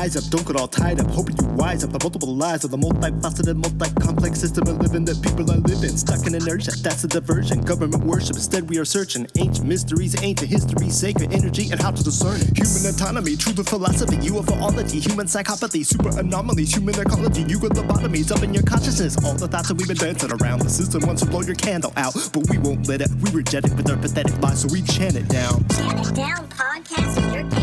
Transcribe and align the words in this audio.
eyes 0.00 0.16
up, 0.16 0.24
don't 0.30 0.46
get 0.46 0.56
all 0.56 0.66
tied 0.66 0.98
up. 0.98 1.06
Hoping 1.08 1.36
you 1.36 1.46
wise 1.60 1.84
up 1.84 1.92
the 1.92 1.98
multiple 2.02 2.34
lies 2.34 2.64
of 2.64 2.70
the 2.70 2.78
multifaceted, 2.78 3.56
multi-complex 3.56 4.40
system 4.40 4.66
of 4.68 4.78
living 4.78 5.04
that 5.04 5.20
people 5.20 5.44
are 5.52 5.60
living. 5.68 5.94
Stuck 5.96 6.26
in 6.26 6.34
inertia, 6.34 6.72
that's 6.80 7.04
a 7.04 7.08
diversion. 7.08 7.60
Government 7.60 8.02
worship, 8.04 8.36
instead 8.36 8.68
we 8.70 8.78
are 8.78 8.84
searching 8.86 9.26
ancient 9.36 9.66
mysteries, 9.66 10.16
ancient 10.22 10.48
history, 10.48 10.88
sacred 10.88 11.32
energy, 11.32 11.70
and 11.70 11.78
how 11.80 11.90
to 11.90 12.02
discern 12.02 12.40
it. 12.40 12.56
Human 12.56 12.94
autonomy, 12.94 13.36
truth 13.36 13.58
of 13.58 13.68
philosophy, 13.68 14.16
UFOlogy, 14.16 15.04
human 15.04 15.26
psychopathy, 15.26 15.84
super 15.84 16.16
anomalies, 16.18 16.72
human 16.74 16.98
ecology, 16.98 17.42
you 17.42 17.60
got 17.60 17.72
lobotomies 17.72 18.32
up 18.32 18.42
in 18.42 18.54
your 18.54 18.62
consciousness. 18.62 19.22
All 19.24 19.34
the 19.34 19.48
thoughts 19.48 19.68
that 19.68 19.76
we've 19.76 19.88
been 19.88 19.98
dancing 19.98 20.32
around. 20.40 20.60
The 20.60 20.70
system 20.70 21.04
wants 21.06 21.22
to 21.22 21.28
blow 21.28 21.42
your 21.42 21.56
candle 21.56 21.92
out, 21.96 22.14
but 22.32 22.48
we 22.48 22.56
won't 22.56 22.88
let 22.88 23.02
it. 23.02 23.10
We 23.20 23.30
reject 23.32 23.66
it 23.66 23.76
with 23.76 23.90
our 23.90 23.98
pathetic 23.98 24.36
lies, 24.40 24.62
so 24.62 24.68
we 24.72 24.80
chant 24.80 25.16
it 25.16 25.28
down. 25.28 25.62
Chant 25.68 26.08
It 26.08 26.14
Down 26.14 26.48
podcast 26.48 27.18
is 27.18 27.34
your 27.34 27.59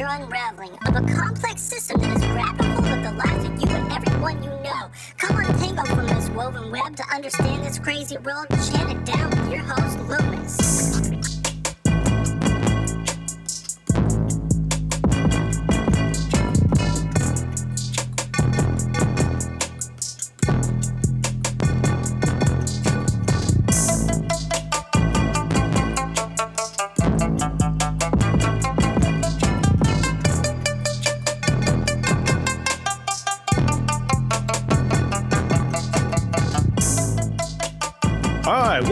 gateway 0.00 0.18
to 0.18 0.24
your 0.24 0.24
unraveling 0.24 0.78
of 0.86 0.96
a 0.96 1.14
complex 1.14 1.60
system 1.60 2.00
that 2.00 2.16
is 2.16 2.24
hold 2.24 2.86
of 2.86 3.02
the 3.02 3.12
lives 3.12 3.44
of 3.44 3.60
you 3.60 3.76
and 3.76 3.92
everyone 3.92 4.42
you 4.42 4.50
know. 4.50 4.90
Come 5.18 5.36
on, 5.36 5.58
tango 5.58 5.84
from 5.84 6.06
this 6.06 6.28
woven 6.30 6.70
web 6.70 6.96
to 6.96 7.04
understand 7.14 7.64
this 7.64 7.78
crazy 7.78 8.16
world. 8.18 8.46
Chant 8.50 8.90
it 8.90 9.04
down 9.04 9.39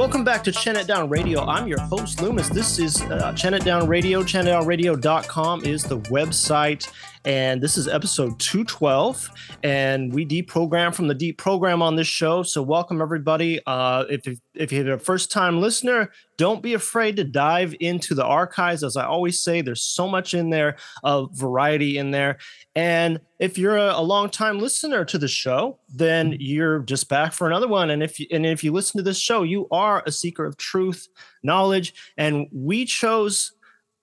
welcome 0.09 0.25
back 0.25 0.43
to 0.43 0.51
Chant 0.51 0.79
It 0.79 0.87
Down 0.87 1.11
Radio. 1.11 1.45
I'm 1.45 1.69
your 1.69 1.81
host, 1.81 2.21
Luemas. 2.21 2.49
This 2.49 2.79
is 2.79 3.03
uh, 3.03 3.35
Chant 3.35 3.55
It 3.55 3.63
Down 3.63 3.87
Radio. 3.87 4.23
ChantItDownRadio.com 4.23 5.67
is 5.67 5.85
the 5.85 6.01
website, 6.01 6.91
and 7.29 7.61
this 7.61 7.77
is 7.77 7.87
episode 7.87 8.41
212. 8.41 9.31
And 9.63 10.15
we 10.15 10.25
deprogram 10.25 10.95
from 10.95 11.09
the 11.09 11.15
deep 11.15 11.37
program 11.37 11.83
on 11.83 11.95
this 11.95 12.07
show. 12.07 12.43
So, 12.43 12.63
welcome 12.63 13.03
everybody. 13.03 13.61
Uh, 13.67 14.05
if, 14.09 14.41
if, 14.55 14.73
you're 14.73 14.95
a 14.95 14.99
first 14.99 15.31
time 15.31 15.61
listener, 15.61 16.11
don't 16.39 16.63
be 16.63 16.73
afraid 16.73 17.17
to 17.17 17.25
dive 17.25 17.75
into 17.81 18.15
the 18.15 18.25
archives. 18.25 18.83
As 18.83 18.97
I 18.97 19.05
always 19.05 19.41
say, 19.41 19.61
there's 19.61 19.83
so 19.83 20.09
much 20.09 20.33
in 20.33 20.49
there 20.49 20.77
of 21.05 21.31
variety 21.35 21.99
in 21.99 22.13
there. 22.13 22.39
And 22.75 23.21
if 23.39 23.59
you're 23.59 23.77
a, 23.77 23.93
a 23.99 24.03
long 24.03 24.31
time 24.31 24.59
listener 24.59 25.05
to 25.05 25.19
the 25.19 25.29
show, 25.29 25.79
then 25.95 26.35
you're 26.41 26.79
just 26.81 27.11
back 27.11 27.35
for 27.35 27.47
another 27.47 27.69
one. 27.69 27.91
And 27.91 28.03
if 28.03 28.19
you, 28.19 28.27
and 28.31 28.47
if 28.47 28.65
you 28.65 28.73
listen 28.73 28.97
to 28.97 29.05
this 29.05 29.21
show, 29.21 29.43
you 29.43 29.69
are 29.71 30.03
a 30.07 30.13
seeker 30.13 30.47
of 30.47 30.57
truth, 30.57 31.09
knowledge, 31.43 31.93
and 32.17 32.47
we 32.53 32.87
chose 32.87 33.53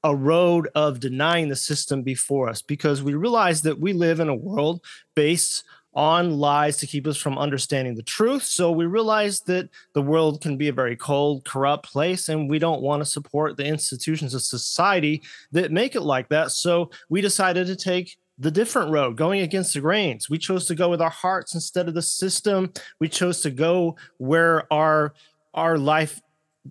a 0.05 0.15
road 0.15 0.69
of 0.75 0.99
denying 0.99 1.49
the 1.49 1.55
system 1.55 2.03
before 2.03 2.47
us 2.47 2.61
because 2.61 3.01
we 3.01 3.15
realize 3.15 3.63
that 3.63 3.79
we 3.79 3.91
live 3.91 4.19
in 4.19 4.29
a 4.29 4.35
world 4.35 4.85
based 5.15 5.63
on 5.95 6.37
lies 6.37 6.77
to 6.77 6.85
keep 6.85 7.07
us 7.07 7.17
from 7.17 7.39
understanding 7.39 7.95
the 7.95 8.03
truth. 8.03 8.43
So 8.43 8.71
we 8.71 8.85
realize 8.85 9.41
that 9.41 9.67
the 9.93 10.03
world 10.03 10.41
can 10.41 10.57
be 10.57 10.67
a 10.67 10.73
very 10.73 10.95
cold, 10.95 11.43
corrupt 11.43 11.91
place, 11.91 12.29
and 12.29 12.47
we 12.47 12.59
don't 12.59 12.83
want 12.83 13.01
to 13.01 13.09
support 13.09 13.57
the 13.57 13.65
institutions 13.65 14.35
of 14.35 14.43
society 14.43 15.23
that 15.53 15.71
make 15.71 15.95
it 15.95 16.01
like 16.01 16.29
that. 16.29 16.51
So 16.51 16.91
we 17.09 17.21
decided 17.21 17.65
to 17.65 17.75
take 17.75 18.15
the 18.37 18.51
different 18.51 18.91
road, 18.91 19.17
going 19.17 19.41
against 19.41 19.73
the 19.73 19.81
grains. 19.81 20.29
We 20.29 20.37
chose 20.37 20.67
to 20.67 20.75
go 20.75 20.87
with 20.87 21.01
our 21.01 21.09
hearts 21.09 21.55
instead 21.55 21.87
of 21.87 21.95
the 21.95 22.03
system. 22.03 22.73
We 22.99 23.09
chose 23.09 23.41
to 23.41 23.49
go 23.49 23.95
where 24.19 24.71
our 24.71 25.15
our 25.55 25.77
life 25.77 26.21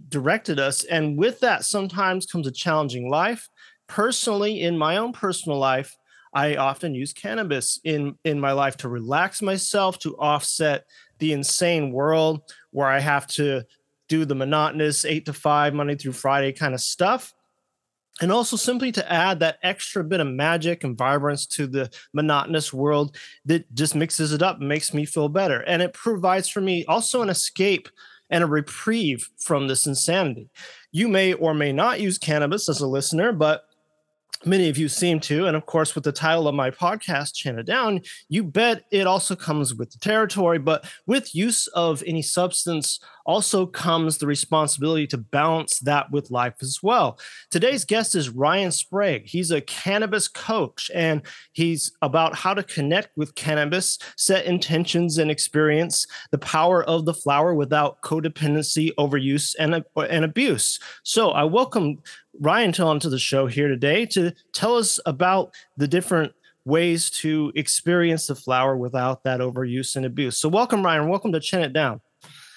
directed 0.09 0.59
us. 0.59 0.85
And 0.85 1.17
with 1.17 1.41
that, 1.41 1.65
sometimes 1.65 2.27
comes 2.27 2.47
a 2.47 2.53
challenging 2.53 3.09
life. 3.09 3.49
Personally, 3.87 4.63
in 4.63 4.79
my 4.79 4.97
own 4.97 5.13
personal 5.13 5.59
life, 5.59 5.95
I 6.33 6.57
often 6.57 6.95
use 6.95 7.13
cannabis 7.13 7.79
in 7.85 8.17
in 8.25 8.41
my 8.41 8.53
life 8.53 8.77
to 8.79 8.89
relax 8.89 9.41
myself, 9.41 9.99
to 10.01 10.17
offset 10.17 10.85
the 11.19 11.33
insane 11.33 11.93
world 11.93 12.43
where 12.73 12.89
I 12.89 12.99
have 12.99 13.27
to 13.29 13.63
do 14.09 14.25
the 14.25 14.35
monotonous 14.35 15.05
eight 15.05 15.27
to 15.27 15.33
five 15.33 15.75
Monday 15.75 15.95
through 15.95 16.13
Friday 16.13 16.53
kind 16.53 16.75
of 16.75 16.81
stuff 16.81 17.33
and 18.21 18.31
also 18.31 18.57
simply 18.57 18.93
to 18.93 19.13
add 19.13 19.41
that 19.41 19.59
extra 19.63 20.05
bit 20.05 20.21
of 20.21 20.27
magic 20.27 20.85
and 20.85 20.97
vibrance 20.97 21.47
to 21.47 21.67
the 21.67 21.91
monotonous 22.13 22.73
world 22.73 23.17
that 23.45 23.73
just 23.75 23.95
mixes 23.95 24.33
it 24.33 24.43
up 24.43 24.61
makes 24.61 24.95
me 24.95 25.05
feel 25.05 25.29
better 25.29 25.61
and 25.61 25.83
it 25.83 25.93
provides 25.93 26.49
for 26.49 26.61
me 26.61 26.85
also 26.87 27.23
an 27.23 27.29
escape 27.29 27.89
and 28.31 28.43
a 28.45 28.47
reprieve 28.47 29.29
from 29.39 29.69
this 29.69 29.87
insanity. 29.87 30.49
You 30.93 31.09
may 31.09 31.33
or 31.35 31.55
may 31.55 31.73
not 31.73 32.01
use 32.01 32.19
cannabis 32.19 32.69
as 32.69 32.81
a 32.81 32.87
listener 32.87 33.33
but 33.33 33.65
many 34.47 34.69
of 34.69 34.77
you 34.77 34.89
seem 34.89 35.21
to 35.21 35.47
and 35.47 35.57
of 35.57 35.67
course 35.67 35.95
with 35.95 36.05
the 36.05 36.13
title 36.13 36.47
of 36.47 36.55
my 36.55 36.71
podcast 36.71 37.35
chant 37.35 37.59
it 37.59 37.67
down 37.67 38.01
you 38.29 38.45
bet 38.45 38.85
it 38.91 39.07
also 39.07 39.35
comes 39.35 39.75
with 39.75 39.91
the 39.91 39.99
territory 39.99 40.59
but 40.59 40.85
with 41.07 41.35
use 41.35 41.67
of 41.69 42.03
any 42.07 42.23
substance 42.23 43.01
also 43.25 43.67
comes 43.67 44.19
the 44.19 44.27
responsibility 44.27 45.07
to 45.07 45.19
balance 45.19 45.79
that 45.81 46.11
with 46.11 46.31
life 46.31 46.55
as 46.61 46.81
well 46.83 47.19
today's 47.51 47.85
guest 47.85 48.15
is 48.15 48.31
ryan 48.31 48.71
sprague 48.71 49.27
he's 49.27 49.51
a 49.51 49.61
cannabis 49.61 50.29
coach 50.29 50.91
and 50.95 51.23
he's 51.53 51.93
about 52.03 52.35
how 52.35 52.55
to 52.55 52.63
connect 52.63 53.17
with 53.17 53.35
cannabis 53.35 53.99
set 54.17 54.45
intentions 54.45 55.19
and 55.19 55.31
experience 55.31 56.07
the 56.31 56.39
power 56.39 56.85
of 56.85 57.05
the 57.05 57.15
flower 57.15 57.55
without 57.55 58.01
codependency 58.03 58.91
overuse 58.99 59.55
and, 59.59 59.85
and 60.09 60.25
abuse 60.25 60.79
so 61.03 61.31
i 61.31 61.45
welcome 61.45 61.99
Ryan 62.41 62.73
Tillon 62.73 62.99
to 62.99 63.09
the 63.09 63.19
show 63.19 63.47
here 63.47 63.69
today 63.69 64.07
to 64.07 64.33
tell 64.53 64.77
us 64.77 64.99
about 65.07 65.55
the 65.77 65.87
different 65.87 66.33
ways 66.65 67.11
to 67.11 67.53
experience 67.55 68.27
the 68.27 68.35
flower 68.35 68.77
without 68.77 69.25
that 69.25 69.41
overuse 69.41 69.97
and 69.97 70.07
abuse. 70.07 70.39
So, 70.39 70.49
welcome, 70.49 70.85
Ryan. 70.85 71.09
Welcome 71.09 71.33
to 71.33 71.41
Chant 71.41 71.65
It 71.65 71.73
Down. 71.73 72.01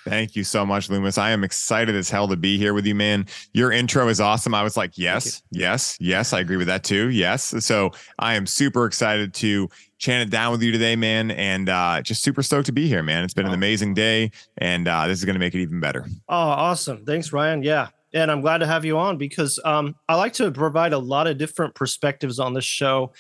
Thank 0.09 0.35
you 0.35 0.44
so 0.44 0.66
much, 0.66 0.90
Luemas. 0.90 1.18
I 1.18 1.31
am 1.31 1.44
excited 1.44 1.95
as 1.95 2.09
hell 2.09 2.28
to 2.28 2.35
be 2.35 2.57
here 2.57 2.73
with 2.73 2.85
you, 2.85 2.95
man. 2.95 3.25
Your 3.53 3.72
intro 3.72 4.07
is 4.07 4.22
awesome. 4.22 4.53
I 4.53 4.63
was 4.63 4.78
like, 4.78 4.97
yes, 4.97 5.41
yes, 5.51 5.97
yes. 6.00 6.34
I 6.34 6.40
agree 6.40 6.57
with 6.57 6.68
that 6.68 6.84
too. 6.84 7.09
Yes. 7.09 7.66
So 7.66 7.91
I 8.19 8.35
am 8.35 8.45
super 8.45 8.85
excited 8.85 9.34
to 9.35 9.69
chant 9.97 10.28
it 10.28 10.31
down 10.31 10.51
with 10.51 10.62
you 10.62 10.72
today, 10.72 10.95
man. 10.95 11.31
And 11.31 11.69
uh, 11.69 12.01
just 12.01 12.23
super 12.23 12.44
stoked 12.44 12.68
to 12.68 12.72
be 12.72 12.88
here, 12.88 13.03
man. 13.03 13.23
It's 13.23 13.34
been 13.34 13.47
an 13.47 13.53
amazing 13.53 13.94
day. 13.94 14.31
And 14.57 14.88
uh, 14.88 15.07
this 15.07 15.19
is 15.19 15.25
going 15.25 15.35
to 15.35 15.40
make 15.40 15.56
it 15.56 15.62
even 15.62 15.79
better. 15.79 16.06
Oh, 16.29 16.35
awesome. 16.35 17.06
Thanks, 17.06 17.34
Ryan. 17.34 17.63
Yeah 17.63 17.89
and 18.13 18.31
I'm 18.31 18.41
glad 18.41 18.59
to 18.59 18.68
have 18.68 18.85
you 18.85 18.97
on 18.97 19.18
because 19.18 19.59
um, 19.66 19.95
I 20.07 20.16
like 20.16 20.34
to 20.34 20.51
provide 20.51 20.94
a 20.94 20.97
lot 20.97 21.28
of 21.28 21.38
different 21.38 21.75
perspectives 21.75 22.39
on 22.39 22.53
this 22.53 22.63
show, 22.63 23.12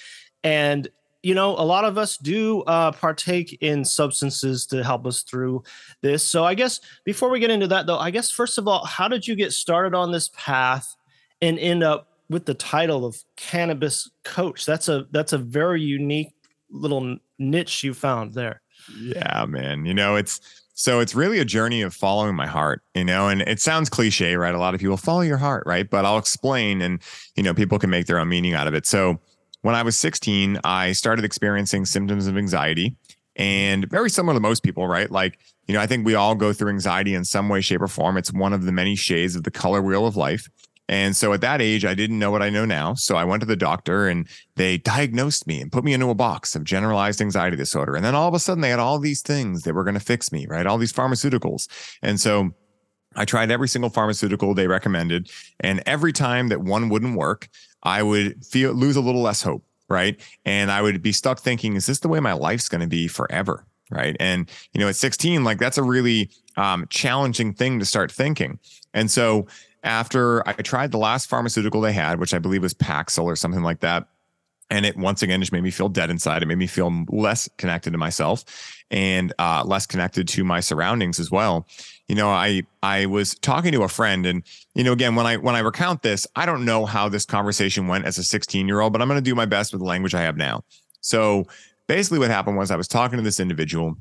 and 0.43 0.87
you 1.27 1.35
know, 1.35 1.49
a 1.57 1.65
lot 1.65 1.83
of 1.83 1.97
us 1.97 2.15
do 2.15 2.61
uh, 2.61 2.89
partake 2.93 3.57
in 3.59 3.83
substances 3.83 4.65
to 4.67 4.81
help 4.81 5.05
us 5.05 5.23
through 5.23 5.61
this. 6.01 6.23
So, 6.23 6.45
I 6.45 6.53
guess 6.53 6.79
before 7.03 7.29
we 7.29 7.41
get 7.41 7.51
into 7.51 7.67
that, 7.67 7.85
though, 7.85 7.97
I 7.97 8.11
guess 8.11 8.31
first 8.31 8.57
of 8.57 8.65
all, 8.65 8.85
how 8.85 9.09
did 9.09 9.27
you 9.27 9.35
get 9.35 9.51
started 9.51 9.93
on 9.93 10.13
this 10.13 10.29
path 10.29 10.95
and 11.41 11.59
end 11.59 11.83
up 11.83 12.07
with 12.29 12.45
the 12.45 12.53
title 12.53 13.03
of 13.03 13.21
cannabis 13.35 14.09
coach? 14.23 14.65
That's 14.65 14.87
a 14.87 15.05
that's 15.11 15.33
a 15.33 15.37
very 15.37 15.81
unique 15.81 16.31
little 16.69 17.17
niche 17.37 17.83
you 17.83 17.93
found 17.93 18.31
there. 18.31 18.61
Yeah, 18.97 19.45
man. 19.49 19.85
You 19.85 19.93
know, 19.93 20.15
it's 20.15 20.39
so 20.75 21.01
it's 21.01 21.13
really 21.13 21.39
a 21.39 21.45
journey 21.45 21.81
of 21.81 21.93
following 21.93 22.35
my 22.35 22.47
heart, 22.47 22.83
you 22.95 23.03
know, 23.03 23.27
and 23.27 23.41
it 23.41 23.59
sounds 23.59 23.89
cliche, 23.89 24.37
right? 24.37 24.55
A 24.55 24.59
lot 24.59 24.73
of 24.73 24.79
people 24.79 24.95
follow 24.95 25.21
your 25.21 25.35
heart, 25.35 25.63
right? 25.65 25.89
But 25.89 26.05
I'll 26.05 26.19
explain 26.19 26.81
and, 26.81 27.01
you 27.35 27.43
know, 27.43 27.53
people 27.53 27.79
can 27.79 27.89
make 27.89 28.05
their 28.05 28.17
own 28.17 28.29
meaning 28.29 28.53
out 28.53 28.67
of 28.67 28.73
it. 28.73 28.85
So 28.85 29.19
when 29.67 29.75
I 29.75 29.83
was 29.83 29.99
16, 29.99 30.59
I 30.63 30.93
started 30.93 31.25
experiencing 31.25 31.83
symptoms 31.83 32.25
of 32.25 32.37
anxiety 32.37 32.95
and 33.35 33.85
very 33.89 34.09
similar 34.09 34.33
to 34.33 34.39
most 34.39 34.63
people, 34.63 34.87
right? 34.87 35.11
Like, 35.11 35.39
you 35.67 35.73
know, 35.73 35.81
I 35.81 35.85
think 35.85 36.05
we 36.05 36.15
all 36.15 36.35
go 36.35 36.53
through 36.53 36.69
anxiety 36.69 37.13
in 37.13 37.25
some 37.25 37.49
way, 37.49 37.59
shape, 37.59 37.81
or 37.81 37.89
form. 37.89 38.15
It's 38.15 38.31
one 38.31 38.53
of 38.53 38.63
the 38.63 38.71
many 38.71 38.95
shades 38.95 39.35
of 39.35 39.43
the 39.43 39.51
color 39.51 39.81
wheel 39.81 40.07
of 40.07 40.15
life. 40.15 40.47
And 40.87 41.17
so 41.17 41.33
at 41.33 41.41
that 41.41 41.61
age, 41.61 41.83
I 41.83 41.95
didn't 41.95 42.17
know 42.17 42.31
what 42.31 42.41
I 42.41 42.49
know 42.49 42.63
now. 42.63 42.93
So 42.93 43.17
I 43.17 43.25
went 43.25 43.41
to 43.41 43.45
the 43.45 43.57
doctor 43.57 44.07
and 44.07 44.25
they 44.55 44.77
diagnosed 44.77 45.47
me 45.47 45.59
and 45.59 45.69
put 45.69 45.83
me 45.83 45.91
into 45.91 46.09
a 46.09 46.15
box 46.15 46.55
of 46.55 46.63
generalized 46.63 47.19
anxiety 47.19 47.57
disorder. 47.57 47.97
And 47.97 48.05
then 48.05 48.15
all 48.15 48.29
of 48.29 48.33
a 48.33 48.39
sudden, 48.39 48.61
they 48.61 48.69
had 48.69 48.79
all 48.79 48.99
these 48.99 49.21
things 49.21 49.63
that 49.63 49.75
were 49.75 49.83
going 49.83 49.95
to 49.95 49.99
fix 49.99 50.31
me, 50.31 50.47
right? 50.47 50.65
All 50.65 50.77
these 50.77 50.93
pharmaceuticals. 50.93 51.67
And 52.01 52.21
so 52.21 52.51
I 53.17 53.25
tried 53.25 53.51
every 53.51 53.67
single 53.67 53.89
pharmaceutical 53.89 54.53
they 54.53 54.67
recommended. 54.67 55.29
And 55.59 55.83
every 55.85 56.13
time 56.13 56.47
that 56.47 56.61
one 56.61 56.87
wouldn't 56.87 57.17
work, 57.17 57.49
I 57.87 58.03
would 58.03 58.45
feel 58.45 58.73
lose 58.73 58.97
a 58.97 59.01
little 59.01 59.21
less 59.21 59.41
hope, 59.41 59.63
right? 59.87 60.19
And 60.43 60.69
I 60.69 60.81
would 60.81 61.01
be 61.01 61.13
stuck 61.13 61.39
thinking, 61.39 61.77
is 61.77 61.85
this 61.85 61.99
the 61.99 62.09
way 62.09 62.19
my 62.19 62.33
life's 62.33 62.67
going 62.67 62.81
to 62.81 62.87
be 62.87 63.07
forever? 63.07 63.65
Right. 63.89 64.17
And, 64.19 64.51
you 64.73 64.81
know, 64.81 64.89
at 64.89 64.97
16, 64.97 65.45
like 65.45 65.59
that's 65.59 65.77
a 65.77 65.83
really 65.83 66.29
um, 66.57 66.85
challenging 66.89 67.53
thing 67.53 67.79
to 67.79 67.85
start 67.85 68.11
thinking. 68.11 68.59
And 68.93 69.09
so 69.09 69.47
after 69.83 70.45
I 70.45 70.51
tried 70.51 70.91
the 70.91 70.97
last 70.97 71.29
pharmaceutical 71.29 71.79
they 71.79 71.93
had, 71.93 72.19
which 72.19 72.33
I 72.33 72.39
believe 72.39 72.63
was 72.63 72.73
Paxil 72.73 73.23
or 73.23 73.37
something 73.37 73.63
like 73.63 73.79
that. 73.79 74.09
And 74.69 74.85
it 74.85 74.97
once 74.97 75.21
again 75.21 75.39
just 75.39 75.53
made 75.53 75.63
me 75.63 75.71
feel 75.71 75.87
dead 75.87 76.09
inside. 76.09 76.43
It 76.43 76.47
made 76.47 76.57
me 76.57 76.67
feel 76.67 77.05
less 77.07 77.47
connected 77.57 77.91
to 77.91 77.97
myself 77.97 78.43
and 78.91 79.31
uh, 79.39 79.63
less 79.65 79.85
connected 79.85 80.27
to 80.27 80.43
my 80.43 80.59
surroundings 80.59 81.21
as 81.21 81.31
well. 81.31 81.65
You 82.07 82.15
know, 82.15 82.29
I 82.29 82.63
I 82.81 83.05
was 83.05 83.35
talking 83.35 83.71
to 83.73 83.83
a 83.83 83.89
friend, 83.89 84.25
and 84.25 84.43
you 84.75 84.83
know, 84.83 84.93
again, 84.93 85.15
when 85.15 85.25
I 85.25 85.37
when 85.37 85.55
I 85.55 85.59
recount 85.59 86.03
this, 86.03 86.25
I 86.35 86.45
don't 86.45 86.65
know 86.65 86.85
how 86.85 87.09
this 87.09 87.25
conversation 87.25 87.87
went 87.87 88.05
as 88.05 88.17
a 88.17 88.23
16 88.23 88.67
year 88.67 88.79
old, 88.79 88.93
but 88.93 89.01
I'm 89.01 89.07
going 89.07 89.17
to 89.17 89.29
do 89.29 89.35
my 89.35 89.45
best 89.45 89.73
with 89.73 89.81
the 89.81 89.87
language 89.87 90.15
I 90.15 90.21
have 90.21 90.37
now. 90.37 90.63
So 91.01 91.45
basically, 91.87 92.19
what 92.19 92.29
happened 92.29 92.57
was 92.57 92.71
I 92.71 92.75
was 92.77 92.87
talking 92.87 93.17
to 93.17 93.23
this 93.23 93.39
individual, 93.39 93.97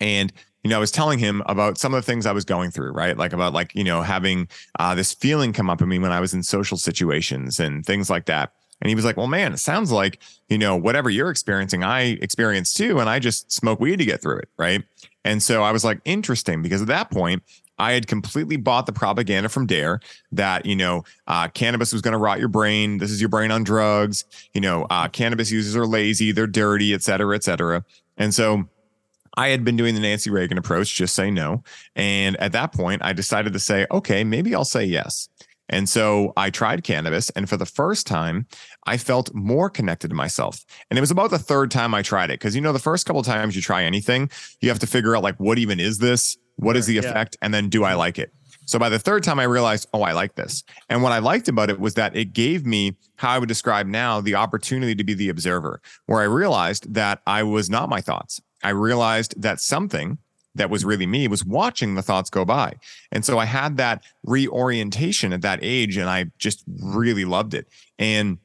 and 0.00 0.32
you 0.66 0.70
know, 0.70 0.78
I 0.78 0.80
was 0.80 0.90
telling 0.90 1.20
him 1.20 1.44
about 1.46 1.78
some 1.78 1.94
of 1.94 2.04
the 2.04 2.10
things 2.10 2.26
I 2.26 2.32
was 2.32 2.44
going 2.44 2.72
through, 2.72 2.90
right? 2.90 3.16
Like 3.16 3.32
about 3.32 3.52
like, 3.52 3.72
you 3.76 3.84
know, 3.84 4.02
having 4.02 4.48
uh, 4.80 4.96
this 4.96 5.14
feeling 5.14 5.52
come 5.52 5.70
up 5.70 5.80
in 5.80 5.88
me 5.88 6.00
when 6.00 6.10
I 6.10 6.18
was 6.18 6.34
in 6.34 6.42
social 6.42 6.76
situations 6.76 7.60
and 7.60 7.86
things 7.86 8.10
like 8.10 8.26
that. 8.26 8.52
And 8.80 8.88
he 8.88 8.96
was 8.96 9.04
like, 9.04 9.16
well, 9.16 9.28
man, 9.28 9.52
it 9.52 9.58
sounds 9.58 9.92
like, 9.92 10.20
you 10.48 10.58
know, 10.58 10.74
whatever 10.74 11.08
you're 11.08 11.30
experiencing, 11.30 11.84
I 11.84 12.18
experience 12.20 12.74
too. 12.74 12.98
And 12.98 13.08
I 13.08 13.20
just 13.20 13.52
smoke 13.52 13.78
weed 13.78 13.98
to 13.98 14.04
get 14.04 14.20
through 14.20 14.38
it. 14.38 14.48
Right. 14.58 14.82
And 15.26 15.42
so 15.42 15.62
I 15.62 15.72
was 15.72 15.84
like, 15.84 16.00
interesting, 16.04 16.62
because 16.62 16.80
at 16.80 16.88
that 16.88 17.10
point, 17.10 17.42
I 17.78 17.92
had 17.92 18.06
completely 18.06 18.56
bought 18.56 18.86
the 18.86 18.92
propaganda 18.92 19.50
from 19.50 19.66
Dare 19.66 20.00
that, 20.32 20.64
you 20.64 20.76
know, 20.76 21.04
uh, 21.26 21.48
cannabis 21.48 21.92
was 21.92 22.00
going 22.00 22.12
to 22.12 22.18
rot 22.18 22.38
your 22.38 22.48
brain. 22.48 22.98
This 22.98 23.10
is 23.10 23.20
your 23.20 23.28
brain 23.28 23.50
on 23.50 23.64
drugs. 23.64 24.24
You 24.54 24.62
know, 24.62 24.86
uh, 24.88 25.08
cannabis 25.08 25.50
users 25.50 25.76
are 25.76 25.86
lazy, 25.86 26.32
they're 26.32 26.46
dirty, 26.46 26.94
et 26.94 27.02
cetera, 27.02 27.34
et 27.34 27.44
cetera. 27.44 27.84
And 28.16 28.32
so 28.32 28.66
I 29.36 29.48
had 29.48 29.62
been 29.62 29.76
doing 29.76 29.94
the 29.94 30.00
Nancy 30.00 30.30
Reagan 30.30 30.56
approach, 30.56 30.94
just 30.94 31.14
say 31.14 31.30
no. 31.30 31.62
And 31.94 32.36
at 32.36 32.52
that 32.52 32.72
point, 32.72 33.02
I 33.04 33.12
decided 33.12 33.52
to 33.52 33.60
say, 33.60 33.86
okay, 33.90 34.24
maybe 34.24 34.54
I'll 34.54 34.64
say 34.64 34.84
yes. 34.84 35.28
And 35.68 35.88
so 35.88 36.32
I 36.36 36.50
tried 36.50 36.84
cannabis. 36.84 37.30
And 37.30 37.48
for 37.48 37.56
the 37.56 37.66
first 37.66 38.06
time, 38.06 38.46
I 38.86 38.96
felt 38.96 39.34
more 39.34 39.68
connected 39.68 40.08
to 40.08 40.14
myself. 40.14 40.64
And 40.90 40.98
it 40.98 41.00
was 41.00 41.10
about 41.10 41.30
the 41.30 41.38
third 41.38 41.70
time 41.70 41.94
I 41.94 42.02
tried 42.02 42.30
it. 42.30 42.38
Cause 42.38 42.54
you 42.54 42.60
know, 42.60 42.72
the 42.72 42.78
first 42.78 43.06
couple 43.06 43.22
times 43.22 43.56
you 43.56 43.62
try 43.62 43.84
anything, 43.84 44.30
you 44.60 44.68
have 44.68 44.78
to 44.80 44.86
figure 44.86 45.16
out 45.16 45.22
like, 45.22 45.38
what 45.38 45.58
even 45.58 45.80
is 45.80 45.98
this? 45.98 46.36
What 46.56 46.76
is 46.76 46.86
the 46.86 46.98
effect? 46.98 47.36
And 47.42 47.52
then 47.52 47.68
do 47.68 47.84
I 47.84 47.94
like 47.94 48.18
it? 48.18 48.32
So 48.66 48.80
by 48.80 48.88
the 48.88 48.98
third 48.98 49.22
time, 49.22 49.38
I 49.38 49.44
realized, 49.44 49.88
oh, 49.94 50.02
I 50.02 50.12
like 50.12 50.34
this. 50.34 50.64
And 50.88 51.02
what 51.02 51.12
I 51.12 51.20
liked 51.20 51.46
about 51.46 51.70
it 51.70 51.78
was 51.78 51.94
that 51.94 52.16
it 52.16 52.32
gave 52.32 52.66
me 52.66 52.96
how 53.16 53.30
I 53.30 53.38
would 53.38 53.48
describe 53.48 53.86
now 53.86 54.20
the 54.20 54.34
opportunity 54.34 54.94
to 54.96 55.04
be 55.04 55.14
the 55.14 55.28
observer, 55.28 55.80
where 56.06 56.20
I 56.20 56.24
realized 56.24 56.92
that 56.94 57.20
I 57.26 57.44
was 57.44 57.70
not 57.70 57.88
my 57.88 58.00
thoughts. 58.00 58.40
I 58.64 58.70
realized 58.70 59.40
that 59.40 59.60
something 59.60 60.18
that 60.56 60.70
was 60.70 60.84
really 60.84 61.06
me 61.06 61.28
was 61.28 61.44
watching 61.44 61.94
the 61.94 62.02
thoughts 62.02 62.30
go 62.30 62.44
by. 62.44 62.74
And 63.12 63.24
so 63.24 63.38
I 63.38 63.44
had 63.44 63.76
that 63.76 64.04
reorientation 64.24 65.32
at 65.32 65.42
that 65.42 65.60
age 65.62 65.96
and 65.96 66.10
I 66.10 66.26
just 66.38 66.64
really 66.82 67.24
loved 67.24 67.54
it. 67.54 67.68
And 67.98 68.38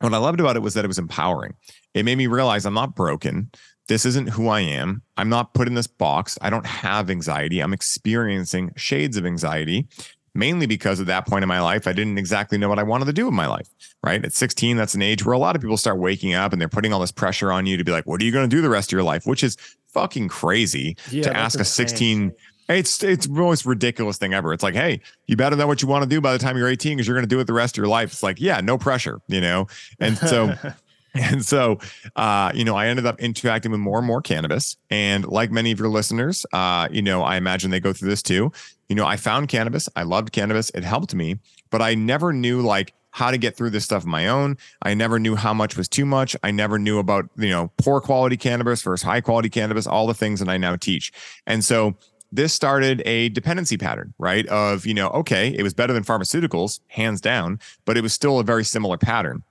what 0.00 0.14
I 0.14 0.18
loved 0.18 0.40
about 0.40 0.56
it 0.56 0.60
was 0.60 0.74
that 0.74 0.84
it 0.84 0.88
was 0.88 0.98
empowering. 0.98 1.54
It 1.94 2.04
made 2.04 2.16
me 2.16 2.26
realize 2.26 2.64
I'm 2.64 2.74
not 2.74 2.94
broken. 2.94 3.50
This 3.88 4.06
isn't 4.06 4.28
who 4.28 4.48
I 4.48 4.60
am. 4.60 5.02
I'm 5.16 5.28
not 5.28 5.52
put 5.52 5.66
in 5.66 5.74
this 5.74 5.88
box. 5.88 6.38
I 6.40 6.50
don't 6.50 6.66
have 6.66 7.10
anxiety. 7.10 7.60
I'm 7.60 7.72
experiencing 7.72 8.72
shades 8.76 9.16
of 9.16 9.26
anxiety 9.26 9.88
mainly 10.34 10.66
because 10.66 11.00
at 11.00 11.06
that 11.06 11.26
point 11.26 11.42
in 11.42 11.48
my 11.48 11.60
life, 11.60 11.86
I 11.86 11.92
didn't 11.92 12.18
exactly 12.18 12.58
know 12.58 12.68
what 12.68 12.78
I 12.78 12.82
wanted 12.82 13.06
to 13.06 13.12
do 13.12 13.28
in 13.28 13.34
my 13.34 13.46
life. 13.46 13.68
Right. 14.02 14.24
At 14.24 14.32
16, 14.32 14.76
that's 14.76 14.94
an 14.94 15.02
age 15.02 15.24
where 15.24 15.32
a 15.32 15.38
lot 15.38 15.56
of 15.56 15.62
people 15.62 15.76
start 15.76 15.98
waking 15.98 16.34
up 16.34 16.52
and 16.52 16.60
they're 16.60 16.68
putting 16.68 16.92
all 16.92 17.00
this 17.00 17.12
pressure 17.12 17.52
on 17.52 17.66
you 17.66 17.76
to 17.76 17.84
be 17.84 17.92
like, 17.92 18.06
what 18.06 18.20
are 18.20 18.24
you 18.24 18.32
going 18.32 18.48
to 18.48 18.54
do 18.54 18.62
the 18.62 18.68
rest 18.68 18.90
of 18.90 18.92
your 18.92 19.02
life? 19.02 19.26
Which 19.26 19.42
is 19.42 19.56
fucking 19.88 20.28
crazy 20.28 20.96
yeah, 21.10 21.24
to 21.24 21.36
ask 21.36 21.58
a 21.58 21.64
16. 21.64 22.32
It's 22.68 23.02
it's 23.02 23.26
the 23.26 23.32
most 23.32 23.66
ridiculous 23.66 24.16
thing 24.16 24.32
ever. 24.32 24.52
It's 24.52 24.62
like, 24.62 24.74
hey, 24.74 25.00
you 25.26 25.36
better 25.36 25.56
know 25.56 25.66
what 25.66 25.82
you 25.82 25.88
want 25.88 26.04
to 26.04 26.08
do 26.08 26.20
by 26.20 26.32
the 26.32 26.38
time 26.38 26.56
you're 26.56 26.68
18 26.68 26.96
because 26.96 27.08
you're 27.08 27.16
going 27.16 27.28
to 27.28 27.34
do 27.34 27.40
it 27.40 27.48
the 27.48 27.52
rest 27.52 27.74
of 27.74 27.78
your 27.78 27.88
life. 27.88 28.12
It's 28.12 28.22
like, 28.22 28.40
yeah, 28.40 28.60
no 28.60 28.78
pressure, 28.78 29.20
you 29.26 29.40
know. 29.40 29.66
And 29.98 30.16
so 30.16 30.54
And 31.14 31.44
so, 31.44 31.78
uh, 32.16 32.52
you 32.54 32.64
know, 32.64 32.76
I 32.76 32.86
ended 32.86 33.04
up 33.04 33.20
interacting 33.20 33.72
with 33.72 33.80
more 33.80 33.98
and 33.98 34.06
more 34.06 34.22
cannabis. 34.22 34.76
And 34.90 35.26
like 35.26 35.50
many 35.50 35.72
of 35.72 35.78
your 35.78 35.88
listeners, 35.88 36.46
uh, 36.52 36.88
you 36.90 37.02
know, 37.02 37.22
I 37.22 37.36
imagine 37.36 37.70
they 37.70 37.80
go 37.80 37.92
through 37.92 38.10
this 38.10 38.22
too. 38.22 38.52
You 38.88 38.96
know, 38.96 39.06
I 39.06 39.16
found 39.16 39.48
cannabis. 39.48 39.88
I 39.96 40.04
loved 40.04 40.32
cannabis. 40.32 40.70
It 40.70 40.84
helped 40.84 41.14
me, 41.14 41.38
but 41.70 41.82
I 41.82 41.94
never 41.94 42.32
knew 42.32 42.60
like 42.60 42.94
how 43.12 43.30
to 43.30 43.38
get 43.38 43.56
through 43.56 43.70
this 43.70 43.84
stuff 43.84 44.04
on 44.04 44.10
my 44.10 44.28
own. 44.28 44.56
I 44.82 44.94
never 44.94 45.18
knew 45.18 45.34
how 45.34 45.52
much 45.52 45.76
was 45.76 45.88
too 45.88 46.06
much. 46.06 46.36
I 46.42 46.50
never 46.50 46.78
knew 46.78 46.98
about, 46.98 47.28
you 47.36 47.50
know, 47.50 47.72
poor 47.78 48.00
quality 48.00 48.36
cannabis 48.36 48.82
versus 48.82 49.02
high 49.02 49.20
quality 49.20 49.48
cannabis, 49.48 49.86
all 49.86 50.06
the 50.06 50.14
things 50.14 50.38
that 50.40 50.48
I 50.48 50.58
now 50.58 50.76
teach. 50.76 51.12
And 51.46 51.64
so 51.64 51.96
this 52.32 52.52
started 52.52 53.02
a 53.06 53.28
dependency 53.30 53.76
pattern, 53.76 54.14
right? 54.18 54.46
Of, 54.46 54.86
you 54.86 54.94
know, 54.94 55.08
okay, 55.08 55.48
it 55.56 55.64
was 55.64 55.74
better 55.74 55.92
than 55.92 56.04
pharmaceuticals, 56.04 56.78
hands 56.86 57.20
down, 57.20 57.58
but 57.84 57.96
it 57.96 58.02
was 58.02 58.12
still 58.12 58.38
a 58.38 58.44
very 58.44 58.64
similar 58.64 58.96
pattern 58.96 59.42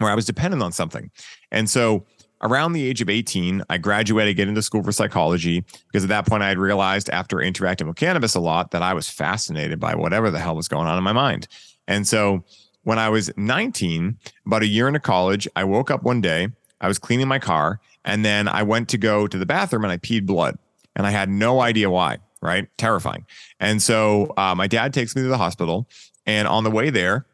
where 0.00 0.10
I 0.10 0.14
was 0.14 0.24
dependent 0.24 0.62
on 0.62 0.72
something. 0.72 1.10
And 1.50 1.68
so 1.68 2.06
around 2.42 2.72
the 2.72 2.86
age 2.86 3.00
of 3.00 3.08
18, 3.08 3.62
I 3.68 3.78
graduated, 3.78 4.36
get 4.36 4.48
into 4.48 4.62
school 4.62 4.82
for 4.82 4.92
psychology 4.92 5.64
because 5.86 6.04
at 6.04 6.08
that 6.08 6.26
point 6.26 6.42
I 6.42 6.48
had 6.48 6.58
realized 6.58 7.10
after 7.10 7.40
interacting 7.40 7.86
with 7.86 7.96
cannabis 7.96 8.34
a 8.34 8.40
lot 8.40 8.70
that 8.70 8.82
I 8.82 8.94
was 8.94 9.08
fascinated 9.08 9.78
by 9.78 9.94
whatever 9.94 10.30
the 10.30 10.38
hell 10.38 10.56
was 10.56 10.68
going 10.68 10.86
on 10.86 10.96
in 10.96 11.04
my 11.04 11.12
mind. 11.12 11.48
And 11.86 12.06
so 12.06 12.44
when 12.84 12.98
I 12.98 13.08
was 13.08 13.30
19, 13.36 14.16
about 14.46 14.62
a 14.62 14.66
year 14.66 14.88
into 14.88 15.00
college, 15.00 15.46
I 15.54 15.64
woke 15.64 15.90
up 15.90 16.02
one 16.02 16.20
day, 16.20 16.48
I 16.80 16.88
was 16.88 16.98
cleaning 16.98 17.28
my 17.28 17.38
car, 17.38 17.80
and 18.04 18.24
then 18.24 18.48
I 18.48 18.62
went 18.62 18.88
to 18.90 18.98
go 18.98 19.26
to 19.26 19.38
the 19.38 19.44
bathroom 19.44 19.84
and 19.84 19.92
I 19.92 19.98
peed 19.98 20.24
blood. 20.24 20.56
And 20.96 21.06
I 21.06 21.10
had 21.10 21.28
no 21.28 21.60
idea 21.60 21.90
why, 21.90 22.18
right? 22.42 22.68
Terrifying. 22.76 23.26
And 23.60 23.80
so 23.80 24.32
uh, 24.36 24.54
my 24.54 24.66
dad 24.66 24.92
takes 24.92 25.14
me 25.14 25.22
to 25.22 25.28
the 25.28 25.38
hospital. 25.38 25.88
And 26.26 26.48
on 26.48 26.64
the 26.64 26.70
way 26.70 26.90
there, 26.90 27.26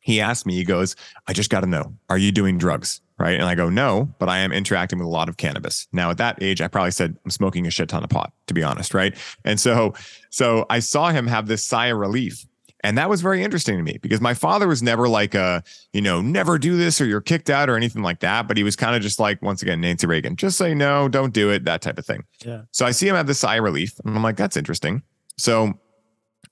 he 0.00 0.20
asked 0.20 0.46
me, 0.46 0.54
he 0.54 0.64
goes, 0.64 0.96
I 1.26 1.32
just 1.32 1.50
got 1.50 1.60
to 1.60 1.66
know, 1.66 1.94
are 2.08 2.18
you 2.18 2.32
doing 2.32 2.58
drugs? 2.58 3.00
Right. 3.18 3.34
And 3.34 3.44
I 3.44 3.54
go, 3.54 3.68
no, 3.68 4.08
but 4.18 4.30
I 4.30 4.38
am 4.38 4.50
interacting 4.50 4.98
with 4.98 5.04
a 5.06 5.10
lot 5.10 5.28
of 5.28 5.36
cannabis. 5.36 5.86
Now 5.92 6.10
at 6.10 6.16
that 6.16 6.42
age, 6.42 6.62
I 6.62 6.68
probably 6.68 6.90
said 6.90 7.18
I'm 7.22 7.30
smoking 7.30 7.66
a 7.66 7.70
shit 7.70 7.90
ton 7.90 8.02
of 8.02 8.08
pot, 8.08 8.32
to 8.46 8.54
be 8.54 8.62
honest. 8.62 8.94
Right. 8.94 9.14
And 9.44 9.60
so, 9.60 9.92
so 10.30 10.64
I 10.70 10.78
saw 10.78 11.10
him 11.10 11.26
have 11.26 11.46
this 11.46 11.62
sigh 11.62 11.88
of 11.88 11.98
relief. 11.98 12.46
And 12.82 12.96
that 12.96 13.10
was 13.10 13.20
very 13.20 13.44
interesting 13.44 13.76
to 13.76 13.82
me 13.82 13.98
because 14.00 14.22
my 14.22 14.32
father 14.32 14.66
was 14.66 14.82
never 14.82 15.06
like 15.06 15.34
a, 15.34 15.62
you 15.92 16.00
know, 16.00 16.22
never 16.22 16.58
do 16.58 16.78
this 16.78 16.98
or 16.98 17.04
you're 17.04 17.20
kicked 17.20 17.50
out 17.50 17.68
or 17.68 17.76
anything 17.76 18.02
like 18.02 18.20
that. 18.20 18.48
But 18.48 18.56
he 18.56 18.62
was 18.62 18.74
kind 18.74 18.96
of 18.96 19.02
just 19.02 19.20
like, 19.20 19.42
once 19.42 19.60
again, 19.60 19.82
Nancy 19.82 20.06
Reagan, 20.06 20.34
just 20.34 20.56
say 20.56 20.72
no, 20.72 21.06
don't 21.06 21.34
do 21.34 21.50
it, 21.50 21.66
that 21.66 21.82
type 21.82 21.98
of 21.98 22.06
thing. 22.06 22.24
Yeah. 22.42 22.62
So 22.70 22.86
I 22.86 22.92
see 22.92 23.06
him 23.06 23.16
have 23.16 23.26
this 23.26 23.38
sigh 23.38 23.56
of 23.56 23.64
relief. 23.64 24.00
And 24.06 24.16
I'm 24.16 24.22
like, 24.22 24.36
that's 24.36 24.56
interesting. 24.56 25.02
So 25.36 25.74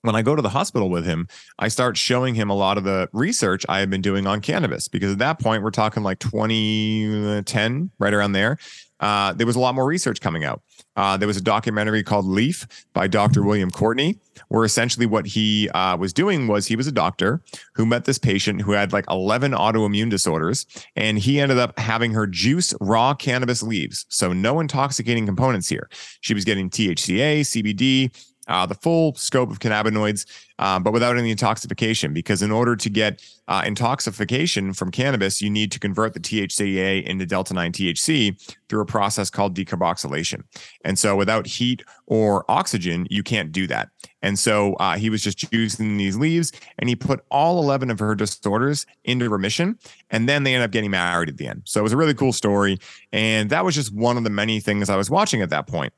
when 0.01 0.15
I 0.15 0.21
go 0.21 0.35
to 0.35 0.41
the 0.41 0.49
hospital 0.49 0.89
with 0.89 1.05
him, 1.05 1.27
I 1.57 1.67
start 1.67 1.97
showing 1.97 2.35
him 2.35 2.49
a 2.49 2.55
lot 2.55 2.77
of 2.77 2.83
the 2.83 3.09
research 3.11 3.65
I 3.67 3.79
have 3.79 3.89
been 3.89 4.01
doing 4.01 4.27
on 4.27 4.41
cannabis 4.41 4.87
because 4.87 5.11
at 5.11 5.17
that 5.19 5.39
point 5.39 5.63
we're 5.63 5.71
talking 5.71 6.03
like 6.03 6.19
2010, 6.19 7.91
right 7.99 8.13
around 8.13 8.31
there. 8.31 8.57
Uh, 8.99 9.33
there 9.33 9.47
was 9.47 9.55
a 9.55 9.59
lot 9.59 9.75
more 9.75 9.85
research 9.85 10.19
coming 10.19 10.43
out. 10.43 10.61
Uh, 10.95 11.15
there 11.15 11.27
was 11.27 11.37
a 11.37 11.41
documentary 11.41 12.03
called 12.03 12.25
Leaf 12.25 12.67
by 12.93 13.07
Dr. 13.07 13.43
William 13.43 13.71
Courtney, 13.71 14.19
where 14.49 14.65
essentially 14.65 15.05
what 15.05 15.25
he 15.25 15.69
uh, 15.69 15.95
was 15.95 16.11
doing 16.11 16.47
was 16.47 16.67
he 16.67 16.75
was 16.75 16.87
a 16.87 16.91
doctor 16.91 17.41
who 17.75 17.85
met 17.85 18.03
this 18.03 18.17
patient 18.17 18.61
who 18.61 18.73
had 18.73 18.91
like 18.91 19.05
11 19.09 19.53
autoimmune 19.53 20.09
disorders, 20.09 20.65
and 20.97 21.17
he 21.17 21.39
ended 21.39 21.57
up 21.57 21.77
having 21.79 22.11
her 22.11 22.27
juice 22.27 22.73
raw 22.81 23.13
cannabis 23.13 23.63
leaves. 23.63 24.05
So 24.09 24.33
no 24.33 24.59
intoxicating 24.59 25.25
components 25.25 25.69
here. 25.69 25.89
She 26.19 26.33
was 26.33 26.43
getting 26.43 26.69
THCA, 26.69 27.41
CBD, 27.41 28.11
uh, 28.49 28.65
the 28.65 28.75
full 28.75 29.15
scope 29.15 29.51
of 29.51 29.59
cannabinoids, 29.59 30.25
uh, 30.57 30.79
but 30.79 30.91
without 30.91 31.17
any 31.17 31.31
intoxication. 31.31 32.13
Because 32.13 32.41
in 32.41 32.51
order 32.51 32.75
to 32.75 32.89
get 32.89 33.23
uh, 33.47 33.63
intoxication 33.65 34.73
from 34.73 34.91
cannabis, 34.91 35.41
you 35.41 35.49
need 35.49 35.71
to 35.71 35.79
convert 35.79 36.13
the 36.13 36.19
THCA 36.19 37.03
into 37.05 37.25
delta 37.25 37.53
9 37.53 37.71
THC 37.71 38.57
through 38.67 38.81
a 38.81 38.85
process 38.85 39.29
called 39.29 39.55
decarboxylation. 39.55 40.43
And 40.83 40.99
so 40.99 41.15
without 41.15 41.45
heat 41.45 41.83
or 42.07 42.43
oxygen, 42.49 43.07
you 43.09 43.23
can't 43.23 43.51
do 43.51 43.67
that. 43.67 43.89
And 44.21 44.37
so 44.37 44.73
uh, 44.75 44.97
he 44.97 45.09
was 45.09 45.23
just 45.23 45.51
using 45.53 45.97
these 45.97 46.17
leaves 46.17 46.51
and 46.77 46.89
he 46.89 46.95
put 46.95 47.23
all 47.31 47.59
11 47.59 47.89
of 47.89 47.99
her 47.99 48.15
disorders 48.15 48.85
into 49.05 49.29
remission. 49.29 49.77
And 50.09 50.27
then 50.27 50.43
they 50.43 50.55
ended 50.55 50.65
up 50.65 50.71
getting 50.71 50.91
married 50.91 51.29
at 51.29 51.37
the 51.37 51.47
end. 51.47 51.61
So 51.65 51.79
it 51.79 51.83
was 51.83 51.93
a 51.93 51.97
really 51.97 52.13
cool 52.13 52.33
story. 52.33 52.79
And 53.13 53.49
that 53.51 53.63
was 53.63 53.75
just 53.75 53.93
one 53.93 54.17
of 54.17 54.23
the 54.23 54.29
many 54.29 54.59
things 54.59 54.89
I 54.89 54.97
was 54.97 55.09
watching 55.09 55.41
at 55.41 55.51
that 55.51 55.67
point. 55.67 55.93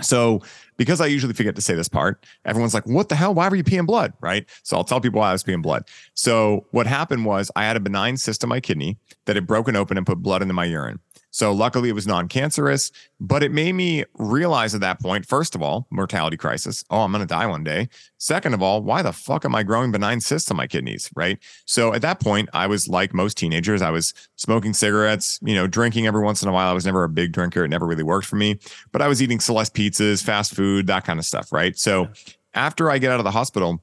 So, 0.00 0.42
because 0.76 1.00
I 1.00 1.06
usually 1.06 1.34
forget 1.34 1.56
to 1.56 1.62
say 1.62 1.74
this 1.74 1.88
part, 1.88 2.24
everyone's 2.44 2.74
like, 2.74 2.86
what 2.86 3.08
the 3.08 3.16
hell? 3.16 3.34
Why 3.34 3.48
were 3.48 3.56
you 3.56 3.64
peeing 3.64 3.86
blood? 3.86 4.12
Right. 4.20 4.48
So, 4.62 4.76
I'll 4.76 4.84
tell 4.84 5.00
people 5.00 5.20
why 5.20 5.30
I 5.30 5.32
was 5.32 5.42
peeing 5.42 5.62
blood. 5.62 5.84
So, 6.14 6.66
what 6.70 6.86
happened 6.86 7.24
was 7.24 7.50
I 7.56 7.64
had 7.64 7.76
a 7.76 7.80
benign 7.80 8.16
cyst 8.16 8.42
in 8.42 8.48
my 8.48 8.60
kidney 8.60 8.98
that 9.26 9.36
had 9.36 9.46
broken 9.46 9.76
open 9.76 9.96
and 9.96 10.06
put 10.06 10.18
blood 10.18 10.42
into 10.42 10.54
my 10.54 10.64
urine. 10.64 11.00
So 11.30 11.52
luckily 11.52 11.88
it 11.88 11.92
was 11.92 12.06
non-cancerous, 12.06 12.90
but 13.20 13.42
it 13.42 13.52
made 13.52 13.74
me 13.74 14.04
realize 14.14 14.74
at 14.74 14.80
that 14.80 15.00
point, 15.00 15.26
first 15.26 15.54
of 15.54 15.62
all, 15.62 15.86
mortality 15.90 16.36
crisis. 16.36 16.84
Oh, 16.90 17.00
I'm 17.00 17.12
going 17.12 17.20
to 17.20 17.26
die 17.26 17.46
one 17.46 17.62
day. 17.64 17.88
Second 18.16 18.54
of 18.54 18.62
all, 18.62 18.82
why 18.82 19.02
the 19.02 19.12
fuck 19.12 19.44
am 19.44 19.54
I 19.54 19.62
growing 19.62 19.92
benign 19.92 20.20
cysts 20.20 20.50
on 20.50 20.56
my 20.56 20.66
kidneys? 20.66 21.10
Right. 21.14 21.38
So 21.66 21.92
at 21.92 22.02
that 22.02 22.18
point, 22.20 22.48
I 22.54 22.66
was 22.66 22.88
like 22.88 23.12
most 23.12 23.36
teenagers. 23.36 23.82
I 23.82 23.90
was 23.90 24.14
smoking 24.36 24.72
cigarettes, 24.72 25.38
you 25.42 25.54
know, 25.54 25.66
drinking 25.66 26.06
every 26.06 26.22
once 26.22 26.42
in 26.42 26.48
a 26.48 26.52
while. 26.52 26.70
I 26.70 26.74
was 26.74 26.86
never 26.86 27.04
a 27.04 27.08
big 27.08 27.32
drinker. 27.32 27.64
It 27.64 27.68
never 27.68 27.86
really 27.86 28.02
worked 28.02 28.26
for 28.26 28.36
me, 28.36 28.58
but 28.90 29.02
I 29.02 29.08
was 29.08 29.22
eating 29.22 29.38
Celeste 29.38 29.74
pizzas, 29.74 30.22
fast 30.22 30.54
food, 30.54 30.86
that 30.86 31.04
kind 31.04 31.18
of 31.18 31.26
stuff. 31.26 31.52
Right. 31.52 31.78
So 31.78 32.08
after 32.54 32.90
I 32.90 32.98
get 32.98 33.12
out 33.12 33.20
of 33.20 33.24
the 33.24 33.30
hospital, 33.30 33.82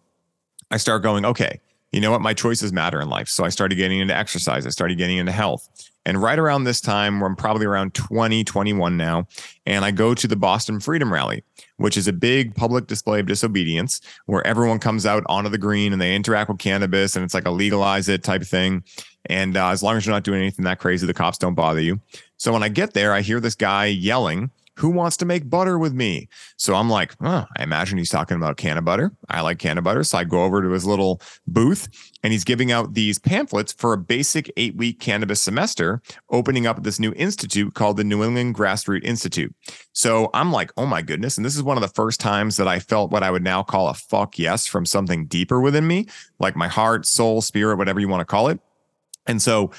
I 0.72 0.78
start 0.78 1.04
going, 1.04 1.26
okay, 1.26 1.62
you 1.92 2.02
know 2.02 2.12
what? 2.12 2.22
My 2.22 2.34
choices 2.34 2.74
matter 2.74 3.00
in 3.00 3.08
life. 3.08 3.30
So 3.30 3.46
I 3.46 3.50
started 3.50 3.76
getting 3.76 4.00
into 4.00 4.18
exercise. 4.18 4.66
I 4.66 4.70
started 4.70 4.98
getting 4.98 5.18
into 5.18 5.32
health. 5.32 5.70
And 6.06 6.22
right 6.22 6.38
around 6.38 6.64
this 6.64 6.80
time, 6.80 7.24
I'm 7.24 7.36
probably 7.36 7.66
around 7.66 7.94
20, 7.94 8.44
21 8.44 8.96
now, 8.96 9.28
and 9.66 9.84
I 9.84 9.92
go 9.92 10.14
to 10.14 10.28
the 10.28 10.36
Boston 10.36 10.80
Freedom 10.80 11.12
Rally, 11.12 11.44
which 11.78 11.98
is 11.98 12.08
a 12.08 12.14
big 12.14 12.56
public 12.56 12.88
display 12.88 13.20
of 13.20 13.26
disobedience 13.26 14.02
where 14.28 14.46
everyone 14.46 14.80
comes 14.80 15.06
out 15.06 15.24
onto 15.28 15.50
the 15.50 15.58
green 15.58 15.94
and 15.94 16.02
they 16.02 16.16
interact 16.16 16.50
with 16.50 16.60
cannabis 16.60 17.16
and 17.16 17.26
it's 17.26 17.34
like 17.34 17.48
a 17.48 17.52
legalize 17.52 18.08
it 18.08 18.24
type 18.24 18.44
thing. 18.44 18.84
And 19.28 19.58
uh, 19.58 19.70
as 19.70 19.82
long 19.82 19.98
as 19.98 20.06
you're 20.06 20.14
not 20.14 20.24
doing 20.24 20.42
anything 20.42 20.66
that 20.66 20.80
crazy, 20.80 21.08
the 21.08 21.14
cops 21.14 21.40
don't 21.40 21.56
bother 21.56 21.82
you. 21.82 22.00
So 22.38 22.54
when 22.54 22.62
I 22.62 22.70
get 22.70 22.94
there, 22.94 23.12
I 23.14 23.22
hear 23.22 23.40
this 23.40 23.56
guy 23.56 23.86
yelling 23.86 24.52
who 24.78 24.90
wants 24.90 25.18
to 25.18 25.26
make 25.26 25.50
butter 25.50 25.80
with 25.80 25.94
me? 25.94 26.28
So 26.58 26.76
I'm 26.76 26.90
like, 26.90 27.16
I 27.22 27.46
imagine 27.60 27.98
he's 27.98 28.10
talking 28.10 28.38
about 28.38 28.58
cannabutter. 28.58 29.12
I 29.30 29.42
like 29.42 29.58
cannabutter. 29.58 30.06
So 30.06 30.18
I 30.18 30.24
go 30.24 30.44
over 30.44 30.62
to 30.62 30.70
his 30.70 30.86
little 30.86 31.22
booth 31.48 31.88
and 32.26 32.32
he's 32.32 32.44
giving 32.44 32.72
out 32.72 32.96
these 32.96 33.20
pamphlets 33.20 33.72
for 33.72 33.94
a 33.94 34.00
basic 34.00 34.52
eight 34.58 34.76
week 34.76 35.00
cannabis 35.00 35.40
semester, 35.40 36.02
opening 36.32 36.66
up 36.66 36.82
this 36.82 37.00
new 37.00 37.14
institute 37.16 37.76
called 37.76 37.98
the 37.98 38.04
New 38.04 38.24
England 38.24 38.56
Grassroots 38.56 39.04
Institute. 39.04 39.54
So 39.94 40.32
I'm 40.34 40.52
like, 40.52 40.72
oh 40.76 40.88
my 40.88 41.04
goodness. 41.04 41.38
And 41.38 41.46
this 41.46 41.56
is 41.56 41.62
one 41.62 41.78
of 41.78 41.82
the 41.82 41.88
first 41.88 42.20
times 42.20 42.58
that 42.58 42.68
I 42.68 42.80
felt 42.80 43.12
what 43.12 43.22
I 43.22 43.30
would 43.30 43.44
now 43.44 43.62
call 43.62 43.90
a 43.90 43.94
fuck 43.94 44.40
yes 44.40 44.66
from 44.66 44.88
something 44.88 45.28
deeper 45.28 45.62
within 45.62 45.86
me, 45.86 46.08
like 46.40 46.56
my 46.56 46.68
heart, 46.68 47.06
soul, 47.06 47.44
spirit, 47.44 47.78
whatever 47.78 48.00
you 48.00 48.08
want 48.08 48.22
to 48.22 48.26
call 48.26 48.48
it. 48.48 48.60
And 49.28 49.40
so 49.40 49.70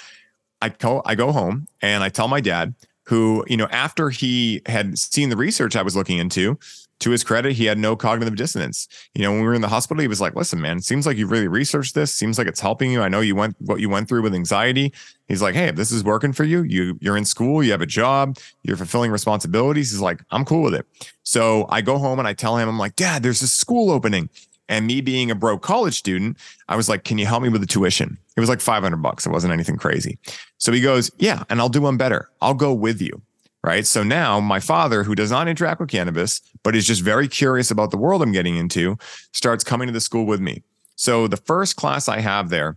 I 0.63 0.69
go, 0.69 1.03
I 1.05 1.17
go 1.17 1.33
home 1.33 1.67
and 1.83 2.05
I 2.05 2.11
tell 2.11 2.29
my 2.29 2.41
dad, 2.41 2.75
who, 3.07 3.45
you 3.49 3.57
know, 3.57 3.69
after 3.71 4.11
he 4.11 4.63
had 4.67 4.99
seen 4.99 5.31
the 5.31 5.37
research 5.37 5.77
I 5.77 5.83
was 5.83 5.97
looking 5.97 6.19
into, 6.19 6.59
to 7.01 7.11
his 7.11 7.23
credit, 7.23 7.53
he 7.53 7.67
had 7.67 7.79
no 7.79 7.95
cognitive 7.95 8.37
dissonance. 8.37 8.89
You 9.15 9.23
know, 9.23 9.31
when 9.31 9.41
we 9.41 9.47
were 9.47 9.55
in 9.55 9.61
the 9.61 9.69
hospital, 9.69 10.01
he 10.01 10.09
was 10.09 10.21
like, 10.21 10.35
listen, 10.35 10.61
man, 10.61 10.81
seems 10.81 11.07
like 11.07 11.17
you've 11.17 11.31
really 11.31 11.49
researched 11.49 11.95
this. 11.95 12.13
Seems 12.13 12.39
like 12.39 12.47
it's 12.47 12.61
helping 12.61 12.91
you. 12.91 13.03
I 13.03 13.09
know 13.09 13.21
you 13.21 13.37
went 13.37 13.57
what 13.61 13.81
you 13.81 13.89
went 13.89 14.09
through 14.09 14.23
with 14.23 14.35
anxiety. 14.35 14.93
He's 15.29 15.43
like, 15.43 15.55
hey, 15.55 15.67
if 15.67 15.77
this 15.77 15.93
is 15.93 16.05
working 16.05 16.33
for 16.33 16.45
you, 16.45 16.63
you 16.63 16.99
you're 17.01 17.17
in 17.17 17.25
school, 17.25 17.63
you 17.63 17.73
have 17.73 17.83
a 17.83 17.87
job, 17.87 18.39
you're 18.63 18.77
fulfilling 18.77 19.11
responsibilities. 19.11 19.91
He's 19.91 20.01
like, 20.01 20.23
I'm 20.31 20.45
cool 20.45 20.63
with 20.63 20.75
it. 20.75 20.87
So 21.23 21.67
I 21.69 21.81
go 21.83 21.99
home 21.99 22.19
and 22.19 22.29
I 22.29 22.33
tell 22.33 22.57
him, 22.57 22.69
I'm 22.69 22.79
like, 22.79 22.97
Dad, 22.97 23.23
there's 23.23 23.43
a 23.43 23.49
school 23.49 23.91
opening. 23.91 24.29
And 24.69 24.87
me 24.87 25.01
being 25.01 25.31
a 25.31 25.37
broke 25.37 25.63
college 25.63 25.95
student, 25.95 26.39
I 26.69 26.75
was 26.75 26.89
like, 26.89 27.05
can 27.05 27.19
you 27.19 27.27
help 27.27 27.43
me 27.43 27.49
with 27.49 27.61
the 27.61 27.69
tuition? 27.69 28.19
It 28.37 28.41
was 28.41 28.49
like 28.49 28.61
500 28.61 28.97
bucks. 28.97 29.25
It 29.25 29.31
wasn't 29.31 29.53
anything 29.53 29.77
crazy. 29.77 30.19
So 30.59 30.73
he 30.73 30.81
goes, 30.81 31.11
yeah, 31.19 31.45
and 31.49 31.61
I'll 31.61 31.69
do 31.69 31.83
one 31.83 31.97
better. 31.97 32.29
I'll 32.41 32.55
go 32.55 32.73
with 32.73 33.01
you. 33.01 33.23
Right. 33.67 33.85
So 33.85 34.05
now 34.05 34.39
my 34.39 34.61
father, 34.61 35.03
who 35.03 35.17
does 35.17 35.33
not 35.33 35.49
interact 35.49 35.81
with 35.81 35.91
cannabis, 35.91 36.41
but 36.63 36.77
is 36.77 36.87
just 36.87 37.03
very 37.03 37.27
curious 37.27 37.73
about 37.73 37.91
the 37.91 37.97
world 37.97 38.23
I'm 38.23 38.31
getting 38.31 38.57
into, 38.57 38.97
starts 39.33 39.65
coming 39.65 39.89
to 39.89 39.93
the 39.93 40.01
school 40.01 40.25
with 40.25 40.41
me. 40.41 40.63
So 40.95 41.27
the 41.27 41.37
first 41.37 41.75
class 41.75 42.09
I 42.09 42.21
have 42.21 42.49
there, 42.49 42.77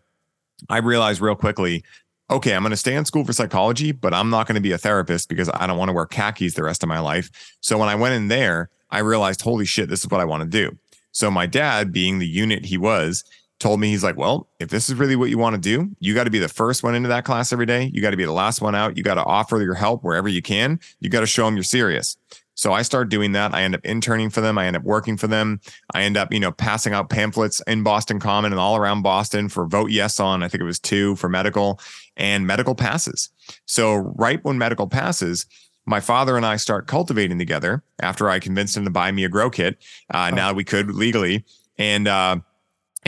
I 0.68 0.80
realized 0.80 1.22
real 1.22 1.36
quickly, 1.36 1.84
okay, 2.32 2.56
I'm 2.56 2.64
going 2.64 2.72
to 2.72 2.78
stay 2.78 2.96
in 2.96 3.06
school 3.06 3.24
for 3.24 3.34
psychology, 3.34 3.92
but 3.92 4.16
I'm 4.16 4.32
not 4.32 4.48
going 4.48 4.56
to 4.56 4.62
be 4.62 4.72
a 4.72 4.80
therapist 4.80 5.30
because 5.30 5.48
I 5.54 5.68
don't 5.68 5.78
want 5.78 5.90
to 5.90 5.94
wear 5.94 6.08
khakis 6.08 6.56
the 6.56 6.64
rest 6.64 6.82
of 6.82 6.90
my 6.90 7.00
life. 7.00 7.30
So 7.62 7.78
when 7.78 7.88
I 7.88 7.94
went 7.94 8.16
in 8.16 8.28
there, 8.28 8.72
I 8.90 9.00
realized, 9.00 9.44
holy 9.44 9.66
shit, 9.66 9.90
this 9.90 10.00
is 10.00 10.10
what 10.10 10.22
I 10.22 10.26
want 10.26 10.42
to 10.42 10.50
do. 10.50 10.76
So 11.12 11.30
my 11.30 11.46
dad, 11.46 11.94
being 11.94 12.18
the 12.18 12.28
unit 12.28 12.66
he 12.66 12.80
was, 12.80 13.24
told 13.60 13.80
me 13.80 13.90
he's 13.90 14.04
like, 14.04 14.18
well, 14.18 14.48
if 14.60 14.70
this 14.70 14.90
is 14.90 14.96
really 14.96 15.16
what 15.16 15.30
you 15.30 15.38
want 15.38 15.54
to 15.54 15.62
do, 15.62 15.90
you 16.00 16.16
got 16.16 16.24
to 16.24 16.30
be 16.30 16.40
the 16.40 16.48
first 16.48 16.82
one 16.82 16.96
into 16.96 17.10
that 17.10 17.26
class 17.26 17.52
every 17.52 17.66
day. 17.66 17.92
You 17.94 18.02
got 18.02 18.12
to 18.12 18.18
be 18.18 18.26
the 18.26 18.32
last 18.32 18.62
one 18.62 18.74
out. 18.74 18.98
You 18.98 19.04
got 19.04 19.16
to 19.16 19.24
offer 19.24 19.62
your 19.62 19.74
help 19.74 20.04
wherever 20.04 20.28
you 20.28 20.42
can. 20.42 20.80
You 21.02 21.10
got 21.10 21.22
to 21.22 21.28
show 21.28 21.46
them 21.46 21.56
you're 21.56 21.64
serious. 21.64 22.18
So 22.56 22.74
I 22.74 22.82
start 22.82 23.08
doing 23.08 23.32
that. 23.34 23.54
I 23.54 23.62
end 23.62 23.76
up 23.76 23.86
interning 23.86 24.30
for 24.30 24.42
them. 24.42 24.58
I 24.58 24.66
end 24.66 24.76
up 24.76 24.84
working 24.84 25.16
for 25.16 25.28
them. 25.28 25.62
I 25.94 26.04
end 26.04 26.18
up, 26.18 26.34
you 26.34 26.42
know, 26.42 26.52
passing 26.52 26.94
out 26.94 27.10
pamphlets 27.10 27.62
in 27.68 27.84
Boston 27.84 28.20
Common 28.20 28.52
and 28.52 28.60
all 28.60 28.76
around 28.76 29.02
Boston 29.02 29.48
for 29.48 29.66
vote 29.66 29.92
yes 29.92 30.20
on, 30.20 30.44
I 30.44 30.50
think 30.50 30.60
it 30.60 30.66
was 30.66 30.80
two 30.80 31.16
for 31.16 31.30
medical 31.30 31.80
and 32.18 32.46
medical 32.46 32.76
passes. 32.76 33.30
So 33.66 33.96
right 33.96 34.44
when 34.44 34.58
medical 34.58 34.88
passes, 34.88 35.46
my 35.86 36.02
father 36.02 36.36
and 36.36 36.46
I 36.46 36.58
start 36.58 36.86
cultivating 36.86 37.40
together 37.40 37.82
after 38.02 38.30
I 38.30 38.40
convinced 38.40 38.76
him 38.76 38.84
to 38.84 38.92
buy 38.92 39.12
me 39.12 39.24
a 39.24 39.30
grow 39.30 39.50
kit. 39.50 39.78
Uh, 40.14 40.30
oh. 40.30 40.36
Now 40.36 40.52
we 40.52 40.66
could 40.66 40.94
legally. 40.94 41.46
And, 41.78 42.10
uh, 42.10 42.40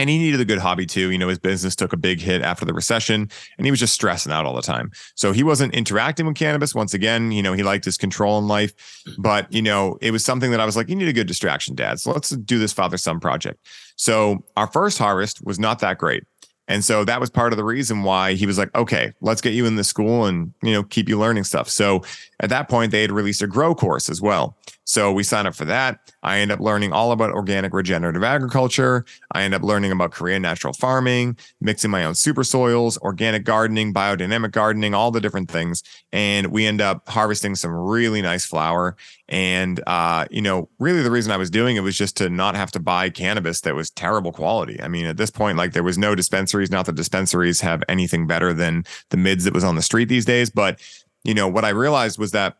and 0.02 0.10
he 0.10 0.18
needed 0.18 0.40
a 0.40 0.44
good 0.44 0.58
hobby 0.58 0.84
too. 0.84 1.12
You 1.12 1.18
know, 1.18 1.28
his 1.28 1.38
business 1.38 1.76
took 1.76 1.92
a 1.92 1.96
big 1.96 2.20
hit 2.20 2.42
after 2.42 2.64
the 2.64 2.74
recession 2.74 3.30
and 3.56 3.64
he 3.64 3.70
was 3.70 3.78
just 3.78 3.94
stressing 3.94 4.32
out 4.32 4.44
all 4.44 4.54
the 4.56 4.60
time. 4.60 4.90
So 5.14 5.30
he 5.30 5.44
wasn't 5.44 5.74
interacting 5.74 6.26
with 6.26 6.34
cannabis. 6.34 6.74
Once 6.74 6.92
again, 6.92 7.30
you 7.30 7.40
know, 7.40 7.52
he 7.52 7.62
liked 7.62 7.84
his 7.84 7.96
control 7.96 8.36
in 8.40 8.48
life, 8.48 8.74
but, 9.16 9.50
you 9.52 9.62
know, 9.62 9.98
it 10.00 10.10
was 10.10 10.24
something 10.24 10.50
that 10.50 10.58
I 10.58 10.64
was 10.64 10.76
like, 10.76 10.88
you 10.88 10.96
need 10.96 11.06
a 11.06 11.12
good 11.12 11.28
distraction, 11.28 11.76
dad. 11.76 12.00
So 12.00 12.10
let's 12.10 12.30
do 12.30 12.58
this 12.58 12.72
father 12.72 12.96
son 12.96 13.20
project. 13.20 13.64
So 13.94 14.44
our 14.56 14.66
first 14.66 14.98
harvest 14.98 15.44
was 15.46 15.60
not 15.60 15.78
that 15.78 15.98
great. 15.98 16.24
And 16.66 16.84
so 16.84 17.04
that 17.04 17.20
was 17.20 17.30
part 17.30 17.52
of 17.52 17.56
the 17.56 17.64
reason 17.64 18.02
why 18.02 18.34
he 18.34 18.44
was 18.44 18.58
like, 18.58 18.74
okay, 18.74 19.12
let's 19.20 19.40
get 19.40 19.52
you 19.52 19.66
in 19.66 19.76
the 19.76 19.84
school 19.84 20.26
and, 20.26 20.52
you 20.64 20.72
know, 20.72 20.82
keep 20.82 21.08
you 21.08 21.16
learning 21.16 21.44
stuff. 21.44 21.68
So 21.68 22.02
at 22.40 22.50
that 22.50 22.68
point, 22.68 22.90
they 22.90 23.02
had 23.02 23.12
released 23.12 23.42
a 23.42 23.46
grow 23.46 23.72
course 23.74 24.08
as 24.08 24.20
well. 24.20 24.56
So 24.84 25.12
we 25.12 25.22
sign 25.22 25.46
up 25.46 25.54
for 25.54 25.64
that. 25.66 26.00
I 26.22 26.38
end 26.38 26.50
up 26.50 26.60
learning 26.60 26.92
all 26.92 27.12
about 27.12 27.30
organic 27.30 27.72
regenerative 27.72 28.24
agriculture. 28.24 29.04
I 29.30 29.42
end 29.42 29.54
up 29.54 29.62
learning 29.62 29.92
about 29.92 30.10
Korean 30.10 30.42
natural 30.42 30.72
farming, 30.72 31.36
mixing 31.60 31.90
my 31.90 32.04
own 32.04 32.14
super 32.14 32.42
soils, 32.42 32.98
organic 32.98 33.44
gardening, 33.44 33.94
biodynamic 33.94 34.50
gardening, 34.50 34.92
all 34.92 35.10
the 35.10 35.20
different 35.20 35.50
things. 35.50 35.82
And 36.12 36.48
we 36.48 36.66
end 36.66 36.80
up 36.80 37.08
harvesting 37.08 37.54
some 37.54 37.72
really 37.72 38.22
nice 38.22 38.44
flower. 38.44 38.96
And, 39.28 39.80
uh, 39.86 40.26
you 40.30 40.42
know, 40.42 40.68
really 40.78 41.02
the 41.02 41.10
reason 41.10 41.32
I 41.32 41.36
was 41.36 41.50
doing 41.50 41.76
it 41.76 41.80
was 41.80 41.96
just 41.96 42.16
to 42.18 42.28
not 42.28 42.56
have 42.56 42.72
to 42.72 42.80
buy 42.80 43.08
cannabis 43.08 43.60
that 43.62 43.74
was 43.74 43.88
terrible 43.90 44.32
quality. 44.32 44.80
I 44.82 44.88
mean, 44.88 45.06
at 45.06 45.16
this 45.16 45.30
point, 45.30 45.56
like 45.56 45.72
there 45.72 45.82
was 45.82 45.96
no 45.96 46.14
dispensaries. 46.14 46.70
Not 46.70 46.86
that 46.86 46.96
dispensaries 46.96 47.60
have 47.60 47.82
anything 47.88 48.26
better 48.26 48.52
than 48.52 48.84
the 49.10 49.16
mids 49.16 49.44
that 49.44 49.54
was 49.54 49.64
on 49.64 49.76
the 49.76 49.82
street 49.82 50.08
these 50.08 50.24
days. 50.24 50.50
But, 50.50 50.80
you 51.24 51.34
know, 51.34 51.48
what 51.48 51.64
I 51.64 51.70
realized 51.70 52.18
was 52.18 52.32
that 52.32 52.56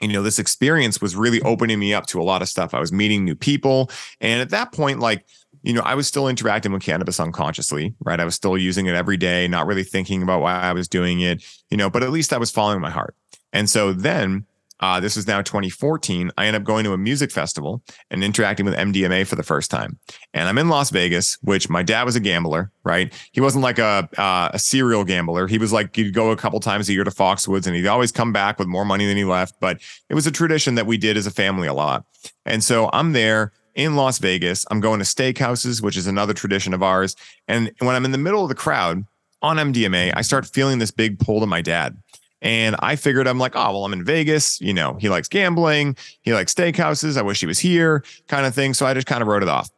you 0.00 0.08
know, 0.08 0.22
this 0.22 0.38
experience 0.38 1.00
was 1.00 1.16
really 1.16 1.38
mm-hmm. 1.38 1.48
opening 1.48 1.78
me 1.78 1.94
up 1.94 2.06
to 2.06 2.20
a 2.20 2.22
lot 2.22 2.42
of 2.42 2.48
stuff. 2.48 2.74
I 2.74 2.80
was 2.80 2.92
meeting 2.92 3.24
new 3.24 3.34
people. 3.34 3.90
And 4.20 4.40
at 4.40 4.50
that 4.50 4.72
point, 4.72 5.00
like, 5.00 5.24
you 5.62 5.72
know, 5.72 5.82
I 5.82 5.94
was 5.94 6.06
still 6.06 6.28
interacting 6.28 6.72
with 6.72 6.82
cannabis 6.82 7.18
unconsciously, 7.18 7.94
right? 8.00 8.20
I 8.20 8.24
was 8.24 8.34
still 8.34 8.56
using 8.56 8.86
it 8.86 8.94
every 8.94 9.16
day, 9.16 9.48
not 9.48 9.66
really 9.66 9.82
thinking 9.84 10.22
about 10.22 10.40
why 10.40 10.54
I 10.54 10.72
was 10.72 10.88
doing 10.88 11.20
it, 11.20 11.44
you 11.70 11.76
know, 11.76 11.90
but 11.90 12.02
at 12.02 12.10
least 12.10 12.32
I 12.32 12.38
was 12.38 12.50
following 12.50 12.80
my 12.80 12.90
heart. 12.90 13.16
And 13.52 13.68
so 13.68 13.92
then 13.92 14.46
uh, 14.80 15.00
this 15.00 15.16
is 15.16 15.26
now 15.26 15.42
2014. 15.42 16.30
I 16.36 16.46
end 16.46 16.56
up 16.56 16.64
going 16.64 16.84
to 16.84 16.92
a 16.92 16.98
music 16.98 17.30
festival 17.30 17.82
and 18.10 18.22
interacting 18.22 18.66
with 18.66 18.74
MDMA 18.74 19.26
for 19.26 19.36
the 19.36 19.42
first 19.42 19.70
time. 19.70 19.98
And 20.34 20.48
I'm 20.48 20.58
in 20.58 20.68
Las 20.68 20.90
Vegas, 20.90 21.38
which 21.42 21.68
my 21.68 21.82
dad 21.82 22.04
was 22.04 22.16
a 22.16 22.20
gambler, 22.20 22.70
right? 22.84 23.12
He 23.32 23.40
wasn't 23.40 23.62
like 23.62 23.78
a 23.78 24.08
uh, 24.16 24.50
a 24.52 24.58
serial 24.58 25.04
gambler. 25.04 25.46
He 25.46 25.58
was 25.58 25.72
like 25.72 25.94
he'd 25.96 26.14
go 26.14 26.30
a 26.30 26.36
couple 26.36 26.60
times 26.60 26.88
a 26.88 26.92
year 26.92 27.04
to 27.04 27.10
Foxwoods, 27.10 27.66
and 27.66 27.74
he'd 27.74 27.86
always 27.86 28.12
come 28.12 28.32
back 28.32 28.58
with 28.58 28.68
more 28.68 28.84
money 28.84 29.06
than 29.06 29.16
he 29.16 29.24
left. 29.24 29.56
But 29.60 29.80
it 30.08 30.14
was 30.14 30.26
a 30.26 30.32
tradition 30.32 30.76
that 30.76 30.86
we 30.86 30.96
did 30.96 31.16
as 31.16 31.26
a 31.26 31.30
family 31.30 31.66
a 31.66 31.74
lot. 31.74 32.04
And 32.44 32.62
so 32.62 32.90
I'm 32.92 33.12
there 33.12 33.52
in 33.74 33.96
Las 33.96 34.18
Vegas. 34.18 34.66
I'm 34.70 34.80
going 34.80 34.98
to 34.98 35.04
steakhouses, 35.04 35.82
which 35.82 35.96
is 35.96 36.06
another 36.06 36.34
tradition 36.34 36.74
of 36.74 36.82
ours. 36.82 37.16
And 37.46 37.72
when 37.78 37.94
I'm 37.94 38.04
in 38.04 38.12
the 38.12 38.18
middle 38.18 38.42
of 38.42 38.48
the 38.48 38.54
crowd 38.54 39.04
on 39.40 39.56
MDMA, 39.56 40.12
I 40.14 40.22
start 40.22 40.46
feeling 40.46 40.78
this 40.78 40.90
big 40.90 41.18
pull 41.18 41.40
to 41.40 41.46
my 41.46 41.62
dad. 41.62 41.96
And 42.40 42.76
I 42.78 42.96
figured 42.96 43.26
I'm 43.26 43.38
like, 43.38 43.56
oh, 43.56 43.72
well, 43.72 43.84
I'm 43.84 43.92
in 43.92 44.04
Vegas. 44.04 44.60
You 44.60 44.72
know, 44.72 44.94
he 45.00 45.08
likes 45.08 45.28
gambling. 45.28 45.96
He 46.22 46.32
likes 46.32 46.54
steakhouses. 46.54 47.16
I 47.16 47.22
wish 47.22 47.40
he 47.40 47.46
was 47.46 47.58
here, 47.58 48.04
kind 48.28 48.46
of 48.46 48.54
thing. 48.54 48.74
So 48.74 48.86
I 48.86 48.94
just 48.94 49.06
kind 49.06 49.22
of 49.22 49.28
wrote 49.28 49.42
it 49.42 49.48
off. 49.48 49.70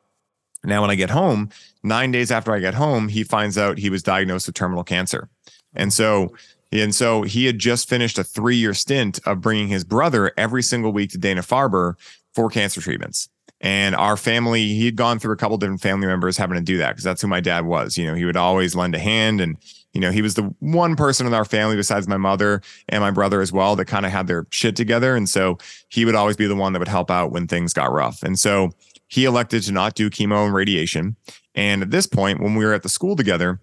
Now, 0.62 0.82
when 0.82 0.90
I 0.90 0.94
get 0.94 1.10
home, 1.10 1.48
nine 1.82 2.10
days 2.10 2.30
after 2.30 2.52
I 2.52 2.58
get 2.58 2.74
home, 2.74 3.08
he 3.08 3.24
finds 3.24 3.56
out 3.56 3.78
he 3.78 3.88
was 3.88 4.02
diagnosed 4.02 4.46
with 4.46 4.54
terminal 4.54 4.84
cancer. 4.84 5.28
And 5.74 5.92
so, 5.92 6.34
and 6.70 6.94
so 6.94 7.22
he 7.22 7.46
had 7.46 7.58
just 7.58 7.88
finished 7.88 8.18
a 8.18 8.24
three 8.24 8.56
year 8.56 8.74
stint 8.74 9.20
of 9.26 9.40
bringing 9.40 9.68
his 9.68 9.84
brother 9.84 10.32
every 10.36 10.62
single 10.62 10.92
week 10.92 11.10
to 11.12 11.18
Dana 11.18 11.40
Farber 11.40 11.94
for 12.34 12.50
cancer 12.50 12.80
treatments. 12.80 13.28
And 13.60 13.94
our 13.94 14.16
family, 14.16 14.68
he 14.68 14.86
had 14.86 14.96
gone 14.96 15.18
through 15.18 15.34
a 15.34 15.36
couple 15.36 15.58
different 15.58 15.82
family 15.82 16.06
members 16.06 16.36
having 16.36 16.56
to 16.56 16.62
do 16.62 16.78
that 16.78 16.90
because 16.90 17.04
that's 17.04 17.20
who 17.20 17.28
my 17.28 17.40
dad 17.40 17.66
was. 17.66 17.98
You 17.98 18.06
know, 18.06 18.14
he 18.14 18.24
would 18.24 18.36
always 18.36 18.74
lend 18.74 18.94
a 18.94 18.98
hand 18.98 19.40
and 19.40 19.56
you 19.92 20.00
know, 20.00 20.12
he 20.12 20.22
was 20.22 20.34
the 20.34 20.54
one 20.60 20.94
person 20.94 21.26
in 21.26 21.34
our 21.34 21.44
family 21.44 21.76
besides 21.76 22.06
my 22.06 22.16
mother 22.16 22.62
and 22.88 23.00
my 23.02 23.10
brother 23.10 23.40
as 23.40 23.52
well 23.52 23.74
that 23.76 23.86
kind 23.86 24.06
of 24.06 24.12
had 24.12 24.28
their 24.28 24.46
shit 24.50 24.76
together. 24.76 25.16
And 25.16 25.28
so 25.28 25.58
he 25.88 26.04
would 26.04 26.14
always 26.14 26.36
be 26.36 26.46
the 26.46 26.54
one 26.54 26.72
that 26.72 26.78
would 26.78 26.88
help 26.88 27.10
out 27.10 27.32
when 27.32 27.46
things 27.46 27.72
got 27.72 27.92
rough. 27.92 28.22
And 28.22 28.38
so 28.38 28.70
he 29.08 29.24
elected 29.24 29.64
to 29.64 29.72
not 29.72 29.94
do 29.94 30.08
chemo 30.08 30.44
and 30.44 30.54
radiation. 30.54 31.16
And 31.54 31.82
at 31.82 31.90
this 31.90 32.06
point, 32.06 32.40
when 32.40 32.54
we 32.54 32.64
were 32.64 32.72
at 32.72 32.84
the 32.84 32.88
school 32.88 33.16
together, 33.16 33.60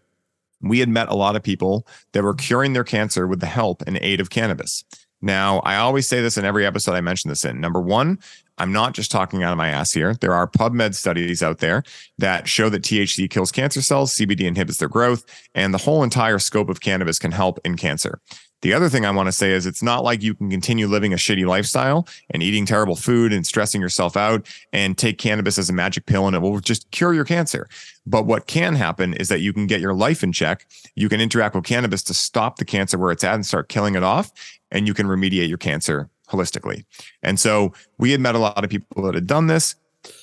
we 0.62 0.80
had 0.80 0.90
met 0.90 1.08
a 1.08 1.16
lot 1.16 1.36
of 1.36 1.44
people 1.44 1.88
that 2.12 2.24
were 2.24 2.34
curing 2.34 2.74
their 2.74 2.84
cancer 2.84 3.26
with 3.26 3.40
the 3.40 3.46
help 3.46 3.82
and 3.88 3.98
aid 4.02 4.20
of 4.20 4.30
cannabis. 4.30 4.84
Now, 5.22 5.60
I 5.60 5.78
always 5.78 6.08
say 6.08 6.22
this 6.22 6.38
in 6.38 6.46
every 6.46 6.66
episode 6.66 6.94
I 6.94 7.02
mention 7.02 7.30
this 7.30 7.46
in. 7.46 7.62
Number 7.62 7.80
one, 7.80 8.20
I'm 8.58 8.72
not 8.72 8.94
just 8.94 9.12
talking 9.12 9.44
out 9.44 9.52
of 9.52 9.58
my 9.58 9.70
ass 9.70 9.94
here. 9.94 10.16
There 10.16 10.34
are 10.34 10.48
PubMed 10.48 10.96
studies 10.96 11.44
out 11.44 11.60
there 11.60 11.84
that 12.18 12.48
show 12.48 12.70
that 12.70 12.82
THC 12.82 13.30
kills 13.30 13.52
cancer 13.52 13.82
cells, 13.82 14.16
CBD 14.16 14.42
inhibits 14.42 14.80
their 14.80 14.90
growth, 14.90 15.26
and 15.54 15.74
the 15.74 15.80
whole 15.80 16.04
entire 16.04 16.40
scope 16.40 16.70
of 16.70 16.82
cannabis 16.82 17.20
can 17.20 17.32
help 17.32 17.60
in 17.64 17.78
cancer. 17.78 18.20
The 18.64 18.74
other 18.74 18.90
thing 18.90 19.06
I 19.06 19.12
want 19.12 19.28
to 19.28 19.32
say 19.32 19.52
is 19.52 19.68
it's 19.68 19.84
not 19.84 20.04
like 20.04 20.24
you 20.24 20.34
can 20.34 20.50
continue 20.50 20.88
living 20.88 21.14
a 21.14 21.18
shitty 21.18 21.46
lifestyle 21.46 22.08
and 22.32 22.42
eating 22.42 22.66
terrible 22.66 22.96
food 22.96 23.32
and 23.32 23.46
stressing 23.46 23.82
yourself 23.82 24.18
out 24.18 24.48
and 24.74 24.98
take 24.98 25.20
cannabis 25.20 25.60
as 25.60 25.70
a 25.70 25.74
magic 25.74 26.08
pill 26.08 26.26
and 26.26 26.36
it 26.36 26.40
will 26.40 26.60
just 26.60 26.90
cure 26.90 27.14
your 27.14 27.24
cancer. 27.24 27.68
But 28.08 28.26
what 28.26 28.48
can 28.48 28.74
happen 28.74 29.14
is 29.14 29.30
that 29.30 29.42
you 29.42 29.54
can 29.54 29.68
get 29.68 29.80
your 29.80 29.94
life 29.94 30.24
in 30.24 30.32
check. 30.32 30.66
You 30.96 31.08
can 31.08 31.22
interact 31.22 31.54
with 31.54 31.66
cannabis 31.66 32.02
to 32.04 32.16
stop 32.16 32.58
the 32.58 32.66
cancer 32.66 32.98
where 32.98 33.12
it's 33.12 33.24
at 33.24 33.36
and 33.36 33.46
start 33.46 33.70
killing 33.70 33.94
it 33.94 34.02
off, 34.02 34.32
and 34.72 34.88
you 34.88 34.96
can 34.96 35.06
remediate 35.06 35.50
your 35.50 35.60
cancer 35.60 36.10
holistically. 36.30 36.86
And 37.24 37.40
so 37.40 37.74
we 37.98 38.12
had 38.12 38.22
met 38.22 38.36
a 38.36 38.40
lot 38.40 38.64
of 38.64 38.70
people 38.70 39.04
that 39.04 39.16
had 39.16 39.28
done 39.28 39.48
this. 39.48 39.76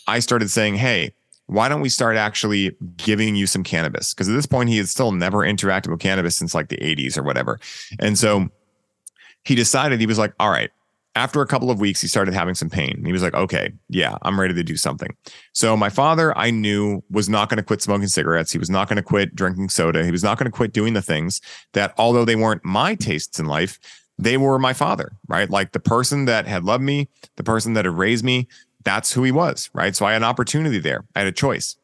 I 0.07 0.21
started 0.21 0.51
saying, 0.51 0.75
hey, 0.77 1.13
why 1.47 1.69
don't 1.69 1.81
we 1.81 1.89
start 1.89 2.17
actually 2.17 2.75
giving 2.97 3.37
you 3.37 3.47
some 3.47 3.63
cannabis? 3.63 4.15
Because 4.15 4.29
at 4.29 4.35
this 4.35 4.47
point, 4.47 4.71
he 4.71 4.79
had 4.79 4.89
still 4.89 5.13
never 5.13 5.39
interacted 5.39 5.91
with 5.91 6.01
cannabis 6.01 6.37
since 6.37 6.55
like 6.55 6.69
the 6.69 6.79
80s 6.79 7.19
or 7.19 7.23
whatever. 7.23 7.61
And 7.99 8.17
so 8.19 8.49
he 9.45 9.55
decided, 9.55 10.01
he 10.01 10.07
was 10.07 10.19
like, 10.19 10.33
all 10.41 10.51
right, 10.51 10.71
after 11.17 11.43
a 11.43 11.47
couple 11.47 11.71
of 11.71 11.79
weeks, 11.79 12.01
he 12.01 12.09
started 12.09 12.35
having 12.35 12.55
some 12.55 12.71
pain. 12.71 13.03
He 13.05 13.13
was 13.13 13.23
like, 13.23 13.35
okay, 13.35 13.73
yeah, 13.89 14.17
I'm 14.23 14.41
ready 14.41 14.55
to 14.55 14.65
do 14.65 14.77
something. 14.77 15.11
So 15.53 15.77
my 15.77 15.89
father, 15.89 16.37
I 16.37 16.51
knew 16.51 17.05
was 17.11 17.29
not 17.29 17.51
going 17.51 17.59
to 17.59 17.63
quit 17.63 17.83
smoking 17.83 18.09
cigarettes. 18.09 18.51
He 18.51 18.59
was 18.59 18.71
not 18.71 18.89
going 18.89 18.97
to 18.97 19.03
quit 19.03 19.35
drinking 19.35 19.69
soda. 19.69 20.05
He 20.05 20.11
was 20.11 20.25
not 20.25 20.39
going 20.39 20.51
to 20.51 20.57
quit 20.57 20.73
doing 20.73 20.95
the 20.95 21.03
things 21.03 21.41
that, 21.73 21.95
although 21.99 22.25
they 22.25 22.37
weren't 22.37 22.65
my 22.65 22.95
tastes 22.97 23.39
in 23.39 23.47
life, 23.47 23.79
they 24.19 24.37
were 24.37 24.59
my 24.59 24.73
father, 24.73 25.13
right? 25.29 25.51
Like 25.51 25.73
the 25.73 25.81
person 25.81 26.25
that 26.27 26.47
had 26.47 26.65
loved 26.65 26.85
me, 26.85 27.09
the 27.37 27.45
person 27.45 27.75
that 27.75 27.85
had 27.85 27.97
raised 27.97 28.25
me, 28.25 28.49
that's 28.85 29.13
who 29.13 29.25
he 29.25 29.33
was, 29.33 29.71
right? 29.73 29.97
So 29.97 30.07
I 30.07 30.13
had 30.13 30.23
an 30.23 30.29
opportunity 30.29 30.79
there. 30.79 31.05
I 31.15 31.21
had 31.21 31.29
a 31.29 31.33
choice. 31.33 31.77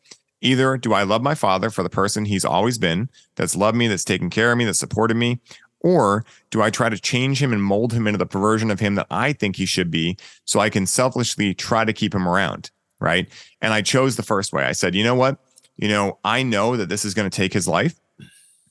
Either 0.42 0.76
do 0.76 0.92
I 0.92 1.02
love 1.02 1.22
my 1.22 1.34
father 1.34 1.70
for 1.70 1.82
the 1.82 1.90
person 1.90 2.24
he's 2.24 2.44
always 2.44 2.78
been, 2.78 3.10
that's 3.36 3.56
loved 3.56 3.76
me, 3.76 3.88
that's 3.88 4.04
taken 4.04 4.30
care 4.30 4.52
of 4.52 4.58
me, 4.58 4.64
that 4.64 4.74
supported 4.74 5.16
me, 5.16 5.40
or 5.80 6.24
do 6.50 6.62
I 6.62 6.70
try 6.70 6.88
to 6.88 6.98
change 6.98 7.42
him 7.42 7.52
and 7.52 7.62
mold 7.62 7.92
him 7.92 8.06
into 8.06 8.18
the 8.18 8.26
perversion 8.26 8.70
of 8.70 8.80
him 8.80 8.94
that 8.94 9.06
I 9.10 9.32
think 9.32 9.56
he 9.56 9.66
should 9.66 9.90
be 9.90 10.16
so 10.44 10.60
I 10.60 10.70
can 10.70 10.86
selfishly 10.86 11.54
try 11.54 11.84
to 11.84 11.92
keep 11.92 12.14
him 12.14 12.28
around, 12.28 12.70
right? 13.00 13.28
And 13.60 13.72
I 13.72 13.82
chose 13.82 14.16
the 14.16 14.22
first 14.22 14.52
way. 14.52 14.64
I 14.64 14.72
said, 14.72 14.94
you 14.94 15.04
know 15.04 15.14
what? 15.14 15.38
You 15.76 15.88
know, 15.88 16.18
I 16.24 16.42
know 16.42 16.76
that 16.76 16.88
this 16.88 17.04
is 17.04 17.14
going 17.14 17.28
to 17.28 17.34
take 17.34 17.52
his 17.52 17.66
life 17.66 17.98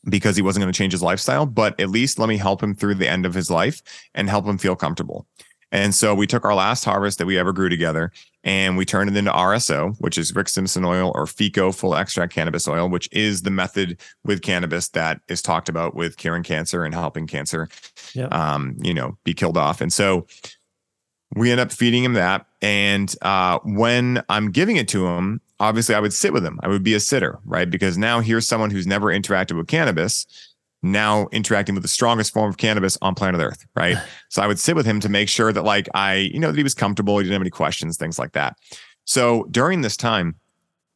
because 0.05 0.35
he 0.35 0.41
wasn't 0.41 0.63
going 0.63 0.71
to 0.71 0.77
change 0.77 0.93
his 0.93 1.03
lifestyle, 1.03 1.45
but 1.45 1.79
at 1.79 1.89
least 1.89 2.19
let 2.19 2.29
me 2.29 2.37
help 2.37 2.63
him 2.63 2.73
through 2.73 2.95
the 2.95 3.07
end 3.07 3.25
of 3.25 3.33
his 3.33 3.51
life 3.51 3.81
and 4.15 4.29
help 4.29 4.45
him 4.45 4.57
feel 4.57 4.75
comfortable. 4.75 5.27
And 5.71 5.93
so 5.93 6.15
we 6.15 6.25
took 6.25 6.45
our 6.45 6.55
last 6.55 6.83
harvest 6.83 7.19
that 7.19 7.27
we 7.27 7.37
ever 7.37 7.53
grew 7.53 7.69
together 7.69 8.11
and 8.43 8.75
we 8.77 8.85
turned 8.85 9.09
it 9.09 9.15
into 9.15 9.31
RSO, 9.31 9.95
which 9.99 10.17
is 10.17 10.33
Rick 10.33 10.49
Simpson 10.49 10.83
oil 10.83 11.11
or 11.13 11.25
FECO 11.25 11.75
full 11.75 11.95
extract 11.95 12.33
cannabis 12.33 12.67
oil, 12.67 12.89
which 12.89 13.07
is 13.11 13.43
the 13.43 13.51
method 13.51 13.99
with 14.23 14.41
cannabis 14.41 14.89
that 14.89 15.21
is 15.27 15.41
talked 15.41 15.69
about 15.69 15.93
with 15.95 16.17
curing 16.17 16.43
cancer 16.43 16.83
and 16.83 16.93
helping 16.93 17.27
cancer, 17.27 17.69
yep. 18.13 18.33
um, 18.33 18.77
you 18.81 18.93
know, 18.93 19.17
be 19.23 19.33
killed 19.33 19.57
off. 19.57 19.81
And 19.81 19.93
so 19.93 20.25
we 21.35 21.51
end 21.51 21.59
up 21.59 21.71
feeding 21.71 22.03
him 22.03 22.13
that. 22.13 22.47
And 22.61 23.13
uh, 23.21 23.59
when 23.63 24.23
I'm 24.29 24.51
giving 24.51 24.77
it 24.77 24.87
to 24.89 25.05
him, 25.07 25.41
obviously 25.59 25.95
I 25.95 25.99
would 25.99 26.13
sit 26.13 26.33
with 26.33 26.45
him. 26.45 26.59
I 26.63 26.67
would 26.67 26.83
be 26.83 26.93
a 26.93 26.99
sitter, 26.99 27.39
right? 27.45 27.69
Because 27.69 27.97
now 27.97 28.19
here's 28.19 28.47
someone 28.47 28.69
who's 28.69 28.87
never 28.87 29.07
interacted 29.07 29.57
with 29.57 29.67
cannabis 29.67 30.25
now 30.81 31.27
interacting 31.31 31.75
with 31.75 31.81
the 31.81 31.89
strongest 31.89 32.33
form 32.33 32.49
of 32.49 32.57
cannabis 32.57 32.97
on 33.01 33.15
planet 33.15 33.41
Earth, 33.41 33.65
right? 33.75 33.97
so 34.29 34.41
I 34.41 34.47
would 34.47 34.59
sit 34.59 34.75
with 34.75 34.85
him 34.85 34.99
to 35.01 35.09
make 35.09 35.29
sure 35.29 35.51
that 35.51 35.63
like 35.63 35.87
I, 35.93 36.15
you 36.15 36.39
know, 36.39 36.51
that 36.51 36.57
he 36.57 36.63
was 36.63 36.73
comfortable, 36.73 37.17
he 37.17 37.23
didn't 37.23 37.33
have 37.33 37.41
any 37.41 37.49
questions, 37.49 37.97
things 37.97 38.19
like 38.19 38.33
that. 38.33 38.57
So 39.05 39.45
during 39.51 39.81
this 39.81 39.97
time 39.97 40.35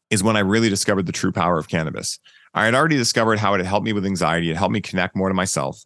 is 0.10 0.24
when 0.24 0.38
I 0.38 0.40
really 0.40 0.70
discovered 0.70 1.06
the 1.06 1.12
true 1.12 1.32
power 1.32 1.58
of 1.58 1.68
cannabis. 1.68 2.20
I 2.54 2.66
had 2.66 2.76
already 2.76 2.98
discovered 2.98 3.40
how 3.40 3.56
it 3.56 3.58
had 3.58 3.66
helped 3.66 3.86
me 3.86 3.94
with 3.94 4.06
anxiety, 4.06 4.52
it 4.52 4.58
helped 4.58 4.74
me 4.74 4.82
connect 4.82 5.16
more 5.16 5.28
to 5.28 5.34
myself. 5.34 5.84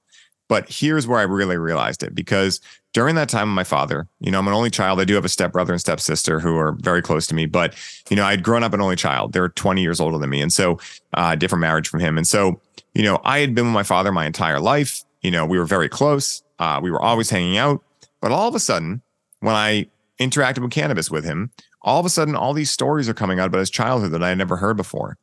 But 0.49 0.65
here's 0.69 1.05
where 1.05 1.19
I 1.19 1.23
really 1.23 1.57
realized 1.57 2.03
it 2.03 2.15
because 2.15 2.61
during 2.93 3.15
that 3.15 3.29
time 3.29 3.49
with 3.49 3.55
my 3.55 3.63
father, 3.63 4.07
you 4.19 4.31
know, 4.31 4.39
I'm 4.39 4.47
an 4.47 4.53
only 4.53 4.69
child. 4.69 4.99
I 4.99 5.03
do 5.03 5.13
have 5.15 5.25
a 5.25 5.29
stepbrother 5.29 5.73
and 5.73 5.79
stepsister 5.79 6.39
who 6.39 6.57
are 6.57 6.71
very 6.79 7.01
close 7.01 7.27
to 7.27 7.35
me, 7.35 7.45
but 7.45 7.75
you 8.09 8.15
know, 8.15 8.23
I'd 8.23 8.43
grown 8.43 8.63
up 8.63 8.73
an 8.73 8.81
only 8.81 8.95
child. 8.95 9.33
They're 9.33 9.49
20 9.49 9.81
years 9.81 9.99
older 9.99 10.17
than 10.17 10.29
me, 10.29 10.41
and 10.41 10.53
so 10.53 10.79
uh, 11.13 11.35
different 11.35 11.61
marriage 11.61 11.89
from 11.89 11.99
him. 11.99 12.17
And 12.17 12.25
so 12.25 12.61
you 12.97 13.03
know, 13.03 13.21
I 13.23 13.37
had 13.37 13.53
been 13.53 13.65
with 13.65 13.75
my 13.75 13.83
father 13.83 14.11
my 14.11 14.25
entire 14.25 14.59
life. 14.59 15.03
You 15.21 15.29
know, 15.29 15.45
we 15.45 15.59
were 15.59 15.65
very 15.65 15.87
close. 15.87 16.41
Uh, 16.57 16.79
we 16.81 16.89
were 16.89 16.99
always 16.99 17.29
hanging 17.29 17.55
out. 17.55 17.83
But 18.21 18.31
all 18.31 18.47
of 18.47 18.55
a 18.55 18.59
sudden, 18.59 19.03
when 19.39 19.53
I 19.53 19.85
interacted 20.19 20.63
with 20.63 20.71
cannabis 20.71 21.11
with 21.11 21.23
him, 21.23 21.51
all 21.83 21.99
of 21.99 22.07
a 22.07 22.09
sudden, 22.09 22.35
all 22.35 22.53
these 22.53 22.71
stories 22.71 23.07
are 23.07 23.13
coming 23.13 23.39
out 23.39 23.45
about 23.45 23.59
his 23.59 23.69
childhood 23.69 24.13
that 24.13 24.23
I 24.23 24.29
had 24.29 24.39
never 24.39 24.57
heard 24.57 24.77
before. 24.77 25.15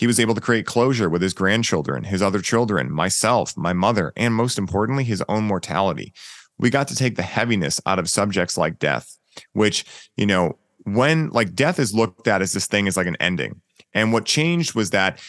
He 0.00 0.06
was 0.06 0.18
able 0.18 0.34
to 0.34 0.40
create 0.40 0.64
closure 0.64 1.10
with 1.10 1.20
his 1.20 1.34
grandchildren, 1.34 2.04
his 2.04 2.22
other 2.22 2.40
children, 2.40 2.90
myself, 2.90 3.54
my 3.54 3.74
mother, 3.74 4.14
and 4.16 4.32
most 4.32 4.56
importantly, 4.56 5.04
his 5.04 5.22
own 5.28 5.44
mortality. 5.44 6.14
We 6.56 6.70
got 6.70 6.88
to 6.88 6.96
take 6.96 7.16
the 7.16 7.22
heaviness 7.22 7.82
out 7.84 7.98
of 7.98 8.08
subjects 8.08 8.56
like 8.56 8.78
death, 8.78 9.18
which, 9.52 9.84
you 10.16 10.24
know, 10.24 10.56
when 10.84 11.28
like 11.28 11.54
death 11.54 11.78
is 11.78 11.92
looked 11.92 12.26
at 12.26 12.40
as 12.40 12.54
this 12.54 12.66
thing 12.66 12.86
is 12.86 12.96
like 12.96 13.08
an 13.08 13.18
ending. 13.20 13.60
And 13.92 14.10
what 14.10 14.24
changed 14.24 14.74
was 14.74 14.88
that 14.88 15.20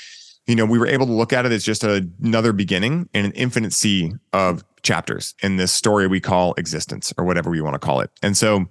you 0.48 0.56
know, 0.56 0.66
we 0.66 0.80
were 0.80 0.88
able 0.88 1.06
to 1.06 1.12
look 1.12 1.34
at 1.34 1.46
it 1.46 1.52
as 1.52 1.64
just 1.64 1.84
a, 1.84 2.08
another 2.24 2.52
beginning 2.52 3.08
and 3.14 3.26
an 3.26 3.32
infinite 3.34 3.74
sea 3.74 4.14
of 4.34 4.64
chapters 4.84 5.36
in 5.44 5.58
this 5.58 5.72
story 5.72 6.08
we 6.08 6.20
call 6.22 6.54
existence 6.56 7.14
or 7.18 7.26
whatever 7.26 7.50
we 7.50 7.62
want 7.62 7.74
to 7.74 7.80
call 7.80 8.00
it. 8.00 8.10
And 8.24 8.36
so 8.36 8.68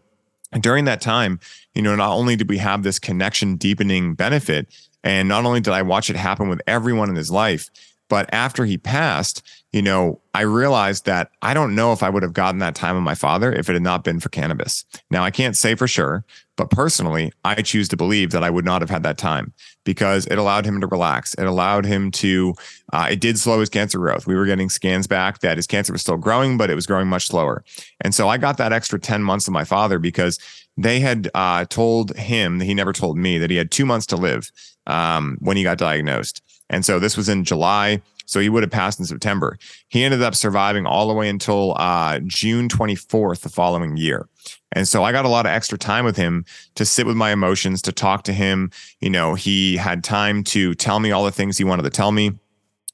during 0.60 0.84
that 0.86 1.00
time, 1.00 1.38
you 1.74 1.82
know, 1.82 1.94
not 1.94 2.12
only 2.12 2.36
did 2.36 2.48
we 2.48 2.58
have 2.58 2.82
this 2.82 2.98
connection 2.98 3.56
deepening 3.56 4.14
benefit, 4.14 4.66
and 5.04 5.28
not 5.28 5.44
only 5.44 5.60
did 5.60 5.72
I 5.72 5.82
watch 5.82 6.10
it 6.10 6.16
happen 6.16 6.48
with 6.48 6.60
everyone 6.66 7.08
in 7.08 7.16
his 7.16 7.30
life, 7.30 7.70
but 8.10 8.28
after 8.32 8.64
he 8.64 8.76
passed, 8.76 9.42
you 9.72 9.82
know, 9.82 10.20
I 10.34 10.42
realized 10.42 11.06
that 11.06 11.30
I 11.42 11.54
don't 11.54 11.76
know 11.76 11.92
if 11.92 12.02
I 12.02 12.10
would 12.10 12.24
have 12.24 12.32
gotten 12.32 12.58
that 12.58 12.74
time 12.74 12.96
with 12.96 13.04
my 13.04 13.14
father 13.14 13.52
if 13.52 13.70
it 13.70 13.74
had 13.74 13.82
not 13.82 14.02
been 14.02 14.18
for 14.18 14.28
cannabis. 14.30 14.84
Now, 15.10 15.22
I 15.22 15.30
can't 15.30 15.56
say 15.56 15.76
for 15.76 15.86
sure, 15.86 16.24
but 16.56 16.70
personally, 16.70 17.32
I 17.44 17.62
choose 17.62 17.88
to 17.88 17.96
believe 17.96 18.32
that 18.32 18.42
I 18.42 18.50
would 18.50 18.64
not 18.64 18.82
have 18.82 18.90
had 18.90 19.04
that 19.04 19.16
time 19.16 19.52
because 19.84 20.26
it 20.26 20.38
allowed 20.38 20.66
him 20.66 20.80
to 20.80 20.88
relax. 20.88 21.34
It 21.34 21.44
allowed 21.44 21.84
him 21.84 22.10
to, 22.12 22.54
uh, 22.92 23.08
it 23.10 23.20
did 23.20 23.38
slow 23.38 23.60
his 23.60 23.68
cancer 23.68 23.98
growth. 23.98 24.26
We 24.26 24.34
were 24.34 24.44
getting 24.44 24.70
scans 24.70 25.06
back 25.06 25.38
that 25.38 25.56
his 25.56 25.68
cancer 25.68 25.92
was 25.92 26.02
still 26.02 26.16
growing, 26.16 26.58
but 26.58 26.68
it 26.68 26.74
was 26.74 26.86
growing 26.86 27.06
much 27.06 27.28
slower. 27.28 27.64
And 28.00 28.12
so 28.12 28.28
I 28.28 28.38
got 28.38 28.56
that 28.58 28.72
extra 28.72 28.98
10 28.98 29.22
months 29.22 29.46
of 29.46 29.54
my 29.54 29.64
father 29.64 30.00
because 30.00 30.40
they 30.76 30.98
had 30.98 31.30
uh, 31.34 31.64
told 31.66 32.16
him, 32.16 32.58
he 32.58 32.74
never 32.74 32.92
told 32.92 33.16
me, 33.16 33.38
that 33.38 33.50
he 33.50 33.56
had 33.56 33.70
two 33.70 33.86
months 33.86 34.06
to 34.06 34.16
live 34.16 34.50
um, 34.87 35.38
when 35.40 35.57
he 35.57 35.62
got 35.62 35.79
diagnosed. 35.79 36.43
And 36.69 36.85
so 36.85 36.99
this 36.99 37.16
was 37.16 37.29
in 37.29 37.45
July. 37.45 38.03
So 38.27 38.38
he 38.38 38.49
would 38.49 38.62
have 38.62 38.71
passed 38.71 39.01
in 39.01 39.07
September. 39.07 39.59
He 39.88 40.05
ended 40.05 40.23
up 40.23 40.37
surviving 40.37 40.87
all 40.87 41.09
the 41.09 41.14
way 41.14 41.29
until 41.29 41.75
uh, 41.77 42.21
June 42.27 42.69
24th 42.69 43.40
the 43.40 43.49
following 43.49 43.97
year. 43.97 44.29
And 44.71 44.87
so 44.87 45.03
I 45.03 45.11
got 45.11 45.25
a 45.25 45.29
lot 45.29 45.47
of 45.47 45.51
extra 45.51 45.77
time 45.77 46.05
with 46.05 46.16
him 46.16 46.45
to 46.77 46.85
sit 46.85 47.07
with 47.07 47.16
my 47.16 47.33
emotions, 47.33 47.83
to 47.83 47.93
talk 47.93 48.23
to 48.25 48.33
him. 48.33 48.71
You 49.01 49.11
know, 49.11 49.35
he 49.35 49.77
had 49.77 50.05
time 50.05 50.45
to 50.45 50.77
tell 50.77 51.01
me 51.01 51.11
all 51.11 51.25
the 51.25 51.33
things 51.33 51.59
he 51.59 51.64
wanted 51.64 51.83
to 51.83 51.90
tell 51.90 52.12
me. 52.12 52.38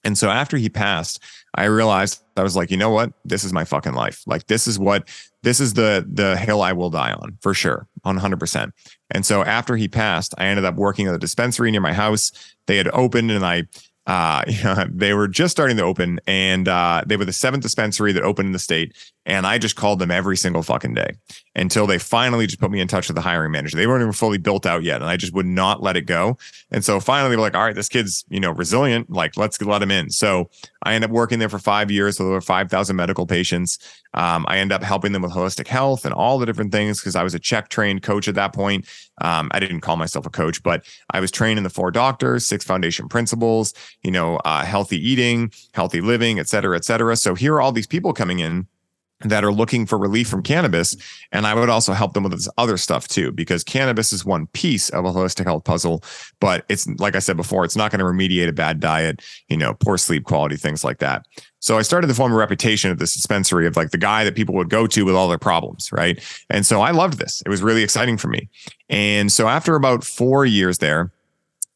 And 0.04 0.16
so 0.16 0.30
after 0.30 0.56
he 0.56 0.70
passed, 0.70 1.22
I 1.54 1.64
realized 1.64 2.22
I 2.36 2.42
was 2.42 2.56
like, 2.56 2.70
you 2.70 2.76
know 2.76 2.90
what? 2.90 3.12
This 3.24 3.44
is 3.44 3.52
my 3.52 3.64
fucking 3.64 3.94
life. 3.94 4.22
Like 4.26 4.46
this 4.46 4.66
is 4.66 4.78
what 4.78 5.08
this 5.42 5.60
is 5.60 5.74
the 5.74 6.06
the 6.10 6.36
hill 6.36 6.62
I 6.62 6.72
will 6.72 6.90
die 6.90 7.12
on 7.12 7.36
for 7.40 7.54
sure, 7.54 7.88
100%. 8.04 8.72
And 9.10 9.24
so 9.24 9.44
after 9.44 9.76
he 9.76 9.88
passed, 9.88 10.34
I 10.38 10.46
ended 10.46 10.64
up 10.64 10.74
working 10.74 11.06
at 11.06 11.14
a 11.14 11.18
dispensary 11.18 11.70
near 11.70 11.80
my 11.80 11.92
house. 11.92 12.32
They 12.66 12.76
had 12.76 12.88
opened 12.88 13.30
and 13.30 13.44
I 13.46 13.64
uh, 14.06 14.44
they 14.90 15.12
were 15.14 15.28
just 15.28 15.52
starting 15.52 15.76
to 15.76 15.82
open 15.82 16.20
and 16.26 16.68
uh, 16.68 17.02
they 17.06 17.16
were 17.16 17.24
the 17.24 17.32
seventh 17.32 17.62
dispensary 17.62 18.12
that 18.12 18.22
opened 18.22 18.46
in 18.46 18.52
the 18.52 18.58
state. 18.58 18.94
And 19.24 19.44
I 19.44 19.58
just 19.58 19.74
called 19.74 19.98
them 19.98 20.12
every 20.12 20.36
single 20.36 20.62
fucking 20.62 20.94
day 20.94 21.10
until 21.56 21.88
they 21.88 21.98
finally 21.98 22.46
just 22.46 22.60
put 22.60 22.70
me 22.70 22.80
in 22.80 22.86
touch 22.86 23.08
with 23.08 23.16
the 23.16 23.20
hiring 23.22 23.50
manager. 23.50 23.76
They 23.76 23.88
weren't 23.88 24.02
even 24.02 24.12
fully 24.12 24.38
built 24.38 24.66
out 24.66 24.84
yet. 24.84 25.00
And 25.00 25.10
I 25.10 25.16
just 25.16 25.34
would 25.34 25.46
not 25.46 25.82
let 25.82 25.96
it 25.96 26.02
go. 26.02 26.38
And 26.70 26.84
so 26.84 27.00
finally 27.00 27.30
they 27.30 27.36
were 27.36 27.42
like, 27.42 27.56
all 27.56 27.64
right, 27.64 27.74
this 27.74 27.88
kid's, 27.88 28.24
you 28.28 28.38
know, 28.38 28.52
resilient. 28.52 29.10
Like, 29.10 29.36
let's 29.36 29.60
let 29.60 29.82
him 29.82 29.90
in. 29.90 30.10
So 30.10 30.48
I 30.84 30.94
ended 30.94 31.10
up 31.10 31.14
working 31.14 31.40
there 31.40 31.48
for 31.48 31.58
five 31.58 31.90
years 31.90 32.18
So 32.18 32.24
there 32.24 32.32
were 32.34 32.40
5,000 32.40 32.94
medical 32.94 33.26
patients. 33.26 33.78
Um, 34.14 34.46
I 34.48 34.58
ended 34.58 34.76
up 34.76 34.82
helping 34.84 35.10
them 35.10 35.22
with 35.22 35.32
holistic 35.32 35.66
health 35.66 36.04
and 36.04 36.14
all 36.14 36.38
the 36.38 36.46
different 36.46 36.70
things 36.70 37.00
because 37.00 37.16
I 37.16 37.24
was 37.24 37.34
a 37.34 37.40
CHEK 37.40 37.68
trained 37.68 38.02
coach 38.02 38.28
at 38.28 38.36
that 38.36 38.52
point. 38.52 38.86
Um, 39.20 39.48
I 39.52 39.60
didn't 39.60 39.80
call 39.80 39.96
myself 39.96 40.26
a 40.26 40.30
coach, 40.30 40.62
but 40.62 40.84
I 41.10 41.20
was 41.20 41.30
trained 41.30 41.58
in 41.58 41.64
the 41.64 41.70
four 41.70 41.90
doctors, 41.90 42.46
six 42.46 42.64
foundation 42.64 43.08
principles, 43.08 43.72
you 44.02 44.10
know, 44.10 44.36
uh, 44.44 44.64
healthy 44.64 44.98
eating, 44.98 45.52
healthy 45.72 46.00
living, 46.00 46.38
et 46.38 46.48
cetera, 46.48 46.76
et 46.76 46.84
cetera. 46.84 47.16
So 47.16 47.34
here 47.34 47.54
are 47.54 47.60
all 47.60 47.72
these 47.72 47.86
people 47.86 48.12
coming 48.12 48.40
in 48.40 48.66
that 49.20 49.44
are 49.44 49.52
looking 49.52 49.86
for 49.86 49.96
relief 49.96 50.28
from 50.28 50.42
cannabis. 50.42 50.94
And 51.32 51.46
I 51.46 51.54
would 51.54 51.70
also 51.70 51.92
help 51.92 52.12
them 52.12 52.22
with 52.22 52.32
this 52.32 52.48
other 52.58 52.76
stuff 52.76 53.08
too, 53.08 53.32
because 53.32 53.64
cannabis 53.64 54.12
is 54.12 54.24
one 54.24 54.46
piece 54.48 54.90
of 54.90 55.04
a 55.04 55.12
holistic 55.12 55.44
health 55.44 55.64
puzzle. 55.64 56.02
But 56.40 56.66
it's 56.68 56.86
like 56.98 57.16
I 57.16 57.20
said 57.20 57.36
before, 57.36 57.64
it's 57.64 57.76
not 57.76 57.90
going 57.90 58.00
to 58.00 58.04
remediate 58.04 58.48
a 58.48 58.52
bad 58.52 58.78
diet, 58.78 59.22
you 59.48 59.56
know, 59.56 59.74
poor 59.74 59.96
sleep 59.96 60.24
quality, 60.24 60.56
things 60.56 60.84
like 60.84 60.98
that. 60.98 61.26
So 61.60 61.78
I 61.78 61.82
started 61.82 62.08
to 62.08 62.14
form 62.14 62.32
a 62.32 62.36
reputation 62.36 62.90
at 62.90 62.98
this 62.98 63.14
dispensary 63.14 63.66
of 63.66 63.76
like 63.76 63.90
the 63.90 63.98
guy 63.98 64.22
that 64.24 64.36
people 64.36 64.54
would 64.54 64.70
go 64.70 64.86
to 64.86 65.04
with 65.04 65.14
all 65.14 65.28
their 65.28 65.38
problems. 65.38 65.90
Right. 65.92 66.22
And 66.50 66.66
so 66.66 66.82
I 66.82 66.90
loved 66.90 67.18
this. 67.18 67.42
It 67.46 67.48
was 67.48 67.62
really 67.62 67.82
exciting 67.82 68.18
for 68.18 68.28
me. 68.28 68.48
And 68.88 69.32
so 69.32 69.48
after 69.48 69.76
about 69.76 70.04
four 70.04 70.44
years 70.44 70.78
there, 70.78 71.10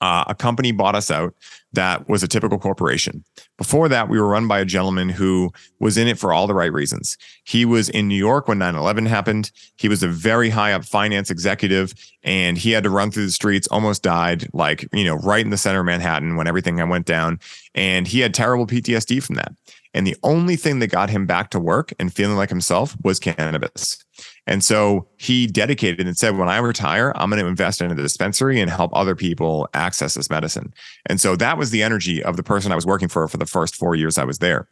uh, 0.03 0.25
a 0.29 0.35
company 0.35 0.73
bought 0.73 0.95
us 0.95 1.11
out 1.11 1.35
that 1.73 2.09
was 2.09 2.23
a 2.23 2.29
typical 2.29 2.59
corporation. 2.59 3.25
Before 3.61 3.91
that, 3.91 4.09
we 4.09 4.19
were 4.19 4.27
run 4.27 4.49
by 4.49 4.59
a 4.61 4.65
gentleman 4.65 5.11
who 5.11 5.53
was 5.81 5.99
in 5.99 6.09
it 6.09 6.19
for 6.19 6.33
all 6.33 6.47
the 6.47 6.55
right 6.55 6.73
reasons. 6.73 7.19
He 7.45 7.67
was 7.67 7.91
in 7.91 8.09
New 8.09 8.17
York 8.17 8.49
when 8.49 8.57
9 8.57 8.75
11 8.75 9.05
happened. 9.05 9.53
He 9.77 9.87
was 9.87 10.03
a 10.03 10.09
very 10.09 10.49
high 10.49 10.73
up 10.73 10.83
finance 10.83 11.31
executive 11.31 11.93
and 12.23 12.57
he 12.57 12.71
had 12.71 12.85
to 12.85 12.91
run 12.91 13.11
through 13.11 13.27
the 13.27 13.33
streets, 13.33 13.69
almost 13.69 14.03
died, 14.03 14.49
like, 14.55 14.89
you 14.95 15.05
know, 15.05 15.17
right 15.17 15.45
in 15.45 15.51
the 15.51 15.59
center 15.59 15.81
of 15.81 15.85
Manhattan 15.85 16.37
when 16.37 16.47
everything 16.47 16.77
went 16.89 17.05
down. 17.05 17.39
And 17.75 18.09
he 18.09 18.21
had 18.21 18.33
terrible 18.33 18.67
PTSD 18.67 19.23
from 19.23 19.35
that. 19.35 19.53
And 19.93 20.07
the 20.07 20.17
only 20.23 20.57
thing 20.57 20.79
that 20.79 20.87
got 20.87 21.11
him 21.11 21.27
back 21.27 21.51
to 21.51 21.61
work 21.61 21.93
and 21.99 22.11
feeling 22.11 22.39
like 22.39 22.49
himself 22.49 22.97
was 23.05 23.19
cannabis. 23.19 24.03
And 24.47 24.65
so 24.65 25.07
he 25.17 25.47
dedicated 25.47 26.07
and 26.07 26.17
said, 26.17 26.37
when 26.37 26.49
I 26.49 26.59
retire, 26.59 27.13
I'm 27.15 27.31
going 27.31 27.43
to 27.43 27.49
invest 27.49 27.81
in 27.81 27.89
the 27.89 28.03
dispensary 28.03 28.61
and 28.61 28.71
help 28.71 28.91
other 28.95 29.15
people 29.15 29.69
access 29.75 30.15
this 30.15 30.31
medicine. 30.31 30.73
And 31.07 31.21
so 31.21 31.37
that 31.37 31.59
was 31.59 31.71
the 31.71 31.83
energy 31.83 32.23
of 32.23 32.37
the 32.37 32.43
person 32.43 32.73
I 32.73 32.75
was 32.75 32.87
working 32.87 33.09
for 33.09 33.27
for 33.29 33.37
the 33.37 33.47
first 33.47 33.77
four 33.77 33.95
years 33.95 34.19
I 34.19 34.25
was 34.25 34.39
there. 34.39 34.67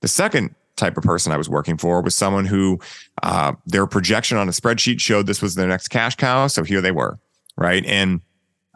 The 0.00 0.08
second 0.08 0.54
type 0.76 0.96
of 0.96 1.02
person 1.02 1.32
I 1.32 1.36
was 1.36 1.48
working 1.48 1.76
for 1.76 2.00
was 2.00 2.16
someone 2.16 2.46
who 2.46 2.78
uh, 3.22 3.52
their 3.66 3.86
projection 3.86 4.38
on 4.38 4.48
a 4.48 4.52
spreadsheet 4.52 5.00
showed 5.00 5.26
this 5.26 5.42
was 5.42 5.56
their 5.56 5.68
next 5.68 5.88
cash 5.88 6.14
cow. 6.14 6.46
So 6.46 6.62
here 6.62 6.80
they 6.80 6.92
were. 6.92 7.18
Right. 7.56 7.84
And 7.84 8.20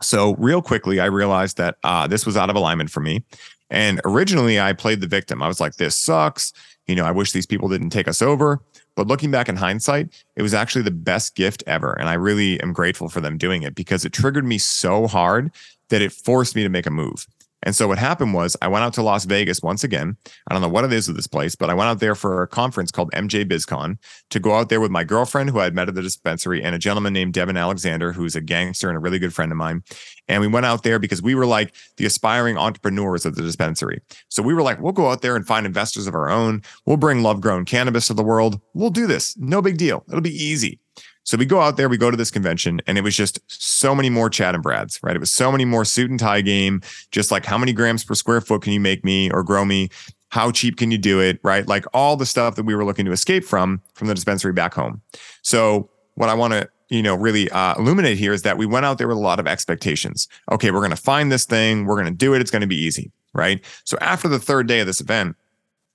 so, 0.03 0.35
real 0.35 0.63
quickly, 0.63 1.01
I 1.01 1.07
realized 1.07 1.57
that 1.59 1.77
uh, 1.85 2.07
this 2.07 2.27
was 2.27 2.37
out 2.37 2.51
of 2.51 2.57
alignment 2.57 2.91
for 2.91 3.01
me. 3.01 3.25
And 3.71 4.01
originally, 4.05 4.61
I 4.61 4.73
played 4.73 5.01
the 5.01 5.07
victim. 5.07 5.43
I 5.43 5.49
was 5.49 5.61
like, 5.61 5.77
this 5.77 5.97
sucks. 5.97 6.53
You 6.87 6.97
know, 6.97 7.05
I 7.05 7.13
wish 7.13 7.33
these 7.33 7.47
people 7.47 7.69
didn't 7.69 7.91
take 7.91 8.09
us 8.09 8.21
over. 8.21 8.61
But 8.95 9.07
looking 9.07 9.31
back 9.31 9.49
in 9.49 9.57
hindsight, 9.57 10.09
it 10.37 10.43
was 10.43 10.55
actually 10.55 10.83
the 10.83 10.91
best 10.91 11.35
gift 11.35 11.63
ever. 11.67 11.93
And 11.93 12.09
I 12.09 12.15
really 12.15 12.61
am 12.61 12.73
grateful 12.73 13.09
for 13.09 13.21
them 13.21 13.39
doing 13.39 13.63
it 13.63 13.75
because 13.75 14.05
it 14.05 14.13
triggered 14.13 14.45
me 14.45 14.59
so 14.59 15.07
hard 15.07 15.51
that 15.89 16.03
it 16.03 16.13
forced 16.13 16.55
me 16.55 16.63
to 16.63 16.69
make 16.69 16.87
a 16.87 16.91
move. 16.91 17.27
And 17.63 17.77
so 17.77 17.87
what 17.87 17.99
happened 17.99 18.35
was 18.35 18.57
I 18.61 18.69
went 18.69 18.85
out 18.85 18.93
to 18.95 19.03
Las 19.03 19.25
Vegas 19.25 19.63
once 19.63 19.85
again. 19.85 20.17
I 20.49 20.55
don't 20.55 20.63
know 20.63 20.69
what 20.69 20.85
it 20.85 20.93
is 20.93 21.07
with 21.07 21.17
this 21.17 21.27
place, 21.27 21.55
but 21.55 21.71
I 21.71 21.75
went 21.75 21.89
out 21.89 22.01
there 22.01 22.15
for 22.15 22.43
a 22.43 22.49
conference 22.49 22.91
called 22.91 23.11
MJ 23.13 23.45
BizCon 23.45 23.99
to 24.31 24.41
go 24.41 24.55
out 24.55 24.69
there 24.69 24.81
with 24.81 24.91
my 24.91 25.05
girlfriend 25.05 25.51
who 25.51 25.61
I 25.61 25.65
had 25.65 25.75
met 25.75 25.89
at 25.89 25.95
the 25.95 26.03
dispensary 26.03 26.63
and 26.63 26.75
a 26.75 26.79
gentleman 26.79 27.13
named 27.13 27.35
Devin 27.35 27.57
Alexander, 27.57 28.13
who's 28.13 28.35
a 28.35 28.41
gangster 28.41 28.89
and 28.89 28.97
a 28.97 29.01
really 29.01 29.19
good 29.19 29.35
friend 29.35 29.53
of 29.53 29.59
mine. 29.59 29.83
And 30.29 30.41
we 30.41 30.49
went 30.49 30.67
out 30.67 30.83
there 30.83 30.99
because 30.99 31.23
we 31.23 31.35
were 31.35 31.47
like 31.47 31.75
the 31.97 32.07
aspiring 32.07 32.57
entrepreneurs 32.59 33.27
of 33.27 33.35
the 33.35 33.43
dispensary. 33.43 34.01
So 34.29 34.43
we 34.43 34.55
were 34.55 34.63
like, 34.63 34.81
we'll 34.81 34.93
go 34.93 35.11
out 35.11 35.23
there 35.23 35.37
and 35.37 35.47
find 35.47 35.67
investors 35.67 36.07
of 36.07 36.15
our 36.15 36.31
own. 36.31 36.63
We'll 36.87 36.97
bring 36.97 37.23
love 37.23 37.41
grown 37.41 37.65
cannabis 37.65 38.07
to 38.07 38.15
the 38.15 38.25
world. 38.25 38.61
We'll 38.75 38.91
do 38.91 39.07
this. 39.07 39.37
No 39.37 39.63
big 39.63 39.77
deal. 39.79 40.05
It'll 40.09 40.21
be 40.21 40.31
easy. 40.31 40.81
So 41.25 41.37
we 41.37 41.47
go 41.47 41.61
out 41.61 41.77
there, 41.77 41.89
we 41.89 41.97
go 41.97 42.11
to 42.11 42.17
this 42.17 42.31
convention, 42.31 42.81
and 42.87 42.99
it 42.99 43.03
was 43.03 43.17
just 43.17 43.41
so 43.47 43.95
many 43.95 44.11
more 44.11 44.29
Chad 44.29 44.55
and 44.55 44.63
Brads, 44.63 44.99
right? 45.03 45.15
It 45.15 45.21
was 45.21 45.33
so 45.33 45.53
many 45.53 45.65
more 45.65 45.85
suit 45.85 46.11
and 46.11 46.19
tie 46.19 46.41
game, 46.41 46.83
just 47.11 47.31
like 47.31 47.45
how 47.45 47.57
many 47.57 47.73
grams 47.73 48.05
per 48.05 48.15
square 48.15 48.41
foot 48.41 48.63
can 48.63 48.73
you 48.73 48.81
make 48.81 49.05
me 49.05 49.31
or 49.31 49.43
grow 49.43 49.65
me? 49.65 49.91
How 50.31 50.51
cheap 50.51 50.77
can 50.79 50.91
you 50.91 50.99
do 50.99 51.21
it? 51.21 51.39
Right. 51.43 51.67
Like 51.69 51.85
all 51.93 52.17
the 52.17 52.27
stuff 52.27 52.57
that 52.57 52.65
we 52.65 52.75
were 52.75 52.85
looking 52.85 53.05
to 53.07 53.13
escape 53.13 53.45
from 53.45 53.83
from 53.95 54.09
the 54.09 54.15
dispensary 54.15 54.53
back 54.53 54.75
home. 54.75 55.03
So 55.43 55.91
what 56.15 56.29
I 56.29 56.35
want 56.35 56.55
to 56.55 56.69
you 56.93 57.03
know 57.03 57.15
really 57.15 57.51
uh, 57.51 57.75
illuminate 57.77 58.19
here 58.19 58.33
is 58.33 58.43
that 58.43 58.59
we 58.59 58.67
went 58.67 58.85
out 58.85 58.99
there 58.99 59.09
with 59.09 59.17
a 59.17 59.21
lot 59.21 59.41
of 59.41 59.47
expectations 59.47 60.29
okay 60.51 60.71
we're 60.71 60.81
going 60.81 60.91
to 60.91 60.97
find 60.97 61.33
this 61.33 61.47
thing 61.47 61.87
we're 61.87 61.95
going 61.95 62.07
to 62.07 62.11
do 62.11 62.35
it 62.35 62.41
it's 62.41 62.51
going 62.51 62.61
to 62.61 62.67
be 62.67 62.77
easy 62.77 63.11
right 63.33 63.65
so 63.85 63.97
after 64.01 64.29
the 64.29 64.39
third 64.39 64.67
day 64.67 64.81
of 64.81 64.87
this 64.87 65.01
event 65.01 65.35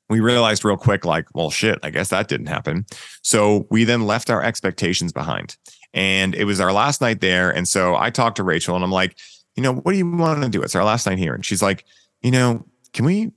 we 0.10 0.20
realized 0.20 0.64
real 0.64 0.78
quick, 0.78 1.06
like, 1.06 1.28
well, 1.34 1.50
shit, 1.50 1.80
I 1.84 1.90
guess 1.90 2.10
that 2.10 2.28
didn't 2.28 2.48
happen. 2.48 2.86
So 3.22 3.68
we 3.70 3.84
then 3.84 4.08
left 4.08 4.30
our 4.30 4.42
expectations 4.44 5.12
behind. 5.12 5.58
And 5.94 6.36
it 6.36 6.46
was 6.46 6.60
our 6.60 6.72
last 6.72 7.02
night 7.02 7.22
there. 7.22 7.50
And 7.50 7.68
so 7.68 7.96
I 7.96 8.10
talked 8.10 8.38
to 8.38 8.44
Rachel 8.44 8.76
and 8.76 8.84
I'm 8.84 8.92
like, 8.92 9.18
you 9.56 9.64
know, 9.64 9.74
what 9.74 9.92
do 9.92 9.98
you 9.98 10.10
want 10.10 10.42
to 10.44 10.50
do? 10.50 10.62
It's 10.62 10.76
our 10.76 10.84
last 10.84 11.08
night 11.08 11.18
here. 11.18 11.34
And 11.34 11.46
she's 11.46 11.62
like, 11.62 11.84
you 12.22 12.32
know, 12.32 12.66
can 12.94 13.06
we 13.06 13.32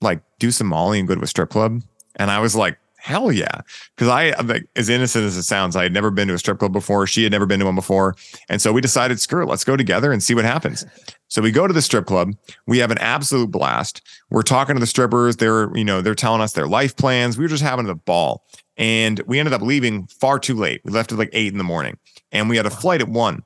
like 0.00 0.22
do 0.38 0.50
some 0.50 0.66
Molly 0.66 0.98
and 0.98 1.06
go 1.06 1.14
to 1.14 1.20
a 1.20 1.26
strip 1.26 1.50
club? 1.50 1.82
And 2.16 2.30
I 2.30 2.40
was 2.40 2.56
like, 2.56 2.78
hell 2.98 3.32
yeah. 3.32 3.60
Cause 3.96 4.08
I, 4.08 4.30
like, 4.42 4.66
as 4.76 4.88
innocent 4.88 5.24
as 5.24 5.36
it 5.36 5.44
sounds, 5.44 5.76
I 5.76 5.84
had 5.84 5.92
never 5.92 6.10
been 6.10 6.28
to 6.28 6.34
a 6.34 6.38
strip 6.38 6.58
club 6.58 6.72
before. 6.72 7.06
She 7.06 7.22
had 7.22 7.32
never 7.32 7.46
been 7.46 7.60
to 7.60 7.66
one 7.66 7.74
before. 7.74 8.16
And 8.48 8.60
so 8.60 8.72
we 8.72 8.80
decided, 8.80 9.20
screw 9.20 9.42
it, 9.42 9.48
let's 9.48 9.64
go 9.64 9.76
together 9.76 10.12
and 10.12 10.22
see 10.22 10.34
what 10.34 10.44
happens. 10.44 10.84
So 11.28 11.40
we 11.40 11.50
go 11.50 11.66
to 11.66 11.72
the 11.72 11.82
strip 11.82 12.06
club. 12.06 12.34
We 12.66 12.78
have 12.78 12.90
an 12.90 12.98
absolute 12.98 13.50
blast. 13.50 14.02
We're 14.30 14.42
talking 14.42 14.74
to 14.76 14.80
the 14.80 14.86
strippers. 14.86 15.36
They're, 15.36 15.74
you 15.76 15.84
know, 15.84 16.00
they're 16.00 16.14
telling 16.14 16.40
us 16.40 16.52
their 16.52 16.66
life 16.66 16.96
plans. 16.96 17.38
We 17.38 17.44
were 17.44 17.48
just 17.48 17.62
having 17.62 17.88
a 17.88 17.94
ball. 17.94 18.44
And 18.76 19.20
we 19.26 19.38
ended 19.38 19.54
up 19.54 19.62
leaving 19.62 20.06
far 20.06 20.38
too 20.38 20.54
late. 20.54 20.80
We 20.84 20.92
left 20.92 21.12
at 21.12 21.18
like 21.18 21.30
eight 21.32 21.52
in 21.52 21.58
the 21.58 21.64
morning 21.64 21.98
and 22.32 22.48
we 22.48 22.56
had 22.56 22.66
a 22.66 22.70
flight 22.70 23.00
at 23.00 23.08
one. 23.08 23.42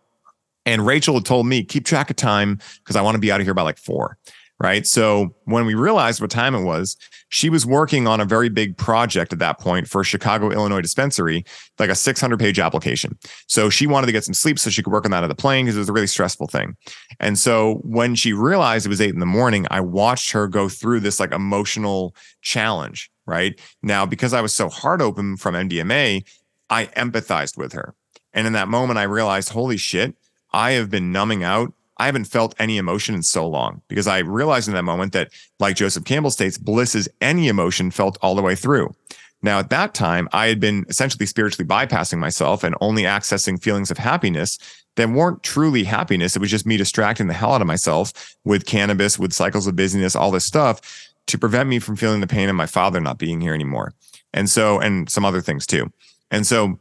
And 0.64 0.86
Rachel 0.86 1.14
had 1.14 1.24
told 1.24 1.46
me, 1.46 1.64
keep 1.64 1.84
track 1.84 2.08
of 2.10 2.16
time 2.16 2.60
because 2.78 2.94
I 2.94 3.02
want 3.02 3.16
to 3.16 3.20
be 3.20 3.32
out 3.32 3.40
of 3.40 3.46
here 3.46 3.54
by 3.54 3.62
like 3.62 3.78
four 3.78 4.16
right? 4.62 4.87
So 4.87 5.35
when 5.44 5.66
we 5.66 5.75
realized 5.75 6.20
what 6.20 6.31
time 6.31 6.55
it 6.55 6.62
was, 6.62 6.96
she 7.31 7.51
was 7.51 7.66
working 7.66 8.07
on 8.07 8.20
a 8.20 8.25
very 8.25 8.48
big 8.48 8.77
project 8.77 9.33
at 9.33 9.40
that 9.40 9.59
point 9.59 9.88
for 9.88 10.05
Chicago, 10.05 10.53
Illinois 10.53 10.81
dispensary, 10.81 11.44
like 11.81 11.90
a 11.90 11.96
600 11.96 12.38
page 12.38 12.61
application. 12.61 13.18
So 13.48 13.70
she 13.70 13.88
wanted 13.88 14.07
to 14.07 14.12
get 14.12 14.22
some 14.22 14.35
sleep 14.35 14.61
so 14.61 14.70
she 14.70 14.81
could 14.81 14.92
work 14.92 15.05
on 15.05 15.11
that 15.11 15.25
at 15.25 15.27
the 15.27 15.35
plane 15.35 15.64
because 15.64 15.75
it 15.75 15.81
was 15.81 15.88
a 15.88 15.92
really 15.92 16.07
stressful 16.07 16.46
thing. 16.46 16.77
And 17.18 17.37
so 17.37 17.81
when 17.83 18.14
she 18.14 18.33
realized 18.33 18.87
it 18.87 18.90
was 18.90 19.01
eight 19.01 19.12
in 19.12 19.18
the 19.18 19.27
morning, 19.27 19.66
I 19.68 19.81
watched 19.81 20.31
her 20.31 20.46
go 20.46 20.68
through 20.68 21.01
this 21.01 21.18
like 21.18 21.33
emotional 21.33 22.14
challenge, 22.40 23.11
right? 23.27 23.61
Now, 23.83 24.07
because 24.07 24.33
I 24.33 24.40
was 24.40 24.55
so 24.55 24.68
heart 24.68 25.03
open 25.03 25.37
from 25.37 25.57
MDMA, 25.57 26.25
I 26.70 26.87
empathized 26.87 27.57
with 27.57 27.72
her. 27.72 27.94
And 28.33 28.46
in 28.46 28.53
that 28.53 28.68
moment, 28.68 28.98
I 28.98 29.03
realized, 29.03 29.48
holy 29.48 29.77
shit, 29.77 30.14
I 30.53 30.72
have 30.72 30.88
been 30.88 31.11
numbing 31.11 31.42
out 31.42 31.75
I 32.02 32.06
haven't 32.06 32.24
felt 32.24 32.56
any 32.58 32.78
emotion 32.78 33.14
in 33.14 33.22
so 33.22 33.46
long 33.46 33.80
because 33.86 34.08
I 34.08 34.18
realized 34.18 34.66
in 34.66 34.74
that 34.74 34.82
moment 34.82 35.12
that, 35.12 35.30
like 35.60 35.76
Joseph 35.76 36.04
Campbell 36.04 36.32
states, 36.32 36.58
bliss 36.58 36.96
is 36.96 37.08
any 37.20 37.46
emotion 37.46 37.92
felt 37.92 38.18
all 38.20 38.34
the 38.34 38.42
way 38.42 38.56
through. 38.56 38.92
Now, 39.40 39.60
at 39.60 39.70
that 39.70 39.94
time, 39.94 40.28
I 40.32 40.48
had 40.48 40.58
been 40.58 40.84
essentially 40.88 41.26
spiritually 41.26 41.64
bypassing 41.64 42.18
myself 42.18 42.64
and 42.64 42.74
only 42.80 43.04
accessing 43.04 43.62
feelings 43.62 43.92
of 43.92 43.98
happiness 43.98 44.58
that 44.96 45.10
weren't 45.10 45.44
truly 45.44 45.84
happiness. 45.84 46.34
It 46.34 46.40
was 46.40 46.50
just 46.50 46.66
me 46.66 46.76
distracting 46.76 47.28
the 47.28 47.34
hell 47.34 47.54
out 47.54 47.60
of 47.60 47.68
myself 47.68 48.34
with 48.44 48.66
cannabis, 48.66 49.16
with 49.16 49.32
cycles 49.32 49.68
of 49.68 49.76
busyness, 49.76 50.16
all 50.16 50.32
this 50.32 50.44
stuff 50.44 50.80
to 51.28 51.38
prevent 51.38 51.68
me 51.68 51.78
from 51.78 51.94
feeling 51.94 52.20
the 52.20 52.26
pain 52.26 52.48
of 52.48 52.56
my 52.56 52.66
father 52.66 53.00
not 53.00 53.18
being 53.18 53.40
here 53.40 53.54
anymore. 53.54 53.94
And 54.34 54.50
so, 54.50 54.80
and 54.80 55.08
some 55.08 55.24
other 55.24 55.40
things 55.40 55.68
too. 55.68 55.92
And 56.32 56.48
so, 56.48 56.80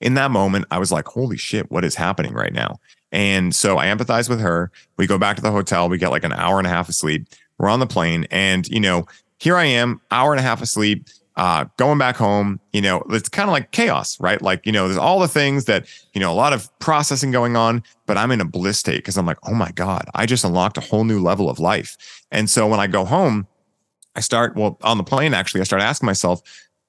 in 0.00 0.14
that 0.14 0.32
moment, 0.32 0.64
I 0.72 0.80
was 0.80 0.90
like, 0.90 1.06
holy 1.06 1.36
shit, 1.36 1.70
what 1.70 1.84
is 1.84 1.94
happening 1.94 2.32
right 2.32 2.52
now? 2.52 2.80
And 3.12 3.54
so 3.54 3.78
I 3.78 3.86
empathize 3.86 4.28
with 4.28 4.40
her. 4.40 4.72
We 4.96 5.06
go 5.06 5.18
back 5.18 5.36
to 5.36 5.42
the 5.42 5.52
hotel. 5.52 5.88
We 5.88 5.98
get 5.98 6.10
like 6.10 6.24
an 6.24 6.32
hour 6.32 6.58
and 6.58 6.66
a 6.66 6.70
half 6.70 6.88
of 6.88 6.94
sleep. 6.94 7.28
We're 7.58 7.68
on 7.68 7.80
the 7.80 7.86
plane. 7.86 8.26
And, 8.30 8.66
you 8.68 8.80
know, 8.80 9.06
here 9.38 9.56
I 9.56 9.64
am, 9.64 10.00
hour 10.10 10.32
and 10.32 10.40
a 10.40 10.42
half 10.42 10.62
of 10.62 10.68
sleep, 10.68 11.06
uh, 11.36 11.66
going 11.76 11.98
back 11.98 12.16
home. 12.16 12.58
You 12.72 12.80
know, 12.80 13.02
it's 13.10 13.28
kind 13.28 13.48
of 13.48 13.52
like 13.52 13.70
chaos, 13.70 14.18
right? 14.18 14.40
Like, 14.40 14.64
you 14.64 14.72
know, 14.72 14.88
there's 14.88 14.98
all 14.98 15.20
the 15.20 15.28
things 15.28 15.66
that, 15.66 15.86
you 16.14 16.20
know, 16.20 16.32
a 16.32 16.34
lot 16.34 16.52
of 16.52 16.70
processing 16.78 17.30
going 17.30 17.54
on, 17.54 17.82
but 18.06 18.16
I'm 18.16 18.30
in 18.30 18.40
a 18.40 18.46
bliss 18.46 18.78
state 18.78 18.96
because 18.96 19.18
I'm 19.18 19.26
like, 19.26 19.38
oh 19.46 19.54
my 19.54 19.70
God, 19.72 20.08
I 20.14 20.26
just 20.26 20.44
unlocked 20.44 20.78
a 20.78 20.80
whole 20.80 21.04
new 21.04 21.20
level 21.20 21.50
of 21.50 21.58
life. 21.58 21.96
And 22.30 22.48
so 22.48 22.66
when 22.66 22.80
I 22.80 22.86
go 22.86 23.04
home, 23.04 23.46
I 24.16 24.20
start, 24.20 24.56
well, 24.56 24.78
on 24.82 24.98
the 24.98 25.04
plane, 25.04 25.34
actually, 25.34 25.60
I 25.60 25.64
start 25.64 25.82
asking 25.82 26.06
myself, 26.06 26.42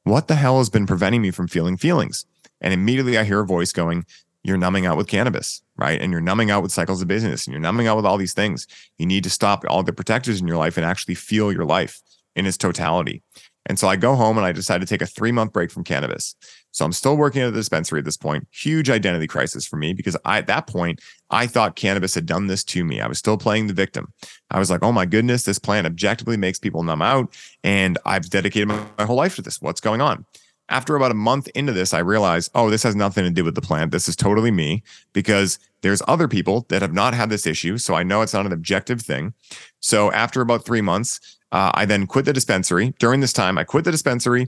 what 0.03 0.27
the 0.27 0.35
hell 0.35 0.57
has 0.57 0.69
been 0.69 0.85
preventing 0.85 1.21
me 1.21 1.31
from 1.31 1.47
feeling 1.47 1.77
feelings? 1.77 2.25
And 2.59 2.73
immediately 2.73 3.17
I 3.17 3.23
hear 3.23 3.41
a 3.41 3.45
voice 3.45 3.71
going, 3.71 4.05
you're 4.43 4.57
numbing 4.57 4.85
out 4.85 4.97
with 4.97 5.07
cannabis, 5.07 5.61
right? 5.77 6.01
And 6.01 6.11
you're 6.11 6.21
numbing 6.21 6.51
out 6.51 6.61
with 6.61 6.71
cycles 6.71 7.01
of 7.01 7.07
business 7.07 7.45
and 7.45 7.53
you're 7.53 7.61
numbing 7.61 7.87
out 7.87 7.95
with 7.95 8.05
all 8.05 8.17
these 8.17 8.33
things. 8.33 8.67
You 8.97 9.05
need 9.05 9.23
to 9.23 9.29
stop 9.29 9.63
all 9.69 9.83
the 9.83 9.93
protectors 9.93 10.41
in 10.41 10.47
your 10.47 10.57
life 10.57 10.77
and 10.77 10.85
actually 10.85 11.15
feel 11.15 11.51
your 11.51 11.65
life 11.65 12.01
in 12.35 12.45
its 12.45 12.57
totality. 12.57 13.23
And 13.65 13.79
so 13.79 13.87
I 13.87 13.95
go 13.95 14.15
home 14.15 14.37
and 14.37 14.45
I 14.45 14.51
decide 14.51 14.81
to 14.81 14.87
take 14.87 15.01
a 15.01 15.05
three 15.05 15.31
month 15.31 15.53
break 15.53 15.71
from 15.71 15.85
cannabis. 15.85 16.35
So 16.71 16.83
I'm 16.83 16.91
still 16.91 17.15
working 17.15 17.41
at 17.43 17.53
the 17.53 17.59
dispensary 17.59 17.99
at 17.99 18.05
this 18.05 18.17
point. 18.17 18.47
Huge 18.51 18.89
identity 18.89 19.27
crisis 19.27 19.65
for 19.65 19.77
me 19.77 19.93
because 19.93 20.17
I, 20.25 20.39
at 20.39 20.47
that 20.47 20.67
point, 20.67 21.01
I 21.29 21.47
thought 21.47 21.75
cannabis 21.75 22.15
had 22.15 22.25
done 22.25 22.47
this 22.47 22.63
to 22.65 22.83
me. 22.83 22.99
I 22.99 23.07
was 23.07 23.19
still 23.19 23.37
playing 23.37 23.67
the 23.67 23.73
victim. 23.73 24.11
I 24.51 24.59
was 24.59 24.69
like, 24.69 24.83
oh 24.83 24.91
my 24.91 25.05
goodness, 25.05 25.43
this 25.43 25.59
plant 25.59 25.87
objectively 25.87 26.35
makes 26.35 26.59
people 26.59 26.83
numb 26.83 27.01
out. 27.01 27.33
And 27.63 27.97
I've 28.05 28.29
dedicated 28.29 28.67
my, 28.67 28.83
my 28.97 29.05
whole 29.05 29.15
life 29.15 29.35
to 29.35 29.41
this. 29.41 29.61
What's 29.61 29.81
going 29.81 30.01
on? 30.01 30.25
After 30.77 30.95
about 30.95 31.11
a 31.11 31.25
month 31.29 31.47
into 31.55 31.73
this, 31.73 31.93
I 31.93 31.99
realized, 31.99 32.51
oh, 32.53 32.69
this 32.69 32.83
has 32.83 32.95
nothing 32.95 33.23
to 33.25 33.29
do 33.39 33.43
with 33.45 33.55
the 33.55 33.67
plant. 33.69 33.91
This 33.91 34.09
is 34.09 34.15
totally 34.15 34.51
me 34.51 34.83
because 35.13 35.59
there's 35.81 36.01
other 36.07 36.27
people 36.27 36.65
that 36.69 36.81
have 36.81 36.93
not 36.93 37.13
had 37.13 37.29
this 37.29 37.45
issue. 37.45 37.77
So 37.77 37.91
I 37.93 38.03
know 38.03 38.21
it's 38.21 38.33
not 38.33 38.45
an 38.45 38.53
objective 38.59 39.01
thing. 39.01 39.33
So 39.79 40.11
after 40.11 40.41
about 40.41 40.65
three 40.65 40.81
months, 40.81 41.19
Uh, 41.53 41.69
I 41.81 41.85
then 41.85 42.07
quit 42.07 42.25
the 42.25 42.33
dispensary. 42.33 42.85
During 42.97 43.21
this 43.21 43.33
time, 43.41 43.61
I 43.61 43.63
quit 43.63 43.83
the 43.85 43.91
dispensary 43.91 44.43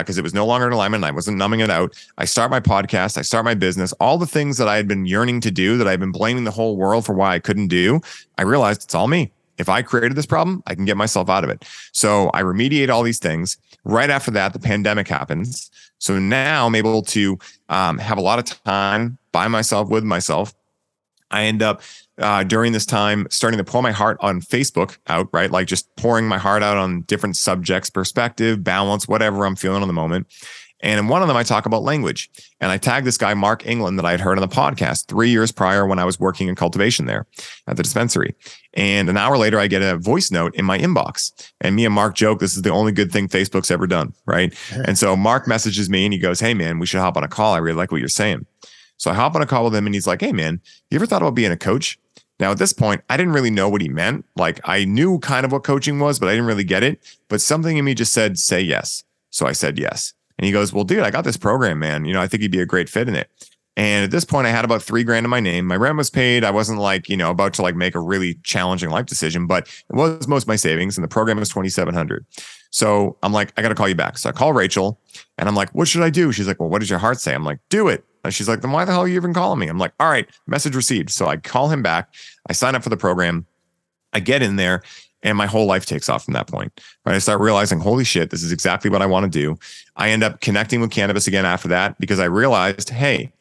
because 0.00 0.16
uh, 0.16 0.20
it 0.20 0.24
was 0.24 0.32
no 0.32 0.46
longer 0.46 0.66
in 0.66 0.72
alignment. 0.72 1.04
I 1.04 1.12
wasn't 1.12 1.36
numbing 1.36 1.60
it 1.60 1.68
out. 1.68 1.90
I 2.16 2.26
start 2.26 2.50
my 2.50 2.60
podcast. 2.60 3.18
I 3.18 3.24
start 3.24 3.44
my 3.44 3.54
business. 3.54 3.92
All 4.00 4.16
the 4.16 4.32
things 4.36 4.56
that 4.56 4.68
I 4.74 4.76
had 4.80 4.88
been 4.88 5.04
yearning 5.04 5.42
to 5.42 5.50
do, 5.50 5.76
that 5.76 5.86
I've 5.86 6.00
been 6.00 6.16
blaming 6.20 6.44
the 6.44 6.56
whole 6.58 6.74
world 6.82 7.04
for 7.04 7.14
why 7.14 7.36
I 7.36 7.40
couldn't 7.40 7.68
do, 7.68 8.00
I 8.40 8.42
realized 8.52 8.80
it's 8.84 8.94
all 8.94 9.06
me. 9.06 9.32
If 9.58 9.68
I 9.68 9.82
created 9.82 10.16
this 10.16 10.26
problem, 10.26 10.62
I 10.66 10.74
can 10.74 10.84
get 10.84 10.96
myself 10.96 11.28
out 11.28 11.44
of 11.44 11.50
it. 11.50 11.64
So 11.92 12.30
I 12.34 12.42
remediate 12.42 12.90
all 12.90 13.02
these 13.02 13.18
things. 13.18 13.56
Right 13.84 14.10
after 14.10 14.30
that, 14.32 14.52
the 14.52 14.58
pandemic 14.58 15.08
happens. 15.08 15.70
So 15.98 16.18
now 16.18 16.66
I'm 16.66 16.74
able 16.74 17.02
to 17.02 17.38
um, 17.68 17.98
have 17.98 18.18
a 18.18 18.22
lot 18.22 18.38
of 18.38 18.44
time 18.64 19.18
by 19.32 19.48
myself 19.48 19.88
with 19.88 20.04
myself. 20.04 20.54
I 21.30 21.44
end 21.44 21.62
up 21.62 21.82
uh, 22.18 22.44
during 22.44 22.72
this 22.72 22.86
time 22.86 23.26
starting 23.30 23.58
to 23.58 23.64
pour 23.64 23.82
my 23.82 23.92
heart 23.92 24.16
on 24.20 24.40
Facebook 24.40 24.96
out, 25.08 25.28
right? 25.32 25.50
Like 25.50 25.66
just 25.66 25.94
pouring 25.96 26.26
my 26.26 26.38
heart 26.38 26.62
out 26.62 26.76
on 26.76 27.02
different 27.02 27.36
subjects, 27.36 27.90
perspective, 27.90 28.62
balance, 28.62 29.08
whatever 29.08 29.44
I'm 29.44 29.56
feeling 29.56 29.82
on 29.82 29.88
the 29.88 29.94
moment. 29.94 30.26
And 30.80 30.98
in 30.98 31.08
one 31.08 31.22
of 31.22 31.28
them, 31.28 31.36
I 31.36 31.42
talk 31.42 31.66
about 31.66 31.82
language. 31.82 32.30
And 32.60 32.70
I 32.70 32.78
tag 32.78 33.04
this 33.04 33.16
guy, 33.16 33.32
Mark 33.34 33.66
England, 33.66 33.98
that 33.98 34.04
I 34.04 34.10
had 34.10 34.20
heard 34.20 34.38
on 34.38 34.46
the 34.46 34.54
podcast 34.54 35.06
three 35.06 35.30
years 35.30 35.50
prior 35.50 35.86
when 35.86 35.98
I 35.98 36.04
was 36.04 36.20
working 36.20 36.48
in 36.48 36.54
cultivation 36.54 37.06
there 37.06 37.26
at 37.66 37.76
the 37.76 37.82
dispensary. 37.82 38.34
And 38.74 39.08
an 39.08 39.16
hour 39.16 39.38
later, 39.38 39.58
I 39.58 39.68
get 39.68 39.82
a 39.82 39.96
voice 39.96 40.30
note 40.30 40.54
in 40.54 40.64
my 40.64 40.78
inbox. 40.78 41.50
And 41.60 41.76
me 41.76 41.86
and 41.86 41.94
Mark 41.94 42.14
joke, 42.14 42.40
this 42.40 42.56
is 42.56 42.62
the 42.62 42.70
only 42.70 42.92
good 42.92 43.10
thing 43.10 43.28
Facebook's 43.28 43.70
ever 43.70 43.86
done. 43.86 44.12
Right. 44.26 44.54
and 44.86 44.98
so 44.98 45.16
Mark 45.16 45.48
messages 45.48 45.88
me 45.88 46.04
and 46.04 46.12
he 46.12 46.18
goes, 46.18 46.40
Hey, 46.40 46.54
man, 46.54 46.78
we 46.78 46.86
should 46.86 47.00
hop 47.00 47.16
on 47.16 47.24
a 47.24 47.28
call. 47.28 47.54
I 47.54 47.58
really 47.58 47.76
like 47.76 47.90
what 47.90 48.00
you're 48.00 48.08
saying. 48.08 48.46
So 48.98 49.10
I 49.10 49.14
hop 49.14 49.34
on 49.34 49.42
a 49.42 49.46
call 49.46 49.64
with 49.64 49.74
him 49.74 49.86
and 49.86 49.94
he's 49.94 50.06
like, 50.06 50.20
Hey, 50.20 50.32
man, 50.32 50.60
you 50.90 50.96
ever 50.96 51.06
thought 51.06 51.22
about 51.22 51.34
being 51.34 51.52
a 51.52 51.56
coach? 51.56 51.98
Now, 52.38 52.50
at 52.50 52.58
this 52.58 52.74
point, 52.74 53.02
I 53.08 53.16
didn't 53.16 53.32
really 53.32 53.50
know 53.50 53.68
what 53.68 53.80
he 53.80 53.88
meant. 53.88 54.26
Like, 54.36 54.60
I 54.64 54.84
knew 54.84 55.18
kind 55.20 55.46
of 55.46 55.52
what 55.52 55.64
coaching 55.64 55.98
was, 55.98 56.18
but 56.18 56.28
I 56.28 56.32
didn't 56.32 56.46
really 56.46 56.64
get 56.64 56.82
it. 56.82 57.00
But 57.28 57.40
something 57.40 57.78
in 57.78 57.84
me 57.84 57.94
just 57.94 58.12
said, 58.12 58.38
Say 58.38 58.60
yes. 58.60 59.04
So 59.30 59.46
I 59.46 59.52
said 59.52 59.78
yes. 59.78 60.12
And 60.38 60.46
he 60.46 60.52
goes, 60.52 60.72
Well, 60.72 60.84
dude, 60.84 61.00
I 61.00 61.10
got 61.10 61.24
this 61.24 61.36
program, 61.36 61.78
man. 61.78 62.04
You 62.04 62.14
know, 62.14 62.20
I 62.20 62.26
think 62.26 62.42
you'd 62.42 62.52
be 62.52 62.60
a 62.60 62.66
great 62.66 62.88
fit 62.88 63.08
in 63.08 63.14
it. 63.14 63.30
And 63.76 64.04
at 64.04 64.10
this 64.10 64.24
point, 64.24 64.46
I 64.46 64.50
had 64.50 64.64
about 64.64 64.82
three 64.82 65.04
grand 65.04 65.26
in 65.26 65.30
my 65.30 65.40
name. 65.40 65.66
My 65.66 65.76
rent 65.76 65.98
was 65.98 66.08
paid. 66.08 66.44
I 66.44 66.50
wasn't 66.50 66.80
like, 66.80 67.10
you 67.10 67.16
know, 67.16 67.30
about 67.30 67.52
to 67.54 67.62
like 67.62 67.76
make 67.76 67.94
a 67.94 68.00
really 68.00 68.38
challenging 68.42 68.88
life 68.88 69.04
decision, 69.04 69.46
but 69.46 69.68
it 69.68 69.94
was 69.94 70.26
most 70.26 70.44
of 70.44 70.48
my 70.48 70.56
savings. 70.56 70.96
And 70.96 71.04
the 71.04 71.08
program 71.08 71.38
was 71.38 71.50
2,700. 71.50 72.24
So 72.70 73.18
I'm 73.22 73.34
like, 73.34 73.52
I 73.56 73.62
got 73.62 73.68
to 73.68 73.74
call 73.74 73.88
you 73.88 73.94
back. 73.94 74.16
So 74.16 74.30
I 74.30 74.32
call 74.32 74.54
Rachel 74.54 74.98
and 75.36 75.46
I'm 75.46 75.54
like, 75.54 75.70
what 75.74 75.88
should 75.88 76.02
I 76.02 76.08
do? 76.08 76.32
She's 76.32 76.46
like, 76.46 76.58
well, 76.58 76.70
what 76.70 76.78
does 76.80 76.88
your 76.88 76.98
heart 76.98 77.20
say? 77.20 77.34
I'm 77.34 77.44
like, 77.44 77.58
do 77.68 77.88
it. 77.88 78.02
And 78.24 78.32
she's 78.32 78.48
like, 78.48 78.62
then 78.62 78.72
why 78.72 78.86
the 78.86 78.92
hell 78.92 79.02
are 79.02 79.08
you 79.08 79.16
even 79.16 79.34
calling 79.34 79.58
me? 79.58 79.68
I'm 79.68 79.78
like, 79.78 79.92
all 80.00 80.10
right, 80.10 80.26
message 80.46 80.74
received. 80.74 81.10
So 81.10 81.26
I 81.26 81.36
call 81.36 81.68
him 81.68 81.82
back. 81.82 82.12
I 82.48 82.54
sign 82.54 82.74
up 82.74 82.82
for 82.82 82.88
the 82.88 82.96
program. 82.96 83.46
I 84.12 84.20
get 84.20 84.42
in 84.42 84.56
there 84.56 84.82
and 85.22 85.36
my 85.36 85.46
whole 85.46 85.66
life 85.66 85.86
takes 85.86 86.08
off 86.08 86.24
from 86.24 86.34
that 86.34 86.46
point. 86.46 86.72
Right. 87.04 87.14
I 87.14 87.18
start 87.18 87.40
realizing, 87.40 87.80
holy 87.80 88.04
shit, 88.04 88.30
this 88.30 88.42
is 88.42 88.52
exactly 88.52 88.90
what 88.90 89.02
I 89.02 89.06
want 89.06 89.30
to 89.30 89.38
do. 89.38 89.58
I 89.96 90.10
end 90.10 90.22
up 90.22 90.40
connecting 90.40 90.80
with 90.80 90.90
cannabis 90.90 91.26
again 91.26 91.44
after 91.44 91.68
that 91.68 91.98
because 91.98 92.20
I 92.20 92.26
realized, 92.26 92.90
hey, 92.90 93.32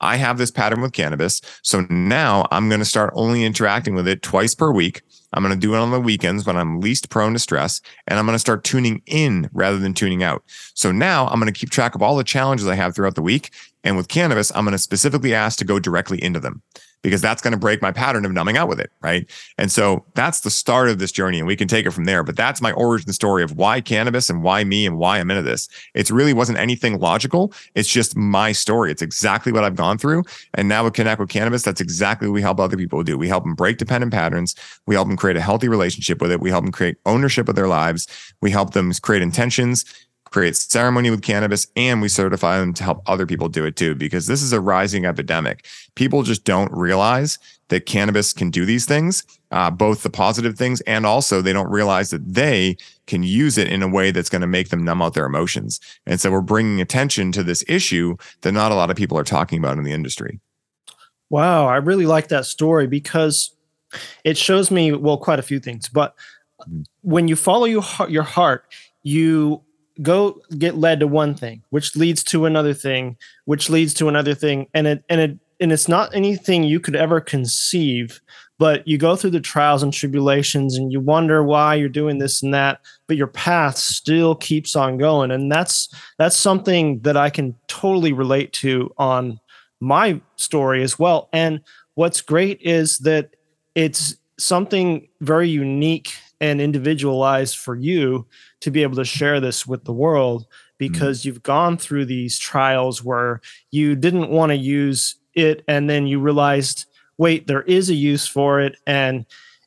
I 0.00 0.16
have 0.16 0.36
this 0.36 0.50
pattern 0.50 0.80
with 0.80 0.92
cannabis. 0.92 1.40
So 1.62 1.86
now 1.88 2.46
I'm 2.50 2.68
going 2.68 2.80
to 2.80 2.84
start 2.84 3.12
only 3.14 3.44
interacting 3.44 3.94
with 3.94 4.08
it 4.08 4.22
twice 4.22 4.54
per 4.54 4.72
week. 4.72 5.02
I'm 5.32 5.42
going 5.42 5.54
to 5.54 5.60
do 5.60 5.74
it 5.74 5.78
on 5.78 5.92
the 5.92 6.00
weekends 6.00 6.44
when 6.44 6.56
I'm 6.56 6.80
least 6.80 7.08
prone 7.08 7.32
to 7.32 7.38
stress. 7.38 7.80
And 8.08 8.18
I'm 8.18 8.26
going 8.26 8.34
to 8.34 8.40
start 8.40 8.64
tuning 8.64 9.00
in 9.06 9.48
rather 9.52 9.78
than 9.78 9.94
tuning 9.94 10.22
out. 10.22 10.42
So 10.74 10.92
now 10.92 11.28
I'm 11.28 11.40
going 11.40 11.52
to 11.52 11.58
keep 11.58 11.70
track 11.70 11.94
of 11.94 12.02
all 12.02 12.16
the 12.16 12.24
challenges 12.24 12.66
I 12.66 12.74
have 12.74 12.94
throughout 12.94 13.14
the 13.14 13.22
week. 13.22 13.50
And 13.84 13.96
with 13.96 14.08
cannabis, 14.08 14.50
I'm 14.54 14.64
going 14.64 14.72
to 14.72 14.78
specifically 14.78 15.34
ask 15.34 15.58
to 15.60 15.64
go 15.64 15.78
directly 15.78 16.22
into 16.22 16.40
them 16.40 16.62
because 17.02 17.20
that's 17.20 17.42
going 17.42 17.52
to 17.52 17.58
break 17.58 17.82
my 17.82 17.92
pattern 17.92 18.24
of 18.24 18.32
numbing 18.32 18.56
out 18.56 18.68
with 18.68 18.80
it. 18.80 18.90
Right. 19.00 19.28
And 19.58 19.70
so 19.70 20.04
that's 20.14 20.40
the 20.40 20.50
start 20.50 20.88
of 20.88 20.98
this 20.98 21.12
journey 21.12 21.38
and 21.38 21.46
we 21.46 21.56
can 21.56 21.68
take 21.68 21.86
it 21.86 21.90
from 21.90 22.04
there. 22.04 22.22
But 22.22 22.36
that's 22.36 22.62
my 22.62 22.72
origin 22.72 23.12
story 23.12 23.42
of 23.42 23.56
why 23.56 23.80
cannabis 23.80 24.30
and 24.30 24.42
why 24.42 24.64
me 24.64 24.86
and 24.86 24.98
why 24.98 25.18
I'm 25.18 25.30
into 25.30 25.42
this. 25.42 25.68
It 25.94 26.10
really 26.10 26.32
wasn't 26.32 26.58
anything 26.58 26.98
logical. 26.98 27.52
It's 27.74 27.88
just 27.88 28.16
my 28.16 28.52
story. 28.52 28.90
It's 28.90 29.02
exactly 29.02 29.52
what 29.52 29.64
I've 29.64 29.76
gone 29.76 29.98
through. 29.98 30.24
And 30.54 30.68
now 30.68 30.84
with 30.84 30.94
Connect 30.94 31.20
with 31.20 31.28
Cannabis, 31.28 31.62
that's 31.62 31.80
exactly 31.80 32.28
what 32.28 32.34
we 32.34 32.42
help 32.42 32.60
other 32.60 32.76
people 32.76 33.02
do. 33.02 33.18
We 33.18 33.28
help 33.28 33.44
them 33.44 33.54
break 33.54 33.78
dependent 33.78 34.12
patterns. 34.12 34.54
We 34.86 34.94
help 34.94 35.08
them 35.08 35.16
create 35.16 35.36
a 35.36 35.40
healthy 35.40 35.68
relationship 35.68 36.20
with 36.20 36.30
it. 36.30 36.40
We 36.40 36.50
help 36.50 36.64
them 36.64 36.72
create 36.72 36.96
ownership 37.06 37.48
of 37.48 37.56
their 37.56 37.68
lives. 37.68 38.06
We 38.40 38.50
help 38.50 38.72
them 38.72 38.92
create 39.02 39.22
intentions 39.22 39.84
create 40.32 40.56
ceremony 40.56 41.10
with 41.10 41.22
cannabis 41.22 41.66
and 41.76 42.00
we 42.00 42.08
certify 42.08 42.58
them 42.58 42.72
to 42.74 42.82
help 42.82 43.02
other 43.06 43.26
people 43.26 43.48
do 43.48 43.64
it 43.64 43.76
too 43.76 43.94
because 43.94 44.26
this 44.26 44.42
is 44.42 44.52
a 44.52 44.60
rising 44.60 45.04
epidemic. 45.04 45.66
People 45.94 46.22
just 46.22 46.44
don't 46.44 46.72
realize 46.72 47.38
that 47.68 47.86
cannabis 47.86 48.32
can 48.32 48.50
do 48.50 48.64
these 48.64 48.84
things 48.84 49.24
uh, 49.52 49.70
both 49.70 50.02
the 50.02 50.10
positive 50.10 50.56
things 50.56 50.80
and 50.82 51.04
also 51.04 51.42
they 51.42 51.52
don't 51.52 51.70
realize 51.70 52.10
that 52.10 52.26
they 52.26 52.76
can 53.06 53.22
use 53.22 53.58
it 53.58 53.68
in 53.68 53.82
a 53.82 53.88
way 53.88 54.10
that's 54.10 54.30
going 54.30 54.40
to 54.40 54.46
make 54.46 54.70
them 54.70 54.82
numb 54.82 55.02
out 55.02 55.14
their 55.14 55.26
emotions. 55.26 55.78
And 56.06 56.18
so 56.18 56.32
we're 56.32 56.40
bringing 56.40 56.80
attention 56.80 57.32
to 57.32 57.42
this 57.42 57.62
issue 57.68 58.16
that 58.40 58.52
not 58.52 58.72
a 58.72 58.74
lot 58.74 58.90
of 58.90 58.96
people 58.96 59.18
are 59.18 59.24
talking 59.24 59.58
about 59.58 59.76
in 59.76 59.84
the 59.84 59.92
industry. 59.92 60.40
Wow 61.28 61.66
i 61.66 61.76
really 61.76 62.04
like 62.04 62.28
that 62.28 62.44
story 62.44 62.86
because 62.86 63.54
it 64.22 64.36
shows 64.36 64.70
me 64.70 64.92
well 64.92 65.16
quite 65.16 65.38
a 65.38 65.42
few 65.42 65.60
things 65.60 65.88
but 65.88 66.14
mm-hmm. 66.60 66.82
when 67.00 67.26
you 67.26 67.36
follow 67.36 67.64
your 67.64 67.80
heart, 67.80 68.10
your 68.10 68.22
heart 68.22 68.66
you 69.02 69.62
go 70.00 70.40
get 70.56 70.76
led 70.76 71.00
to 71.00 71.06
one 71.06 71.34
thing 71.34 71.62
which 71.70 71.94
leads 71.96 72.24
to 72.24 72.46
another 72.46 72.72
thing 72.72 73.16
which 73.44 73.68
leads 73.68 73.92
to 73.92 74.08
another 74.08 74.34
thing 74.34 74.66
and 74.72 74.86
it 74.86 75.04
and 75.08 75.20
it 75.20 75.38
and 75.60 75.70
it's 75.70 75.86
not 75.86 76.14
anything 76.14 76.64
you 76.64 76.80
could 76.80 76.96
ever 76.96 77.20
conceive 77.20 78.20
but 78.62 78.86
you 78.86 78.96
go 78.96 79.16
through 79.16 79.30
the 79.30 79.40
trials 79.40 79.82
and 79.82 79.92
tribulations 79.92 80.76
and 80.76 80.92
you 80.92 81.00
wonder 81.00 81.42
why 81.42 81.74
you're 81.74 81.88
doing 81.88 82.18
this 82.18 82.44
and 82.44 82.54
that 82.54 82.80
but 83.08 83.16
your 83.16 83.26
path 83.26 83.76
still 83.76 84.36
keeps 84.36 84.76
on 84.76 84.98
going. 84.98 85.32
And 85.32 85.50
that's 85.50 85.92
that's 86.16 86.36
something 86.36 87.00
that 87.00 87.16
i 87.16 87.28
can 87.28 87.56
totally 87.66 88.12
relate 88.12 88.52
to 88.52 88.94
on 88.98 89.40
my 89.80 90.20
story 90.36 90.84
as 90.84 90.96
well. 90.96 91.28
And 91.32 91.60
what's 91.94 92.20
great 92.20 92.60
is 92.62 92.98
that 92.98 93.34
it's 93.74 94.14
something 94.38 95.08
very 95.20 95.48
unique 95.48 96.14
and 96.42 96.60
individualized 96.60 97.56
for 97.56 97.74
you 97.74 98.26
to 98.60 98.70
be 98.70 98.82
able 98.82 98.96
to 98.96 99.04
share 99.04 99.40
this 99.40 99.66
with 99.66 99.84
the 99.84 99.92
world 99.92 100.46
because 100.78 101.22
mm 101.22 101.24
you've 101.26 101.42
gone 101.44 101.78
through 101.78 102.04
these 102.04 102.38
trials 102.40 103.04
where 103.04 103.40
you 103.70 103.94
didn't 103.94 104.30
want 104.30 104.50
to 104.50 104.56
use 104.56 105.14
it 105.34 105.62
and 105.68 105.88
then 105.88 106.08
you 106.08 106.18
realized 106.18 106.86
wait 107.18 107.46
there 107.46 107.62
is 107.62 107.88
a 107.88 107.94
use 107.94 108.26
for 108.26 108.60
it 108.60 108.76
and 108.84 109.24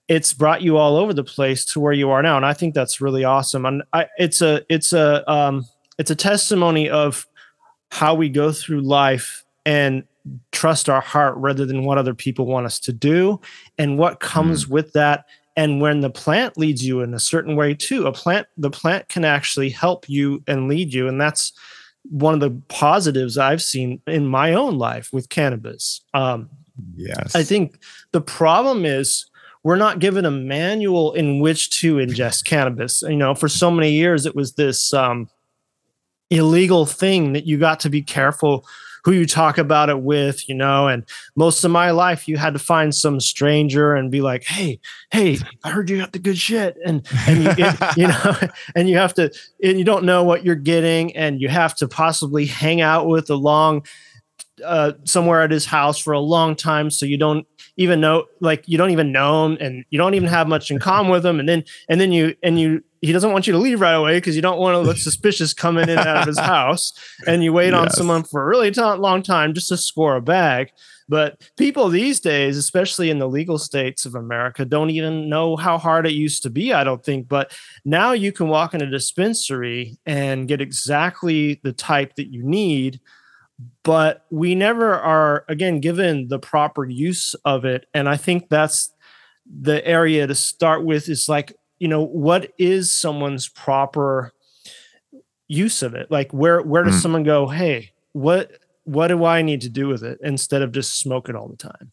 it's 0.08 0.34
brought 0.34 0.62
you 0.62 0.78
all 0.78 0.98
over 0.98 1.14
the 1.14 1.24
place 1.24 1.66
to 1.66 1.80
where 1.80 1.94
you 1.94 2.10
are 2.10 2.22
now. 2.22 2.38
And 2.38 2.46
i 2.46 2.54
think 2.54 2.74
that's 2.74 3.02
really 3.02 3.24
awesome. 3.24 3.66
And 3.66 3.84
I, 3.94 4.08
it's 4.18 4.42
a 4.42 4.62
it's 4.70 4.94
a 4.94 5.30
um, 5.32 5.66
it's 5.98 6.12
a 6.12 6.16
testimony 6.16 6.90
of 6.90 7.26
how 7.92 8.14
we 8.14 8.30
go 8.30 8.52
through 8.52 8.82
life 8.82 9.44
and 9.66 10.04
trust 10.52 10.90
our 10.90 11.02
heart 11.02 11.36
rather 11.38 11.66
than 11.66 11.86
what 11.86 11.98
other 11.98 12.14
people 12.14 12.46
want 12.46 12.66
us 12.66 12.80
to 12.80 12.94
do 12.94 13.40
and 13.78 13.98
what 13.98 14.20
comes 14.20 14.66
mm 14.66 14.70
with 14.70 14.94
that 14.94 15.26
and 15.56 15.82
when 15.82 16.02
the 16.02 16.10
plant 16.10 16.58
leads 16.58 16.86
you 16.86 17.02
in 17.02 17.13
a 17.13 17.20
certain 17.20 17.56
way 17.56 17.74
too 17.74 18.08
a 18.08 18.12
plant 18.12 18.48
the 18.58 18.70
plant 18.70 19.08
can 19.10 19.26
actually 19.26 19.70
help 19.70 20.10
you 20.10 20.44
and 20.48 20.68
lead 20.68 20.94
you. 20.94 21.08
And 21.08 21.20
that's 21.20 21.54
one 22.10 22.34
of 22.36 22.39
the 22.39 22.52
positives 22.68 23.38
i've 23.38 23.62
seen 23.62 24.00
in 24.06 24.28
my 24.28 24.54
own 24.54 24.78
life 24.78 25.12
with 25.12 25.30
cannabis. 25.30 26.02
Um, 26.13 26.50
yes. 26.96 27.36
I 27.36 27.44
think 27.44 27.80
the 28.12 28.22
problem 28.22 28.86
is 28.86 29.26
we're 29.63 29.76
not 29.76 30.00
given 30.00 30.26
a 30.26 30.32
manual 30.32 31.13
in 31.13 31.39
which 31.39 31.80
to 31.82 31.96
ingest 31.96 32.46
cannabis. 32.46 33.02
You 33.02 33.15
know 33.15 33.34
for 33.34 33.50
so 33.50 33.72
many 33.72 33.91
years 33.91 34.26
it 34.26 34.36
was 34.36 34.54
this 34.54 34.94
um, 34.94 35.30
illegal 36.30 36.86
thing 36.86 37.34
that 37.34 37.46
you 37.46 37.58
got 37.58 37.80
to 37.82 37.89
be 37.89 38.02
careful 38.02 38.65
who 39.06 39.12
you 39.12 39.28
talk 39.28 39.60
about 39.60 39.89
it 39.89 40.02
with, 40.02 40.50
you 40.50 40.56
know. 40.56 40.88
And 40.88 41.06
most 41.36 41.63
of 41.63 41.70
my 41.70 41.91
life, 41.91 42.28
you 42.28 42.38
had 42.38 42.54
to 42.54 42.60
find 42.60 42.94
some 42.94 43.20
stranger 43.22 43.94
and 43.94 44.12
be 44.12 44.20
like, 44.20 44.44
"Hey, 44.44 44.80
hey, 45.12 45.38
I 45.63 45.70
heard 45.70 45.89
you 45.89 46.00
got 46.00 46.12
the 46.12 46.20
good 46.20 46.38
shit," 46.38 46.76
and 46.84 47.08
and 47.28 47.44
you, 47.44 47.52
it, 47.56 47.98
you 47.98 48.08
know, 48.08 48.36
and 48.76 48.89
you 48.89 48.98
have 48.98 49.13
to, 49.13 49.32
and 49.63 49.78
you 49.78 49.86
don't 49.86 50.06
know 50.06 50.24
what 50.24 50.44
you're 50.44 50.56
getting, 50.56 51.15
and 51.15 51.39
you 51.39 51.48
have 51.48 51.76
to 51.76 51.88
possibly 51.88 52.48
hang 52.48 52.82
out 52.82 53.08
with 53.08 53.30
a 53.30 53.36
long. 53.36 53.86
Uh, 54.63 54.94
somewhere 55.04 55.41
at 55.41 55.52
his 55.52 55.65
house 55.65 56.00
for 56.00 56.13
a 56.13 56.20
long 56.20 56.56
time, 56.56 56.89
so 56.89 57.06
you 57.06 57.18
don't 57.18 57.46
even 57.76 58.00
know, 58.00 58.24
like 58.39 58.63
you 58.68 58.78
don't 58.78 58.91
even 58.91 59.12
know 59.12 59.46
him, 59.46 59.58
and 59.60 59.84
you 59.89 59.98
don't 59.98 60.13
even 60.13 60.30
have 60.30 60.48
much 60.48 60.72
in 60.72 60.80
common 60.80 61.12
with 61.12 61.26
him, 61.26 61.41
and 61.41 61.50
then 61.50 61.62
and 61.89 62.00
then 62.00 62.13
you 62.13 62.34
and 62.41 62.58
you 62.58 62.82
he 63.06 63.12
doesn't 63.12 63.32
want 63.32 63.46
you 63.46 63.54
to 63.54 63.60
leave 63.60 63.82
right 63.82 63.94
away 63.94 64.18
because 64.18 64.36
you 64.36 64.41
don't 64.41 64.60
want 64.60 64.74
to 64.74 64.80
look 64.80 64.98
suspicious 64.98 65.54
coming 65.54 65.84
in 65.84 65.98
and 65.98 66.08
out 66.08 66.18
of 66.18 66.28
his 66.28 66.39
house 66.56 66.91
and 67.28 67.44
you 67.44 67.54
wait 67.54 67.72
yes. 67.72 67.76
on 67.76 67.89
someone 67.91 68.24
for 68.24 68.41
a 68.41 68.46
really 68.46 68.72
t- 68.72 68.82
long 68.82 69.22
time 69.22 69.54
just 69.54 69.70
to 69.70 69.78
score 69.78 70.15
a 70.15 70.22
bag. 70.22 70.72
But 71.08 71.48
people 71.56 71.88
these 71.89 72.20
days 72.20 72.58
especially 72.58 73.12
in 73.12 73.20
the 73.20 73.28
legal 73.28 73.60
states 73.60 74.08
of 74.08 74.15
america 74.15 74.65
don't 74.65 74.89
even 74.89 75.30
know 75.30 75.56
how 75.56 75.78
hard 75.78 76.08
it 76.08 76.13
used 76.13 76.41
to 76.44 76.50
be 76.50 76.74
i 76.74 76.84
don't 76.84 77.04
think. 77.04 77.28
But 77.28 77.56
now 77.86 78.13
you 78.13 78.32
can 78.32 78.48
walk 78.48 78.74
in 78.74 78.82
a 78.82 78.89
dispensary 78.89 79.98
and 80.06 80.48
get 80.48 80.62
exactly 80.62 81.60
the 81.63 81.74
type 81.74 82.15
that 82.15 82.32
you 82.32 82.44
need 82.44 83.00
but 83.84 84.26
we 84.32 84.54
never 84.54 84.96
are 84.96 85.46
again 85.48 85.80
given 85.80 86.28
the 86.28 86.39
proper 86.39 86.84
use 86.86 87.36
of 87.46 87.65
it. 87.65 87.86
And 87.94 88.10
i 88.10 88.18
think 88.18 88.50
that's 88.50 88.91
the 89.46 89.86
area 89.86 90.26
to 90.26 90.36
start 90.36 90.84
with 90.84 91.08
is 91.08 91.30
like 91.30 91.56
you 91.86 91.89
know, 91.89 92.02
what 92.02 92.52
is 92.58 92.91
someone's 92.91 93.48
proper 93.48 94.34
use 95.48 95.84
of 95.84 95.93
it? 95.93 96.10
Like 96.10 96.34
where 96.34 96.60
where 96.63 96.84
does 96.84 96.95
Mm. 96.95 97.02
someone 97.04 97.21
go, 97.24 97.48
hey, 97.48 97.91
what 98.13 98.54
what 98.86 99.10
do 99.10 99.24
I 99.24 99.43
need 99.43 99.62
to 99.62 99.69
do 99.69 99.88
with 99.88 100.04
it 100.04 100.17
instead 100.24 100.63
of 100.63 100.71
just 100.71 100.98
smoke 101.00 101.30
it 101.30 101.36
all 101.36 101.48
the 101.48 101.56
time? 101.58 101.91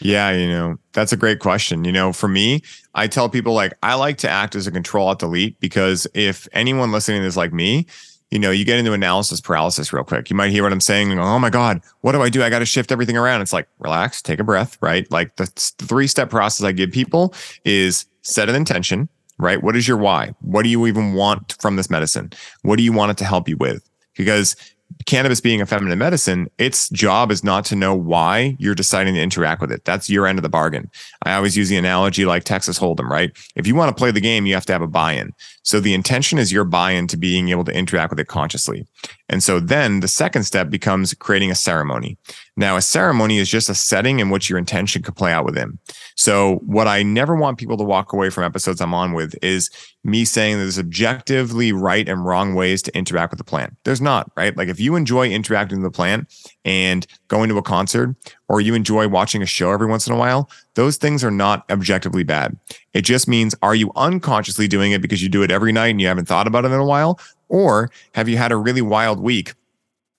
Yeah, 0.00 0.30
you 0.30 0.48
know, 0.48 0.78
that's 0.94 1.12
a 1.12 1.18
great 1.18 1.38
question. 1.38 1.84
You 1.84 1.92
know, 1.92 2.14
for 2.14 2.28
me, 2.28 2.62
I 2.94 3.08
tell 3.08 3.28
people 3.28 3.52
like 3.52 3.74
I 3.82 3.92
like 3.92 4.16
to 4.18 4.30
act 4.30 4.54
as 4.54 4.66
a 4.66 4.72
control 4.72 5.06
alt 5.08 5.18
delete 5.18 5.60
because 5.60 6.06
if 6.14 6.48
anyone 6.54 6.90
listening 6.90 7.22
is 7.22 7.36
like 7.36 7.52
me, 7.52 7.84
you 8.30 8.38
know, 8.38 8.50
you 8.50 8.64
get 8.64 8.78
into 8.78 8.94
analysis 8.94 9.42
paralysis 9.42 9.92
real 9.92 10.02
quick. 10.02 10.30
You 10.30 10.36
might 10.36 10.50
hear 10.50 10.62
what 10.62 10.72
I'm 10.72 10.80
saying 10.80 11.10
and 11.10 11.20
go, 11.20 11.24
oh 11.24 11.38
my 11.38 11.50
God, 11.50 11.82
what 12.00 12.12
do 12.12 12.22
I 12.22 12.30
do? 12.30 12.42
I 12.42 12.48
got 12.48 12.60
to 12.60 12.66
shift 12.66 12.90
everything 12.90 13.18
around. 13.18 13.42
It's 13.42 13.52
like, 13.52 13.68
relax, 13.80 14.22
take 14.22 14.40
a 14.40 14.44
breath, 14.44 14.78
right? 14.80 15.10
Like 15.12 15.36
the 15.36 15.44
three 15.46 16.06
step 16.06 16.30
process 16.30 16.64
I 16.64 16.72
give 16.72 16.90
people 16.90 17.34
is 17.66 18.06
set 18.22 18.48
an 18.48 18.56
intention, 18.56 19.08
right? 19.38 19.62
What 19.62 19.76
is 19.76 19.86
your 19.86 19.96
why? 19.96 20.34
What 20.40 20.62
do 20.62 20.68
you 20.68 20.86
even 20.86 21.14
want 21.14 21.56
from 21.60 21.76
this 21.76 21.90
medicine? 21.90 22.32
What 22.62 22.76
do 22.76 22.82
you 22.82 22.92
want 22.92 23.10
it 23.10 23.18
to 23.18 23.24
help 23.24 23.48
you 23.48 23.56
with? 23.56 23.88
Because 24.16 24.56
cannabis 25.04 25.40
being 25.40 25.60
a 25.60 25.66
feminine 25.66 25.98
medicine, 25.98 26.48
its 26.58 26.88
job 26.90 27.30
is 27.30 27.44
not 27.44 27.64
to 27.66 27.76
know 27.76 27.94
why 27.94 28.56
you're 28.58 28.74
deciding 28.74 29.14
to 29.14 29.20
interact 29.20 29.60
with 29.60 29.70
it. 29.72 29.84
That's 29.84 30.08
your 30.08 30.26
end 30.26 30.38
of 30.38 30.42
the 30.42 30.48
bargain. 30.48 30.90
I 31.22 31.34
always 31.34 31.56
use 31.56 31.68
the 31.68 31.76
analogy 31.76 32.24
like 32.24 32.44
Texas 32.44 32.78
Hold'em, 32.78 33.08
right? 33.08 33.30
If 33.56 33.66
you 33.66 33.74
want 33.74 33.94
to 33.94 33.98
play 33.98 34.10
the 34.10 34.20
game, 34.20 34.46
you 34.46 34.54
have 34.54 34.66
to 34.66 34.72
have 34.72 34.82
a 34.82 34.86
buy-in. 34.86 35.32
So 35.66 35.80
the 35.80 35.94
intention 35.94 36.38
is 36.38 36.52
your 36.52 36.62
buy-in 36.62 37.08
to 37.08 37.16
being 37.16 37.48
able 37.48 37.64
to 37.64 37.76
interact 37.76 38.10
with 38.10 38.20
it 38.20 38.28
consciously. 38.28 38.86
And 39.28 39.42
so 39.42 39.58
then 39.58 39.98
the 39.98 40.06
second 40.06 40.44
step 40.44 40.70
becomes 40.70 41.12
creating 41.14 41.50
a 41.50 41.56
ceremony. 41.56 42.16
Now, 42.56 42.76
a 42.76 42.82
ceremony 42.82 43.38
is 43.38 43.50
just 43.50 43.68
a 43.68 43.74
setting 43.74 44.20
in 44.20 44.30
which 44.30 44.48
your 44.48 44.60
intention 44.60 45.02
could 45.02 45.16
play 45.16 45.32
out 45.32 45.44
within. 45.44 45.80
So 46.14 46.60
what 46.64 46.86
I 46.86 47.02
never 47.02 47.34
want 47.34 47.58
people 47.58 47.76
to 47.78 47.84
walk 47.84 48.12
away 48.12 48.30
from 48.30 48.44
episodes 48.44 48.80
I'm 48.80 48.94
on 48.94 49.12
with 49.12 49.34
is 49.42 49.68
me 50.04 50.24
saying 50.24 50.56
there's 50.56 50.78
objectively 50.78 51.72
right 51.72 52.08
and 52.08 52.24
wrong 52.24 52.54
ways 52.54 52.80
to 52.82 52.96
interact 52.96 53.32
with 53.32 53.38
the 53.38 53.44
plant. 53.44 53.76
There's 53.84 54.00
not, 54.00 54.30
right? 54.36 54.56
Like 54.56 54.68
if 54.68 54.78
you 54.78 54.94
enjoy 54.94 55.28
interacting 55.28 55.82
with 55.82 55.92
the 55.92 55.96
plant 55.96 56.32
and 56.66 57.06
going 57.28 57.48
to 57.48 57.56
a 57.56 57.62
concert 57.62 58.14
or 58.48 58.60
you 58.60 58.74
enjoy 58.74 59.08
watching 59.08 59.40
a 59.40 59.46
show 59.46 59.70
every 59.70 59.86
once 59.86 60.06
in 60.06 60.12
a 60.12 60.16
while, 60.18 60.50
those 60.74 60.98
things 60.98 61.24
are 61.24 61.30
not 61.30 61.64
objectively 61.70 62.24
bad. 62.24 62.54
It 62.92 63.02
just 63.02 63.26
means 63.26 63.54
are 63.62 63.74
you 63.74 63.90
unconsciously 63.96 64.68
doing 64.68 64.92
it 64.92 65.00
because 65.00 65.22
you 65.22 65.30
do 65.30 65.42
it 65.42 65.50
every 65.50 65.72
night 65.72 65.88
and 65.88 66.00
you 66.00 66.08
haven't 66.08 66.26
thought 66.26 66.46
about 66.46 66.66
it 66.66 66.72
in 66.72 66.80
a 66.80 66.84
while? 66.84 67.18
Or 67.48 67.90
have 68.12 68.28
you 68.28 68.36
had 68.36 68.52
a 68.52 68.56
really 68.56 68.82
wild 68.82 69.20
week 69.20 69.54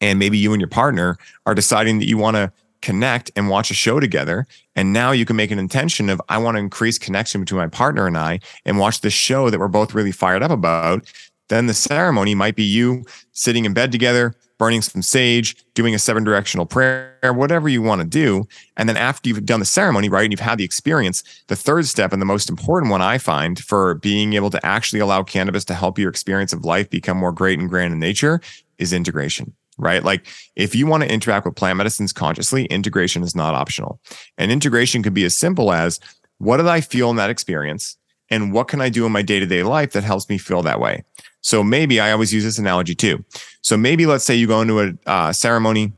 and 0.02 0.18
maybe 0.18 0.38
you 0.38 0.54
and 0.54 0.62
your 0.62 0.70
partner 0.70 1.18
are 1.46 1.54
deciding 1.54 2.00
that 2.00 2.08
you 2.08 2.18
want 2.18 2.38
to 2.38 2.52
connect 2.82 3.32
and 3.36 3.50
watch 3.50 3.72
a 3.72 3.74
show 3.74 4.00
together. 4.00 4.48
And 4.76 4.94
now 4.94 5.12
you 5.12 5.26
can 5.26 5.36
make 5.36 5.52
an 5.52 5.60
intention 5.60 6.10
of, 6.10 6.22
I 6.30 6.38
want 6.38 6.56
to 6.56 6.60
increase 6.60 6.98
connection 6.98 7.42
between 7.42 7.60
my 7.60 7.68
partner 7.68 8.08
and 8.08 8.18
I 8.18 8.40
and 8.66 8.78
watch 8.78 9.02
this 9.02 9.14
show 9.14 9.50
that 9.50 9.60
we're 9.60 9.68
both 9.68 9.94
really 9.94 10.12
fired 10.12 10.44
up 10.44 10.52
about. 10.52 11.12
Then 11.50 11.66
the 11.66 11.74
ceremony 11.74 12.36
might 12.36 12.56
be 12.56 12.64
you 12.64 13.04
sitting 13.32 13.66
in 13.66 13.74
bed 13.74 13.92
together, 13.92 14.36
burning 14.58 14.82
some 14.82 15.02
sage, 15.02 15.56
doing 15.74 15.94
a 15.94 16.00
seven 16.00 16.24
directional 16.24 16.66
prayer, 16.66 17.34
whatever 17.34 17.70
you 17.70 17.82
want 17.82 18.02
to 18.02 18.08
do. 18.08 18.48
And 18.76 18.90
then 18.90 18.98
after 18.98 19.30
you've 19.30 19.46
done 19.46 19.60
the 19.60 19.66
ceremony, 19.66 20.10
right, 20.10 20.24
and 20.24 20.34
you've 20.34 20.40
had 20.40 20.58
the 20.58 20.64
experience, 20.64 21.24
the 21.48 21.56
third 21.56 21.86
step 21.86 22.12
and 22.12 22.22
the 22.22 22.26
most 22.26 22.50
important 22.50 22.92
one 22.92 23.02
I 23.02 23.18
find 23.18 23.60
for 23.60 23.96
being 23.96 24.34
able 24.34 24.50
to 24.50 24.66
actually 24.66 25.00
allow 25.00 25.24
cannabis 25.24 25.66
to 25.66 25.74
help 25.74 26.00
your 26.00 26.10
experience 26.10 26.54
of 26.54 26.66
life 26.66 26.90
become 26.90 27.18
more 27.18 27.32
great 27.32 27.60
and 27.60 27.70
grand 27.70 27.94
in 27.94 28.00
nature 28.00 28.42
is 28.78 28.94
integration 28.94 29.54
right? 29.78 30.04
Like 30.04 30.28
if 30.56 30.76
you 30.76 30.88
want 30.88 31.04
to 31.04 31.12
interact 31.12 31.46
with 31.46 31.56
plant 31.56 31.78
medicines 31.78 32.12
consciously, 32.12 32.66
integration 32.66 33.24
is 33.24 33.36
not 33.36 33.54
optional. 33.54 34.00
And 34.38 34.52
integration 34.52 35.04
could 35.04 35.14
be 35.14 35.24
as 35.24 35.38
simple 35.38 35.72
as 35.72 36.00
what 36.40 36.58
did 36.58 36.68
I 36.68 36.82
feel 36.82 37.10
in 37.10 37.16
that 37.18 37.30
experience? 37.30 37.98
And 38.30 38.52
what 38.52 38.68
can 38.68 38.82
I 38.82 38.90
do 38.90 39.06
in 39.06 39.12
my 39.12 39.22
day 39.22 39.40
to 39.40 39.46
day 39.46 39.64
life 39.64 39.94
that 39.94 40.04
helps 40.04 40.28
me 40.30 40.38
feel 40.38 40.62
that 40.64 40.80
way? 40.80 41.04
So 41.48 41.64
maybe 41.64 42.02
I 42.02 42.12
always 42.12 42.34
use 42.34 42.44
this 42.44 42.58
analogy 42.58 42.94
too. 42.94 43.24
So 43.62 43.78
maybe 43.78 44.06
let's 44.06 44.26
say 44.26 44.36
you 44.36 44.48
go 44.48 44.60
into 44.60 44.82
a 44.82 44.94
uh, 45.06 45.32
ceremony 45.32 45.94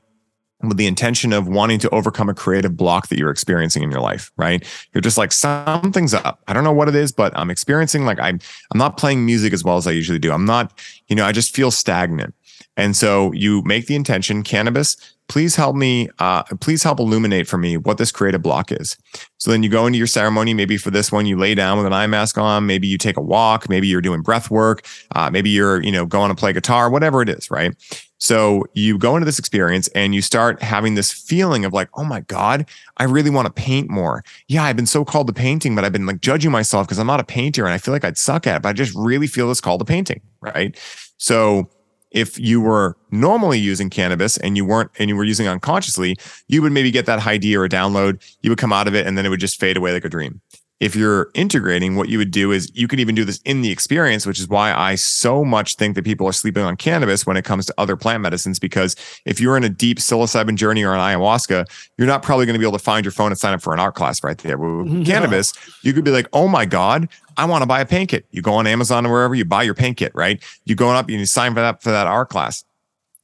with 0.61 0.77
the 0.77 0.85
intention 0.85 1.33
of 1.33 1.47
wanting 1.47 1.79
to 1.79 1.89
overcome 1.89 2.29
a 2.29 2.35
creative 2.35 2.77
block 2.77 3.07
that 3.07 3.17
you're 3.17 3.31
experiencing 3.31 3.81
in 3.81 3.89
your 3.89 3.99
life, 3.99 4.31
right? 4.37 4.63
You're 4.93 5.01
just 5.01 5.17
like 5.17 5.31
something's 5.31 6.13
up. 6.13 6.43
I 6.47 6.53
don't 6.53 6.63
know 6.63 6.71
what 6.71 6.87
it 6.87 6.93
is, 6.93 7.11
but 7.11 7.35
I'm 7.35 7.49
experiencing 7.49 8.05
like 8.05 8.19
I'm 8.19 8.39
I'm 8.71 8.77
not 8.77 8.97
playing 8.97 9.25
music 9.25 9.51
as 9.51 9.63
well 9.63 9.77
as 9.77 9.87
I 9.87 9.91
usually 9.91 10.19
do. 10.19 10.31
I'm 10.31 10.45
not, 10.45 10.71
you 11.07 11.15
know, 11.15 11.25
I 11.25 11.31
just 11.31 11.55
feel 11.55 11.71
stagnant. 11.71 12.35
And 12.79 12.95
so 12.95 13.33
you 13.33 13.61
make 13.63 13.87
the 13.87 13.95
intention, 13.95 14.41
cannabis, 14.41 14.95
please 15.27 15.57
help 15.57 15.75
me, 15.75 16.07
uh, 16.19 16.43
please 16.61 16.81
help 16.81 16.97
illuminate 16.97 17.45
for 17.45 17.57
me 17.57 17.75
what 17.75 17.97
this 17.97 18.09
creative 18.09 18.41
block 18.41 18.71
is. 18.71 18.95
So 19.37 19.51
then 19.51 19.63
you 19.63 19.69
go 19.69 19.85
into 19.85 19.97
your 19.97 20.07
ceremony. 20.07 20.53
Maybe 20.53 20.77
for 20.77 20.89
this 20.89 21.11
one, 21.11 21.25
you 21.25 21.37
lay 21.37 21.55
down 21.55 21.77
with 21.77 21.85
an 21.85 21.91
eye 21.91 22.07
mask 22.07 22.37
on. 22.37 22.65
Maybe 22.65 22.87
you 22.87 22.97
take 22.97 23.17
a 23.17 23.21
walk. 23.21 23.67
Maybe 23.67 23.89
you're 23.89 23.99
doing 23.99 24.21
breath 24.21 24.49
work. 24.49 24.87
Uh, 25.13 25.29
maybe 25.29 25.49
you're, 25.49 25.83
you 25.83 25.91
know, 25.91 26.05
going 26.05 26.29
to 26.29 26.35
play 26.35 26.53
guitar, 26.53 26.89
whatever 26.89 27.21
it 27.21 27.27
is, 27.27 27.51
right? 27.51 27.75
So 28.17 28.65
you 28.73 28.97
go 28.97 29.17
into 29.17 29.25
this 29.25 29.39
experience 29.39 29.89
and 29.89 30.15
you 30.15 30.21
start 30.21 30.61
having 30.61 30.95
this 30.95 31.11
feeling 31.11 31.65
of 31.65 31.73
like, 31.73 31.89
oh 31.95 32.05
my 32.05 32.21
God, 32.21 32.65
I 32.95 33.03
really 33.03 33.29
want 33.29 33.45
to 33.45 33.53
paint 33.53 33.89
more. 33.89 34.23
Yeah, 34.47 34.63
I've 34.63 34.77
been 34.77 34.85
so 34.85 35.03
called 35.03 35.27
to 35.27 35.33
painting, 35.33 35.75
but 35.75 35.83
I've 35.83 35.93
been 35.93 36.05
like 36.05 36.21
judging 36.21 36.51
myself 36.51 36.87
because 36.87 36.97
I'm 36.97 37.07
not 37.07 37.19
a 37.19 37.25
painter 37.25 37.65
and 37.65 37.73
I 37.73 37.77
feel 37.77 37.93
like 37.93 38.05
I'd 38.05 38.17
suck 38.17 38.47
at 38.47 38.57
it, 38.57 38.61
but 38.61 38.69
I 38.69 38.73
just 38.73 38.95
really 38.95 39.27
feel 39.27 39.49
this 39.49 39.59
call 39.59 39.77
to 39.77 39.85
painting, 39.85 40.21
right? 40.41 40.77
So 41.17 41.69
if 42.11 42.39
you 42.39 42.61
were 42.61 42.97
normally 43.11 43.59
using 43.59 43.89
cannabis 43.89 44.37
and 44.37 44.57
you 44.57 44.65
weren't 44.65 44.91
and 44.99 45.09
you 45.09 45.15
were 45.15 45.23
using 45.23 45.47
unconsciously, 45.47 46.17
you 46.47 46.61
would 46.61 46.71
maybe 46.71 46.91
get 46.91 47.05
that 47.05 47.25
idea 47.25 47.59
or 47.59 47.65
a 47.65 47.69
download, 47.69 48.21
you 48.41 48.49
would 48.49 48.59
come 48.59 48.73
out 48.73 48.87
of 48.87 48.95
it 48.95 49.05
and 49.05 49.17
then 49.17 49.25
it 49.25 49.29
would 49.29 49.39
just 49.39 49.59
fade 49.59 49.77
away 49.77 49.93
like 49.93 50.05
a 50.05 50.09
dream. 50.09 50.41
If 50.79 50.95
you're 50.95 51.29
integrating, 51.33 51.95
what 51.95 52.07
you 52.07 52.17
would 52.19 52.31
do 52.31 52.51
is 52.51 52.71
you 52.73 52.87
could 52.87 52.99
even 53.01 53.13
do 53.13 53.25
this 53.25 53.39
in 53.43 53.61
the 53.61 53.69
experience, 53.71 54.25
which 54.25 54.39
is 54.39 54.47
why 54.47 54.73
I 54.73 54.95
so 54.95 55.43
much 55.43 55.75
think 55.75 55.95
that 55.95 56.05
people 56.05 56.25
are 56.25 56.31
sleeping 56.31 56.63
on 56.63 56.77
cannabis 56.77 57.25
when 57.25 57.35
it 57.35 57.43
comes 57.43 57.65
to 57.65 57.73
other 57.77 57.97
plant 57.97 58.21
medicines. 58.21 58.59
Because 58.59 58.95
if 59.25 59.41
you're 59.41 59.57
in 59.57 59.63
a 59.65 59.69
deep 59.69 59.99
psilocybin 59.99 60.55
journey 60.55 60.83
or 60.83 60.93
an 60.93 60.99
ayahuasca, 60.99 61.65
you're 61.97 62.07
not 62.07 62.23
probably 62.23 62.45
going 62.45 62.53
to 62.53 62.59
be 62.59 62.65
able 62.65 62.77
to 62.77 62.83
find 62.83 63.03
your 63.03 63.11
phone 63.11 63.31
and 63.31 63.37
sign 63.37 63.53
up 63.53 63.61
for 63.61 63.73
an 63.73 63.79
art 63.79 63.95
class 63.95 64.23
right 64.23 64.37
there. 64.37 64.57
With 64.57 64.87
No. 64.91 65.03
cannabis, 65.03 65.53
you 65.83 65.91
could 65.91 66.05
be 66.05 66.11
like, 66.11 66.27
oh 66.31 66.47
my 66.47 66.65
God, 66.65 67.09
I 67.35 67.45
want 67.45 67.61
to 67.61 67.67
buy 67.67 67.81
a 67.81 67.85
paint 67.85 68.09
kit. 68.09 68.25
You 68.31 68.41
go 68.41 68.53
on 68.53 68.65
Amazon 68.65 69.05
or 69.05 69.11
wherever 69.11 69.35
you 69.35 69.45
buy 69.45 69.63
your 69.63 69.73
paint 69.73 69.97
kit, 69.97 70.13
right? 70.15 70.41
You 70.65 70.75
go 70.75 70.89
up 70.91 71.09
and 71.09 71.19
you 71.19 71.25
sign 71.25 71.53
for 71.53 71.59
that 71.61 71.83
for 71.83 71.91
that 71.91 72.07
art 72.07 72.29
class. 72.29 72.63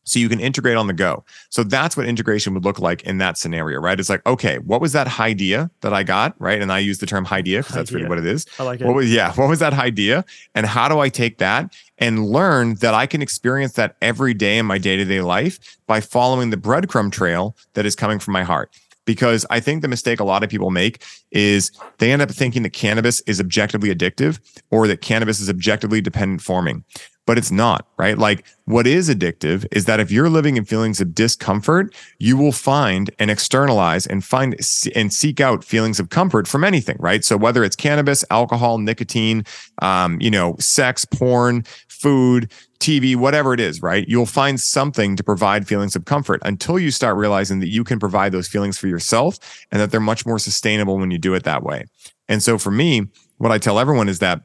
So 0.06 0.20
you 0.20 0.30
can 0.30 0.40
integrate 0.40 0.78
on 0.78 0.88
the 0.88 0.94
go. 0.94 1.26
So 1.50 1.64
that's 1.64 1.98
what 1.98 2.06
integration 2.06 2.54
would 2.54 2.64
look 2.64 2.80
like 2.80 3.04
in 3.04 3.18
that 3.18 3.38
scenario, 3.38 3.80
right? 3.80 4.00
It's 4.00 4.10
like, 4.10 4.26
okay, 4.26 4.60
what 4.60 4.80
was 4.80 4.94
that 4.94 5.20
idea 5.20 5.70
that 5.82 5.94
I 5.94 6.04
got, 6.04 6.40
right? 6.40 6.62
And 6.62 6.72
I 6.72 6.80
use 6.80 7.00
the 7.00 7.06
term 7.06 7.28
idea 7.32 7.60
because 7.60 7.76
that's 7.76 7.92
really 7.92 8.08
what 8.08 8.20
it 8.20 8.26
is. 8.26 8.46
I 8.60 8.64
like 8.64 8.82
it. 8.82 8.88
What 8.88 8.96
was 8.96 9.12
yeah, 9.12 9.34
what 9.34 9.50
was 9.50 9.60
that 9.60 9.74
idea? 9.74 10.24
And 10.54 10.66
how 10.66 10.88
do 10.88 11.00
I 11.00 11.10
take 11.10 11.40
that 11.40 11.76
and 11.98 12.28
learn 12.28 12.76
that 12.76 12.94
I 12.94 13.08
can 13.08 13.22
experience 13.22 13.74
that 13.74 13.96
every 14.02 14.34
day 14.34 14.58
in 14.58 14.66
my 14.66 14.78
day-to-day 14.78 15.22
life 15.22 15.60
by 15.88 16.02
following 16.02 16.52
the 16.52 16.58
breadcrumb 16.58 17.12
trail 17.12 17.56
that 17.74 17.86
is 17.86 17.96
coming 17.96 18.20
from 18.20 18.34
my 18.34 18.44
heart? 18.44 18.72
Because 19.06 19.46
I 19.52 19.60
think 19.60 19.82
the 19.82 19.88
mistake 19.88 20.20
a 20.20 20.24
lot 20.24 20.44
of 20.44 20.50
people 20.50 20.72
make 20.72 21.04
is 21.32 21.72
they 22.00 22.12
end 22.12 22.24
up 22.24 22.32
thinking 22.32 22.64
that 22.64 22.74
cannabis 22.74 23.22
is 23.22 23.40
objectively 23.40 23.94
addictive 23.94 24.40
or 24.72 24.88
that 24.88 25.02
cannabis 25.02 25.40
is 25.40 25.50
objectively 25.50 26.02
dependent 26.02 26.42
forming. 26.42 26.84
But 27.26 27.40
it's 27.40 27.52
not, 27.52 27.88
right? 27.98 28.18
Like 28.18 28.46
what 28.66 28.86
is 28.86 29.10
addictive 29.10 29.66
is 29.72 29.86
that 29.86 30.00
if 30.00 30.12
you're 30.12 30.30
living 30.30 30.58
in 30.58 30.66
feelings 30.66 31.02
of 31.02 31.16
discomfort, 31.16 31.94
you 32.20 32.38
will 32.38 32.52
find 32.52 33.10
and 33.18 33.32
externalize 33.32 34.06
and 34.06 34.24
find 34.24 34.56
and 34.96 35.12
seek 35.12 35.40
out 35.40 35.64
feelings 35.64 36.00
of 36.00 36.10
comfort 36.10 36.48
from 36.48 36.64
anything, 36.64 36.98
right? 37.00 37.26
So 37.26 37.36
whether 37.36 37.64
it's 37.64 37.76
cannabis, 37.76 38.24
alcohol, 38.30 38.78
nicotine, 38.78 39.44
um, 39.82 40.22
you 40.22 40.30
know, 40.30 40.56
sex, 40.60 41.04
porn, 41.04 41.64
food, 41.88 42.52
TV, 42.80 43.16
whatever 43.16 43.54
it 43.54 43.60
is, 43.60 43.82
right? 43.82 44.08
You'll 44.08 44.28
find 44.28 44.60
something 44.60 45.16
to 45.16 45.24
provide 45.24 45.68
feelings 45.68 45.96
of 45.96 46.06
comfort 46.06 46.42
until 46.44 46.78
you 46.78 46.92
start 46.92 47.18
realizing 47.18 47.60
that 47.62 47.70
you 47.70 47.84
can 47.84 48.00
provide 48.00 48.32
those 48.32 48.48
feelings 48.48 48.78
for 48.78 48.88
yourself 48.88 49.66
and 49.72 49.82
that 49.82 49.90
they're 49.90 50.00
much 50.00 50.26
more 50.26 50.38
sustainable 50.38 50.98
when 50.98 51.10
you 51.10 51.18
do 51.18 51.34
it 51.34 51.44
that 51.44 51.64
way. 51.64 51.86
And 52.28 52.44
so 52.44 52.58
for 52.58 52.72
me, 52.72 53.08
what 53.38 53.52
I 53.52 53.58
tell 53.58 53.80
everyone 53.80 54.10
is 54.10 54.20
that 54.20 54.42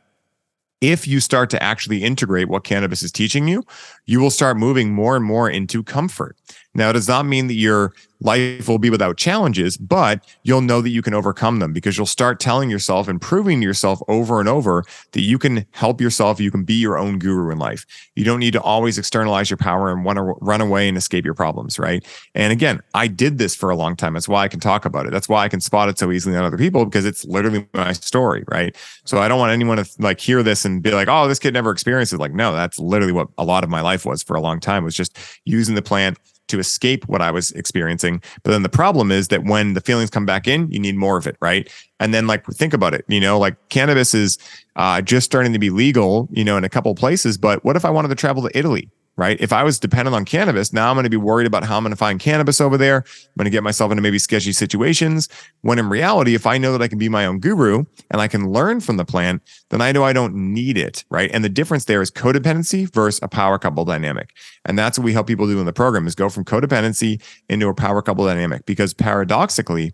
if 0.80 1.06
you 1.06 1.20
start 1.20 1.50
to 1.50 1.62
actually 1.62 2.02
integrate 2.02 2.48
what 2.48 2.64
cannabis 2.64 3.02
is 3.02 3.12
teaching 3.12 3.46
you, 3.48 3.62
you 4.06 4.20
will 4.20 4.30
start 4.30 4.56
moving 4.56 4.92
more 4.92 5.16
and 5.16 5.24
more 5.24 5.48
into 5.50 5.82
comfort. 5.82 6.36
Now, 6.74 6.90
it 6.90 6.94
does 6.94 7.08
not 7.08 7.26
mean 7.26 7.48
that 7.48 7.54
your 7.54 7.92
life 8.20 8.68
will 8.68 8.78
be 8.78 8.90
without 8.90 9.16
challenges, 9.16 9.76
but 9.76 10.24
you'll 10.42 10.60
know 10.60 10.80
that 10.80 10.90
you 10.90 11.02
can 11.02 11.14
overcome 11.14 11.58
them 11.58 11.72
because 11.72 11.96
you'll 11.96 12.06
start 12.06 12.40
telling 12.40 12.70
yourself 12.70 13.08
and 13.08 13.20
proving 13.20 13.60
to 13.60 13.66
yourself 13.66 14.00
over 14.08 14.40
and 14.40 14.48
over 14.48 14.84
that 15.12 15.22
you 15.22 15.38
can 15.38 15.66
help 15.72 16.00
yourself. 16.00 16.40
You 16.40 16.50
can 16.50 16.64
be 16.64 16.74
your 16.74 16.98
own 16.98 17.18
guru 17.18 17.50
in 17.50 17.58
life. 17.58 17.86
You 18.14 18.24
don't 18.24 18.40
need 18.40 18.52
to 18.52 18.60
always 18.60 18.98
externalize 18.98 19.50
your 19.50 19.56
power 19.56 19.90
and 19.90 20.04
want 20.04 20.16
to 20.16 20.22
run 20.22 20.60
away 20.60 20.88
and 20.88 20.96
escape 20.96 21.24
your 21.24 21.34
problems, 21.34 21.78
right? 21.78 22.06
And 22.34 22.52
again, 22.52 22.80
I 22.94 23.06
did 23.06 23.38
this 23.38 23.54
for 23.54 23.70
a 23.70 23.76
long 23.76 23.96
time. 23.96 24.14
That's 24.14 24.28
why 24.28 24.44
I 24.44 24.48
can 24.48 24.60
talk 24.60 24.84
about 24.84 25.06
it. 25.06 25.12
That's 25.12 25.28
why 25.28 25.44
I 25.44 25.48
can 25.48 25.60
spot 25.60 25.88
it 25.88 25.98
so 25.98 26.12
easily 26.12 26.36
on 26.36 26.44
other 26.44 26.58
people 26.58 26.84
because 26.84 27.04
it's 27.04 27.24
literally 27.24 27.66
my 27.72 27.92
story, 27.92 28.44
right? 28.50 28.76
So 29.04 29.18
I 29.18 29.28
don't 29.28 29.38
want 29.38 29.52
anyone 29.52 29.78
to 29.78 29.88
like 29.98 30.20
hear 30.20 30.42
this 30.42 30.64
and 30.64 30.82
be 30.82 30.90
like, 30.90 31.08
"Oh, 31.08 31.26
this 31.28 31.38
kid 31.38 31.54
never 31.54 31.70
experienced 31.70 32.12
it." 32.12 32.18
Like, 32.18 32.32
no, 32.32 32.52
that's 32.52 32.78
literally 32.78 33.12
what 33.12 33.28
a 33.38 33.44
lot 33.44 33.64
of 33.64 33.70
my 33.70 33.80
life 33.80 34.04
was 34.04 34.22
for 34.22 34.36
a 34.36 34.40
long 34.40 34.60
time. 34.60 34.84
Was 34.84 34.94
just 34.94 35.18
using 35.44 35.74
the 35.74 35.82
plant 35.82 36.18
to 36.50 36.58
escape 36.58 37.08
what 37.08 37.22
I 37.22 37.30
was 37.30 37.50
experiencing. 37.52 38.22
But 38.42 38.52
then 38.52 38.62
the 38.62 38.68
problem 38.68 39.10
is 39.10 39.28
that 39.28 39.44
when 39.44 39.74
the 39.74 39.80
feelings 39.80 40.10
come 40.10 40.26
back 40.26 40.46
in, 40.46 40.70
you 40.70 40.78
need 40.78 40.96
more 40.96 41.16
of 41.16 41.26
it, 41.26 41.36
right? 41.40 41.70
And 41.98 42.12
then 42.12 42.26
like 42.26 42.44
think 42.46 42.72
about 42.72 42.94
it, 42.94 43.04
you 43.08 43.20
know, 43.20 43.38
like 43.38 43.56
cannabis 43.68 44.14
is 44.14 44.38
uh, 44.76 45.00
just 45.02 45.24
starting 45.24 45.52
to 45.52 45.58
be 45.58 45.70
legal, 45.70 46.28
you 46.30 46.44
know, 46.44 46.56
in 46.56 46.64
a 46.64 46.68
couple 46.68 46.94
places. 46.94 47.38
But 47.38 47.64
what 47.64 47.76
if 47.76 47.84
I 47.84 47.90
wanted 47.90 48.08
to 48.08 48.14
travel 48.14 48.42
to 48.42 48.58
Italy? 48.58 48.90
Right? 49.20 49.36
If 49.38 49.52
I 49.52 49.62
was 49.62 49.78
dependent 49.78 50.16
on 50.16 50.24
cannabis, 50.24 50.72
now 50.72 50.88
I'm 50.88 50.96
going 50.96 51.04
to 51.04 51.10
be 51.10 51.18
worried 51.18 51.46
about 51.46 51.62
how 51.62 51.76
I'm 51.76 51.82
going 51.82 51.90
to 51.90 51.96
find 51.96 52.18
cannabis 52.18 52.58
over 52.58 52.78
there. 52.78 53.04
I'm 53.04 53.32
going 53.36 53.44
to 53.44 53.50
get 53.50 53.62
myself 53.62 53.92
into 53.92 54.00
maybe 54.00 54.18
sketchy 54.18 54.54
situations. 54.54 55.28
When 55.60 55.78
in 55.78 55.90
reality, 55.90 56.34
if 56.34 56.46
I 56.46 56.56
know 56.56 56.72
that 56.72 56.80
I 56.80 56.88
can 56.88 56.96
be 56.96 57.10
my 57.10 57.26
own 57.26 57.38
guru 57.38 57.84
and 58.10 58.22
I 58.22 58.28
can 58.28 58.50
learn 58.50 58.80
from 58.80 58.96
the 58.96 59.04
plant, 59.04 59.42
then 59.68 59.82
I 59.82 59.92
know 59.92 60.04
I 60.04 60.14
don't 60.14 60.34
need 60.34 60.78
it, 60.78 61.04
right? 61.10 61.30
And 61.34 61.44
the 61.44 61.50
difference 61.50 61.84
there 61.84 62.00
is 62.00 62.10
codependency 62.10 62.90
versus 62.94 63.20
a 63.22 63.28
power 63.28 63.58
couple 63.58 63.84
dynamic. 63.84 64.34
And 64.64 64.78
that's 64.78 64.98
what 64.98 65.04
we 65.04 65.12
help 65.12 65.26
people 65.26 65.46
do 65.46 65.60
in 65.60 65.66
the 65.66 65.72
program 65.74 66.06
is 66.06 66.14
go 66.14 66.30
from 66.30 66.46
codependency 66.46 67.20
into 67.50 67.68
a 67.68 67.74
power 67.74 68.00
couple 68.00 68.24
dynamic 68.24 68.64
because 68.64 68.94
paradoxically, 68.94 69.92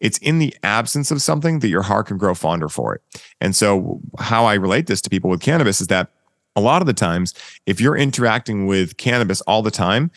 it's 0.00 0.18
in 0.18 0.40
the 0.40 0.52
absence 0.64 1.12
of 1.12 1.22
something 1.22 1.60
that 1.60 1.68
your 1.68 1.82
heart 1.82 2.08
can 2.08 2.18
grow 2.18 2.34
fonder 2.34 2.68
for 2.68 2.92
it. 2.96 3.02
And 3.40 3.54
so 3.54 4.00
how 4.18 4.46
I 4.46 4.54
relate 4.54 4.88
this 4.88 5.00
to 5.02 5.10
people 5.10 5.30
with 5.30 5.40
cannabis 5.40 5.80
is 5.80 5.86
that 5.86 6.10
a 6.56 6.60
lot 6.60 6.82
of 6.82 6.86
the 6.86 6.92
times, 6.92 7.34
if 7.66 7.80
you're 7.80 7.96
interacting 7.96 8.66
with 8.66 8.96
cannabis 8.96 9.40
all 9.42 9.62
the 9.62 9.70
time, 9.70 10.10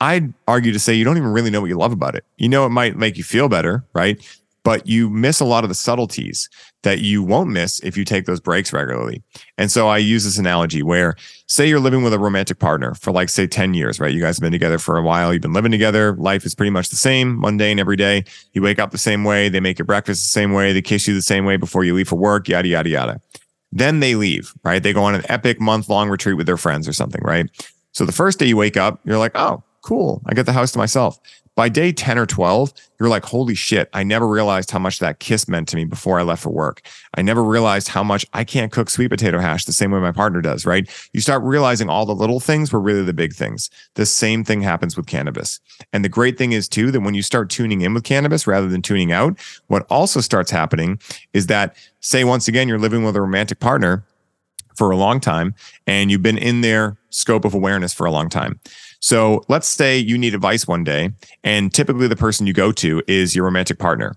I'd 0.00 0.32
argue 0.48 0.72
to 0.72 0.78
say 0.78 0.94
you 0.94 1.04
don't 1.04 1.16
even 1.16 1.32
really 1.32 1.50
know 1.50 1.60
what 1.60 1.68
you 1.68 1.76
love 1.76 1.92
about 1.92 2.14
it. 2.14 2.24
You 2.36 2.48
know, 2.48 2.66
it 2.66 2.70
might 2.70 2.96
make 2.96 3.16
you 3.16 3.24
feel 3.24 3.48
better, 3.48 3.84
right? 3.94 4.20
But 4.64 4.86
you 4.86 5.10
miss 5.10 5.40
a 5.40 5.44
lot 5.44 5.64
of 5.64 5.68
the 5.68 5.74
subtleties 5.74 6.48
that 6.82 7.00
you 7.00 7.22
won't 7.22 7.50
miss 7.50 7.80
if 7.80 7.96
you 7.96 8.04
take 8.04 8.26
those 8.26 8.40
breaks 8.40 8.72
regularly. 8.72 9.22
And 9.58 9.70
so 9.70 9.88
I 9.88 9.98
use 9.98 10.24
this 10.24 10.38
analogy 10.38 10.82
where, 10.82 11.16
say, 11.46 11.68
you're 11.68 11.80
living 11.80 12.02
with 12.02 12.12
a 12.12 12.18
romantic 12.18 12.58
partner 12.58 12.94
for 12.94 13.12
like, 13.12 13.28
say, 13.28 13.46
10 13.46 13.74
years, 13.74 13.98
right? 14.00 14.12
You 14.12 14.20
guys 14.20 14.36
have 14.36 14.42
been 14.42 14.52
together 14.52 14.78
for 14.78 14.98
a 14.98 15.02
while. 15.02 15.32
You've 15.32 15.42
been 15.42 15.52
living 15.52 15.72
together. 15.72 16.14
Life 16.16 16.44
is 16.44 16.54
pretty 16.54 16.70
much 16.70 16.90
the 16.90 16.96
same, 16.96 17.40
mundane 17.40 17.78
every 17.78 17.96
day. 17.96 18.24
You 18.52 18.62
wake 18.62 18.78
up 18.78 18.90
the 18.90 18.98
same 18.98 19.24
way. 19.24 19.48
They 19.48 19.60
make 19.60 19.78
your 19.78 19.86
breakfast 19.86 20.22
the 20.22 20.30
same 20.30 20.52
way. 20.52 20.72
They 20.72 20.82
kiss 20.82 21.08
you 21.08 21.14
the 21.14 21.22
same 21.22 21.44
way 21.44 21.56
before 21.56 21.84
you 21.84 21.94
leave 21.94 22.08
for 22.08 22.16
work, 22.16 22.48
yada, 22.48 22.68
yada, 22.68 22.88
yada. 22.88 23.20
Then 23.72 24.00
they 24.00 24.14
leave, 24.14 24.52
right? 24.64 24.82
They 24.82 24.92
go 24.92 25.04
on 25.04 25.14
an 25.14 25.24
epic 25.28 25.60
month 25.60 25.88
long 25.88 26.10
retreat 26.10 26.36
with 26.36 26.46
their 26.46 26.58
friends 26.58 26.86
or 26.86 26.92
something, 26.92 27.22
right? 27.22 27.48
So 27.92 28.04
the 28.04 28.12
first 28.12 28.38
day 28.38 28.46
you 28.46 28.56
wake 28.56 28.76
up, 28.76 29.00
you're 29.04 29.18
like, 29.18 29.32
oh, 29.34 29.62
cool. 29.82 30.22
I 30.26 30.34
get 30.34 30.46
the 30.46 30.52
house 30.52 30.72
to 30.72 30.78
myself. 30.78 31.18
By 31.54 31.68
day 31.68 31.92
10 31.92 32.18
or 32.18 32.24
12, 32.24 32.72
you're 32.98 33.10
like, 33.10 33.26
holy 33.26 33.54
shit, 33.54 33.90
I 33.92 34.04
never 34.04 34.26
realized 34.26 34.70
how 34.70 34.78
much 34.78 35.00
that 35.00 35.18
kiss 35.18 35.46
meant 35.48 35.68
to 35.68 35.76
me 35.76 35.84
before 35.84 36.18
I 36.18 36.22
left 36.22 36.42
for 36.42 36.50
work. 36.50 36.80
I 37.14 37.20
never 37.20 37.44
realized 37.44 37.88
how 37.88 38.02
much 38.02 38.24
I 38.32 38.42
can't 38.42 38.72
cook 38.72 38.88
sweet 38.88 39.08
potato 39.08 39.38
hash 39.38 39.66
the 39.66 39.72
same 39.72 39.90
way 39.90 40.00
my 40.00 40.12
partner 40.12 40.40
does, 40.40 40.64
right? 40.64 40.88
You 41.12 41.20
start 41.20 41.42
realizing 41.42 41.90
all 41.90 42.06
the 42.06 42.14
little 42.14 42.40
things 42.40 42.72
were 42.72 42.80
really 42.80 43.02
the 43.02 43.12
big 43.12 43.34
things. 43.34 43.68
The 43.96 44.06
same 44.06 44.44
thing 44.44 44.62
happens 44.62 44.96
with 44.96 45.06
cannabis. 45.06 45.60
And 45.92 46.02
the 46.02 46.08
great 46.08 46.38
thing 46.38 46.52
is, 46.52 46.68
too, 46.68 46.90
that 46.90 47.00
when 47.00 47.14
you 47.14 47.22
start 47.22 47.50
tuning 47.50 47.82
in 47.82 47.92
with 47.92 48.04
cannabis 48.04 48.46
rather 48.46 48.68
than 48.68 48.80
tuning 48.80 49.12
out, 49.12 49.38
what 49.66 49.86
also 49.90 50.20
starts 50.20 50.50
happening 50.50 50.98
is 51.34 51.48
that, 51.48 51.76
say, 52.00 52.24
once 52.24 52.48
again, 52.48 52.66
you're 52.66 52.78
living 52.78 53.04
with 53.04 53.14
a 53.14 53.20
romantic 53.20 53.60
partner 53.60 54.04
for 54.74 54.90
a 54.90 54.96
long 54.96 55.20
time 55.20 55.54
and 55.86 56.10
you've 56.10 56.22
been 56.22 56.38
in 56.38 56.62
their 56.62 56.96
scope 57.10 57.44
of 57.44 57.52
awareness 57.52 57.92
for 57.92 58.06
a 58.06 58.10
long 58.10 58.28
time. 58.28 58.58
So 59.02 59.44
let's 59.48 59.68
say 59.68 59.98
you 59.98 60.16
need 60.16 60.34
advice 60.34 60.66
one 60.66 60.84
day, 60.84 61.10
and 61.42 61.74
typically 61.74 62.06
the 62.06 62.16
person 62.16 62.46
you 62.46 62.52
go 62.52 62.72
to 62.72 63.02
is 63.08 63.34
your 63.34 63.44
romantic 63.44 63.78
partner 63.78 64.14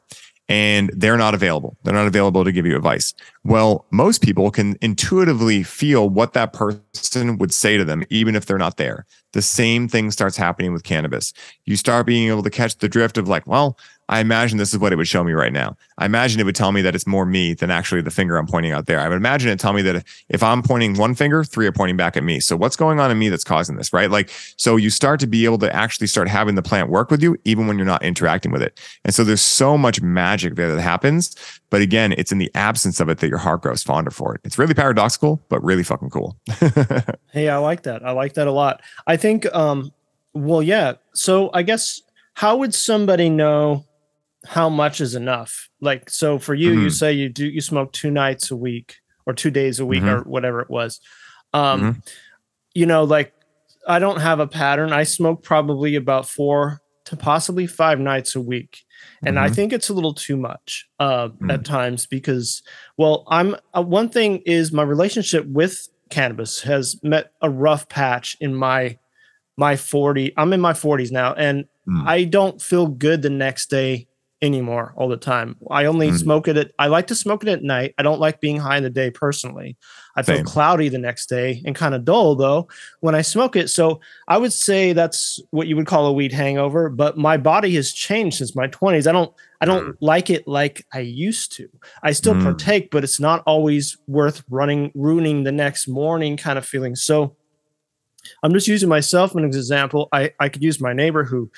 and 0.47 0.91
they're 0.95 1.17
not 1.17 1.33
available. 1.33 1.75
They're 1.83 1.93
not 1.93 2.07
available 2.07 2.43
to 2.43 2.51
give 2.51 2.65
you 2.65 2.75
advice. 2.75 3.13
Well, 3.43 3.85
most 3.91 4.21
people 4.21 4.51
can 4.51 4.77
intuitively 4.81 5.63
feel 5.63 6.09
what 6.09 6.33
that 6.33 6.53
person 6.53 7.37
would 7.37 7.53
say 7.53 7.77
to 7.77 7.85
them, 7.85 8.03
even 8.09 8.35
if 8.35 8.45
they're 8.45 8.57
not 8.57 8.77
there. 8.77 9.05
The 9.33 9.41
same 9.41 9.87
thing 9.87 10.11
starts 10.11 10.37
happening 10.37 10.71
with 10.71 10.83
cannabis. 10.83 11.33
You 11.65 11.75
start 11.75 12.05
being 12.05 12.29
able 12.29 12.43
to 12.43 12.49
catch 12.51 12.77
the 12.77 12.87
drift 12.87 13.17
of 13.17 13.27
like, 13.27 13.47
well, 13.47 13.77
I 14.07 14.19
imagine 14.19 14.59
this 14.59 14.73
is 14.73 14.79
what 14.79 14.93
it 14.93 14.97
would 14.97 15.07
show 15.07 15.23
me 15.23 15.33
right 15.33 15.51
now. 15.51 15.75
I 15.97 16.05
imagine 16.05 16.39
it 16.39 16.43
would 16.43 16.55
tell 16.55 16.71
me 16.71 16.81
that 16.83 16.93
it's 16.93 17.07
more 17.07 17.25
me 17.25 17.53
than 17.53 17.71
actually 17.71 18.01
the 18.01 18.11
finger 18.11 18.37
I'm 18.37 18.45
pointing 18.45 18.71
out 18.71 18.85
there. 18.85 18.99
I 18.99 19.09
would 19.09 19.15
imagine 19.15 19.49
it 19.49 19.59
tell 19.59 19.73
me 19.73 19.81
that 19.83 20.05
if 20.29 20.43
I'm 20.43 20.61
pointing 20.61 20.95
one 20.95 21.15
finger, 21.15 21.43
three 21.43 21.65
are 21.65 21.71
pointing 21.71 21.97
back 21.97 22.15
at 22.15 22.23
me. 22.23 22.39
So 22.39 22.55
what's 22.55 22.75
going 22.75 22.99
on 22.99 23.09
in 23.09 23.17
me 23.17 23.29
that's 23.29 23.43
causing 23.43 23.77
this, 23.77 23.93
right? 23.93 24.11
Like, 24.11 24.29
so 24.57 24.75
you 24.75 24.91
start 24.91 25.19
to 25.21 25.27
be 25.27 25.45
able 25.45 25.57
to 25.59 25.75
actually 25.75 26.07
start 26.07 26.29
having 26.29 26.53
the 26.53 26.61
plant 26.61 26.89
work 26.89 27.09
with 27.09 27.23
you, 27.23 27.35
even 27.45 27.65
when 27.65 27.77
you're 27.77 27.85
not 27.85 28.03
interacting 28.03 28.51
with 28.51 28.61
it. 28.61 28.79
And 29.03 29.13
so 29.13 29.23
there's 29.23 29.41
so 29.41 29.77
much 29.77 30.01
magic 30.01 30.55
there 30.55 30.73
that 30.73 30.81
happens. 30.81 31.35
But 31.71 31.81
again, 31.81 32.13
it's 32.17 32.31
in 32.31 32.37
the 32.37 32.51
absence 32.53 32.99
of 32.99 33.09
it 33.09 33.17
that 33.19 33.27
your 33.27 33.39
heart 33.39 33.63
grows 33.63 33.81
fonder 33.81 34.11
for 34.11 34.35
it. 34.35 34.41
It's 34.43 34.59
really 34.59 34.75
paradoxical, 34.75 35.43
but 35.49 35.63
really 35.63 35.83
fucking 35.83 36.11
cool. 36.11 36.37
hey, 37.31 37.49
I 37.49 37.57
like 37.57 37.83
that. 37.83 38.05
I 38.05 38.11
like 38.11 38.35
that 38.35 38.47
a 38.47 38.51
lot. 38.51 38.81
I 39.07 39.17
think, 39.17 39.51
um, 39.53 39.91
well, 40.33 40.61
yeah. 40.61 40.93
So 41.13 41.49
I 41.53 41.63
guess 41.63 42.01
how 42.35 42.57
would 42.57 42.75
somebody 42.75 43.29
know 43.29 43.85
how 44.45 44.69
much 44.69 45.01
is 45.01 45.15
enough? 45.15 45.69
Like, 45.81 46.09
so 46.09 46.39
for 46.39 46.53
you, 46.53 46.71
mm-hmm. 46.71 46.83
you 46.83 46.89
say 46.89 47.13
you 47.13 47.29
do 47.29 47.47
you 47.47 47.61
smoke 47.61 47.91
two 47.91 48.11
nights 48.11 48.51
a 48.51 48.55
week 48.55 48.97
or 49.25 49.33
two 49.33 49.51
days 49.51 49.79
a 49.79 49.85
week 49.85 50.03
mm-hmm. 50.03 50.21
or 50.21 50.23
whatever 50.23 50.61
it 50.61 50.69
was. 50.69 50.99
Um, 51.53 51.81
mm-hmm. 51.81 51.99
you 52.73 52.85
know, 52.85 53.03
like 53.03 53.33
I 53.87 53.99
don't 53.99 54.21
have 54.21 54.39
a 54.39 54.47
pattern. 54.47 54.93
I 54.93 55.03
smoke 55.03 55.43
probably 55.43 55.95
about 55.95 56.27
four 56.27 56.81
to 57.05 57.15
possibly 57.15 57.67
five 57.67 57.99
nights 57.99 58.35
a 58.35 58.41
week. 58.41 58.83
And 59.23 59.37
I 59.37 59.45
mm-hmm. 59.45 59.55
think 59.55 59.73
it's 59.73 59.89
a 59.89 59.93
little 59.93 60.13
too 60.13 60.37
much 60.37 60.87
uh, 60.99 61.29
at 61.49 61.61
mm. 61.61 61.63
times 61.63 62.07
because, 62.07 62.63
well, 62.97 63.23
I'm 63.27 63.55
uh, 63.75 63.83
one 63.83 64.09
thing 64.09 64.39
is 64.45 64.71
my 64.71 64.81
relationship 64.81 65.45
with 65.45 65.87
cannabis 66.09 66.61
has 66.61 67.01
met 67.03 67.31
a 67.41 67.49
rough 67.49 67.89
patch 67.89 68.37
in 68.39 68.53
my 68.53 68.97
my 69.57 69.75
40 69.75 70.33
i'm 70.37 70.53
in 70.53 70.61
my 70.61 70.73
40s 70.73 71.11
now 71.11 71.33
and 71.33 71.65
mm. 71.87 72.07
i 72.07 72.23
don't 72.23 72.61
feel 72.61 72.87
good 72.87 73.21
the 73.21 73.29
next 73.29 73.69
day 73.69 74.07
anymore 74.45 74.93
all 74.95 75.09
the 75.09 75.17
time. 75.17 75.57
I 75.69 75.85
only 75.85 76.09
mm. 76.09 76.17
smoke 76.17 76.47
it 76.47 76.57
at 76.57 76.71
I 76.79 76.87
like 76.87 77.07
to 77.07 77.15
smoke 77.15 77.43
it 77.43 77.49
at 77.49 77.63
night. 77.63 77.93
I 77.97 78.03
don't 78.03 78.19
like 78.19 78.39
being 78.39 78.57
high 78.57 78.77
in 78.77 78.83
the 78.83 78.89
day 78.89 79.11
personally. 79.11 79.77
I 80.15 80.21
feel 80.21 80.37
Same. 80.37 80.45
cloudy 80.45 80.89
the 80.89 80.97
next 80.97 81.27
day 81.27 81.61
and 81.65 81.75
kind 81.75 81.93
of 81.93 82.05
dull 82.05 82.35
though 82.35 82.67
when 83.01 83.15
I 83.15 83.21
smoke 83.21 83.55
it. 83.55 83.69
So 83.69 83.99
I 84.27 84.37
would 84.37 84.53
say 84.53 84.93
that's 84.93 85.41
what 85.51 85.67
you 85.67 85.75
would 85.75 85.87
call 85.87 86.05
a 86.05 86.13
weed 86.13 86.31
hangover, 86.31 86.89
but 86.89 87.17
my 87.17 87.37
body 87.37 87.75
has 87.75 87.91
changed 87.91 88.37
since 88.37 88.55
my 88.55 88.67
20s. 88.67 89.07
I 89.07 89.11
don't 89.11 89.33
I 89.59 89.65
don't 89.65 89.89
mm. 89.89 89.97
like 89.99 90.29
it 90.29 90.47
like 90.47 90.85
I 90.93 90.99
used 90.99 91.51
to. 91.53 91.67
I 92.03 92.11
still 92.11 92.35
mm. 92.35 92.43
partake, 92.43 92.91
but 92.91 93.03
it's 93.03 93.19
not 93.19 93.43
always 93.45 93.97
worth 94.07 94.43
running 94.49 94.91
ruining 94.95 95.43
the 95.43 95.51
next 95.51 95.87
morning 95.87 96.37
kind 96.37 96.57
of 96.57 96.65
feeling. 96.65 96.95
So 96.95 97.35
I'm 98.43 98.53
just 98.53 98.67
using 98.67 98.89
myself 98.89 99.31
as 99.31 99.35
an 99.35 99.45
example. 99.45 100.09
I, 100.11 100.31
I 100.39 100.49
could 100.49 100.63
use 100.63 100.79
my 100.81 100.93
neighbor 100.93 101.23
who 101.23 101.51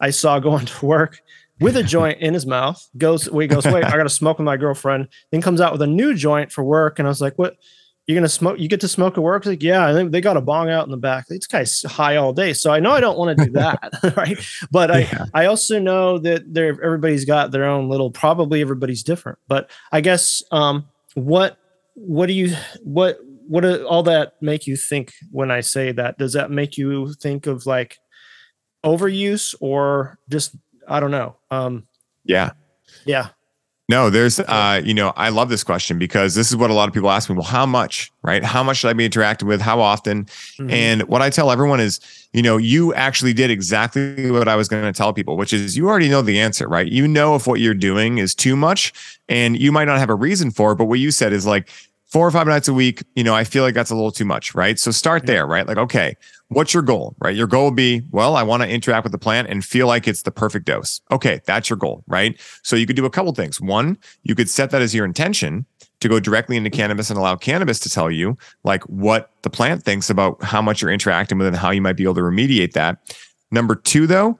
I 0.00 0.10
saw 0.10 0.38
going 0.40 0.66
to 0.66 0.86
work 0.86 1.20
with 1.60 1.76
a 1.76 1.82
joint 1.82 2.20
in 2.20 2.34
his 2.34 2.46
mouth. 2.46 2.84
Goes, 2.96 3.30
wait, 3.30 3.50
goes, 3.50 3.64
wait, 3.66 3.84
I 3.84 3.96
got 3.96 4.04
to 4.04 4.08
smoke 4.08 4.38
with 4.38 4.44
my 4.44 4.56
girlfriend. 4.56 5.08
Then 5.30 5.40
comes 5.40 5.60
out 5.60 5.72
with 5.72 5.82
a 5.82 5.86
new 5.86 6.14
joint 6.14 6.52
for 6.52 6.64
work, 6.64 6.98
and 6.98 7.06
I 7.06 7.10
was 7.10 7.20
like, 7.20 7.38
what? 7.38 7.56
You're 8.06 8.16
gonna 8.16 8.28
smoke? 8.28 8.58
You 8.58 8.68
get 8.68 8.82
to 8.82 8.88
smoke 8.88 9.16
at 9.16 9.22
work? 9.22 9.46
Like, 9.46 9.62
yeah. 9.62 9.86
I 9.86 9.94
think 9.94 10.12
they 10.12 10.20
got 10.20 10.36
a 10.36 10.42
bong 10.42 10.68
out 10.68 10.84
in 10.84 10.90
the 10.90 10.98
back. 10.98 11.26
This 11.26 11.46
guy's 11.46 11.82
high 11.84 12.16
all 12.16 12.34
day, 12.34 12.52
so 12.52 12.70
I 12.70 12.78
know 12.78 12.90
I 12.90 13.00
don't 13.00 13.16
want 13.16 13.38
to 13.38 13.46
do 13.46 13.50
that, 13.52 13.80
right? 14.16 14.38
But 14.70 14.90
I, 14.90 14.98
yeah. 14.98 15.24
I 15.32 15.46
also 15.46 15.78
know 15.78 16.18
that 16.18 16.52
there 16.52 16.68
everybody's 16.84 17.24
got 17.24 17.50
their 17.50 17.64
own 17.64 17.88
little. 17.88 18.10
Probably 18.10 18.60
everybody's 18.60 19.02
different, 19.02 19.38
but 19.48 19.70
I 19.90 20.02
guess 20.02 20.42
um, 20.52 20.86
what 21.14 21.56
what 21.94 22.26
do 22.26 22.34
you 22.34 22.54
what 22.82 23.20
what 23.48 23.62
do 23.62 23.86
all 23.86 24.02
that 24.02 24.34
make 24.42 24.66
you 24.66 24.76
think 24.76 25.14
when 25.30 25.50
I 25.50 25.60
say 25.60 25.90
that? 25.92 26.18
Does 26.18 26.34
that 26.34 26.50
make 26.50 26.76
you 26.76 27.14
think 27.14 27.46
of 27.46 27.64
like 27.64 27.96
overuse 28.84 29.54
or 29.60 30.18
just 30.28 30.56
I 30.88 31.00
don't 31.00 31.10
know. 31.10 31.36
Um, 31.50 31.86
yeah. 32.24 32.52
Yeah. 33.04 33.28
No, 33.90 34.08
there's, 34.08 34.40
uh, 34.40 34.80
you 34.82 34.94
know, 34.94 35.12
I 35.14 35.28
love 35.28 35.50
this 35.50 35.62
question 35.62 35.98
because 35.98 36.34
this 36.34 36.50
is 36.50 36.56
what 36.56 36.70
a 36.70 36.72
lot 36.72 36.88
of 36.88 36.94
people 36.94 37.10
ask 37.10 37.28
me. 37.28 37.36
Well, 37.36 37.44
how 37.44 37.66
much, 37.66 38.10
right? 38.22 38.42
How 38.42 38.62
much 38.62 38.78
should 38.78 38.88
I 38.88 38.94
be 38.94 39.04
interacting 39.04 39.46
with? 39.46 39.60
How 39.60 39.78
often? 39.78 40.24
Mm-hmm. 40.24 40.70
And 40.70 41.02
what 41.02 41.20
I 41.20 41.28
tell 41.28 41.50
everyone 41.50 41.80
is, 41.80 42.00
you 42.32 42.40
know, 42.40 42.56
you 42.56 42.94
actually 42.94 43.34
did 43.34 43.50
exactly 43.50 44.30
what 44.30 44.48
I 44.48 44.56
was 44.56 44.68
going 44.68 44.84
to 44.84 44.96
tell 44.96 45.12
people, 45.12 45.36
which 45.36 45.52
is 45.52 45.76
you 45.76 45.86
already 45.86 46.08
know 46.08 46.22
the 46.22 46.40
answer, 46.40 46.66
right? 46.66 46.90
You 46.90 47.06
know 47.06 47.34
if 47.34 47.46
what 47.46 47.60
you're 47.60 47.74
doing 47.74 48.16
is 48.16 48.34
too 48.34 48.56
much 48.56 48.90
and 49.28 49.58
you 49.58 49.70
might 49.70 49.84
not 49.84 49.98
have 49.98 50.08
a 50.08 50.14
reason 50.14 50.50
for 50.50 50.72
it. 50.72 50.76
But 50.76 50.86
what 50.86 50.98
you 50.98 51.10
said 51.10 51.34
is 51.34 51.44
like, 51.44 51.68
four 52.06 52.28
or 52.28 52.30
five 52.30 52.46
nights 52.46 52.68
a 52.68 52.72
week, 52.72 53.02
you 53.16 53.24
know, 53.24 53.34
I 53.34 53.42
feel 53.42 53.64
like 53.64 53.74
that's 53.74 53.90
a 53.90 53.94
little 53.94 54.12
too 54.12 54.24
much, 54.24 54.54
right? 54.54 54.78
So 54.78 54.92
start 54.92 55.26
there, 55.26 55.48
right? 55.48 55.66
Like, 55.66 55.78
okay, 55.78 56.16
what's 56.54 56.72
your 56.72 56.82
goal, 56.82 57.14
right? 57.18 57.34
Your 57.34 57.46
goal 57.46 57.66
would 57.66 57.76
be, 57.76 58.02
well, 58.10 58.36
I 58.36 58.42
want 58.42 58.62
to 58.62 58.68
interact 58.68 59.04
with 59.04 59.12
the 59.12 59.18
plant 59.18 59.48
and 59.48 59.64
feel 59.64 59.86
like 59.86 60.08
it's 60.08 60.22
the 60.22 60.30
perfect 60.30 60.66
dose. 60.66 61.00
Okay, 61.10 61.40
that's 61.44 61.68
your 61.68 61.76
goal, 61.76 62.04
right? 62.06 62.40
So 62.62 62.76
you 62.76 62.86
could 62.86 62.96
do 62.96 63.04
a 63.04 63.10
couple 63.10 63.32
things. 63.34 63.60
One, 63.60 63.98
you 64.22 64.34
could 64.34 64.48
set 64.48 64.70
that 64.70 64.80
as 64.80 64.94
your 64.94 65.04
intention 65.04 65.66
to 66.00 66.08
go 66.08 66.20
directly 66.20 66.56
into 66.56 66.70
cannabis 66.70 67.10
and 67.10 67.18
allow 67.18 67.36
cannabis 67.36 67.78
to 67.80 67.90
tell 67.90 68.10
you 68.10 68.36
like 68.62 68.82
what 68.84 69.30
the 69.42 69.50
plant 69.50 69.82
thinks 69.82 70.10
about 70.10 70.42
how 70.42 70.60
much 70.60 70.82
you're 70.82 70.90
interacting 70.90 71.38
with 71.38 71.46
and 71.46 71.56
how 71.56 71.70
you 71.70 71.80
might 71.80 71.96
be 71.96 72.04
able 72.04 72.14
to 72.14 72.20
remediate 72.20 72.72
that. 72.72 73.16
Number 73.50 73.74
two, 73.74 74.06
though, 74.06 74.38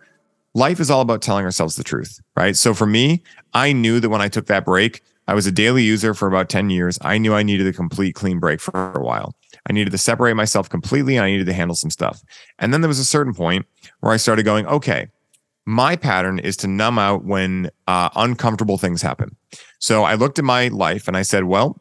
life 0.55 0.81
is 0.81 0.91
all 0.91 1.01
about 1.01 1.23
telling 1.23 1.45
ourselves 1.45 1.77
the 1.77 1.85
truth, 1.85 2.21
right? 2.37 2.57
So 2.57 2.75
for 2.75 2.87
me, 2.87 3.23
I 3.55 3.73
knew 3.73 4.01
that 4.01 4.09
when 4.09 4.21
I 4.21 4.29
took 4.29 4.47
that 4.47 4.65
break, 4.65 5.03
I 5.27 5.35
was 5.35 5.47
a 5.47 5.53
daily 5.53 5.83
user 5.83 6.12
for 6.12 6.29
about 6.29 6.49
10 6.49 6.71
years. 6.71 6.99
I 7.01 7.19
knew 7.19 7.35
I 7.35 7.43
needed 7.43 7.67
a 7.67 7.73
complete 7.73 8.15
clean 8.15 8.39
break 8.39 8.61
for 8.61 8.93
a 8.93 9.01
while. 9.01 9.35
I 9.69 9.73
needed 9.73 9.91
to 9.91 9.99
separate 9.99 10.35
myself 10.35 10.69
completely. 10.69 11.17
And 11.17 11.25
I 11.25 11.31
needed 11.31 11.47
to 11.47 11.53
handle 11.53 11.75
some 11.75 11.91
stuff. 11.91 12.23
And 12.59 12.73
then 12.73 12.81
there 12.81 12.89
was 12.89 12.99
a 12.99 13.05
certain 13.05 13.35
point 13.35 13.67
where 14.01 14.12
I 14.12 14.17
started 14.17 14.45
going, 14.45 14.67
okay, 14.67 15.09
my 15.67 15.97
pattern 15.97 16.39
is 16.39 16.57
to 16.59 16.69
numb 16.69 16.99
out 16.99 17.25
when 17.25 17.71
uh, 17.87 18.11
uncomfortable 18.17 18.77
things 18.77 19.01
happen. 19.01 19.37
So 19.79 20.05
I 20.05 20.15
looked 20.15 20.39
at 20.39 20.45
my 20.45 20.69
life 20.69 21.09
and 21.09 21.17
I 21.17 21.23
said, 21.23 21.45
well, 21.45 21.81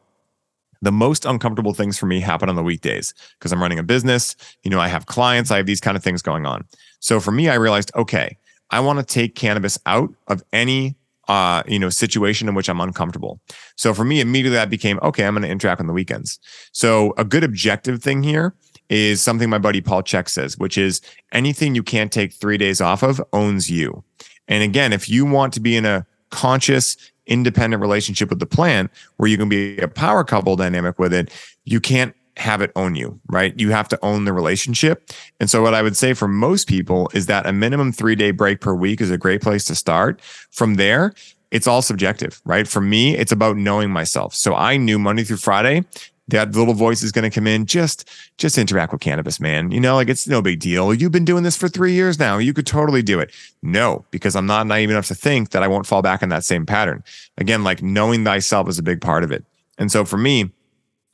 the 0.80 0.92
most 0.92 1.24
uncomfortable 1.24 1.74
things 1.74 1.98
for 1.98 2.06
me 2.06 2.20
happen 2.20 2.48
on 2.48 2.56
the 2.56 2.62
weekdays 2.62 3.14
because 3.38 3.52
I'm 3.52 3.60
running 3.60 3.78
a 3.78 3.82
business. 3.82 4.36
You 4.62 4.70
know, 4.70 4.80
I 4.80 4.88
have 4.88 5.06
clients, 5.06 5.50
I 5.50 5.56
have 5.56 5.66
these 5.66 5.80
kind 5.80 5.96
of 5.96 6.02
things 6.02 6.22
going 6.22 6.46
on. 6.46 6.66
So 7.00 7.20
for 7.20 7.30
me, 7.32 7.48
I 7.48 7.54
realized, 7.54 7.90
okay, 7.94 8.36
I 8.70 8.80
want 8.80 8.98
to 8.98 9.04
take 9.04 9.34
cannabis 9.34 9.78
out 9.86 10.10
of 10.28 10.42
any 10.52 10.96
uh, 11.28 11.62
you 11.66 11.78
know, 11.78 11.88
situation 11.88 12.48
in 12.48 12.54
which 12.54 12.68
I'm 12.68 12.80
uncomfortable. 12.80 13.40
So 13.76 13.94
for 13.94 14.04
me, 14.04 14.20
immediately 14.20 14.56
that 14.56 14.70
became 14.70 14.98
okay, 15.02 15.24
I'm 15.24 15.34
going 15.34 15.42
to 15.42 15.48
interact 15.48 15.80
on 15.80 15.86
the 15.86 15.92
weekends. 15.92 16.38
So 16.72 17.14
a 17.16 17.24
good 17.24 17.44
objective 17.44 18.02
thing 18.02 18.22
here 18.22 18.54
is 18.90 19.22
something 19.22 19.48
my 19.48 19.58
buddy 19.58 19.80
Paul 19.80 20.02
Chek 20.02 20.28
says, 20.28 20.58
which 20.58 20.76
is 20.76 21.00
anything 21.32 21.74
you 21.74 21.82
can't 21.82 22.12
take 22.12 22.32
three 22.32 22.58
days 22.58 22.80
off 22.80 23.02
of 23.02 23.22
owns 23.32 23.70
you. 23.70 24.04
And 24.48 24.62
again, 24.62 24.92
if 24.92 25.08
you 25.08 25.24
want 25.24 25.52
to 25.54 25.60
be 25.60 25.76
in 25.76 25.86
a 25.86 26.06
conscious, 26.30 26.96
independent 27.26 27.80
relationship 27.80 28.28
with 28.28 28.38
the 28.38 28.46
plant 28.46 28.90
where 29.16 29.28
you 29.28 29.38
can 29.38 29.48
be 29.48 29.78
a 29.78 29.88
power 29.88 30.24
couple 30.24 30.56
dynamic 30.56 30.98
with 30.98 31.14
it, 31.14 31.32
you 31.64 31.80
can't 31.80 32.14
have 32.36 32.60
it 32.60 32.72
own 32.74 32.94
you, 32.94 33.20
right? 33.28 33.58
You 33.58 33.70
have 33.70 33.88
to 33.88 33.98
own 34.02 34.24
the 34.24 34.32
relationship. 34.32 35.10
And 35.40 35.48
so, 35.48 35.62
what 35.62 35.74
I 35.74 35.82
would 35.82 35.96
say 35.96 36.14
for 36.14 36.28
most 36.28 36.68
people 36.68 37.10
is 37.14 37.26
that 37.26 37.46
a 37.46 37.52
minimum 37.52 37.92
three 37.92 38.16
day 38.16 38.30
break 38.30 38.60
per 38.60 38.74
week 38.74 39.00
is 39.00 39.10
a 39.10 39.18
great 39.18 39.42
place 39.42 39.64
to 39.66 39.74
start. 39.74 40.20
From 40.50 40.74
there, 40.74 41.14
it's 41.50 41.66
all 41.66 41.82
subjective, 41.82 42.40
right? 42.44 42.66
For 42.66 42.80
me, 42.80 43.16
it's 43.16 43.32
about 43.32 43.56
knowing 43.56 43.90
myself. 43.90 44.34
So 44.34 44.54
I 44.54 44.76
knew 44.76 44.98
Monday 44.98 45.24
through 45.24 45.36
Friday 45.36 45.84
that 46.28 46.54
little 46.54 46.74
voice 46.74 47.02
is 47.02 47.12
going 47.12 47.28
to 47.28 47.34
come 47.34 47.46
in 47.46 47.66
just 47.66 48.08
just 48.38 48.56
interact 48.56 48.92
with 48.92 49.00
cannabis 49.00 49.38
man 49.38 49.70
you 49.70 49.80
know 49.80 49.94
like 49.94 50.08
it's 50.08 50.26
no 50.26 50.40
big 50.40 50.58
deal 50.58 50.94
you've 50.94 51.12
been 51.12 51.24
doing 51.24 51.42
this 51.42 51.56
for 51.56 51.68
three 51.68 51.92
years 51.92 52.18
now 52.18 52.38
you 52.38 52.54
could 52.54 52.66
totally 52.66 53.02
do 53.02 53.20
it 53.20 53.30
no 53.62 54.04
because 54.10 54.34
i'm 54.34 54.46
not 54.46 54.66
naive 54.66 54.90
enough 54.90 55.06
to 55.06 55.14
think 55.14 55.50
that 55.50 55.62
i 55.62 55.68
won't 55.68 55.86
fall 55.86 56.02
back 56.02 56.22
in 56.22 56.30
that 56.30 56.44
same 56.44 56.64
pattern 56.64 57.02
again 57.36 57.62
like 57.62 57.82
knowing 57.82 58.24
thyself 58.24 58.68
is 58.68 58.78
a 58.78 58.82
big 58.82 59.00
part 59.00 59.22
of 59.22 59.30
it 59.30 59.44
and 59.78 59.92
so 59.92 60.04
for 60.04 60.16
me 60.16 60.50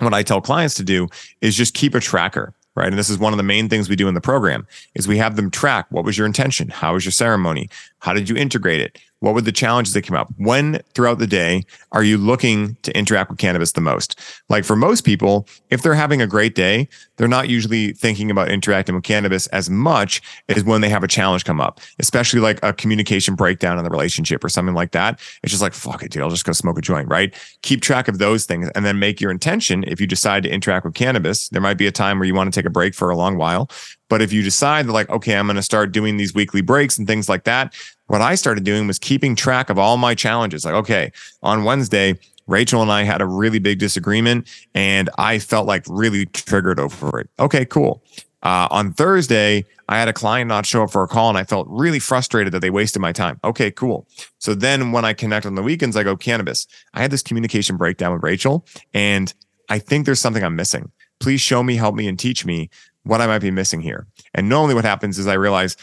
what 0.04 0.14
i 0.14 0.22
tell 0.22 0.40
clients 0.40 0.74
to 0.74 0.82
do 0.82 1.08
is 1.40 1.54
just 1.54 1.74
keep 1.74 1.94
a 1.94 2.00
tracker 2.00 2.54
right? 2.76 2.88
And 2.88 2.98
this 2.98 3.10
is 3.10 3.18
one 3.18 3.32
of 3.32 3.36
the 3.36 3.42
main 3.42 3.68
things 3.68 3.88
we 3.88 3.96
do 3.96 4.08
in 4.08 4.14
the 4.14 4.20
program 4.20 4.66
is 4.94 5.08
we 5.08 5.18
have 5.18 5.36
them 5.36 5.50
track 5.50 5.86
what 5.90 6.04
was 6.04 6.16
your 6.16 6.26
intention? 6.26 6.68
How 6.68 6.94
was 6.94 7.04
your 7.04 7.12
ceremony? 7.12 7.68
How 7.98 8.12
did 8.12 8.28
you 8.28 8.36
integrate 8.36 8.80
it 8.80 8.98
what 9.20 9.34
were 9.34 9.40
the 9.40 9.52
challenges 9.52 9.94
that 9.94 10.02
came 10.02 10.16
up? 10.16 10.28
When 10.36 10.80
throughout 10.94 11.18
the 11.18 11.26
day 11.26 11.64
are 11.92 12.02
you 12.02 12.18
looking 12.18 12.76
to 12.82 12.96
interact 12.96 13.30
with 13.30 13.38
cannabis 13.38 13.72
the 13.72 13.80
most? 13.80 14.18
Like 14.48 14.64
for 14.64 14.76
most 14.76 15.04
people, 15.04 15.46
if 15.70 15.82
they're 15.82 15.94
having 15.94 16.20
a 16.20 16.26
great 16.26 16.54
day, 16.54 16.88
they're 17.16 17.28
not 17.28 17.48
usually 17.48 17.92
thinking 17.92 18.30
about 18.30 18.48
interacting 18.48 18.94
with 18.94 19.04
cannabis 19.04 19.46
as 19.48 19.68
much 19.68 20.22
as 20.48 20.64
when 20.64 20.80
they 20.80 20.88
have 20.88 21.04
a 21.04 21.08
challenge 21.08 21.44
come 21.44 21.60
up, 21.60 21.80
especially 21.98 22.40
like 22.40 22.58
a 22.62 22.72
communication 22.72 23.34
breakdown 23.34 23.78
in 23.78 23.84
the 23.84 23.90
relationship 23.90 24.42
or 24.42 24.48
something 24.48 24.74
like 24.74 24.92
that. 24.92 25.20
It's 25.42 25.50
just 25.50 25.62
like, 25.62 25.74
fuck 25.74 26.02
it, 26.02 26.10
dude, 26.10 26.22
I'll 26.22 26.30
just 26.30 26.46
go 26.46 26.52
smoke 26.52 26.78
a 26.78 26.82
joint, 26.82 27.08
right? 27.08 27.34
Keep 27.62 27.82
track 27.82 28.08
of 28.08 28.18
those 28.18 28.46
things 28.46 28.70
and 28.74 28.84
then 28.84 28.98
make 28.98 29.20
your 29.20 29.30
intention. 29.30 29.84
If 29.86 30.00
you 30.00 30.06
decide 30.06 30.42
to 30.44 30.50
interact 30.50 30.86
with 30.86 30.94
cannabis, 30.94 31.50
there 31.50 31.60
might 31.60 31.76
be 31.76 31.86
a 31.86 31.92
time 31.92 32.18
where 32.18 32.26
you 32.26 32.34
want 32.34 32.52
to 32.52 32.58
take 32.58 32.66
a 32.66 32.70
break 32.70 32.94
for 32.94 33.10
a 33.10 33.16
long 33.16 33.36
while. 33.36 33.70
But 34.10 34.20
if 34.20 34.32
you 34.32 34.42
decide 34.42 34.86
that, 34.86 34.92
like, 34.92 35.08
okay, 35.08 35.36
I'm 35.36 35.46
going 35.46 35.56
to 35.56 35.62
start 35.62 35.92
doing 35.92 36.18
these 36.18 36.34
weekly 36.34 36.60
breaks 36.60 36.98
and 36.98 37.06
things 37.06 37.28
like 37.28 37.44
that, 37.44 37.74
what 38.08 38.20
I 38.20 38.34
started 38.34 38.64
doing 38.64 38.86
was 38.86 38.98
keeping 38.98 39.34
track 39.34 39.70
of 39.70 39.78
all 39.78 39.96
my 39.96 40.14
challenges. 40.14 40.64
Like, 40.66 40.74
okay, 40.74 41.12
on 41.42 41.64
Wednesday, 41.64 42.18
Rachel 42.46 42.82
and 42.82 42.90
I 42.90 43.04
had 43.04 43.22
a 43.22 43.26
really 43.26 43.60
big 43.60 43.78
disagreement 43.78 44.48
and 44.74 45.08
I 45.16 45.38
felt 45.38 45.66
like 45.66 45.84
really 45.88 46.26
triggered 46.26 46.80
over 46.80 47.20
it. 47.20 47.30
Okay, 47.38 47.64
cool. 47.64 48.02
Uh, 48.42 48.66
on 48.70 48.92
Thursday, 48.92 49.64
I 49.88 49.98
had 49.98 50.08
a 50.08 50.12
client 50.12 50.48
not 50.48 50.66
show 50.66 50.82
up 50.82 50.90
for 50.90 51.04
a 51.04 51.08
call 51.08 51.28
and 51.28 51.38
I 51.38 51.44
felt 51.44 51.68
really 51.70 52.00
frustrated 52.00 52.52
that 52.52 52.60
they 52.60 52.70
wasted 52.70 53.00
my 53.00 53.12
time. 53.12 53.38
Okay, 53.44 53.70
cool. 53.70 54.08
So 54.38 54.54
then 54.54 54.92
when 54.92 55.04
I 55.04 55.12
connect 55.12 55.46
on 55.46 55.54
the 55.54 55.62
weekends, 55.62 55.96
I 55.96 56.02
go, 56.02 56.16
cannabis. 56.16 56.66
I 56.94 57.02
had 57.02 57.12
this 57.12 57.22
communication 57.22 57.76
breakdown 57.76 58.12
with 58.12 58.24
Rachel 58.24 58.66
and 58.92 59.32
I 59.68 59.78
think 59.78 60.04
there's 60.04 60.20
something 60.20 60.42
I'm 60.42 60.56
missing. 60.56 60.90
Please 61.20 61.40
show 61.40 61.62
me, 61.62 61.76
help 61.76 61.94
me, 61.94 62.08
and 62.08 62.18
teach 62.18 62.44
me 62.44 62.70
what 63.04 63.20
I 63.20 63.26
might 63.26 63.40
be 63.40 63.50
missing 63.50 63.80
here. 63.80 64.06
And 64.34 64.48
normally 64.48 64.74
what 64.74 64.84
happens 64.84 65.18
is 65.18 65.26
I 65.26 65.34
realize 65.34 65.76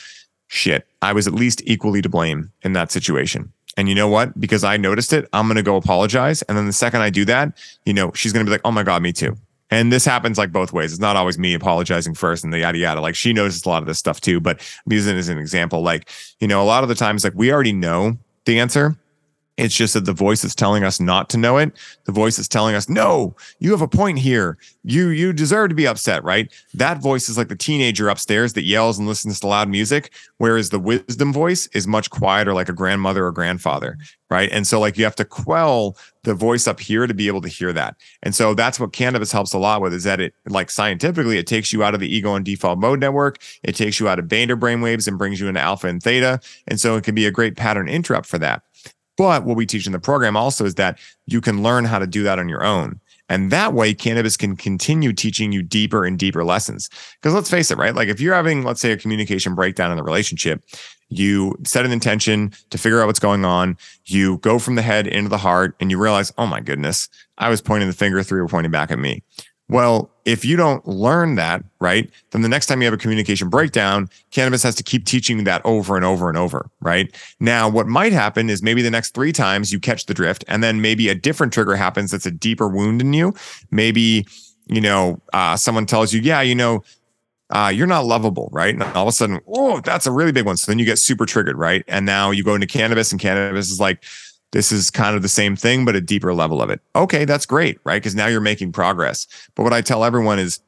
shit, 0.47 0.87
I 1.01 1.13
was 1.13 1.27
at 1.27 1.33
least 1.33 1.61
equally 1.65 2.01
to 2.01 2.09
blame 2.09 2.51
in 2.63 2.73
that 2.73 2.91
situation. 2.91 3.51
And 3.75 3.87
you 3.87 3.95
know 3.95 4.07
what? 4.07 4.39
Because 4.39 4.63
I 4.63 4.77
noticed 4.77 5.13
it, 5.13 5.29
I'm 5.33 5.45
going 5.45 5.57
to 5.57 5.63
go 5.63 5.75
apologize. 5.75 6.41
And 6.43 6.57
then 6.57 6.65
the 6.65 6.73
second 6.73 7.01
I 7.01 7.09
do 7.09 7.25
that, 7.25 7.57
you 7.85 7.93
know, 7.93 8.11
she's 8.13 8.33
going 8.33 8.45
to 8.45 8.49
be 8.49 8.53
like, 8.53 8.61
oh 8.65 8.71
my 8.71 8.83
God, 8.83 9.03
me 9.03 9.13
too. 9.13 9.37
And 9.69 9.91
this 9.91 10.05
happens 10.05 10.37
like 10.37 10.51
both 10.51 10.71
ways. 10.71 10.93
It's 10.93 11.01
not 11.01 11.15
always 11.15 11.37
me 11.37 11.53
apologizing 11.53 12.15
first 12.15 12.43
and 12.43 12.53
the 12.53 12.59
yada 12.59 12.77
yada. 12.77 13.01
Like 13.01 13.15
she 13.15 13.33
notices 13.33 13.65
a 13.65 13.69
lot 13.69 13.83
of 13.83 13.87
this 13.87 13.99
stuff 13.99 14.21
too. 14.21 14.39
But 14.39 14.59
I'm 14.85 14.93
using 14.93 15.15
it 15.15 15.19
as 15.19 15.29
an 15.29 15.37
example. 15.37 15.81
Like, 15.81 16.09
you 16.39 16.47
know, 16.47 16.61
a 16.61 16.65
lot 16.65 16.83
of 16.83 16.89
the 16.89 16.95
times, 16.95 17.23
like 17.23 17.33
we 17.35 17.51
already 17.51 17.73
know 17.73 18.17
the 18.45 18.59
answer. 18.59 18.95
It's 19.57 19.75
just 19.75 19.95
that 19.95 20.05
the 20.05 20.13
voice 20.13 20.43
is 20.43 20.53
telling 20.53 20.83
us 20.83 20.99
not 20.99 21.29
to 21.29 21.37
know 21.37 21.57
it. 21.57 21.75
The 22.05 22.11
voice 22.11 22.37
is 22.37 22.47
telling 22.47 22.75
us, 22.75 22.87
no, 22.87 23.35
you 23.59 23.71
have 23.71 23.81
a 23.81 23.87
point 23.87 24.19
here. 24.19 24.57
You 24.83 25.07
you 25.09 25.33
deserve 25.33 25.69
to 25.69 25.75
be 25.75 25.87
upset, 25.87 26.23
right? 26.23 26.53
That 26.75 27.01
voice 27.01 27.27
is 27.27 27.37
like 27.37 27.47
the 27.49 27.55
teenager 27.55 28.07
upstairs 28.07 28.53
that 28.53 28.65
yells 28.65 28.99
and 28.99 29.07
listens 29.07 29.39
to 29.39 29.47
loud 29.47 29.67
music, 29.67 30.13
whereas 30.37 30.69
the 30.69 30.79
wisdom 30.79 31.33
voice 31.33 31.67
is 31.73 31.87
much 31.87 32.11
quieter, 32.11 32.53
like 32.53 32.69
a 32.69 32.73
grandmother 32.73 33.25
or 33.25 33.31
grandfather, 33.31 33.97
right? 34.29 34.49
And 34.51 34.67
so 34.67 34.79
like 34.79 34.95
you 34.95 35.03
have 35.05 35.15
to 35.15 35.25
quell 35.25 35.97
the 36.21 36.35
voice 36.35 36.67
up 36.67 36.79
here 36.79 37.07
to 37.07 37.13
be 37.13 37.27
able 37.27 37.41
to 37.41 37.47
hear 37.47 37.73
that. 37.73 37.95
And 38.21 38.35
so 38.35 38.53
that's 38.53 38.79
what 38.79 38.93
cannabis 38.93 39.31
helps 39.31 39.53
a 39.53 39.57
lot 39.57 39.81
with 39.81 39.93
is 39.93 40.03
that 40.03 40.19
it 40.19 40.33
like 40.47 40.69
scientifically 40.69 41.37
it 41.39 41.47
takes 41.47 41.73
you 41.73 41.83
out 41.83 41.95
of 41.95 41.99
the 41.99 42.13
ego 42.13 42.35
and 42.35 42.45
default 42.45 42.77
mode 42.77 42.99
network. 42.99 43.39
It 43.63 43.75
takes 43.75 43.99
you 43.99 44.07
out 44.07 44.19
of 44.19 44.27
beta 44.27 44.55
brainwaves 44.55 45.07
and 45.07 45.17
brings 45.17 45.39
you 45.39 45.47
into 45.47 45.61
alpha 45.61 45.87
and 45.87 46.03
theta. 46.03 46.41
And 46.67 46.79
so 46.79 46.95
it 46.95 47.03
can 47.03 47.15
be 47.15 47.25
a 47.25 47.31
great 47.31 47.55
pattern 47.55 47.87
interrupt 47.89 48.27
for 48.27 48.37
that. 48.39 48.61
But 49.17 49.43
what 49.43 49.57
we 49.57 49.65
teach 49.65 49.85
in 49.85 49.91
the 49.91 49.99
program 49.99 50.37
also 50.37 50.65
is 50.65 50.75
that 50.75 50.99
you 51.25 51.41
can 51.41 51.63
learn 51.63 51.85
how 51.85 51.99
to 51.99 52.07
do 52.07 52.23
that 52.23 52.39
on 52.39 52.47
your 52.47 52.63
own. 52.63 52.99
And 53.29 53.51
that 53.51 53.73
way, 53.73 53.93
cannabis 53.93 54.37
can 54.37 54.55
continue 54.55 55.11
teaching 55.11 55.51
you 55.51 55.61
deeper 55.61 56.05
and 56.05 56.17
deeper 56.17 56.45
lessons. 56.45 56.89
Because 57.19 57.33
let's 57.33 57.49
face 57.49 57.71
it, 57.71 57.77
right? 57.77 57.93
Like 57.93 58.07
if 58.07 58.21
you're 58.21 58.35
having, 58.35 58.63
let's 58.63 58.79
say, 58.79 58.91
a 58.91 58.97
communication 58.97 59.53
breakdown 59.53 59.91
in 59.91 59.97
the 59.97 60.03
relationship, 60.03 60.63
you 61.09 61.55
set 61.65 61.85
an 61.85 61.91
intention 61.91 62.53
to 62.69 62.77
figure 62.77 63.01
out 63.01 63.07
what's 63.07 63.19
going 63.19 63.43
on. 63.43 63.77
You 64.05 64.37
go 64.37 64.59
from 64.59 64.75
the 64.75 64.81
head 64.81 65.07
into 65.07 65.29
the 65.29 65.37
heart 65.37 65.75
and 65.79 65.91
you 65.91 65.97
realize, 65.97 66.31
oh 66.37 66.47
my 66.47 66.61
goodness, 66.61 67.09
I 67.37 67.49
was 67.49 67.61
pointing 67.61 67.89
the 67.89 67.95
finger, 67.95 68.23
three 68.23 68.41
were 68.41 68.47
pointing 68.47 68.71
back 68.71 68.91
at 68.91 68.99
me. 68.99 69.23
Well, 69.69 70.09
if 70.27 70.43
you 70.43 70.57
don't 70.57 70.85
learn 70.85 71.35
that, 71.35 71.63
right, 71.79 72.09
then 72.31 72.41
the 72.41 72.49
next 72.49 72.65
time 72.65 72.81
you 72.81 72.85
have 72.85 72.93
a 72.93 72.97
communication 72.97 73.47
breakdown, 73.47 74.09
cannabis 74.31 74.61
has 74.61 74.75
to 74.75 74.83
keep 74.83 75.05
teaching 75.05 75.45
that 75.45 75.61
over 75.63 75.95
and 75.95 76.03
over 76.03 76.27
and 76.27 76.37
over, 76.37 76.69
right? 76.81 77.15
Now, 77.39 77.69
what 77.69 77.87
might 77.87 78.11
happen 78.11 78.49
is 78.49 78.61
maybe 78.61 78.81
the 78.81 78.91
next 78.91 79.13
three 79.13 79.31
times 79.31 79.71
you 79.71 79.79
catch 79.79 80.05
the 80.05 80.13
drift, 80.13 80.43
and 80.49 80.61
then 80.61 80.81
maybe 80.81 81.07
a 81.07 81.15
different 81.15 81.53
trigger 81.53 81.77
happens 81.77 82.11
that's 82.11 82.25
a 82.25 82.31
deeper 82.31 82.67
wound 82.67 82.99
in 82.99 83.13
you. 83.13 83.33
Maybe, 83.71 84.27
you 84.67 84.81
know, 84.81 85.21
uh, 85.31 85.55
someone 85.55 85.85
tells 85.85 86.11
you, 86.11 86.19
yeah, 86.19 86.41
you 86.41 86.55
know, 86.55 86.83
uh, 87.49 87.71
you're 87.73 87.87
not 87.87 88.03
lovable, 88.03 88.49
right? 88.51 88.73
And 88.73 88.83
all 88.83 89.03
of 89.03 89.07
a 89.07 89.13
sudden, 89.13 89.39
oh, 89.47 89.79
that's 89.79 90.05
a 90.05 90.11
really 90.11 90.33
big 90.33 90.45
one. 90.45 90.57
So 90.57 90.69
then 90.69 90.77
you 90.77 90.83
get 90.83 90.99
super 90.99 91.25
triggered, 91.25 91.57
right? 91.57 91.85
And 91.87 92.05
now 92.05 92.31
you 92.31 92.43
go 92.43 92.53
into 92.53 92.67
cannabis, 92.67 93.13
and 93.13 93.21
cannabis 93.21 93.71
is 93.71 93.79
like, 93.79 94.03
this 94.51 94.71
is 94.71 94.89
kind 94.89 95.15
of 95.15 95.21
the 95.21 95.29
same 95.29 95.55
thing, 95.55 95.85
but 95.85 95.95
a 95.95 96.01
deeper 96.01 96.33
level 96.33 96.61
of 96.61 96.69
it. 96.69 96.81
Okay, 96.95 97.25
that's 97.25 97.45
great, 97.45 97.79
right? 97.83 98.01
Because 98.01 98.15
now 98.15 98.27
you're 98.27 98.41
making 98.41 98.71
progress. 98.71 99.27
But 99.55 99.63
what 99.63 99.73
I 99.73 99.81
tell 99.81 100.03
everyone 100.03 100.39
is, 100.39 100.61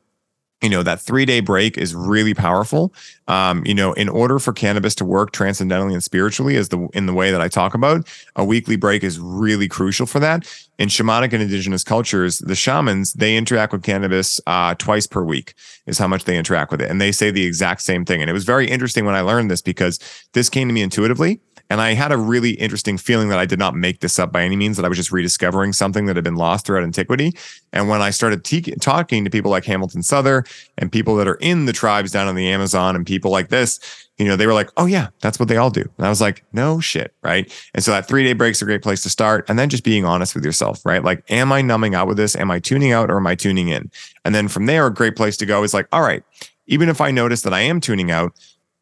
you 0.62 0.70
know, 0.70 0.84
that 0.84 1.00
three 1.00 1.26
day 1.26 1.40
break 1.40 1.78
is 1.78 1.96
really 1.96 2.34
powerful. 2.34 2.94
Um, 3.30 3.64
you 3.66 3.74
know, 3.74 3.94
in 3.94 4.10
order 4.10 4.40
for 4.40 4.52
cannabis 4.52 4.94
to 4.96 5.06
work 5.06 5.32
transcendentally 5.32 5.94
and 5.94 6.04
spiritually, 6.04 6.58
as 6.58 6.68
the 6.68 6.90
in 6.94 7.06
the 7.06 7.14
way 7.14 7.32
that 7.32 7.40
I 7.40 7.48
talk 7.48 7.74
about, 7.74 8.06
a 8.36 8.44
weekly 8.44 8.76
break 8.76 9.02
is 9.02 9.20
really 9.20 9.70
crucial 9.70 10.06
for 10.06 10.20
that. 10.20 10.46
In 10.78 10.90
shamanic 10.90 11.32
and 11.32 11.42
indigenous 11.42 11.86
cultures, 11.86 12.40
the 12.40 12.56
shamans 12.56 13.14
they 13.14 13.38
interact 13.38 13.72
with 13.72 13.84
cannabis 13.84 14.42
uh, 14.48 14.76
twice 14.76 15.08
per 15.08 15.24
week 15.24 15.54
is 15.86 15.98
how 15.98 16.08
much 16.08 16.26
they 16.26 16.38
interact 16.38 16.72
with 16.72 16.82
it, 16.82 16.92
and 16.92 17.00
they 17.00 17.14
say 17.14 17.32
the 17.32 17.46
exact 17.46 17.82
same 17.82 18.04
thing. 18.04 18.20
And 18.20 18.30
it 18.30 18.34
was 18.34 18.44
very 18.44 18.70
interesting 18.70 19.06
when 19.06 19.16
I 19.16 19.22
learned 19.22 19.50
this 19.50 19.62
because 19.62 20.00
this 20.34 20.50
came 20.50 20.68
to 20.68 20.74
me 20.74 20.82
intuitively. 20.82 21.40
And 21.70 21.82
I 21.82 21.94
had 21.94 22.12
a 22.12 22.18
really 22.18 22.52
interesting 22.52 22.98
feeling 22.98 23.30
that 23.30 23.40
I 23.40 23.46
did 23.46 23.60
not 23.60 23.76
make 23.76 24.00
this 24.00 24.18
up 24.18 24.32
by 24.32 24.44
any 24.44 24.56
means, 24.56 24.76
that 24.78 24.86
I 24.86 24.90
was 24.90 24.98
just 24.98 25.12
rediscovering 25.12 25.74
something 25.74 26.08
that 26.08 26.16
had 26.16 26.24
been 26.24 26.36
lost 26.36 26.66
throughout 26.66 26.84
antiquity. 26.84 27.36
And 27.72 27.88
when 27.88 28.02
I 28.02 28.10
started 28.10 28.44
te- 28.44 28.76
talking 28.82 29.24
to 29.24 29.30
people 29.30 29.52
like 29.52 29.66
Hamilton 29.66 30.02
Souther 30.02 30.46
and 30.78 30.92
people 30.92 31.16
that 31.18 31.28
are 31.28 31.36
in 31.36 31.66
the 31.66 31.74
tribes 31.74 32.12
down 32.12 32.28
in 32.28 32.36
the 32.36 32.48
Amazon 32.48 32.96
and 32.96 33.06
people 33.06 33.30
like 33.30 33.50
this, 33.50 33.80
you 34.18 34.26
know, 34.26 34.36
they 34.36 34.48
were 34.48 34.54
like, 34.54 34.70
oh, 34.78 34.86
yeah, 34.86 35.10
that's 35.22 35.40
what 35.40 35.48
they 35.48 35.58
all 35.58 35.70
do. 35.70 35.88
And 35.98 36.06
I 36.06 36.10
was 36.10 36.20
like, 36.20 36.44
no 36.54 36.80
shit. 36.80 37.14
Right. 37.22 37.52
And 37.74 37.84
so 37.84 37.92
that 37.92 38.08
three 38.08 38.24
day 38.24 38.34
break 38.34 38.52
is 38.52 38.62
a 38.62 38.66
great 38.66 38.82
place 38.82 39.04
to 39.04 39.10
start. 39.10 39.46
And 39.48 39.60
then 39.60 39.70
just 39.70 39.84
being 39.84 40.06
honest 40.06 40.34
with 40.34 40.44
yourself, 40.44 40.86
right? 40.86 41.04
Like, 41.04 41.24
am 41.30 41.52
I 41.52 41.62
numbing 41.62 41.96
out 41.96 42.08
with 42.08 42.18
this? 42.18 42.36
Am 42.36 42.50
I 42.50 42.60
tuning 42.60 42.92
out 42.92 43.12
or 43.12 43.18
am 43.18 43.28
I 43.28 43.36
tuning 43.36 43.70
in? 43.70 43.92
And 44.26 44.34
then 44.34 44.48
from 44.48 44.66
there, 44.66 44.88
a 44.88 44.94
great 44.94 45.16
place 45.16 45.38
to 45.38 45.46
go 45.46 45.64
is 45.64 45.74
like, 45.74 45.88
all 45.92 46.02
right, 46.02 46.24
even 46.66 46.90
if 46.90 47.00
I 47.00 47.12
notice 47.12 47.42
that 47.44 47.54
I 47.54 47.62
am 47.62 47.80
tuning 47.80 48.12
out, 48.12 48.34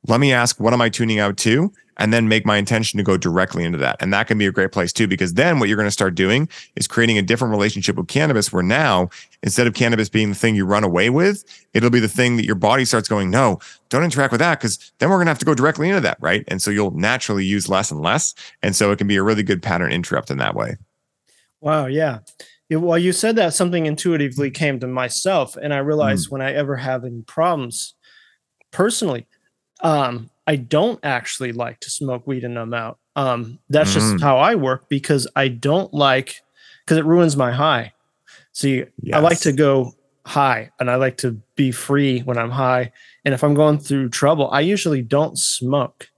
let 0.08 0.20
me 0.20 0.32
ask, 0.32 0.60
what 0.60 0.74
am 0.74 0.82
I 0.82 0.90
tuning 0.90 1.20
out 1.20 1.38
to? 1.38 1.72
And 1.98 2.14
then 2.14 2.28
make 2.28 2.46
my 2.46 2.58
intention 2.58 2.98
to 2.98 3.04
go 3.04 3.18
directly 3.18 3.64
into 3.64 3.78
that. 3.80 3.98
And 4.00 4.14
that 4.14 4.28
can 4.28 4.38
be 4.38 4.46
a 4.46 4.52
great 4.52 4.72
place 4.72 4.94
too, 4.94 5.08
because 5.08 5.34
then 5.34 5.60
what 5.60 5.68
you're 5.68 5.78
going 5.78 5.88
to 5.88 5.92
start 5.92 6.16
doing 6.16 6.48
is 6.76 6.88
creating 6.88 7.18
a 7.18 7.22
different 7.22 7.52
relationship 7.52 7.96
with 7.96 8.08
cannabis 8.08 8.54
where 8.54 8.64
now 8.64 9.10
instead 9.44 9.68
of 9.68 9.74
cannabis 9.74 10.10
being 10.10 10.30
the 10.30 10.36
thing 10.36 10.56
you 10.56 10.66
run 10.66 10.84
away 10.84 11.10
with, 11.10 11.44
it'll 11.74 11.90
be 11.90 12.00
the 12.00 12.08
thing 12.08 12.38
that 12.38 12.46
your 12.46 12.56
body 12.56 12.86
starts 12.86 13.08
going, 13.08 13.30
no, 13.30 13.60
don't 13.90 14.04
interact 14.04 14.32
with 14.32 14.40
that 14.40 14.60
because 14.60 14.92
then 15.00 15.10
we're 15.10 15.18
going 15.18 15.26
to 15.26 15.32
have 15.32 15.40
to 15.40 15.46
go 15.46 15.56
directly 15.56 15.90
into 15.90 16.02
that. 16.02 16.18
Right. 16.22 16.44
And 16.48 16.62
so 16.62 16.72
you'll 16.72 16.92
naturally 16.92 17.46
use 17.46 17.68
less 17.68 17.92
and 17.92 18.02
less. 18.02 18.34
And 18.62 18.76
so 18.76 18.92
it 18.92 18.98
can 18.98 19.08
be 19.08 19.18
a 19.18 19.24
really 19.24 19.44
good 19.44 19.62
pattern 19.62 19.92
interrupt 19.92 20.32
in 20.32 20.38
that 20.38 20.56
way. 20.56 20.78
Wow. 21.62 21.88
Yeah. 21.88 22.20
well, 22.70 22.98
you 22.98 23.12
said 23.12 23.36
that 23.38 23.54
something 23.54 23.88
intuitively 23.88 24.52
came 24.52 24.80
to 24.80 24.88
myself. 24.88 25.56
And 25.56 25.74
I 25.74 25.80
realized 25.80 26.28
mm. 26.28 26.34
when 26.34 26.42
I 26.42 26.54
ever 26.54 26.76
have 26.76 27.04
any 27.04 27.24
problems 27.24 27.96
personally, 28.72 29.26
um, 29.82 30.30
I 30.48 30.56
don't 30.56 31.00
actually 31.04 31.52
like 31.52 31.82
to 31.82 31.90
smoke 31.90 32.26
weed 32.26 32.44
and 32.44 32.54
numb 32.54 32.74
out. 32.74 32.98
Um, 33.16 33.60
that's 33.70 33.92
mm. 33.92 33.96
just 33.96 34.22
how 34.24 34.38
I 34.38 34.56
work 34.56 34.88
because 34.90 35.28
I 35.36 35.50
don't 35.50 35.94
like 35.94 36.42
because 36.86 36.98
it 36.98 37.06
ruins 37.06 37.36
my 37.36 37.52
high. 37.52 37.94
See, 38.54 38.86
yes. 39.02 39.16
I 39.16 39.20
like 39.20 39.40
to 39.42 39.52
go 39.52 39.94
high 40.26 40.72
and 40.80 40.90
I 40.90 40.96
like 40.96 41.18
to 41.18 41.32
be 41.56 41.72
free 41.72 42.20
when 42.22 42.38
I'm 42.38 42.50
high. 42.50 42.92
And 43.26 43.34
if 43.34 43.44
I'm 43.44 43.54
going 43.54 43.80
through 43.80 44.10
trouble, 44.10 44.50
I 44.52 44.62
usually 44.62 45.02
don't 45.02 45.38
smoke. 45.38 46.10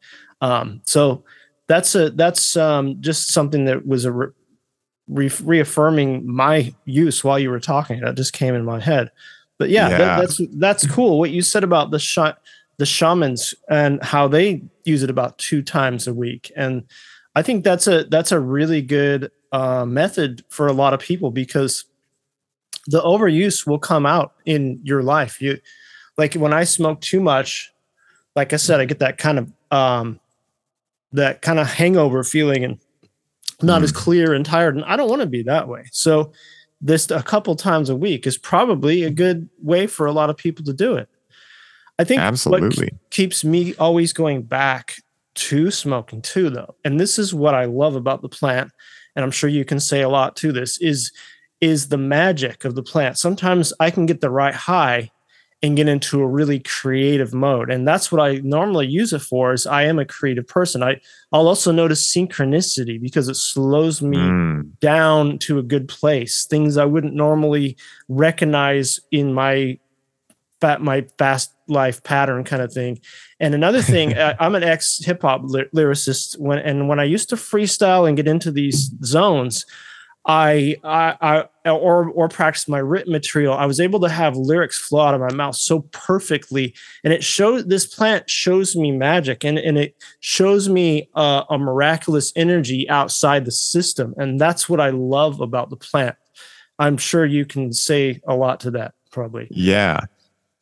Um, 0.41 0.81
so 0.85 1.23
that's 1.67 1.95
a 1.95 2.09
that's 2.11 2.55
um, 2.55 3.01
just 3.01 3.29
something 3.29 3.65
that 3.65 3.85
was 3.85 4.05
a 4.05 4.11
re- 4.11 4.27
re- 5.07 5.31
reaffirming 5.43 6.31
my 6.31 6.73
use 6.85 7.23
while 7.23 7.39
you 7.39 7.49
were 7.49 7.59
talking. 7.59 8.01
That 8.01 8.15
just 8.15 8.33
came 8.33 8.55
in 8.55 8.65
my 8.65 8.79
head. 8.79 9.11
But 9.57 9.69
yeah, 9.69 9.89
yeah. 9.89 9.97
That, 9.97 10.19
that's 10.19 10.41
that's 10.53 10.87
cool. 10.87 11.19
What 11.19 11.31
you 11.31 11.41
said 11.41 11.63
about 11.63 11.91
the 11.91 11.99
shot, 11.99 12.39
the 12.79 12.85
shamans, 12.85 13.53
and 13.69 14.01
how 14.03 14.27
they 14.27 14.63
use 14.85 15.03
it 15.03 15.09
about 15.11 15.37
two 15.37 15.61
times 15.61 16.07
a 16.07 16.13
week, 16.13 16.51
and 16.55 16.83
I 17.35 17.41
think 17.41 17.63
that's 17.63 17.87
a 17.87 18.05
that's 18.05 18.31
a 18.31 18.39
really 18.39 18.81
good 18.81 19.31
uh, 19.51 19.85
method 19.85 20.43
for 20.49 20.67
a 20.67 20.73
lot 20.73 20.93
of 20.93 20.99
people 20.99 21.31
because 21.31 21.85
the 22.87 23.01
overuse 23.01 23.67
will 23.67 23.79
come 23.79 24.05
out 24.05 24.33
in 24.45 24.79
your 24.83 25.03
life. 25.03 25.41
You 25.41 25.59
like 26.17 26.33
when 26.33 26.53
I 26.53 26.63
smoke 26.63 27.01
too 27.01 27.19
much, 27.19 27.71
like 28.35 28.53
I 28.53 28.57
said, 28.57 28.79
I 28.79 28.85
get 28.85 28.99
that 28.99 29.17
kind 29.17 29.39
of 29.39 29.51
um 29.71 30.19
that 31.11 31.41
kind 31.41 31.59
of 31.59 31.67
hangover 31.67 32.23
feeling 32.23 32.63
and 32.63 32.79
not 33.61 33.81
mm. 33.81 33.83
as 33.83 33.91
clear 33.91 34.33
and 34.33 34.45
tired. 34.45 34.75
And 34.75 34.85
I 34.85 34.95
don't 34.95 35.09
want 35.09 35.21
to 35.21 35.27
be 35.27 35.43
that 35.43 35.67
way. 35.67 35.85
So 35.91 36.31
this 36.81 37.11
a 37.11 37.23
couple 37.23 37.55
times 37.55 37.89
a 37.89 37.95
week 37.95 38.25
is 38.25 38.37
probably 38.37 39.03
a 39.03 39.09
good 39.09 39.49
way 39.61 39.85
for 39.87 40.05
a 40.05 40.11
lot 40.11 40.29
of 40.29 40.37
people 40.37 40.63
to 40.65 40.73
do 40.73 40.95
it. 40.95 41.09
I 41.99 42.03
think 42.05 42.21
absolutely 42.21 42.85
what 42.85 43.11
keeps 43.11 43.43
me 43.43 43.75
always 43.75 44.13
going 44.13 44.43
back 44.43 44.95
to 45.35 45.69
smoking 45.69 46.21
too, 46.21 46.49
though, 46.49 46.75
and 46.83 46.99
this 46.99 47.19
is 47.19 47.33
what 47.33 47.53
I 47.53 47.65
love 47.65 47.95
about 47.95 48.21
the 48.21 48.29
plant, 48.29 48.71
and 49.15 49.23
I'm 49.23 49.31
sure 49.31 49.49
you 49.49 49.65
can 49.65 49.79
say 49.79 50.01
a 50.01 50.09
lot 50.09 50.35
to 50.37 50.51
this 50.51 50.79
is 50.79 51.11
is 51.61 51.89
the 51.89 51.97
magic 51.97 52.63
of 52.65 52.75
the 52.75 52.83
plant. 52.83 53.17
Sometimes 53.17 53.73
I 53.79 53.91
can 53.91 54.05
get 54.05 54.21
the 54.21 54.29
right 54.29 54.55
high 54.55 55.11
and 55.61 55.75
get 55.75 55.89
into 55.89 56.21
a 56.21 56.27
really 56.27 56.59
creative 56.59 57.33
mode. 57.33 57.69
And 57.69 57.85
that's 57.85 58.11
what 58.11 58.21
I 58.21 58.35
normally 58.37 58.87
use 58.87 59.11
it 59.11 59.21
for 59.21 59.51
is 59.51 59.67
I 59.67 59.83
am 59.83 59.99
a 59.99 60.05
creative 60.05 60.47
person. 60.47 60.81
I, 60.81 61.01
I'll 61.33 61.49
also 61.49 61.71
notice 61.71 62.15
synchronicity 62.15 63.01
because 63.01 63.27
it 63.27 63.35
slows 63.35 64.01
me 64.01 64.17
mm. 64.17 64.79
down 64.79 65.37
to 65.39 65.59
a 65.59 65.63
good 65.63 65.89
place. 65.89 66.45
Things 66.45 66.77
I 66.77 66.85
wouldn't 66.85 67.13
normally 67.13 67.75
recognize 68.07 69.01
in 69.11 69.33
my 69.33 69.77
fat 70.61 70.81
my 70.81 71.05
fast 71.17 71.53
life 71.67 72.03
pattern 72.03 72.43
kind 72.43 72.61
of 72.61 72.73
thing. 72.73 72.99
And 73.39 73.53
another 73.53 73.81
thing, 73.81 74.17
I'm 74.39 74.55
an 74.55 74.63
ex 74.63 74.99
hip 75.03 75.21
hop 75.21 75.41
lyricist 75.43 76.39
when 76.39 76.59
and 76.59 76.87
when 76.87 76.99
I 76.99 77.05
used 77.05 77.29
to 77.29 77.35
freestyle 77.35 78.07
and 78.07 78.17
get 78.17 78.27
into 78.27 78.51
these 78.51 78.91
zones, 79.03 79.65
I, 80.25 80.75
I, 80.83 81.45
I, 81.65 81.69
or, 81.69 82.09
or 82.09 82.29
practice 82.29 82.67
my 82.67 82.77
written 82.77 83.11
material, 83.11 83.53
I 83.53 83.65
was 83.65 83.79
able 83.79 83.99
to 84.01 84.09
have 84.09 84.35
lyrics 84.35 84.77
flow 84.77 85.01
out 85.01 85.15
of 85.15 85.21
my 85.21 85.33
mouth 85.33 85.55
so 85.55 85.81
perfectly. 85.91 86.75
And 87.03 87.13
it 87.13 87.23
shows 87.23 87.65
this 87.65 87.87
plant 87.87 88.29
shows 88.29 88.75
me 88.75 88.91
magic 88.91 89.43
and, 89.43 89.57
and 89.57 89.77
it 89.77 89.95
shows 90.19 90.69
me 90.69 91.09
uh, 91.15 91.45
a 91.49 91.57
miraculous 91.57 92.33
energy 92.35 92.87
outside 92.89 93.45
the 93.45 93.51
system. 93.51 94.13
And 94.17 94.39
that's 94.39 94.69
what 94.69 94.79
I 94.79 94.89
love 94.89 95.39
about 95.39 95.69
the 95.69 95.77
plant. 95.77 96.15
I'm 96.77 96.97
sure 96.97 97.25
you 97.25 97.45
can 97.45 97.73
say 97.73 98.21
a 98.27 98.35
lot 98.35 98.59
to 98.61 98.71
that, 98.71 98.93
probably. 99.11 99.47
Yeah. 99.49 100.01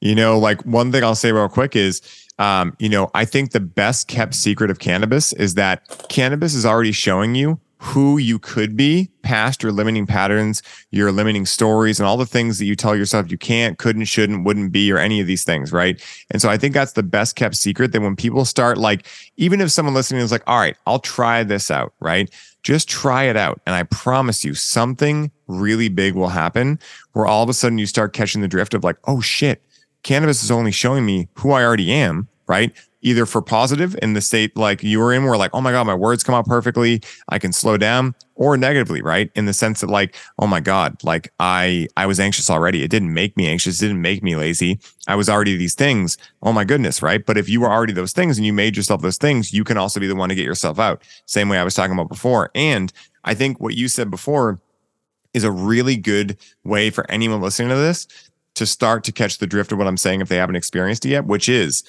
You 0.01 0.15
know, 0.15 0.37
like 0.37 0.61
one 0.65 0.91
thing 0.91 1.03
I'll 1.03 1.15
say 1.15 1.31
real 1.31 1.49
quick 1.49 1.75
is, 1.75 2.01
um, 2.39 2.75
you 2.79 2.89
know, 2.89 3.09
I 3.15 3.25
think 3.25 3.51
the 3.51 3.59
best 3.59 4.07
kept 4.07 4.35
secret 4.35 4.69
of 4.69 4.79
cannabis 4.79 5.33
is 5.33 5.55
that 5.55 6.05
cannabis 6.09 6.53
is 6.53 6.65
already 6.65 6.91
showing 6.91 7.33
you 7.35 7.59
who 7.79 8.17
you 8.17 8.39
could 8.39 8.75
be 8.75 9.09
past 9.21 9.61
your 9.61 9.71
limiting 9.71 10.07
patterns, 10.07 10.63
your 10.89 11.11
limiting 11.11 11.45
stories, 11.45 11.99
and 11.99 12.07
all 12.07 12.17
the 12.17 12.25
things 12.25 12.57
that 12.57 12.65
you 12.65 12.75
tell 12.75 12.95
yourself 12.95 13.29
you 13.29 13.37
can't, 13.37 13.77
couldn't, 13.77 14.05
shouldn't, 14.05 14.45
wouldn't 14.45 14.71
be, 14.71 14.91
or 14.91 14.97
any 14.97 15.19
of 15.21 15.27
these 15.27 15.43
things, 15.43 15.71
right? 15.71 16.01
And 16.31 16.41
so 16.41 16.49
I 16.49 16.57
think 16.57 16.73
that's 16.73 16.93
the 16.93 17.03
best 17.03 17.35
kept 17.35 17.55
secret 17.55 17.91
that 17.91 18.01
when 18.01 18.15
people 18.15 18.45
start, 18.45 18.77
like, 18.77 19.05
even 19.37 19.61
if 19.61 19.71
someone 19.71 19.93
listening 19.93 20.21
is 20.21 20.31
like, 20.31 20.43
all 20.47 20.57
right, 20.57 20.75
I'll 20.87 20.99
try 20.99 21.43
this 21.43 21.69
out, 21.69 21.93
right? 21.99 22.33
Just 22.63 22.89
try 22.89 23.25
it 23.25 23.37
out. 23.37 23.61
And 23.67 23.75
I 23.75 23.83
promise 23.83 24.43
you, 24.43 24.55
something 24.55 25.31
really 25.45 25.87
big 25.87 26.15
will 26.15 26.29
happen 26.29 26.79
where 27.13 27.27
all 27.27 27.43
of 27.43 27.49
a 27.49 27.53
sudden 27.53 27.77
you 27.77 27.85
start 27.85 28.13
catching 28.13 28.41
the 28.41 28.47
drift 28.47 28.73
of 28.73 28.83
like, 28.83 28.97
oh 29.05 29.21
shit, 29.21 29.61
cannabis 30.03 30.43
is 30.43 30.51
only 30.51 30.71
showing 30.71 31.05
me 31.05 31.27
who 31.35 31.51
I 31.51 31.63
already 31.63 31.91
am, 31.91 32.27
right? 32.47 32.73
either 33.01 33.25
for 33.25 33.41
positive 33.41 33.95
in 34.01 34.13
the 34.13 34.21
state 34.21 34.55
like 34.57 34.83
you 34.83 34.99
were 34.99 35.13
in, 35.13 35.23
where 35.23 35.37
like, 35.37 35.51
oh 35.53 35.61
my 35.61 35.71
God, 35.71 35.85
my 35.85 35.93
words 35.93 36.23
come 36.23 36.35
out 36.35 36.45
perfectly. 36.45 37.01
I 37.29 37.39
can 37.39 37.53
slow 37.53 37.77
down 37.77 38.15
or 38.35 38.57
negatively, 38.57 39.01
right? 39.01 39.31
In 39.35 39.45
the 39.45 39.53
sense 39.53 39.81
that 39.81 39.89
like, 39.89 40.15
oh 40.39 40.47
my 40.47 40.59
God, 40.59 41.01
like 41.03 41.31
I, 41.39 41.87
I 41.95 42.05
was 42.05 42.19
anxious 42.19 42.49
already. 42.49 42.83
It 42.83 42.89
didn't 42.89 43.13
make 43.13 43.37
me 43.37 43.47
anxious. 43.47 43.81
It 43.81 43.87
didn't 43.87 44.01
make 44.01 44.23
me 44.23 44.35
lazy. 44.35 44.79
I 45.07 45.15
was 45.15 45.29
already 45.29 45.55
these 45.55 45.75
things. 45.75 46.17
Oh 46.41 46.51
my 46.51 46.65
goodness. 46.65 47.01
Right. 47.01 47.25
But 47.25 47.37
if 47.37 47.47
you 47.47 47.61
were 47.61 47.71
already 47.71 47.93
those 47.93 48.13
things 48.13 48.37
and 48.37 48.45
you 48.45 48.53
made 48.53 48.75
yourself 48.75 49.01
those 49.01 49.17
things, 49.17 49.53
you 49.53 49.63
can 49.63 49.77
also 49.77 49.99
be 49.99 50.07
the 50.07 50.15
one 50.15 50.29
to 50.29 50.35
get 50.35 50.45
yourself 50.45 50.79
out. 50.79 51.01
Same 51.25 51.49
way 51.49 51.57
I 51.57 51.63
was 51.63 51.75
talking 51.75 51.93
about 51.93 52.09
before. 52.09 52.51
And 52.55 52.91
I 53.23 53.33
think 53.33 53.59
what 53.59 53.75
you 53.75 53.87
said 53.87 54.09
before 54.09 54.59
is 55.33 55.43
a 55.43 55.51
really 55.51 55.95
good 55.97 56.37
way 56.63 56.89
for 56.89 57.09
anyone 57.11 57.41
listening 57.41 57.69
to 57.69 57.75
this 57.75 58.07
to 58.57 58.65
start 58.65 59.03
to 59.05 59.11
catch 59.11 59.37
the 59.37 59.47
drift 59.47 59.71
of 59.71 59.77
what 59.77 59.87
I'm 59.87 59.97
saying 59.97 60.21
if 60.21 60.29
they 60.29 60.37
haven't 60.37 60.55
experienced 60.55 61.05
it 61.05 61.09
yet, 61.09 61.25
which 61.25 61.49
is 61.49 61.83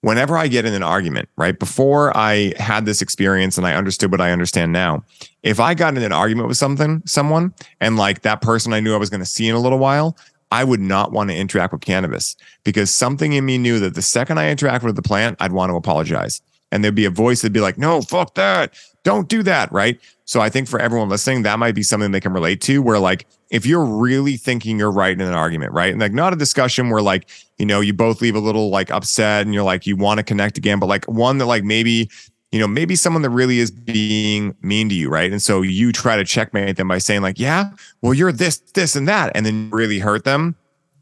whenever 0.00 0.36
I 0.36 0.48
get 0.48 0.64
in 0.64 0.74
an 0.74 0.82
argument, 0.82 1.28
right 1.36 1.58
before 1.58 2.16
I 2.16 2.52
had 2.58 2.86
this 2.86 3.02
experience 3.02 3.58
and 3.58 3.66
I 3.66 3.74
understood 3.74 4.10
what 4.10 4.20
I 4.20 4.32
understand 4.32 4.72
now, 4.72 5.04
if 5.42 5.58
I 5.60 5.74
got 5.74 5.96
in 5.96 6.02
an 6.02 6.12
argument 6.12 6.48
with 6.48 6.56
something, 6.56 7.02
someone, 7.06 7.54
and 7.80 7.96
like 7.96 8.22
that 8.22 8.40
person 8.40 8.72
I 8.72 8.80
knew 8.80 8.94
I 8.94 8.98
was 8.98 9.10
going 9.10 9.20
to 9.20 9.26
see 9.26 9.48
in 9.48 9.54
a 9.54 9.60
little 9.60 9.78
while, 9.78 10.16
I 10.52 10.64
would 10.64 10.80
not 10.80 11.12
want 11.12 11.30
to 11.30 11.36
interact 11.36 11.72
with 11.72 11.82
cannabis 11.82 12.36
because 12.64 12.94
something 12.94 13.32
in 13.32 13.44
me 13.44 13.58
knew 13.58 13.80
that 13.80 13.94
the 13.94 14.02
second 14.02 14.38
I 14.38 14.54
interacted 14.54 14.84
with 14.84 14.96
the 14.96 15.02
plant, 15.02 15.36
I'd 15.40 15.52
want 15.52 15.70
to 15.70 15.76
apologize. 15.76 16.40
And 16.70 16.82
there'd 16.82 16.94
be 16.94 17.04
a 17.04 17.10
voice 17.10 17.42
that'd 17.42 17.52
be 17.52 17.60
like, 17.60 17.78
no, 17.78 18.02
fuck 18.02 18.34
that. 18.34 18.74
Don't 19.02 19.28
do 19.28 19.42
that. 19.42 19.70
Right. 19.72 20.00
So 20.26 20.40
I 20.40 20.50
think 20.50 20.68
for 20.68 20.80
everyone 20.80 21.08
listening, 21.08 21.42
that 21.42 21.58
might 21.60 21.74
be 21.76 21.84
something 21.84 22.10
they 22.10 22.20
can 22.20 22.32
relate 22.32 22.60
to 22.62 22.82
where 22.82 22.98
like 22.98 23.26
if 23.50 23.64
you're 23.64 23.84
really 23.84 24.36
thinking 24.36 24.76
you're 24.76 24.90
right 24.90 25.12
in 25.12 25.20
an 25.20 25.32
argument, 25.32 25.72
right? 25.72 25.92
And 25.92 26.00
like 26.00 26.12
not 26.12 26.32
a 26.32 26.36
discussion 26.36 26.90
where 26.90 27.00
like, 27.00 27.30
you 27.58 27.64
know, 27.64 27.80
you 27.80 27.92
both 27.92 28.20
leave 28.20 28.34
a 28.34 28.40
little 28.40 28.68
like 28.68 28.90
upset 28.90 29.46
and 29.46 29.54
you're 29.54 29.62
like, 29.62 29.86
you 29.86 29.94
want 29.96 30.18
to 30.18 30.24
connect 30.24 30.58
again, 30.58 30.80
but 30.80 30.86
like 30.86 31.04
one 31.04 31.38
that 31.38 31.46
like 31.46 31.62
maybe, 31.62 32.10
you 32.50 32.58
know, 32.58 32.66
maybe 32.66 32.96
someone 32.96 33.22
that 33.22 33.30
really 33.30 33.60
is 33.60 33.70
being 33.70 34.56
mean 34.62 34.88
to 34.88 34.96
you, 34.96 35.08
right? 35.08 35.30
And 35.30 35.40
so 35.40 35.62
you 35.62 35.92
try 35.92 36.16
to 36.16 36.24
checkmate 36.24 36.76
them 36.76 36.88
by 36.88 36.98
saying, 36.98 37.22
like, 37.22 37.38
yeah, 37.38 37.70
well, 38.02 38.12
you're 38.12 38.32
this, 38.32 38.58
this, 38.74 38.96
and 38.96 39.06
that, 39.06 39.30
and 39.36 39.46
then 39.46 39.70
really 39.70 40.00
hurt 40.00 40.24
them 40.24 40.56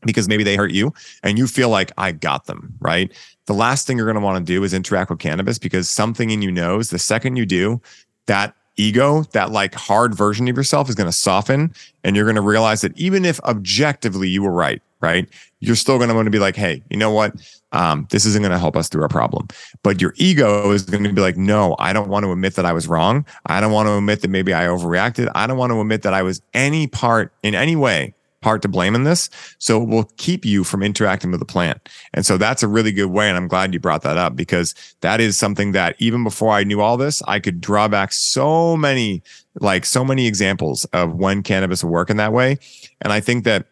because 0.04 0.28
maybe 0.28 0.44
they 0.44 0.56
hurt 0.56 0.72
you 0.72 0.92
and 1.22 1.38
you 1.38 1.46
feel 1.46 1.70
like 1.70 1.92
I 1.96 2.12
got 2.12 2.44
them, 2.44 2.74
right? 2.80 3.10
The 3.46 3.54
last 3.54 3.86
thing 3.86 3.96
you're 3.96 4.06
going 4.06 4.20
to 4.20 4.20
want 4.20 4.46
to 4.46 4.52
do 4.52 4.64
is 4.64 4.74
interact 4.74 5.08
with 5.08 5.18
cannabis 5.18 5.58
because 5.58 5.88
something 5.88 6.28
in 6.28 6.42
you 6.42 6.52
knows 6.52 6.90
the 6.90 6.98
second 6.98 7.36
you 7.36 7.46
do, 7.46 7.80
that 8.26 8.54
ego, 8.76 9.22
that 9.32 9.50
like 9.50 9.74
hard 9.74 10.14
version 10.14 10.48
of 10.48 10.56
yourself 10.56 10.88
is 10.88 10.94
going 10.94 11.08
to 11.08 11.12
soften 11.12 11.74
and 12.02 12.16
you're 12.16 12.24
going 12.24 12.36
to 12.36 12.42
realize 12.42 12.80
that 12.82 12.96
even 12.98 13.24
if 13.24 13.40
objectively 13.40 14.28
you 14.28 14.42
were 14.42 14.52
right, 14.52 14.82
right? 15.00 15.28
You're 15.60 15.76
still 15.76 15.96
going 15.96 16.08
to 16.08 16.14
want 16.14 16.26
to 16.26 16.30
be 16.30 16.38
like, 16.38 16.56
hey, 16.56 16.82
you 16.90 16.96
know 16.96 17.10
what? 17.10 17.34
Um, 17.72 18.06
this 18.10 18.24
isn't 18.26 18.42
going 18.42 18.52
to 18.52 18.58
help 18.58 18.76
us 18.76 18.88
through 18.88 19.02
our 19.02 19.08
problem. 19.08 19.48
But 19.82 20.00
your 20.00 20.14
ego 20.16 20.70
is 20.70 20.84
going 20.84 21.04
to 21.04 21.12
be 21.12 21.20
like, 21.20 21.36
no, 21.36 21.74
I 21.78 21.92
don't 21.92 22.08
want 22.08 22.24
to 22.24 22.32
admit 22.32 22.54
that 22.54 22.64
I 22.64 22.72
was 22.72 22.86
wrong. 22.86 23.26
I 23.46 23.60
don't 23.60 23.72
want 23.72 23.88
to 23.88 23.96
admit 23.96 24.20
that 24.22 24.28
maybe 24.28 24.54
I 24.54 24.64
overreacted. 24.64 25.30
I 25.34 25.46
don't 25.46 25.58
want 25.58 25.72
to 25.72 25.80
admit 25.80 26.02
that 26.02 26.14
I 26.14 26.22
was 26.22 26.40
any 26.52 26.86
part 26.86 27.32
in 27.42 27.54
any 27.54 27.76
way 27.76 28.14
part 28.44 28.60
to 28.60 28.68
blame 28.68 28.94
in 28.94 29.04
this. 29.04 29.30
So 29.58 29.82
it 29.82 29.88
will 29.88 30.04
keep 30.18 30.44
you 30.44 30.64
from 30.64 30.82
interacting 30.82 31.30
with 31.30 31.40
the 31.40 31.46
plant. 31.46 31.88
And 32.12 32.26
so 32.26 32.36
that's 32.36 32.62
a 32.62 32.68
really 32.68 32.92
good 32.92 33.06
way. 33.06 33.26
And 33.26 33.38
I'm 33.38 33.48
glad 33.48 33.72
you 33.72 33.80
brought 33.80 34.02
that 34.02 34.18
up 34.18 34.36
because 34.36 34.74
that 35.00 35.18
is 35.18 35.38
something 35.38 35.72
that 35.72 35.96
even 35.98 36.22
before 36.22 36.52
I 36.52 36.62
knew 36.62 36.82
all 36.82 36.98
this, 36.98 37.22
I 37.26 37.40
could 37.40 37.58
draw 37.58 37.88
back 37.88 38.12
so 38.12 38.76
many, 38.76 39.22
like 39.60 39.86
so 39.86 40.04
many 40.04 40.26
examples 40.26 40.84
of 40.92 41.14
when 41.14 41.42
cannabis 41.42 41.82
will 41.82 41.90
work 41.90 42.10
in 42.10 42.18
that 42.18 42.34
way. 42.34 42.58
And 43.00 43.14
I 43.14 43.20
think 43.20 43.44
that 43.44 43.64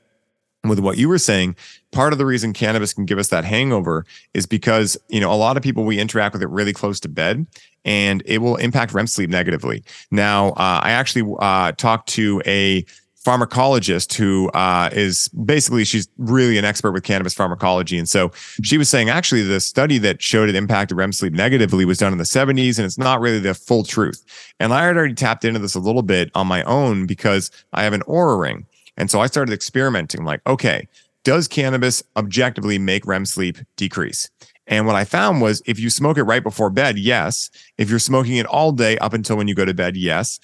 with 0.65 0.79
what 0.79 0.97
you 0.97 1.09
were 1.09 1.19
saying, 1.19 1.55
part 1.91 2.15
of 2.15 2.19
the 2.19 2.25
reason 2.25 2.55
cannabis 2.55 2.95
can 2.95 3.05
give 3.05 3.19
us 3.19 3.29
that 3.29 3.45
hangover 3.45 4.07
is 4.33 4.47
because, 4.47 4.97
you 5.09 5.21
know, 5.21 5.31
a 5.31 5.35
lot 5.35 5.59
of 5.59 5.63
people 5.63 5.85
we 5.85 5.99
interact 5.99 6.33
with 6.33 6.43
it 6.43 6.49
really 6.49 6.73
close 6.73 6.99
to 7.01 7.11
bed 7.11 7.47
and 7.85 8.23
it 8.25 8.39
will 8.39 8.57
impact 8.57 8.95
REM 8.95 9.07
sleep 9.07 9.29
negatively. 9.29 9.85
Now, 10.11 10.51
uh, 10.51 10.81
I 10.83 10.93
actually 10.93 11.35
uh, 11.41 11.73
talked 11.73 12.09
to 12.11 12.41
a 12.47 12.87
pharmacologist 13.25 14.15
who 14.15 14.49
uh, 14.51 14.91
is 14.93 15.29
basically 15.29 15.85
she's 15.85 16.09
really 16.19 16.59
an 16.59 16.65
expert 16.65 16.93
with 16.93 17.05
cannabis 17.05 17.35
pharmacology 17.35 17.99
and 17.99 18.09
so 18.09 18.31
she 18.63 18.77
was 18.77 18.89
saying 18.89 19.09
actually 19.09 19.43
the 19.43 19.61
study 19.61 19.99
that 19.99 20.21
showed 20.21 20.49
it 20.49 20.55
impacted 20.55 20.97
rem 20.97 21.13
sleep 21.13 21.33
negatively 21.33 21.85
was 21.85 21.99
done 21.99 22.13
in 22.13 22.19
the 22.19 22.25
70s 22.25 22.79
and 22.79 22.85
it's 22.85 22.99
not 22.99 23.21
really 23.21 23.39
the 23.39 23.55
full 23.55 23.85
truth 23.85 24.25
and 24.59 24.73
i 24.73 24.85
had 24.85 24.97
already 24.97 25.15
tapped 25.15 25.45
into 25.45 25.61
this 25.61 25.75
a 25.75 25.81
little 25.81 26.03
bit 26.03 26.31
on 26.35 26.47
my 26.47 26.63
own 26.65 27.07
because 27.07 27.51
i 27.73 27.83
have 27.85 27.93
an 27.93 28.03
Oura 28.03 28.41
ring 28.41 28.67
and 28.97 29.11
so 29.11 29.21
I 29.21 29.27
started 29.27 29.53
experimenting 29.53 30.25
like, 30.25 30.41
okay, 30.47 30.89
does 31.25 31.49
cannabis 31.49 32.03
objectively 32.17 32.79
make 32.79 33.07
REM 33.07 33.27
sleep 33.27 33.59
decrease? 33.77 34.29
And 34.67 34.87
what 34.87 34.97
I 34.97 35.05
found 35.05 35.41
was 35.41 35.63
if 35.67 35.79
you 35.79 35.91
smoke 35.91 36.19
it 36.19 36.23
right 36.23 36.43
before 36.43 36.71
bed, 36.71 36.99
yes. 36.99 37.51
If 37.79 37.91
you're 37.91 37.99
smoking 37.99 38.37
it 38.37 38.47
all 38.47 38.73
day 38.73 38.97
up 38.99 39.13
until 39.13 39.37
when 39.37 39.49
you 39.49 39.55
go 39.55 39.65
to 39.65 39.75
bed, 39.75 39.97
yes. 39.97 40.39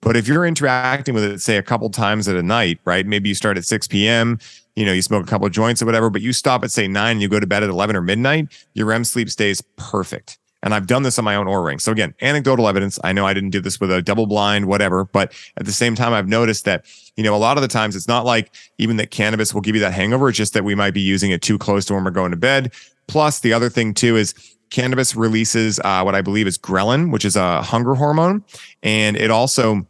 But 0.00 0.16
if 0.16 0.28
you're 0.28 0.46
interacting 0.46 1.14
with 1.14 1.24
it, 1.24 1.40
say 1.40 1.56
a 1.56 1.62
couple 1.62 1.90
times 1.90 2.28
at 2.28 2.36
a 2.36 2.42
night, 2.42 2.78
right? 2.84 3.04
Maybe 3.04 3.28
you 3.28 3.34
start 3.34 3.56
at 3.56 3.64
6 3.64 3.88
p.m., 3.88 4.38
you 4.76 4.86
know, 4.86 4.92
you 4.92 5.02
smoke 5.02 5.24
a 5.24 5.26
couple 5.26 5.46
of 5.46 5.52
joints 5.52 5.82
or 5.82 5.86
whatever, 5.86 6.08
but 6.08 6.22
you 6.22 6.32
stop 6.32 6.62
at 6.62 6.70
say 6.70 6.86
nine 6.86 7.12
and 7.12 7.22
you 7.22 7.28
go 7.28 7.40
to 7.40 7.46
bed 7.48 7.64
at 7.64 7.68
11 7.68 7.96
or 7.96 8.00
midnight, 8.00 8.46
your 8.74 8.86
REM 8.86 9.02
sleep 9.02 9.28
stays 9.28 9.60
perfect. 9.76 10.38
And 10.62 10.72
I've 10.74 10.86
done 10.86 11.02
this 11.02 11.18
on 11.18 11.24
my 11.24 11.34
own 11.34 11.46
Oura 11.46 11.66
ring. 11.66 11.78
So 11.78 11.92
again, 11.92 12.14
anecdotal 12.20 12.68
evidence. 12.68 12.98
I 13.02 13.12
know 13.12 13.26
I 13.26 13.34
didn't 13.34 13.50
do 13.50 13.60
this 13.60 13.80
with 13.80 13.92
a 13.92 14.02
double 14.02 14.26
blind, 14.26 14.66
whatever, 14.66 15.04
but 15.04 15.32
at 15.56 15.66
the 15.66 15.72
same 15.72 15.94
time, 15.94 16.12
I've 16.12 16.28
noticed 16.28 16.64
that, 16.64 16.84
you 17.16 17.24
know, 17.24 17.34
a 17.34 17.38
lot 17.38 17.56
of 17.56 17.62
the 17.62 17.68
times 17.68 17.96
it's 17.96 18.08
not 18.08 18.24
like 18.24 18.54
even 18.78 18.96
that 18.96 19.10
cannabis 19.10 19.52
will 19.52 19.60
give 19.60 19.74
you 19.74 19.80
that 19.80 19.94
hangover. 19.94 20.28
It's 20.28 20.38
just 20.38 20.54
that 20.54 20.64
we 20.64 20.74
might 20.74 20.94
be 20.94 21.00
using 21.00 21.30
it 21.30 21.42
too 21.42 21.58
close 21.58 21.84
to 21.86 21.94
when 21.94 22.04
we're 22.04 22.10
going 22.10 22.30
to 22.32 22.36
bed. 22.36 22.72
Plus, 23.06 23.40
the 23.40 23.52
other 23.52 23.70
thing 23.70 23.94
too 23.94 24.16
is 24.16 24.34
cannabis 24.70 25.14
releases 25.14 25.80
uh, 25.80 26.02
what 26.02 26.14
I 26.14 26.22
believe 26.22 26.46
is 26.46 26.58
ghrelin, 26.58 27.12
which 27.12 27.24
is 27.24 27.36
a 27.36 27.62
hunger 27.62 27.94
hormone. 27.94 28.44
And 28.82 29.16
it 29.16 29.30
also, 29.30 29.86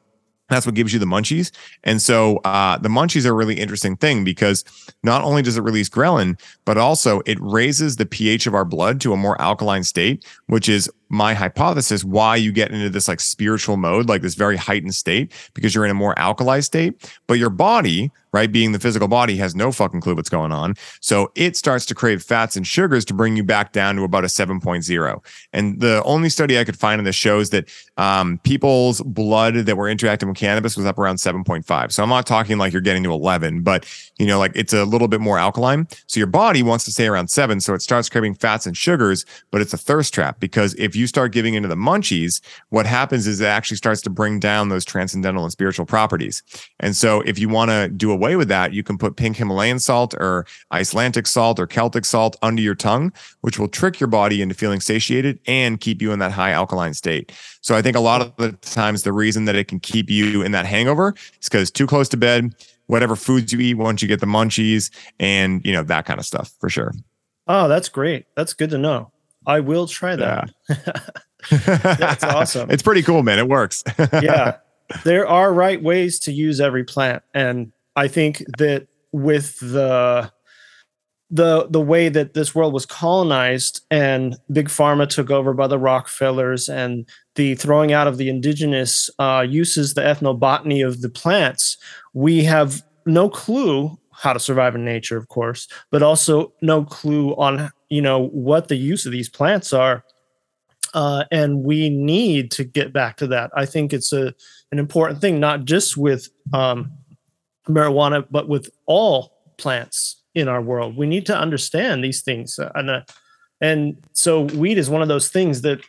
that's 0.48 0.66
what 0.66 0.74
gives 0.74 0.92
you 0.92 0.98
the 0.98 1.06
munchies. 1.06 1.50
And 1.84 2.00
so 2.00 2.38
uh, 2.38 2.78
the 2.78 2.88
munchies 2.88 3.26
are 3.26 3.30
a 3.30 3.34
really 3.34 3.58
interesting 3.58 3.96
thing 3.96 4.24
because 4.24 4.64
not 5.02 5.22
only 5.22 5.42
does 5.42 5.56
it 5.56 5.62
release 5.62 5.88
ghrelin, 5.88 6.40
but 6.64 6.78
also 6.78 7.20
it 7.26 7.38
raises 7.40 7.96
the 7.96 8.06
pH 8.06 8.46
of 8.46 8.54
our 8.54 8.64
blood 8.64 9.00
to 9.02 9.12
a 9.12 9.16
more 9.16 9.40
alkaline 9.40 9.84
state, 9.84 10.24
which 10.46 10.68
is 10.68 10.90
my 11.08 11.34
hypothesis 11.34 12.04
why 12.04 12.36
you 12.36 12.52
get 12.52 12.70
into 12.70 12.90
this 12.90 13.08
like 13.08 13.20
spiritual 13.20 13.76
mode, 13.76 14.08
like 14.08 14.22
this 14.22 14.34
very 14.34 14.56
heightened 14.56 14.94
state, 14.94 15.32
because 15.54 15.74
you're 15.74 15.84
in 15.84 15.90
a 15.90 15.94
more 15.94 16.18
alkali 16.18 16.60
state. 16.60 17.10
But 17.26 17.38
your 17.38 17.50
body, 17.50 18.10
right, 18.32 18.50
being 18.50 18.72
the 18.72 18.78
physical 18.78 19.08
body, 19.08 19.36
has 19.36 19.54
no 19.54 19.72
fucking 19.72 20.00
clue 20.00 20.14
what's 20.14 20.28
going 20.28 20.52
on. 20.52 20.74
So 21.00 21.32
it 21.34 21.56
starts 21.56 21.86
to 21.86 21.94
crave 21.94 22.22
fats 22.22 22.56
and 22.56 22.66
sugars 22.66 23.04
to 23.06 23.14
bring 23.14 23.36
you 23.36 23.42
back 23.42 23.72
down 23.72 23.96
to 23.96 24.02
about 24.02 24.24
a 24.24 24.26
7.0. 24.26 25.24
And 25.52 25.80
the 25.80 26.02
only 26.04 26.28
study 26.28 26.58
I 26.58 26.64
could 26.64 26.78
find 26.78 26.98
in 26.98 27.04
this 27.04 27.16
shows 27.16 27.50
that 27.50 27.70
um, 27.96 28.38
people's 28.42 29.00
blood 29.02 29.54
that 29.54 29.76
were 29.76 29.88
interacting 29.88 30.28
with 30.28 30.36
cannabis 30.38 30.76
was 30.76 30.84
up 30.84 30.98
around 30.98 31.16
7.5. 31.16 31.92
So 31.92 32.02
I'm 32.02 32.08
not 32.08 32.26
talking 32.26 32.58
like 32.58 32.72
you're 32.72 32.82
getting 32.82 33.02
to 33.04 33.12
11, 33.12 33.62
but 33.62 33.86
you 34.18 34.26
know, 34.26 34.38
like 34.38 34.52
it's 34.54 34.72
a 34.72 34.84
little 34.84 35.08
bit 35.08 35.20
more 35.20 35.38
alkaline. 35.38 35.88
So 36.06 36.20
your 36.20 36.26
body 36.26 36.62
wants 36.62 36.84
to 36.84 36.92
stay 36.92 37.06
around 37.06 37.28
seven. 37.28 37.60
So 37.60 37.72
it 37.72 37.82
starts 37.82 38.08
craving 38.08 38.34
fats 38.34 38.66
and 38.66 38.76
sugars, 38.76 39.24
but 39.50 39.60
it's 39.60 39.72
a 39.72 39.78
thirst 39.78 40.12
trap 40.12 40.38
because 40.40 40.74
if 40.74 40.94
you 40.98 41.06
start 41.06 41.32
giving 41.32 41.54
into 41.54 41.68
the 41.68 41.76
munchies, 41.76 42.40
what 42.68 42.84
happens 42.86 43.26
is 43.26 43.40
it 43.40 43.46
actually 43.46 43.76
starts 43.76 44.02
to 44.02 44.10
bring 44.10 44.38
down 44.38 44.68
those 44.68 44.84
transcendental 44.84 45.44
and 45.44 45.52
spiritual 45.52 45.86
properties. 45.86 46.42
And 46.80 46.94
so 46.94 47.22
if 47.22 47.38
you 47.38 47.48
want 47.48 47.70
to 47.70 47.88
do 47.88 48.10
away 48.10 48.36
with 48.36 48.48
that, 48.48 48.72
you 48.72 48.82
can 48.82 48.98
put 48.98 49.16
pink 49.16 49.36
Himalayan 49.36 49.78
salt 49.78 50.14
or 50.14 50.46
Icelandic 50.72 51.26
salt 51.26 51.58
or 51.58 51.66
Celtic 51.66 52.04
salt 52.04 52.36
under 52.42 52.60
your 52.60 52.74
tongue, 52.74 53.12
which 53.40 53.58
will 53.58 53.68
trick 53.68 54.00
your 54.00 54.08
body 54.08 54.42
into 54.42 54.54
feeling 54.54 54.80
satiated 54.80 55.38
and 55.46 55.80
keep 55.80 56.02
you 56.02 56.12
in 56.12 56.18
that 56.18 56.32
high 56.32 56.50
alkaline 56.50 56.94
state. 56.94 57.32
So 57.60 57.76
I 57.76 57.82
think 57.82 57.96
a 57.96 58.00
lot 58.00 58.20
of 58.20 58.34
the 58.36 58.52
times 58.52 59.02
the 59.02 59.12
reason 59.12 59.44
that 59.46 59.56
it 59.56 59.68
can 59.68 59.80
keep 59.80 60.10
you 60.10 60.42
in 60.42 60.52
that 60.52 60.66
hangover 60.66 61.14
is 61.40 61.48
because 61.48 61.70
too 61.70 61.86
close 61.86 62.08
to 62.10 62.16
bed, 62.16 62.54
whatever 62.86 63.16
foods 63.16 63.52
you 63.52 63.60
eat 63.60 63.74
once 63.74 64.02
you 64.02 64.08
get 64.08 64.20
the 64.20 64.26
munchies 64.26 64.90
and 65.20 65.64
you 65.64 65.72
know 65.72 65.82
that 65.82 66.04
kind 66.04 66.18
of 66.18 66.26
stuff 66.26 66.52
for 66.58 66.68
sure. 66.68 66.92
Oh, 67.46 67.68
that's 67.68 67.88
great. 67.88 68.26
That's 68.34 68.52
good 68.52 68.70
to 68.70 68.78
know. 68.78 69.10
I 69.46 69.60
will 69.60 69.86
try 69.86 70.16
that. 70.16 70.50
Yeah. 70.68 70.92
That's 71.50 72.24
awesome. 72.24 72.70
it's 72.70 72.82
pretty 72.82 73.02
cool, 73.02 73.22
man. 73.22 73.38
It 73.38 73.48
works. 73.48 73.82
yeah. 74.22 74.56
There 75.04 75.26
are 75.26 75.52
right 75.52 75.82
ways 75.82 76.18
to 76.20 76.32
use 76.32 76.60
every 76.60 76.84
plant. 76.84 77.22
And 77.34 77.72
I 77.96 78.08
think 78.08 78.42
that 78.58 78.88
with 79.12 79.58
the 79.60 80.30
the 81.30 81.66
the 81.68 81.80
way 81.80 82.08
that 82.08 82.32
this 82.34 82.54
world 82.54 82.72
was 82.72 82.86
colonized 82.86 83.84
and 83.90 84.36
big 84.50 84.68
pharma 84.68 85.06
took 85.06 85.30
over 85.30 85.52
by 85.52 85.66
the 85.66 85.78
rockefellers 85.78 86.68
and 86.68 87.06
the 87.34 87.54
throwing 87.56 87.92
out 87.92 88.06
of 88.06 88.16
the 88.16 88.30
indigenous 88.30 89.10
uh, 89.18 89.44
uses 89.46 89.92
the 89.92 90.00
ethnobotany 90.00 90.86
of 90.86 91.02
the 91.02 91.10
plants 91.10 91.76
we 92.14 92.44
have 92.44 92.82
no 93.04 93.28
clue 93.28 93.98
how 94.20 94.32
to 94.32 94.40
survive 94.40 94.74
in 94.74 94.84
nature, 94.84 95.16
of 95.16 95.28
course, 95.28 95.68
but 95.90 96.02
also 96.02 96.52
no 96.60 96.84
clue 96.84 97.34
on 97.36 97.70
you 97.88 98.02
know 98.02 98.26
what 98.28 98.68
the 98.68 98.76
use 98.76 99.06
of 99.06 99.12
these 99.12 99.28
plants 99.28 99.72
are. 99.72 100.04
Uh, 100.94 101.24
and 101.30 101.62
we 101.64 101.90
need 101.90 102.50
to 102.50 102.64
get 102.64 102.92
back 102.92 103.16
to 103.18 103.26
that. 103.26 103.50
I 103.54 103.66
think 103.66 103.92
it's 103.92 104.12
a 104.12 104.34
an 104.72 104.78
important 104.78 105.20
thing, 105.20 105.38
not 105.38 105.64
just 105.64 105.96
with 105.96 106.28
um, 106.52 106.92
marijuana, 107.68 108.26
but 108.30 108.48
with 108.48 108.70
all 108.86 109.32
plants 109.56 110.22
in 110.34 110.48
our 110.48 110.62
world. 110.62 110.96
We 110.96 111.06
need 111.06 111.26
to 111.26 111.38
understand 111.38 112.02
these 112.02 112.22
things, 112.22 112.58
uh, 112.58 112.72
and 112.74 112.90
uh, 112.90 113.02
and 113.60 113.96
so 114.12 114.42
weed 114.42 114.78
is 114.78 114.90
one 114.90 115.02
of 115.02 115.08
those 115.08 115.28
things 115.28 115.62
that 115.62 115.80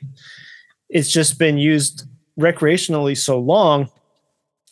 it's 0.89 1.11
just 1.11 1.39
been 1.39 1.57
used 1.57 2.07
recreationally 2.39 3.17
so 3.17 3.39
long 3.39 3.89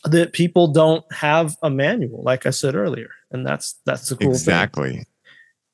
that 0.08 0.34
people 0.34 0.68
don't 0.68 1.04
have 1.14 1.56
a 1.62 1.70
manual, 1.70 2.24
like 2.24 2.46
I 2.46 2.52
said 2.52 2.76
earlier, 2.76 3.10
and 3.32 3.46
that's 3.46 3.76
that's 3.86 4.10
the 4.10 4.16
cool 4.16 4.30
exactly. 4.30 4.94
Thing. 4.94 5.06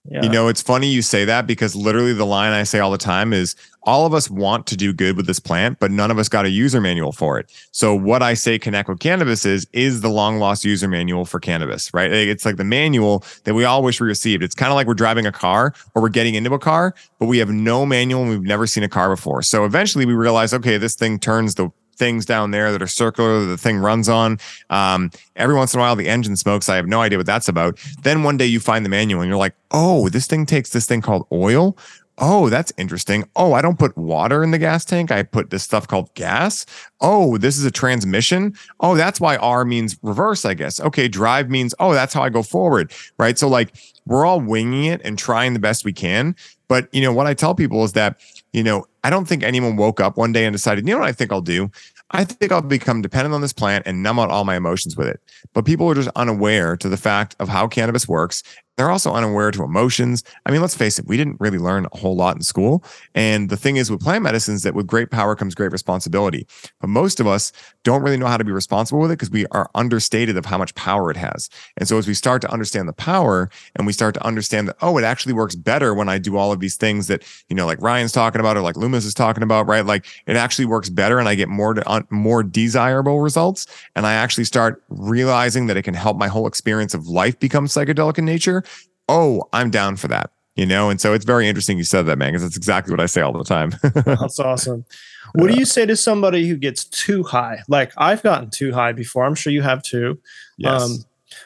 Yeah. 0.05 0.23
You 0.23 0.29
know, 0.29 0.49
it's 0.49 0.61
funny 0.61 0.87
you 0.87 1.01
say 1.01 1.23
that 1.23 1.47
because 1.47 1.77
literally 1.77 2.11
the 2.11 2.25
line 2.25 2.51
I 2.51 2.63
say 2.63 2.79
all 2.79 2.91
the 2.91 2.97
time 2.97 3.31
is 3.31 3.55
all 3.83 4.05
of 4.05 4.13
us 4.13 4.29
want 4.29 4.67
to 4.67 4.75
do 4.75 4.91
good 4.91 5.15
with 5.15 5.27
this 5.27 5.39
plant, 5.39 5.79
but 5.79 5.91
none 5.91 6.11
of 6.11 6.19
us 6.19 6.27
got 6.27 6.45
a 6.45 6.49
user 6.49 6.81
manual 6.81 7.13
for 7.13 7.39
it. 7.39 7.49
So 7.71 7.95
what 7.95 8.21
I 8.21 8.33
say 8.33 8.59
connect 8.59 8.89
with 8.89 8.99
cannabis 8.99 9.45
is 9.45 9.65
is 9.71 10.01
the 10.01 10.09
long 10.09 10.39
lost 10.39 10.65
user 10.65 10.89
manual 10.89 11.23
for 11.23 11.39
cannabis, 11.39 11.93
right? 11.93 12.11
It's 12.11 12.43
like 12.43 12.57
the 12.57 12.65
manual 12.65 13.23
that 13.45 13.53
we 13.53 13.63
all 13.63 13.81
wish 13.81 14.01
we 14.01 14.07
received. 14.07 14.43
It's 14.43 14.55
kind 14.55 14.71
of 14.71 14.75
like 14.75 14.87
we're 14.87 14.93
driving 14.93 15.25
a 15.25 15.31
car 15.31 15.73
or 15.95 16.01
we're 16.01 16.09
getting 16.09 16.35
into 16.35 16.53
a 16.53 16.59
car, 16.59 16.93
but 17.17 17.27
we 17.27 17.37
have 17.37 17.49
no 17.49 17.85
manual 17.85 18.23
and 18.23 18.29
we've 18.29 18.41
never 18.41 18.67
seen 18.67 18.83
a 18.83 18.89
car 18.89 19.09
before. 19.09 19.41
So 19.41 19.63
eventually 19.63 20.05
we 20.05 20.13
realize, 20.13 20.53
okay, 20.53 20.77
this 20.77 20.95
thing 20.95 21.17
turns 21.17 21.55
the 21.55 21.69
things 21.95 22.25
down 22.25 22.51
there 22.51 22.71
that 22.71 22.81
are 22.81 22.87
circular 22.87 23.41
that 23.41 23.45
the 23.45 23.57
thing 23.57 23.77
runs 23.77 24.09
on. 24.09 24.39
Um, 24.69 25.11
every 25.35 25.55
once 25.55 25.73
in 25.73 25.79
a 25.79 25.83
while, 25.83 25.95
the 25.95 26.07
engine 26.07 26.35
smokes. 26.35 26.69
I 26.69 26.75
have 26.75 26.87
no 26.87 27.01
idea 27.01 27.17
what 27.17 27.27
that's 27.27 27.47
about. 27.47 27.79
Then 28.03 28.23
one 28.23 28.37
day 28.37 28.45
you 28.45 28.59
find 28.59 28.85
the 28.85 28.89
manual 28.89 29.21
and 29.21 29.29
you're 29.29 29.37
like, 29.37 29.55
oh, 29.71 30.09
this 30.09 30.27
thing 30.27 30.45
takes 30.45 30.71
this 30.71 30.85
thing 30.85 31.01
called 31.01 31.27
oil. 31.31 31.77
Oh, 32.19 32.47
that's 32.49 32.71
interesting. 32.77 33.27
Oh, 33.35 33.53
I 33.53 33.63
don't 33.63 33.79
put 33.79 33.97
water 33.97 34.43
in 34.43 34.51
the 34.51 34.59
gas 34.59 34.85
tank. 34.85 35.11
I 35.11 35.23
put 35.23 35.49
this 35.49 35.63
stuff 35.63 35.87
called 35.87 36.13
gas. 36.13 36.63
Oh, 37.01 37.37
this 37.39 37.57
is 37.57 37.65
a 37.65 37.71
transmission. 37.71 38.55
Oh, 38.79 38.95
that's 38.95 39.19
why 39.19 39.37
R 39.37 39.65
means 39.65 39.97
reverse, 40.03 40.45
I 40.45 40.53
guess. 40.53 40.79
Okay, 40.79 41.07
drive 41.07 41.49
means, 41.49 41.73
oh, 41.79 41.93
that's 41.93 42.13
how 42.13 42.21
I 42.21 42.29
go 42.29 42.43
forward. 42.43 42.91
Right. 43.17 43.39
So, 43.39 43.47
like, 43.47 43.73
we're 44.05 44.25
all 44.27 44.39
winging 44.39 44.85
it 44.85 45.01
and 45.03 45.17
trying 45.17 45.53
the 45.53 45.59
best 45.59 45.85
we 45.85 45.93
can. 45.93 46.35
But, 46.67 46.87
you 46.93 47.01
know, 47.01 47.11
what 47.11 47.25
I 47.25 47.33
tell 47.33 47.55
people 47.55 47.83
is 47.83 47.93
that 47.93 48.19
you 48.53 48.63
know, 48.63 48.85
I 49.03 49.09
don't 49.09 49.25
think 49.25 49.43
anyone 49.43 49.75
woke 49.75 49.99
up 49.99 50.17
one 50.17 50.31
day 50.31 50.45
and 50.45 50.53
decided, 50.53 50.87
you 50.87 50.93
know 50.93 50.99
what 51.01 51.09
I 51.09 51.11
think 51.11 51.31
I'll 51.31 51.41
do? 51.41 51.69
I 52.11 52.23
think 52.23 52.51
I'll 52.51 52.61
become 52.61 53.01
dependent 53.01 53.33
on 53.33 53.41
this 53.41 53.53
plant 53.53 53.85
and 53.87 54.03
numb 54.03 54.19
out 54.19 54.29
all 54.29 54.45
my 54.45 54.55
emotions 54.55 54.95
with 54.95 55.07
it. 55.07 55.19
But 55.53 55.65
people 55.65 55.89
are 55.89 55.95
just 55.95 56.09
unaware 56.15 56.77
to 56.77 56.87
the 56.87 56.97
fact 56.97 57.35
of 57.39 57.49
how 57.49 57.67
cannabis 57.67 58.07
works 58.07 58.43
they're 58.77 58.89
also 58.89 59.13
unaware 59.13 59.51
to 59.51 59.63
emotions. 59.63 60.23
I 60.45 60.51
mean, 60.51 60.61
let's 60.61 60.75
face 60.75 60.97
it, 60.97 61.05
we 61.07 61.15
didn't 61.15 61.39
really 61.39 61.59
learn 61.59 61.85
a 61.91 61.97
whole 61.97 62.15
lot 62.15 62.35
in 62.35 62.41
school. 62.41 62.83
And 63.13 63.49
the 63.49 63.57
thing 63.57 63.77
is 63.77 63.91
with 63.91 64.01
plant 64.01 64.23
medicines 64.23 64.63
that 64.63 64.73
with 64.73 64.87
great 64.87 65.11
power 65.11 65.35
comes 65.35 65.53
great 65.53 65.71
responsibility. 65.71 66.47
But 66.81 66.87
most 66.87 67.19
of 67.19 67.27
us 67.27 67.51
don't 67.83 68.01
really 68.01 68.17
know 68.17 68.25
how 68.25 68.37
to 68.37 68.43
be 68.43 68.51
responsible 68.51 68.99
with 68.99 69.11
it 69.11 69.15
because 69.15 69.29
we 69.29 69.45
are 69.47 69.69
understated 69.75 70.37
of 70.37 70.45
how 70.45 70.57
much 70.57 70.73
power 70.73 71.11
it 71.11 71.17
has. 71.17 71.49
And 71.77 71.87
so 71.87 71.97
as 71.97 72.07
we 72.07 72.15
start 72.15 72.41
to 72.41 72.51
understand 72.51 72.89
the 72.89 72.93
power 72.93 73.49
and 73.75 73.85
we 73.85 73.93
start 73.93 74.15
to 74.15 74.25
understand 74.25 74.67
that, 74.67 74.77
oh, 74.81 74.97
it 74.97 75.03
actually 75.03 75.33
works 75.33 75.55
better 75.55 75.93
when 75.93 76.09
I 76.09 76.17
do 76.17 76.37
all 76.37 76.51
of 76.51 76.59
these 76.59 76.75
things 76.75 77.07
that, 77.07 77.23
you 77.49 77.55
know, 77.55 77.67
like 77.67 77.81
Ryan's 77.81 78.11
talking 78.11 78.39
about 78.39 78.57
or 78.57 78.61
like 78.61 78.75
Luemas 78.75 79.05
is 79.05 79.13
talking 79.13 79.43
about, 79.43 79.67
right? 79.67 79.85
Like 79.85 80.05
it 80.25 80.35
actually 80.35 80.65
works 80.65 80.89
better 80.89 81.19
and 81.19 81.29
I 81.29 81.35
get 81.35 81.49
more 81.49 81.75
to, 81.75 81.87
uh, 81.87 82.01
more 82.09 82.41
desirable 82.41 83.21
results. 83.21 83.67
And 83.95 84.07
I 84.07 84.13
actually 84.13 84.45
start 84.45 84.81
realizing 84.89 85.67
that 85.67 85.77
it 85.77 85.83
can 85.83 85.93
help 85.93 86.17
my 86.17 86.27
whole 86.27 86.47
experience 86.47 86.95
of 86.95 87.07
life 87.07 87.39
become 87.39 87.67
psychedelic 87.67 88.17
in 88.17 88.25
nature 88.25 88.62
oh, 89.09 89.47
I'm 89.53 89.69
down 89.69 89.95
for 89.95 90.07
that. 90.09 90.31
You 90.55 90.67
know, 90.67 90.91
and 90.91 91.01
so 91.01 91.13
it's 91.13 91.25
very 91.25 91.47
interesting 91.47 91.79
you 91.79 91.83
said 91.83 92.05
that, 92.05 92.19
man, 92.19 92.29
because 92.29 92.43
that's 92.43 92.57
exactly 92.57 92.91
what 92.91 92.99
I 92.99 93.07
say 93.07 93.21
all 93.21 93.33
the 93.33 93.43
time. 93.43 93.73
that's 94.05 94.39
awesome. 94.39 94.85
What 95.33 95.49
do 95.49 95.57
you 95.57 95.65
say 95.65 95.87
to 95.87 95.95
somebody 95.95 96.47
who 96.47 96.57
gets 96.57 96.83
too 96.85 97.23
high? 97.23 97.63
Like 97.67 97.91
I've 97.97 98.21
gotten 98.21 98.51
too 98.51 98.71
high 98.71 98.91
before. 98.91 99.23
I'm 99.23 99.33
sure 99.33 99.51
you 99.51 99.63
have 99.63 99.81
too. 99.81 100.19
Yes. 100.57 100.83
Um, 100.83 101.05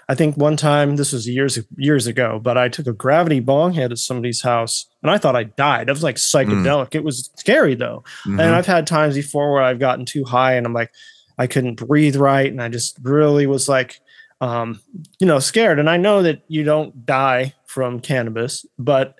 I 0.09 0.15
think 0.15 0.35
one 0.35 0.57
time 0.57 0.97
this 0.97 1.13
was 1.13 1.25
years 1.25 1.57
years 1.77 2.05
ago, 2.05 2.39
but 2.43 2.57
I 2.57 2.67
took 2.67 2.87
a 2.87 2.91
gravity 2.91 3.39
bong 3.39 3.71
hit 3.71 3.93
at 3.93 3.97
somebody's 3.97 4.41
house 4.41 4.85
and 5.01 5.09
I 5.09 5.17
thought 5.17 5.37
I 5.37 5.43
died. 5.43 5.87
It 5.87 5.93
was 5.93 6.03
like 6.03 6.17
psychedelic. 6.17 6.89
Mm. 6.89 6.95
It 6.95 7.03
was 7.05 7.29
scary 7.37 7.75
though. 7.75 8.03
Mm-hmm. 8.25 8.41
And 8.41 8.55
I've 8.55 8.65
had 8.65 8.87
times 8.87 9.15
before 9.15 9.53
where 9.53 9.63
I've 9.63 9.79
gotten 9.79 10.05
too 10.05 10.25
high 10.25 10.55
and 10.55 10.65
I'm 10.65 10.73
like, 10.73 10.91
I 11.37 11.47
couldn't 11.47 11.75
breathe 11.75 12.17
right. 12.17 12.51
And 12.51 12.61
I 12.61 12.67
just 12.67 12.97
really 13.03 13.47
was 13.47 13.69
like, 13.69 14.01
um, 14.41 14.81
you 15.19 15.27
know, 15.27 15.39
scared. 15.39 15.79
And 15.79 15.89
I 15.89 15.97
know 15.97 16.21
that 16.23 16.43
you 16.47 16.63
don't 16.63 17.05
die 17.05 17.53
from 17.65 17.99
cannabis, 17.99 18.65
but 18.77 19.19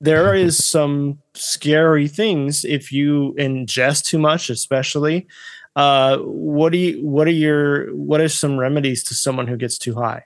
there 0.00 0.34
is 0.46 0.64
some 0.64 1.18
scary 1.34 2.08
things 2.08 2.64
if 2.64 2.92
you 2.92 3.34
ingest 3.38 4.04
too 4.04 4.18
much, 4.18 4.50
especially. 4.50 5.26
Uh, 5.74 6.18
what 6.18 6.72
do 6.72 6.78
you 6.78 7.06
what 7.06 7.26
are 7.26 7.32
your 7.32 7.94
what 7.94 8.18
are 8.20 8.30
some 8.30 8.56
remedies 8.56 9.04
to 9.04 9.14
someone 9.14 9.46
who 9.46 9.58
gets 9.58 9.76
too 9.76 9.94
high? 9.94 10.24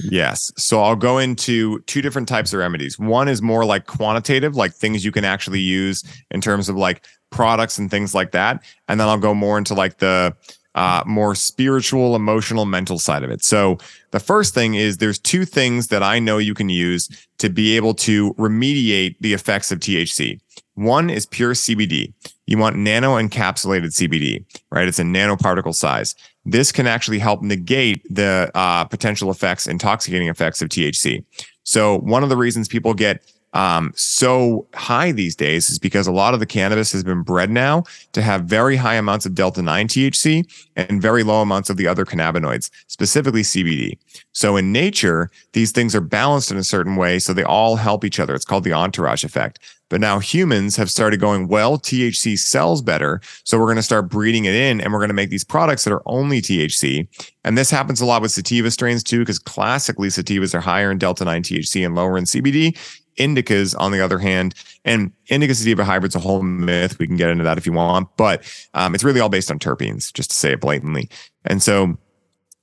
Yes. 0.00 0.52
So 0.56 0.80
I'll 0.82 0.96
go 0.96 1.18
into 1.18 1.80
two 1.80 2.00
different 2.00 2.28
types 2.28 2.52
of 2.52 2.60
remedies. 2.60 2.98
One 2.98 3.28
is 3.28 3.42
more 3.42 3.64
like 3.64 3.86
quantitative, 3.86 4.56
like 4.56 4.72
things 4.72 5.04
you 5.04 5.12
can 5.12 5.24
actually 5.24 5.60
use 5.60 6.04
in 6.30 6.40
terms 6.40 6.68
of 6.68 6.76
like 6.76 7.04
products 7.30 7.78
and 7.78 7.90
things 7.90 8.14
like 8.14 8.30
that. 8.32 8.64
And 8.86 9.00
then 9.00 9.08
I'll 9.08 9.18
go 9.18 9.34
more 9.34 9.58
into 9.58 9.74
like 9.74 9.98
the 9.98 10.34
uh, 10.78 11.02
more 11.06 11.34
spiritual, 11.34 12.14
emotional, 12.14 12.64
mental 12.64 13.00
side 13.00 13.24
of 13.24 13.30
it. 13.30 13.42
So 13.42 13.78
the 14.12 14.20
first 14.20 14.54
thing 14.54 14.74
is 14.74 14.98
there's 14.98 15.18
two 15.18 15.44
things 15.44 15.88
that 15.88 16.04
I 16.04 16.20
know 16.20 16.38
you 16.38 16.54
can 16.54 16.68
use 16.68 17.08
to 17.38 17.50
be 17.50 17.74
able 17.76 17.94
to 17.94 18.32
remediate 18.34 19.16
the 19.20 19.34
effects 19.34 19.72
of 19.72 19.80
THC. 19.80 20.40
One 20.74 21.10
is 21.10 21.26
pure 21.26 21.54
CBD. 21.54 22.12
You 22.46 22.58
want 22.58 22.76
nano 22.76 23.16
encapsulated 23.16 23.86
CBD, 23.86 24.44
right? 24.70 24.86
It's 24.86 25.00
a 25.00 25.02
nanoparticle 25.02 25.74
size. 25.74 26.14
This 26.44 26.70
can 26.70 26.86
actually 26.86 27.18
help 27.18 27.42
negate 27.42 28.00
the 28.08 28.48
uh, 28.54 28.84
potential 28.84 29.32
effects, 29.32 29.66
intoxicating 29.66 30.28
effects 30.28 30.62
of 30.62 30.68
THC. 30.68 31.24
So 31.64 31.98
one 31.98 32.22
of 32.22 32.28
the 32.28 32.36
reasons 32.36 32.68
people 32.68 32.94
get 32.94 33.20
um, 33.54 33.92
so 33.96 34.66
high 34.74 35.12
these 35.12 35.34
days 35.34 35.70
is 35.70 35.78
because 35.78 36.06
a 36.06 36.12
lot 36.12 36.34
of 36.34 36.40
the 36.40 36.46
cannabis 36.46 36.92
has 36.92 37.02
been 37.02 37.22
bred 37.22 37.50
now 37.50 37.84
to 38.12 38.22
have 38.22 38.44
very 38.44 38.76
high 38.76 38.96
amounts 38.96 39.24
of 39.24 39.34
delta 39.34 39.62
9 39.62 39.88
THC 39.88 40.68
and 40.76 41.00
very 41.00 41.22
low 41.22 41.40
amounts 41.40 41.70
of 41.70 41.76
the 41.76 41.86
other 41.86 42.04
cannabinoids, 42.04 42.70
specifically 42.88 43.42
CBD. 43.42 43.98
So 44.32 44.56
in 44.56 44.70
nature, 44.70 45.30
these 45.52 45.72
things 45.72 45.94
are 45.94 46.00
balanced 46.00 46.50
in 46.50 46.58
a 46.58 46.64
certain 46.64 46.96
way 46.96 47.18
so 47.18 47.32
they 47.32 47.42
all 47.42 47.76
help 47.76 48.04
each 48.04 48.20
other. 48.20 48.34
It's 48.34 48.44
called 48.44 48.64
the 48.64 48.72
entourage 48.72 49.24
effect. 49.24 49.58
But 49.88 50.00
now 50.00 50.18
humans 50.18 50.76
have 50.76 50.90
started 50.90 51.18
going, 51.18 51.48
well, 51.48 51.78
THC 51.78 52.38
sells 52.38 52.82
better. 52.82 53.20
So 53.44 53.58
we're 53.58 53.66
going 53.66 53.76
to 53.76 53.82
start 53.82 54.10
breeding 54.10 54.44
it 54.44 54.54
in 54.54 54.80
and 54.80 54.92
we're 54.92 54.98
going 54.98 55.08
to 55.08 55.14
make 55.14 55.30
these 55.30 55.44
products 55.44 55.84
that 55.84 55.92
are 55.92 56.02
only 56.06 56.42
THC. 56.42 57.08
And 57.44 57.56
this 57.56 57.70
happens 57.70 58.00
a 58.00 58.04
lot 58.04 58.20
with 58.20 58.30
sativa 58.30 58.70
strains 58.70 59.02
too, 59.02 59.20
because 59.20 59.38
classically 59.38 60.08
sativas 60.08 60.54
are 60.54 60.60
higher 60.60 60.90
in 60.90 60.98
delta 60.98 61.24
9 61.24 61.42
THC 61.42 61.86
and 61.86 61.94
lower 61.94 62.18
in 62.18 62.24
CBD. 62.24 62.76
Indicas, 63.18 63.74
on 63.78 63.92
the 63.92 64.00
other 64.00 64.18
hand, 64.18 64.54
and 64.84 65.12
indica 65.28 65.54
sativa 65.54 65.84
hybrid's 65.84 66.14
a 66.14 66.18
whole 66.18 66.42
myth. 66.42 66.98
We 66.98 67.06
can 67.06 67.16
get 67.16 67.30
into 67.30 67.44
that 67.44 67.58
if 67.58 67.66
you 67.66 67.72
want, 67.72 68.08
but 68.16 68.42
um, 68.74 68.94
it's 68.94 69.04
really 69.04 69.20
all 69.20 69.28
based 69.28 69.50
on 69.50 69.58
terpenes, 69.58 70.12
just 70.12 70.30
to 70.30 70.36
say 70.36 70.52
it 70.52 70.60
blatantly. 70.60 71.08
And 71.44 71.62
so, 71.62 71.98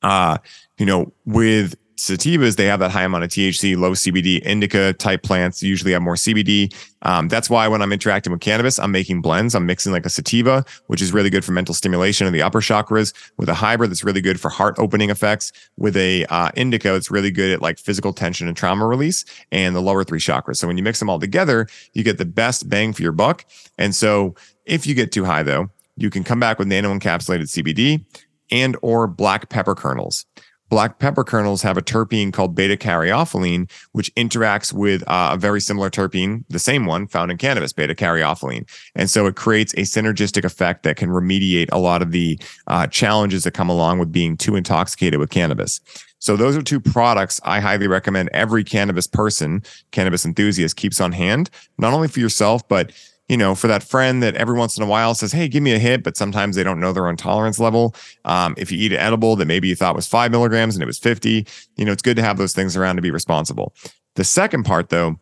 uh, 0.01 0.37
you 0.77 0.85
know, 0.85 1.13
with 1.25 1.75
sativas, 1.95 2.55
they 2.55 2.65
have 2.65 2.79
that 2.79 2.91
high 2.91 3.03
amount 3.03 3.23
of 3.23 3.29
THC, 3.29 3.77
low 3.77 3.91
CBD. 3.91 4.41
Indica 4.43 4.93
type 4.93 5.23
plants 5.23 5.63
usually 5.63 5.93
have 5.93 6.01
more 6.01 6.15
CBD. 6.15 6.73
Um, 7.03 7.27
that's 7.27 7.49
why 7.49 7.67
when 7.67 7.81
I'm 7.81 7.93
interacting 7.93 8.31
with 8.31 8.41
cannabis, 8.41 8.79
I'm 8.79 8.91
making 8.91 9.21
blends. 9.21 9.55
I'm 9.55 9.65
mixing 9.65 9.91
like 9.91 10.05
a 10.05 10.09
sativa, 10.09 10.65
which 10.87 11.01
is 11.01 11.13
really 11.13 11.29
good 11.29 11.45
for 11.45 11.51
mental 11.51 11.73
stimulation 11.73 12.27
in 12.27 12.33
the 12.33 12.41
upper 12.41 12.61
chakras, 12.61 13.13
with 13.37 13.49
a 13.49 13.53
hybrid 13.53 13.91
that's 13.91 14.03
really 14.03 14.21
good 14.21 14.39
for 14.39 14.49
heart 14.49 14.75
opening 14.77 15.09
effects, 15.09 15.51
with 15.77 15.95
a 15.95 16.25
uh, 16.25 16.49
indica, 16.55 16.95
it's 16.95 17.11
really 17.11 17.31
good 17.31 17.51
at 17.51 17.61
like 17.61 17.79
physical 17.79 18.13
tension 18.13 18.47
and 18.47 18.57
trauma 18.57 18.85
release, 18.85 19.23
and 19.51 19.75
the 19.75 19.81
lower 19.81 20.03
three 20.03 20.19
chakras. 20.19 20.57
So 20.57 20.67
when 20.67 20.77
you 20.77 20.83
mix 20.83 20.99
them 20.99 21.09
all 21.09 21.19
together, 21.19 21.67
you 21.93 22.03
get 22.03 22.17
the 22.17 22.25
best 22.25 22.69
bang 22.69 22.93
for 22.93 23.01
your 23.01 23.11
buck. 23.11 23.45
And 23.77 23.95
so 23.95 24.35
if 24.65 24.85
you 24.85 24.95
get 24.95 25.11
too 25.11 25.25
high 25.25 25.43
though, 25.43 25.69
you 25.97 26.09
can 26.09 26.23
come 26.23 26.39
back 26.39 26.59
with 26.59 26.67
nano 26.67 26.93
encapsulated 26.93 27.43
CBD 27.43 28.03
and 28.51 28.77
or 28.81 29.07
black 29.07 29.49
pepper 29.49 29.75
kernels 29.75 30.25
black 30.69 30.99
pepper 30.99 31.23
kernels 31.23 31.61
have 31.61 31.77
a 31.77 31.81
terpene 31.81 32.33
called 32.33 32.55
beta 32.55 32.75
caryophyllene, 32.75 33.69
which 33.91 34.13
interacts 34.15 34.73
with 34.73 35.03
uh, 35.07 35.31
a 35.33 35.37
very 35.37 35.61
similar 35.61 35.89
terpene, 35.89 36.43
the 36.49 36.59
same 36.59 36.85
one 36.85 37.07
found 37.07 37.31
in 37.31 37.37
cannabis, 37.37 37.73
beta 37.73 37.93
caryophyllene. 37.93 38.67
And 38.95 39.09
so 39.09 39.25
it 39.27 39.35
creates 39.35 39.73
a 39.73 39.81
synergistic 39.81 40.43
effect 40.43 40.83
that 40.83 40.97
can 40.97 41.09
remediate 41.09 41.69
a 41.71 41.79
lot 41.79 42.01
of 42.01 42.11
the 42.11 42.39
uh, 42.67 42.87
challenges 42.87 43.43
that 43.43 43.51
come 43.51 43.69
along 43.69 43.99
with 43.99 44.11
being 44.11 44.37
too 44.37 44.55
intoxicated 44.55 45.19
with 45.19 45.29
cannabis. 45.29 45.79
So 46.19 46.35
those 46.35 46.57
are 46.57 46.63
two 46.63 46.79
products 46.79 47.39
I 47.43 47.59
highly 47.59 47.87
recommend 47.87 48.29
every 48.33 48.63
cannabis 48.63 49.05
person, 49.05 49.61
cannabis 49.91 50.25
enthusiast 50.25 50.75
keeps 50.75 50.99
on 50.99 51.11
hand, 51.11 51.51
not 51.77 51.93
only 51.93 52.07
for 52.07 52.19
yourself, 52.19 52.67
but 52.67 52.91
you 53.27 53.37
know, 53.37 53.55
for 53.55 53.67
that 53.67 53.83
friend 53.83 54.21
that 54.21 54.35
every 54.35 54.55
once 54.55 54.77
in 54.77 54.83
a 54.83 54.87
while 54.87 55.15
says, 55.15 55.31
Hey, 55.31 55.47
give 55.47 55.63
me 55.63 55.73
a 55.73 55.79
hit, 55.79 56.03
but 56.03 56.15
sometimes 56.15 56.55
they 56.55 56.63
don't 56.63 56.79
know 56.79 56.93
their 56.93 57.07
own 57.07 57.17
tolerance 57.17 57.59
level. 57.59 57.95
Um, 58.23 58.53
if 58.57 58.71
you 58.71 58.77
eat 58.77 58.91
an 58.91 58.99
edible 58.99 59.35
that 59.37 59.45
maybe 59.45 59.67
you 59.67 59.75
thought 59.75 59.95
was 59.95 60.07
five 60.07 60.31
milligrams 60.31 60.75
and 60.75 60.83
it 60.83 60.85
was 60.85 60.99
50, 60.99 61.47
you 61.75 61.85
know, 61.85 61.91
it's 61.91 62.03
good 62.03 62.17
to 62.17 62.23
have 62.23 62.37
those 62.37 62.53
things 62.53 62.77
around 62.77 62.97
to 62.97 63.01
be 63.01 63.11
responsible. 63.11 63.73
The 64.15 64.23
second 64.23 64.63
part, 64.63 64.89
though, 64.89 65.19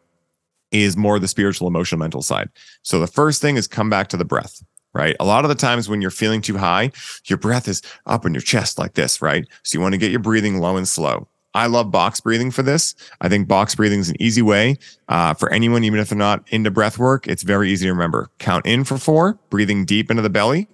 is 0.72 0.98
more 0.98 1.20
the 1.20 1.28
spiritual, 1.28 1.68
emotional, 1.68 2.00
mental 2.00 2.22
side. 2.22 2.50
So 2.82 3.00
the 3.00 3.08
first 3.08 3.42
thing 3.42 3.56
is 3.56 3.68
come 3.68 3.90
back 3.90 4.10
to 4.10 4.18
the 4.18 4.26
breath, 4.26 4.62
right? 4.94 5.16
A 5.20 5.26
lot 5.26 5.46
of 5.46 5.50
the 5.50 5.56
times 5.56 5.88
when 5.88 6.02
you're 6.02 6.12
feeling 6.12 6.42
too 6.42 6.58
high, 6.58 6.92
your 7.26 7.38
breath 7.38 7.68
is 7.68 7.82
up 8.06 8.26
in 8.26 8.34
your 8.34 8.42
chest 8.42 8.78
like 8.78 8.94
this, 8.94 9.22
right? 9.22 9.48
So 9.64 9.78
you 9.78 9.82
want 9.82 9.94
to 9.94 10.00
get 10.00 10.12
your 10.12 10.20
breathing 10.20 10.60
low 10.60 10.76
and 10.76 10.88
slow. 10.88 11.28
I 11.54 11.68
love 11.68 11.92
box 11.92 12.20
breathing 12.20 12.52
for 12.52 12.64
this. 12.64 12.96
I 13.22 13.30
think 13.30 13.48
box 13.48 13.76
breathing 13.76 14.00
is 14.00 14.10
an 14.10 14.22
easy 14.22 14.42
way 14.42 14.78
uh, 15.08 15.34
for 15.34 15.52
anyone, 15.52 15.84
even 15.84 16.00
if 16.00 16.10
they're 16.10 16.18
not 16.18 16.48
into 16.50 16.72
breath 16.72 16.98
work. 16.98 17.28
It's 17.28 17.44
very 17.44 17.72
easy 17.72 17.86
to 17.86 17.92
remember. 17.92 18.30
Count 18.40 18.66
in 18.66 18.84
for 18.84 18.98
four, 18.98 19.38
breathing 19.50 19.86
deep 19.86 20.10
into 20.10 20.24
the 20.24 20.30
belly, 20.30 20.68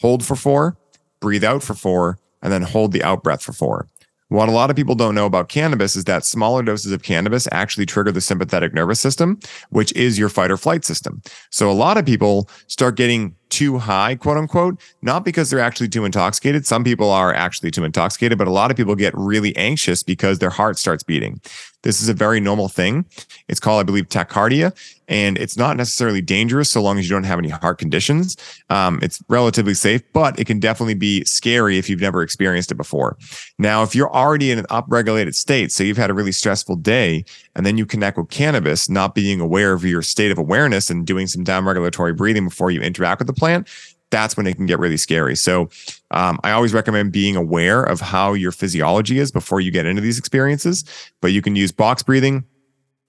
hold 0.00 0.24
for 0.24 0.36
four, 0.36 0.76
breathe 1.20 1.44
out 1.44 1.62
for 1.62 1.74
four, 1.74 2.18
and 2.42 2.52
then 2.52 2.62
hold 2.62 2.92
the 2.92 3.02
out 3.02 3.22
breath 3.22 3.42
for 3.42 3.52
four. 3.52 3.88
What 4.28 4.48
a 4.48 4.52
lot 4.52 4.70
of 4.70 4.76
people 4.76 4.96
don't 4.96 5.14
know 5.14 5.26
about 5.26 5.48
cannabis 5.48 5.94
is 5.94 6.04
that 6.04 6.24
smaller 6.24 6.62
doses 6.62 6.90
of 6.90 7.02
cannabis 7.04 7.46
actually 7.52 7.86
trigger 7.86 8.10
the 8.10 8.20
sympathetic 8.20 8.74
nervous 8.74 9.00
system, 9.00 9.38
which 9.70 9.92
is 9.92 10.18
your 10.18 10.28
fight 10.28 10.50
or 10.50 10.56
flight 10.56 10.84
system. 10.84 11.22
So 11.50 11.70
a 11.70 11.72
lot 11.72 11.96
of 11.96 12.04
people 12.04 12.48
start 12.66 12.96
getting 12.96 13.36
too 13.50 13.78
high, 13.78 14.16
quote 14.16 14.36
unquote, 14.36 14.80
not 15.02 15.24
because 15.24 15.48
they're 15.50 15.60
actually 15.60 15.88
too 15.88 16.04
intoxicated. 16.04 16.66
Some 16.66 16.82
people 16.82 17.10
are 17.10 17.32
actually 17.32 17.70
too 17.70 17.84
intoxicated, 17.84 18.36
but 18.36 18.48
a 18.48 18.52
lot 18.52 18.72
of 18.72 18.76
people 18.76 18.96
get 18.96 19.14
really 19.16 19.56
anxious 19.56 20.02
because 20.02 20.40
their 20.40 20.50
heart 20.50 20.76
starts 20.78 21.04
beating. 21.04 21.40
This 21.86 22.02
is 22.02 22.08
a 22.08 22.14
very 22.14 22.40
normal 22.40 22.68
thing. 22.68 23.06
It's 23.46 23.60
called, 23.60 23.80
I 23.80 23.84
believe, 23.84 24.08
tachycardia, 24.08 24.76
and 25.06 25.38
it's 25.38 25.56
not 25.56 25.76
necessarily 25.76 26.20
dangerous 26.20 26.68
so 26.68 26.82
long 26.82 26.98
as 26.98 27.08
you 27.08 27.14
don't 27.14 27.22
have 27.22 27.38
any 27.38 27.48
heart 27.48 27.78
conditions. 27.78 28.36
Um, 28.70 28.98
it's 29.02 29.22
relatively 29.28 29.74
safe, 29.74 30.02
but 30.12 30.36
it 30.36 30.46
can 30.48 30.58
definitely 30.58 30.94
be 30.94 31.22
scary 31.24 31.78
if 31.78 31.88
you've 31.88 32.00
never 32.00 32.22
experienced 32.22 32.72
it 32.72 32.74
before. 32.74 33.16
Now, 33.58 33.84
if 33.84 33.94
you're 33.94 34.12
already 34.12 34.50
in 34.50 34.58
an 34.58 34.66
upregulated 34.66 35.36
state, 35.36 35.70
so 35.70 35.84
you've 35.84 35.96
had 35.96 36.10
a 36.10 36.14
really 36.14 36.32
stressful 36.32 36.74
day, 36.74 37.24
and 37.54 37.64
then 37.64 37.78
you 37.78 37.86
connect 37.86 38.18
with 38.18 38.30
cannabis, 38.30 38.88
not 38.88 39.14
being 39.14 39.40
aware 39.40 39.72
of 39.72 39.84
your 39.84 40.02
state 40.02 40.32
of 40.32 40.38
awareness 40.38 40.90
and 40.90 41.06
doing 41.06 41.28
some 41.28 41.44
down 41.44 41.64
regulatory 41.64 42.12
breathing 42.12 42.44
before 42.44 42.72
you 42.72 42.80
interact 42.80 43.20
with 43.20 43.28
the 43.28 43.32
plant, 43.32 43.68
that's 44.10 44.36
when 44.36 44.46
it 44.46 44.54
can 44.56 44.66
get 44.66 44.78
really 44.78 44.96
scary. 44.96 45.36
So 45.36 45.68
um, 46.10 46.38
I 46.44 46.52
always 46.52 46.72
recommend 46.72 47.12
being 47.12 47.36
aware 47.36 47.82
of 47.82 48.00
how 48.00 48.34
your 48.34 48.52
physiology 48.52 49.18
is 49.18 49.32
before 49.32 49.60
you 49.60 49.70
get 49.70 49.86
into 49.86 50.02
these 50.02 50.18
experiences. 50.18 50.84
But 51.20 51.32
you 51.32 51.42
can 51.42 51.56
use 51.56 51.72
box 51.72 52.02
breathing. 52.02 52.44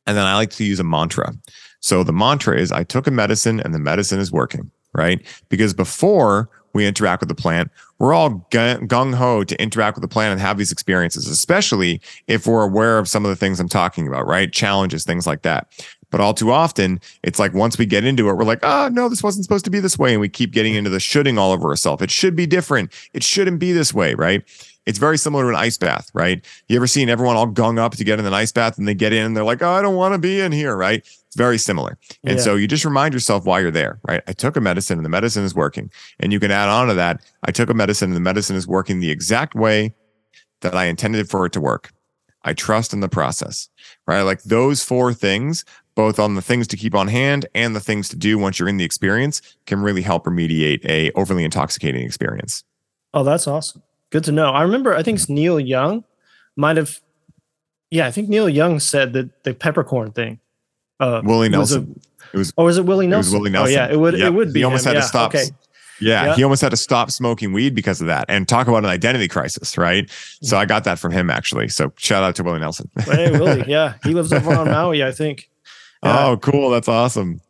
And 0.05 0.17
then 0.17 0.25
I 0.25 0.35
like 0.35 0.51
to 0.51 0.63
use 0.63 0.79
a 0.79 0.83
mantra. 0.83 1.33
So 1.79 2.03
the 2.03 2.13
mantra 2.13 2.59
is 2.59 2.71
I 2.71 2.83
took 2.83 3.07
a 3.07 3.11
medicine 3.11 3.59
and 3.59 3.73
the 3.73 3.79
medicine 3.79 4.19
is 4.19 4.31
working, 4.31 4.71
right? 4.93 5.21
Because 5.49 5.73
before 5.73 6.49
we 6.73 6.85
interact 6.85 7.21
with 7.21 7.29
the 7.29 7.35
plant, 7.35 7.71
we're 7.99 8.13
all 8.13 8.45
gung 8.51 9.15
ho 9.15 9.43
to 9.43 9.61
interact 9.61 9.97
with 9.97 10.01
the 10.01 10.07
plant 10.07 10.31
and 10.31 10.41
have 10.41 10.57
these 10.57 10.71
experiences, 10.71 11.27
especially 11.27 11.99
if 12.27 12.45
we're 12.45 12.63
aware 12.63 12.99
of 12.99 13.09
some 13.09 13.25
of 13.25 13.29
the 13.29 13.35
things 13.35 13.59
I'm 13.59 13.69
talking 13.69 14.07
about, 14.07 14.27
right? 14.27 14.51
Challenges, 14.51 15.03
things 15.03 15.25
like 15.25 15.41
that. 15.41 15.67
But 16.09 16.21
all 16.21 16.33
too 16.33 16.51
often, 16.51 17.01
it's 17.23 17.37
like 17.37 17.53
once 17.53 17.77
we 17.77 17.85
get 17.85 18.05
into 18.05 18.29
it, 18.29 18.33
we're 18.33 18.45
like, 18.45 18.63
oh, 18.63 18.89
no, 18.91 19.09
this 19.09 19.21
wasn't 19.21 19.43
supposed 19.43 19.65
to 19.65 19.71
be 19.71 19.79
this 19.79 19.97
way. 19.97 20.13
And 20.13 20.21
we 20.21 20.29
keep 20.29 20.51
getting 20.51 20.73
into 20.73 20.89
the 20.89 20.99
shoulding 20.99 21.37
all 21.37 21.51
over 21.51 21.67
ourselves. 21.69 22.01
It 22.01 22.11
should 22.11 22.35
be 22.35 22.45
different. 22.45 22.93
It 23.13 23.23
shouldn't 23.23 23.59
be 23.59 23.73
this 23.73 23.93
way, 23.93 24.13
right? 24.13 24.43
It's 24.85 24.99
very 24.99 25.17
similar 25.17 25.43
to 25.43 25.49
an 25.49 25.55
ice 25.55 25.77
bath, 25.77 26.09
right? 26.13 26.43
You 26.69 26.77
ever 26.77 26.87
seen 26.87 27.09
everyone 27.09 27.35
all 27.35 27.47
gung 27.47 27.77
up 27.77 27.95
to 27.95 28.05
get 28.05 28.19
in 28.19 28.25
an 28.25 28.33
ice 28.33 28.53
bath 28.53 28.77
and 28.77 28.87
they 28.87 28.93
get 28.93 29.11
in 29.11 29.25
and 29.25 29.35
they're 29.35 29.43
like, 29.43 29.61
oh, 29.61 29.69
I 29.69 29.81
don't 29.81 29.97
want 29.97 30.13
to 30.13 30.17
be 30.17 30.39
in 30.39 30.53
here, 30.53 30.77
right? 30.77 30.99
It's 30.99 31.35
very 31.35 31.57
similar. 31.57 31.97
And 32.23 32.37
yeah. 32.37 32.43
so 32.43 32.55
you 32.55 32.69
just 32.69 32.85
remind 32.85 33.13
yourself 33.13 33.45
why 33.45 33.59
you're 33.59 33.69
there, 33.69 33.99
right? 34.07 34.23
I 34.27 34.31
took 34.31 34.55
a 34.55 34.61
medicine 34.61 34.97
and 34.97 35.03
the 35.03 35.09
medicine 35.09 35.43
is 35.43 35.53
working. 35.53 35.91
And 36.21 36.31
you 36.31 36.39
can 36.39 36.51
add 36.51 36.69
on 36.69 36.87
to 36.87 36.93
that, 36.93 37.19
I 37.43 37.51
took 37.51 37.69
a 37.69 37.73
medicine 37.73 38.11
and 38.11 38.15
the 38.15 38.21
medicine 38.21 38.55
is 38.55 38.65
working 38.65 39.01
the 39.01 39.11
exact 39.11 39.55
way 39.55 39.93
that 40.61 40.73
I 40.73 40.85
intended 40.85 41.29
for 41.29 41.45
it 41.45 41.51
to 41.51 41.61
work. 41.61 41.91
I 42.45 42.53
trust 42.53 42.93
in 42.93 43.01
the 43.01 43.09
process, 43.09 43.67
right? 44.07 44.21
Like 44.21 44.43
those 44.43 44.83
four 44.83 45.13
things 45.13 45.65
both 45.97 46.19
on 46.19 46.35
the 46.35 46.43
things 46.43 46.67
to 46.67 46.77
keep 46.77 46.93
on 46.93 47.07
hand 47.07 47.47
and 47.55 47.75
the 47.75 47.79
things 47.79 48.07
to 48.07 48.15
do 48.15 48.37
once 48.37 48.59
you're 48.59 48.69
in 48.69 48.77
the 48.77 48.83
experience 48.83 49.41
can 49.65 49.81
really 49.81 50.03
help 50.03 50.25
remediate 50.25 50.85
a 50.85 51.11
overly 51.13 51.43
intoxicating 51.43 52.05
experience. 52.05 52.63
Oh, 53.15 53.23
that's 53.23 53.47
awesome. 53.47 53.81
Good 54.11 54.23
to 54.25 54.31
know. 54.31 54.51
I 54.51 54.61
remember 54.61 54.95
I 54.95 55.01
think 55.01 55.17
it's 55.17 55.27
Neil 55.27 55.59
Young 55.59 56.03
might 56.55 56.77
have. 56.77 57.01
Yeah, 57.89 58.05
I 58.05 58.11
think 58.11 58.29
Neil 58.29 58.47
Young 58.47 58.79
said 58.79 59.13
that 59.13 59.43
the 59.43 59.55
peppercorn 59.55 60.11
thing. 60.11 60.39
Uh, 60.99 61.21
Willie 61.23 61.49
Nelson. 61.49 61.99
A, 62.23 62.27
it 62.33 62.37
was. 62.37 62.53
Or 62.57 62.65
was 62.65 62.77
it 62.77 62.85
Willie 62.85 63.07
Nelson? 63.07 63.33
It 63.33 63.33
was 63.33 63.39
Willie 63.41 63.51
Nelson. 63.51 63.75
Oh 63.75 63.79
yeah, 63.79 63.91
it 63.91 63.99
would. 63.99 64.13
Yep. 64.19 64.27
It 64.27 64.35
would 64.35 64.53
be. 64.53 64.59
He 64.59 64.63
almost 64.65 64.85
him. 64.85 64.89
had 64.89 64.97
yeah. 64.97 65.01
to 65.01 65.07
stop. 65.07 65.33
Okay. 65.33 65.45
Yeah, 65.99 66.35
he 66.35 66.43
almost 66.43 66.61
had 66.61 66.69
to 66.69 66.77
stop 66.77 67.09
smoking 67.09 67.53
weed 67.53 67.73
because 67.73 68.01
of 68.01 68.07
that. 68.07 68.25
And 68.29 68.47
talk 68.47 68.67
about 68.67 68.83
an 68.83 68.89
identity 68.91 69.27
crisis, 69.27 69.79
right? 69.79 70.07
So 70.43 70.55
I 70.55 70.65
got 70.65 70.83
that 70.83 70.99
from 70.99 71.11
him 71.11 71.31
actually. 71.31 71.69
So 71.69 71.91
shout 71.97 72.21
out 72.21 72.35
to 72.35 72.43
Willie 72.43 72.59
Nelson. 72.59 72.87
hey, 72.99 73.31
Willie. 73.31 73.63
Yeah, 73.67 73.95
he 74.03 74.13
lives 74.13 74.31
over 74.31 74.53
on 74.53 74.67
Maui, 74.67 75.03
I 75.03 75.11
think. 75.11 75.49
Yeah. 76.03 76.27
Oh, 76.27 76.37
cool. 76.37 76.69
That's 76.69 76.87
awesome. 76.87 77.41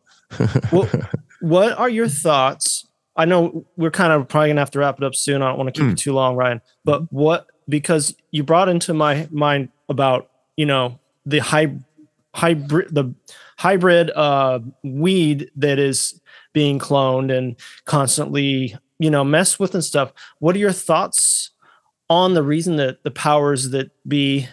well, 0.71 0.89
what 1.41 1.77
are 1.77 1.89
your 1.89 2.07
thoughts? 2.07 2.87
I 3.15 3.25
know 3.25 3.65
we're 3.77 3.91
kind 3.91 4.13
of 4.13 4.27
probably 4.27 4.49
gonna 4.49 4.61
have 4.61 4.71
to 4.71 4.79
wrap 4.79 4.97
it 4.97 5.03
up 5.03 5.15
soon. 5.15 5.41
I 5.41 5.49
don't 5.49 5.57
want 5.57 5.73
to 5.73 5.79
keep 5.79 5.87
mm. 5.87 5.91
you 5.91 5.95
too 5.95 6.13
long, 6.13 6.35
Ryan. 6.35 6.61
But 6.85 7.11
what 7.11 7.47
because 7.67 8.15
you 8.31 8.43
brought 8.43 8.69
into 8.69 8.93
my 8.93 9.27
mind 9.31 9.69
about 9.89 10.29
you 10.55 10.65
know 10.65 10.99
the 11.25 11.39
high 11.39 11.75
hybrid 12.35 12.93
the 12.93 13.13
hybrid 13.57 14.11
uh, 14.11 14.59
weed 14.83 15.49
that 15.55 15.79
is 15.79 16.21
being 16.53 16.79
cloned 16.79 17.35
and 17.35 17.55
constantly 17.85 18.75
you 18.99 19.09
know 19.09 19.23
messed 19.23 19.59
with 19.59 19.73
and 19.73 19.83
stuff. 19.83 20.13
What 20.39 20.55
are 20.55 20.59
your 20.59 20.71
thoughts 20.71 21.51
on 22.09 22.35
the 22.35 22.43
reason 22.43 22.77
that 22.77 23.03
the 23.03 23.11
powers 23.11 23.71
that 23.71 23.91
be 24.07 24.47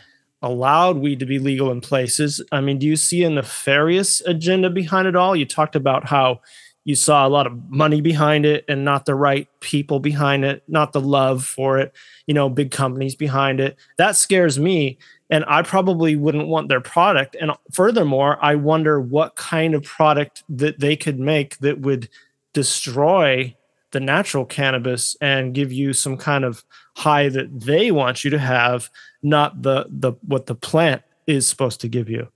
allowed 0.44 0.98
weed 0.98 1.18
to 1.18 1.26
be 1.26 1.38
legal 1.38 1.70
in 1.70 1.80
places? 1.80 2.42
I 2.52 2.60
mean, 2.60 2.78
do 2.78 2.86
you 2.86 2.96
see 2.96 3.24
a 3.24 3.30
nefarious 3.30 4.20
agenda 4.20 4.70
behind 4.70 5.08
it 5.08 5.16
all? 5.16 5.34
You 5.34 5.46
talked 5.46 5.74
about 5.74 6.06
how 6.06 6.40
you 6.84 6.94
saw 6.94 7.26
a 7.26 7.30
lot 7.30 7.46
of 7.46 7.70
money 7.70 8.02
behind 8.02 8.44
it 8.44 8.64
and 8.68 8.84
not 8.84 9.06
the 9.06 9.14
right 9.14 9.48
people 9.60 10.00
behind 10.00 10.44
it, 10.44 10.62
not 10.68 10.92
the 10.92 11.00
love 11.00 11.44
for 11.44 11.78
it, 11.78 11.94
you 12.26 12.34
know, 12.34 12.50
big 12.50 12.70
companies 12.70 13.14
behind 13.14 13.58
it. 13.58 13.78
That 13.96 14.16
scares 14.16 14.58
me. 14.58 14.98
And 15.30 15.44
I 15.48 15.62
probably 15.62 16.14
wouldn't 16.14 16.46
want 16.46 16.68
their 16.68 16.82
product. 16.82 17.36
And 17.40 17.52
furthermore, 17.72 18.38
I 18.42 18.54
wonder 18.54 19.00
what 19.00 19.34
kind 19.36 19.74
of 19.74 19.82
product 19.82 20.44
that 20.50 20.78
they 20.78 20.94
could 20.94 21.18
make 21.18 21.58
that 21.58 21.80
would 21.80 22.10
destroy 22.52 23.56
the 23.92 24.00
natural 24.00 24.44
cannabis 24.44 25.16
and 25.20 25.54
give 25.54 25.72
you 25.72 25.92
some 25.94 26.18
kind 26.18 26.44
of 26.44 26.64
high 26.96 27.28
that 27.30 27.60
they 27.60 27.90
want 27.90 28.24
you 28.24 28.30
to 28.30 28.38
have, 28.38 28.90
not 29.24 29.62
the 29.62 29.86
the 29.88 30.12
what 30.26 30.46
the 30.46 30.54
plant 30.54 31.02
is 31.26 31.48
supposed 31.48 31.80
to 31.80 31.88
give 31.88 32.08
you. 32.08 32.28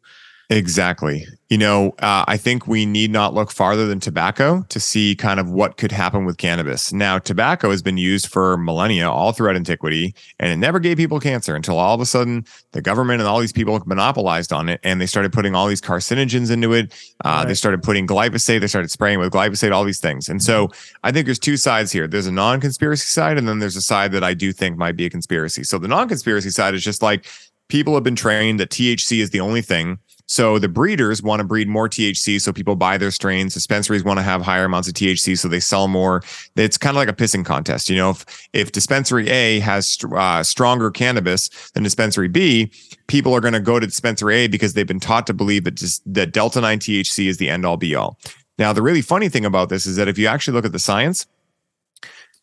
Exactly. 0.51 1.27
You 1.51 1.59
know, 1.59 1.91
uh, 1.99 2.25
I 2.27 2.39
think 2.39 2.67
we 2.67 2.87
need 2.87 3.11
not 3.11 3.35
look 3.35 3.51
farther 3.51 3.87
than 3.87 4.01
tobacco 4.01 4.65
to 4.71 4.81
see 4.81 5.15
kind 5.15 5.39
of 5.39 5.51
what 5.51 5.77
could 5.77 5.93
happen 5.93 6.25
with 6.25 6.39
cannabis. 6.39 6.91
Now, 6.91 7.19
tobacco 7.19 7.71
has 7.71 7.83
been 7.83 7.99
used 7.99 8.29
for 8.29 8.57
millennia, 8.57 9.11
all 9.11 9.33
throughout 9.33 9.57
antiquity, 9.57 10.15
and 10.39 10.51
it 10.51 10.57
never 10.57 10.79
gave 10.79 10.97
people 10.97 11.21
cancer 11.21 11.55
until 11.55 11.79
all 11.79 11.95
of 11.95 12.01
a 12.01 12.07
sudden 12.07 12.47
the 12.73 12.81
government 12.81 13.21
and 13.21 13.29
all 13.29 13.41
these 13.41 13.53
people 13.53 13.79
monopolized 13.85 14.51
on 14.51 14.71
it 14.71 14.81
and 14.85 15.03
they 15.03 15.07
started 15.07 15.35
putting 15.35 15.55
all 15.55 15.67
these 15.67 15.83
carcinogens 15.83 16.51
into 16.51 16.73
it. 16.73 16.95
Uh, 17.27 17.29
right. 17.29 17.49
They 17.49 17.55
started 17.55 17.83
putting 17.83 18.07
glyphosate, 18.07 18.61
they 18.61 18.67
started 18.69 18.91
spraying 18.91 19.19
with 19.19 19.31
glyphosate, 19.31 19.73
all 19.73 19.85
these 19.85 20.01
things. 20.01 20.31
And 20.31 20.43
so 20.43 20.71
I 21.05 21.13
think 21.13 21.27
there's 21.27 21.39
two 21.39 21.59
sides 21.59 21.93
here 21.93 22.09
there's 22.09 22.27
a 22.27 22.33
non 22.33 22.59
conspiracy 22.59 23.05
side, 23.05 23.37
and 23.37 23.47
then 23.47 23.59
there's 23.59 23.77
a 23.77 23.83
side 23.83 24.13
that 24.13 24.25
I 24.25 24.33
do 24.33 24.55
think 24.55 24.79
might 24.79 24.97
be 24.97 25.05
a 25.05 25.11
conspiracy. 25.11 25.63
So 25.63 25.77
the 25.79 25.89
non 25.89 26.09
conspiracy 26.09 26.49
side 26.49 26.73
is 26.73 26.83
just 26.83 27.03
like, 27.03 27.27
people 27.69 27.93
have 27.95 28.03
been 28.03 28.17
trained 28.17 28.59
that 28.61 28.71
THC 28.71 29.21
is 29.21 29.29
the 29.29 29.41
only 29.41 29.61
thing 29.61 29.99
so 30.29 30.59
the 30.59 30.69
breeders 30.69 31.23
want 31.23 31.41
to 31.41 31.45
breed 31.45 31.69
more 31.69 31.89
THC, 31.89 32.39
so 32.39 32.53
people 32.53 32.77
buy 32.77 32.99
their 32.99 33.11
strains. 33.11 33.55
Dispensaries 33.55 34.05
want 34.05 34.19
to 34.19 34.23
have 34.23 34.43
higher 34.43 34.67
amounts 34.67 34.87
of 34.87 34.93
THC, 34.93 35.39
so 35.39 35.49
they 35.49 35.59
sell 35.59 35.89
more. 35.89 36.23
It's 36.55 36.77
kind 36.77 36.95
of 36.95 36.97
like 36.97 37.09
a 37.09 37.15
pissing 37.15 37.47
contest. 37.47 37.89
You 37.89 37.97
know, 37.97 38.11
if 38.11 38.49
if 38.53 38.71
dispensary 38.71 39.31
A 39.31 39.61
has 39.61 39.97
uh, 40.15 40.43
stronger 40.43 40.91
cannabis 40.91 41.49
than 41.71 41.83
dispensary 41.83 42.29
B, 42.29 42.71
people 43.07 43.35
are 43.35 43.41
going 43.41 43.55
to 43.55 43.61
go 43.61 43.81
to 43.81 43.87
dispensary 43.87 44.37
A 44.37 44.49
because 44.49 44.75
they've 44.75 44.87
been 44.87 45.01
taught 45.01 45.27
to 45.29 45.35
believe 45.35 45.65
that 45.65 45.77
just, 45.77 46.03
that 46.13 46.33
delta 46.33 46.61
nine 46.61 46.79
THC 46.79 47.27
is 47.27 47.39
the 47.39 47.49
end 47.49 47.65
all 47.65 47.79
be 47.79 47.95
all. 47.95 48.19
Now, 48.59 48.75
the 48.75 48.83
really 48.83 49.03
funny 49.03 49.31
thing 49.31 49.47
about 49.47 49.71
this 49.71 49.87
is 49.87 49.97
that 49.97 50.09
if 50.09 50.19
you 50.19 50.27
actually 50.27 50.55
look 50.55 50.67
at 50.67 50.73
the 50.73 50.79
science, 50.79 51.27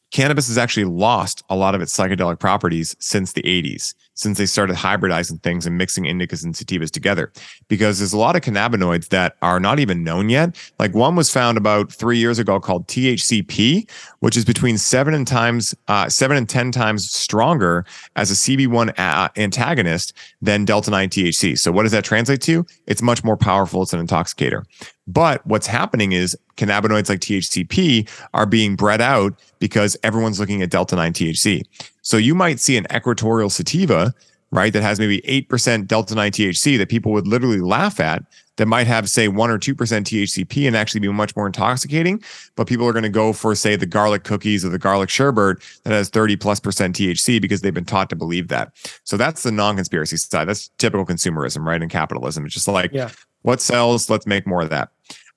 cannabis 0.10 0.48
has 0.48 0.58
actually 0.58 0.86
lost 0.86 1.44
a 1.52 1.56
lot 1.56 1.76
of 1.76 1.82
its 1.82 1.96
psychedelic 1.96 2.40
properties 2.40 2.96
since 3.00 3.34
the 3.34 3.44
80s 3.44 3.94
since 4.16 4.38
they 4.38 4.46
started 4.46 4.76
hybridizing 4.76 5.42
things 5.44 5.66
and 5.66 5.78
mixing 5.78 6.06
indicas 6.06 6.44
and 6.44 6.56
sativas 6.56 6.90
together. 6.90 7.32
Because 7.68 8.00
there's 8.00 8.14
a 8.14 8.18
lot 8.18 8.36
of 8.36 8.42
cannabinoids 8.42 9.10
that 9.10 9.38
are 9.42 9.60
not 9.60 9.80
even 9.80 10.04
known 10.04 10.30
yet. 10.30 10.56
Like 10.80 10.94
one 10.94 11.16
was 11.16 11.32
found 11.32 11.58
about 11.58 11.92
three 11.92 12.18
years 12.18 12.40
ago 12.40 12.60
called 12.60 12.88
thcp 12.88 13.90
which 14.20 14.38
is 14.38 14.46
between 14.46 14.78
seven 14.78 15.14
and 15.14 15.28
times 15.28 15.76
uh, 15.88 16.10
seven 16.10 16.38
and 16.38 16.50
ten 16.50 16.72
times 16.72 17.12
stronger 17.12 17.86
as 18.16 18.32
a 18.32 18.34
cb1 18.34 18.90
a- 18.98 19.40
antagonist 19.40 20.14
than 20.42 20.66
delta 20.66 20.90
9 20.90 21.10
thc 21.10 21.58
so 21.58 21.72
what 21.72 21.84
does 21.84 21.92
that 21.92 22.04
translate 22.04 22.42
to? 22.42 22.66
It's 22.88 23.02
much 23.02 23.24
more 23.24 23.38
powerful. 23.38 23.84
It's 23.84 23.94
an 23.94 24.06
intoxicator. 24.06 24.64
But 25.08 25.46
what's 25.46 25.68
happening 25.68 26.14
is 26.14 26.38
cannabinoids 26.58 27.10
like 27.10 27.20
THCP 27.20 28.10
are 28.34 28.46
being 28.46 28.76
bred 28.76 29.02
out 29.02 29.40
because 29.60 29.98
everyone's 30.04 30.40
looking 30.40 30.62
at 30.62 30.72
delta 30.72 30.96
9 30.96 31.14
THC. 31.14 31.64
So 32.06 32.18
you 32.18 32.36
might 32.36 32.60
see 32.60 32.78
an 32.78 32.86
equatorial 32.96 33.50
sativa, 33.50 34.14
right, 34.52 34.72
that 34.72 34.84
has 34.84 35.00
maybe 35.00 35.22
8% 35.22 35.88
delta 35.88 36.14
9 36.14 36.32
THC 36.32 36.78
that 36.78 36.88
people 36.88 37.12
would 37.14 37.28
literally 37.28 37.60
laugh 37.60 38.00
at 38.00 38.24
that 38.58 38.68
might 38.68 38.86
have 38.86 39.10
say 39.10 39.28
1 39.28 39.50
or 39.50 39.58
2% 39.58 39.74
THCP 39.76 40.68
and 40.68 40.78
actually 40.78 41.00
be 41.00 41.08
much 41.08 41.36
more 41.36 41.48
intoxicating, 41.48 42.24
but 42.56 42.68
people 42.68 42.88
are 42.88 42.94
going 42.94 43.04
to 43.04 43.10
go 43.10 43.34
for 43.34 43.56
say 43.56 43.76
the 43.76 43.88
garlic 43.88 44.24
cookies 44.24 44.64
or 44.64 44.70
the 44.70 44.78
garlic 44.78 45.10
sherbet 45.10 45.58
that 45.84 45.94
has 45.94 46.10
30 46.10 46.36
plus 46.36 46.60
percent 46.60 46.96
THC 46.96 47.42
because 47.42 47.62
they've 47.62 47.74
been 47.74 47.84
taught 47.84 48.12
to 48.12 48.16
believe 48.16 48.50
that. 48.50 48.72
So 49.04 49.18
that's 49.18 49.42
the 49.42 49.52
non-conspiracy 49.52 50.18
side. 50.18 50.48
That's 50.48 50.70
typical 50.78 51.08
consumerism, 51.08 51.66
right? 51.66 51.82
And 51.82 51.90
capitalism. 51.90 52.46
It's 52.46 52.54
just 52.54 52.68
like 52.68 52.94
yeah. 52.94 53.10
what 53.42 53.62
sells, 53.62 54.12
let's 54.12 54.28
make 54.28 54.46
more 54.46 54.62
of 54.62 54.70
that. 54.70 54.90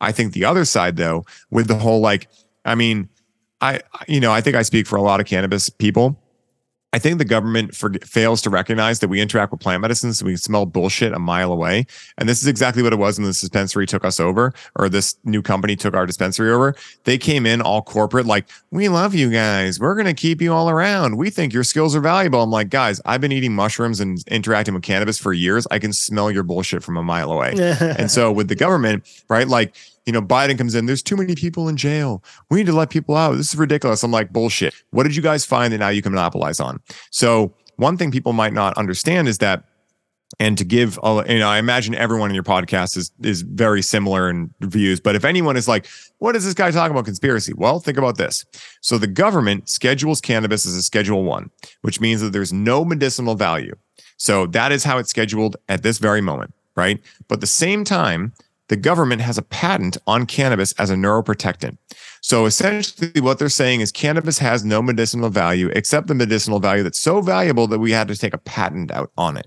I 0.03 0.13
think 0.13 0.35
the 0.35 0.45
other 0.45 0.67
side 0.67 0.97
though 0.97 1.25
with 1.51 1.67
the 1.67 1.77
whole 1.77 2.01
like 2.01 2.29
I 2.67 2.75
mean 2.75 3.09
I 3.63 3.81
you 4.07 4.21
know, 4.21 4.33
I 4.33 4.43
think 4.43 4.55
I 4.55 4.63
speak 4.63 4.87
for 4.87 4.97
a 4.97 5.03
lot 5.03 5.19
of 5.19 5.27
cannabis 5.27 5.71
people 5.71 6.21
I 6.95 6.99
think 6.99 7.19
the 7.19 7.25
government 7.27 7.75
for, 7.75 7.93
fails 8.03 8.41
to 8.43 8.51
recognize 8.51 9.01
that 9.01 9.09
we 9.09 9.21
interact 9.21 9.53
with 9.53 9.61
plant 9.61 9.83
medicines. 9.83 10.25
we 10.25 10.37
smell 10.37 10.65
bullshit 10.65 11.13
a 11.13 11.19
mile 11.19 11.53
away. 11.53 11.87
And 12.17 12.27
this 12.27 12.41
is 12.41 12.49
exactly 12.49 12.83
what 12.83 12.95
it 12.95 12.99
was 12.99 13.19
when 13.19 13.27
this 13.27 13.43
dispensary 13.43 13.85
took 13.87 14.07
us 14.07 14.19
over, 14.19 14.55
or 14.75 14.89
this 14.89 15.17
new 15.25 15.43
company 15.43 15.77
took 15.77 15.95
our 15.95 16.07
dispensary 16.07 16.51
over. 16.51 16.75
They 17.05 17.19
came 17.19 17.45
in 17.45 17.61
all 17.61 17.83
corporate, 17.83 18.25
like, 18.25 18.47
we 18.71 18.89
love 18.89 19.15
you 19.15 19.31
guys. 19.31 19.79
We're 19.79 19.95
going 19.95 20.07
to 20.07 20.15
keep 20.15 20.41
you 20.41 20.53
all 20.53 20.71
around. 20.71 21.19
We 21.19 21.29
think 21.29 21.53
your 21.53 21.65
skills 21.65 21.95
are 21.95 22.01
valuable. 22.01 22.43
I'm 22.43 22.51
like, 22.51 22.71
guys, 22.71 23.03
I've 23.05 23.21
been 23.21 23.33
eating 23.33 23.55
mushrooms 23.55 24.01
and 24.01 24.23
interacting 24.29 24.73
with 24.73 24.83
cannabis 24.83 25.19
for 25.19 25.35
years. 25.35 25.67
I 25.71 25.79
can 25.79 25.93
smell 25.93 26.31
your 26.31 26.43
bullshit 26.43 26.83
from 26.83 26.97
a 26.97 27.03
mile 27.03 27.31
away. 27.31 27.53
and 27.81 28.11
so 28.11 28.33
with 28.33 28.49
the 28.49 28.55
government, 28.55 29.05
right? 29.29 29.47
Like, 29.47 29.75
you 30.09 30.13
know, 30.13 30.23
Biden 30.23 30.57
comes 30.57 30.75
in, 30.75 30.87
there's 30.87 31.03
too 31.03 31.19
many 31.19 31.35
people 31.35 31.69
in 31.69 31.77
jail. 31.77 32.25
We 32.51 32.61
need 32.61 32.67
to 32.67 32.73
let 32.73 32.89
people 32.89 33.15
out. 33.15 33.33
This 33.37 33.53
is 33.53 33.57
ridiculous. 33.57 34.03
I'm 34.03 34.11
like, 34.11 34.33
bullshit. 34.33 34.75
What 34.91 35.03
did 35.03 35.15
you 35.15 35.21
guys 35.21 35.45
find 35.45 35.71
that 35.75 35.79
now 35.79 35.91
you 35.91 36.01
can 36.01 36.13
monopolize 36.13 36.61
on? 36.61 36.81
So, 37.11 37.55
one 37.77 37.99
thing 37.99 38.11
people 38.11 38.33
might 38.33 38.55
not 38.55 38.77
understand 38.79 39.29
is 39.29 39.37
that 39.39 39.65
and 40.41 40.59
to 40.59 40.65
give 40.65 40.99
you 41.27 41.39
know 41.39 41.49
i 41.49 41.59
imagine 41.59 41.95
everyone 41.95 42.29
in 42.31 42.35
your 42.35 42.45
podcast 42.45 42.99
is 42.99 43.11
is 43.23 43.41
very 43.41 43.81
similar 43.81 44.29
in 44.29 44.53
views 44.61 45.01
but 45.01 45.15
if 45.15 45.25
anyone 45.25 45.57
is 45.57 45.67
like 45.67 45.87
what 46.19 46.37
is 46.37 46.45
this 46.45 46.53
guy 46.53 46.71
talking 46.71 46.91
about 46.91 47.07
conspiracy 47.07 47.55
well 47.57 47.81
think 47.81 47.97
about 47.97 48.19
this 48.19 48.45
so 48.83 48.99
the 48.99 49.07
government 49.07 49.71
schedules 49.71 50.21
cannabis 50.21 50.67
as 50.67 50.77
a 50.77 50.83
schedule 50.83 51.25
1 51.25 51.51
which 51.81 51.99
means 51.99 52.21
that 52.21 52.35
there's 52.35 52.53
no 52.53 52.85
medicinal 52.85 53.37
value 53.37 53.75
so 54.19 54.45
that 54.49 54.71
is 54.71 54.85
how 54.85 54.99
it's 54.99 55.09
scheduled 55.09 55.57
at 55.71 55.83
this 55.83 55.97
very 55.97 56.21
moment 56.21 56.53
right 56.77 57.01
but 57.27 57.37
at 57.37 57.41
the 57.41 57.47
same 57.47 57.83
time 57.83 58.35
the 58.69 58.77
government 58.77 59.23
has 59.23 59.39
a 59.39 59.43
patent 59.43 59.97
on 60.07 60.27
cannabis 60.27 60.73
as 60.75 60.91
a 60.91 60.95
neuroprotectant. 60.95 61.79
So 62.21 62.47
essentially, 62.47 63.21
what 63.21 63.39
they're 63.39 63.49
saying 63.49 63.81
is 63.81 63.91
cannabis 63.93 64.39
has 64.39 64.65
no 64.65 64.83
medicinal 64.83 65.31
value 65.31 65.71
except 65.75 66.07
the 66.07 66.15
medicinal 66.15 66.61
value 66.61 66.83
that's 66.83 67.01
so 67.01 67.21
valuable 67.21 67.67
that 67.69 67.79
we 67.79 67.93
had 67.93 68.09
to 68.09 68.17
take 68.17 68.35
a 68.35 68.39
patent 68.39 68.91
out 68.91 69.11
on 69.17 69.37
it. 69.37 69.47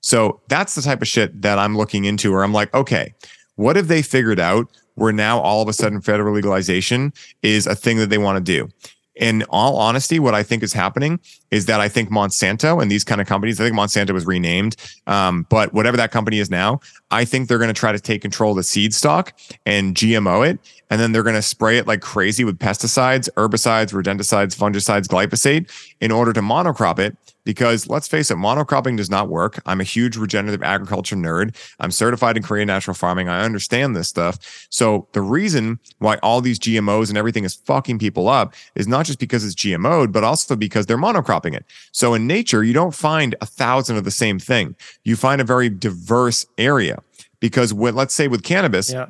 So 0.00 0.40
that's 0.48 0.74
the 0.74 0.82
type 0.82 1.02
of 1.02 1.08
shit 1.08 1.42
that 1.42 1.58
I'm 1.58 1.76
looking 1.76 2.04
into 2.04 2.32
where 2.32 2.42
I'm 2.42 2.52
like, 2.52 2.72
okay, 2.74 3.14
what 3.56 3.76
have 3.76 3.88
they 3.88 4.02
figured 4.02 4.40
out 4.40 4.68
where 4.94 5.12
now 5.12 5.40
all 5.40 5.62
of 5.62 5.68
a 5.68 5.72
sudden 5.72 6.00
federal 6.00 6.34
legalization 6.34 7.12
is 7.42 7.66
a 7.66 7.74
thing 7.74 7.98
that 7.98 8.10
they 8.10 8.18
want 8.18 8.44
to 8.44 8.52
do? 8.52 8.68
In 9.16 9.42
all 9.50 9.76
honesty, 9.76 10.18
what 10.18 10.34
I 10.34 10.42
think 10.42 10.62
is 10.62 10.72
happening 10.72 11.20
is 11.50 11.66
that 11.66 11.80
I 11.80 11.88
think 11.88 12.10
Monsanto 12.10 12.80
and 12.80 12.90
these 12.90 13.04
kind 13.04 13.20
of 13.20 13.26
companies, 13.26 13.60
I 13.60 13.64
think 13.64 13.76
Monsanto 13.76 14.12
was 14.12 14.26
renamed, 14.26 14.76
um, 15.06 15.46
but 15.50 15.74
whatever 15.74 15.96
that 15.96 16.10
company 16.10 16.38
is 16.38 16.50
now, 16.50 16.80
I 17.10 17.24
think 17.24 17.48
they're 17.48 17.58
going 17.58 17.68
to 17.68 17.78
try 17.78 17.92
to 17.92 18.00
take 18.00 18.22
control 18.22 18.52
of 18.52 18.56
the 18.56 18.62
seed 18.62 18.94
stock 18.94 19.34
and 19.66 19.94
GMO 19.94 20.48
it. 20.48 20.58
And 20.90 21.00
then 21.00 21.12
they're 21.12 21.22
going 21.22 21.36
to 21.36 21.42
spray 21.42 21.78
it 21.78 21.86
like 21.86 22.00
crazy 22.00 22.44
with 22.44 22.58
pesticides, 22.58 23.28
herbicides, 23.36 23.92
rodenticides, 23.92 24.56
fungicides, 24.56 25.06
glyphosate 25.06 25.70
in 26.00 26.10
order 26.10 26.32
to 26.32 26.40
monocrop 26.40 26.98
it 26.98 27.16
because 27.50 27.88
let's 27.88 28.06
face 28.06 28.30
it, 28.30 28.36
monocropping 28.36 28.96
does 28.96 29.10
not 29.10 29.28
work. 29.28 29.60
I'm 29.66 29.80
a 29.80 29.84
huge 29.84 30.16
regenerative 30.16 30.62
agriculture 30.62 31.16
nerd. 31.16 31.56
I'm 31.80 31.90
certified 31.90 32.36
in 32.36 32.44
Korean 32.44 32.68
natural 32.68 32.94
farming. 32.94 33.28
I 33.28 33.42
understand 33.42 33.96
this 33.96 34.06
stuff. 34.06 34.68
So 34.70 35.08
the 35.14 35.20
reason 35.20 35.80
why 35.98 36.18
all 36.22 36.40
these 36.40 36.60
GMOs 36.60 37.08
and 37.08 37.18
everything 37.18 37.42
is 37.42 37.56
fucking 37.56 37.98
people 37.98 38.28
up 38.28 38.54
is 38.76 38.86
not 38.86 39.04
just 39.04 39.18
because 39.18 39.44
it's 39.44 39.56
GMO'd, 39.56 40.12
but 40.12 40.22
also 40.22 40.54
because 40.54 40.86
they're 40.86 40.96
monocropping 40.96 41.56
it. 41.56 41.64
So 41.90 42.14
in 42.14 42.28
nature, 42.28 42.62
you 42.62 42.72
don't 42.72 42.94
find 42.94 43.34
a 43.40 43.46
thousand 43.46 43.96
of 43.96 44.04
the 44.04 44.12
same 44.12 44.38
thing. 44.38 44.76
You 45.02 45.16
find 45.16 45.40
a 45.40 45.44
very 45.44 45.68
diverse 45.68 46.46
area 46.56 47.02
because 47.40 47.74
when, 47.74 47.96
let's 47.96 48.14
say 48.14 48.28
with 48.28 48.44
cannabis, 48.44 48.92
Yeah. 48.92 49.06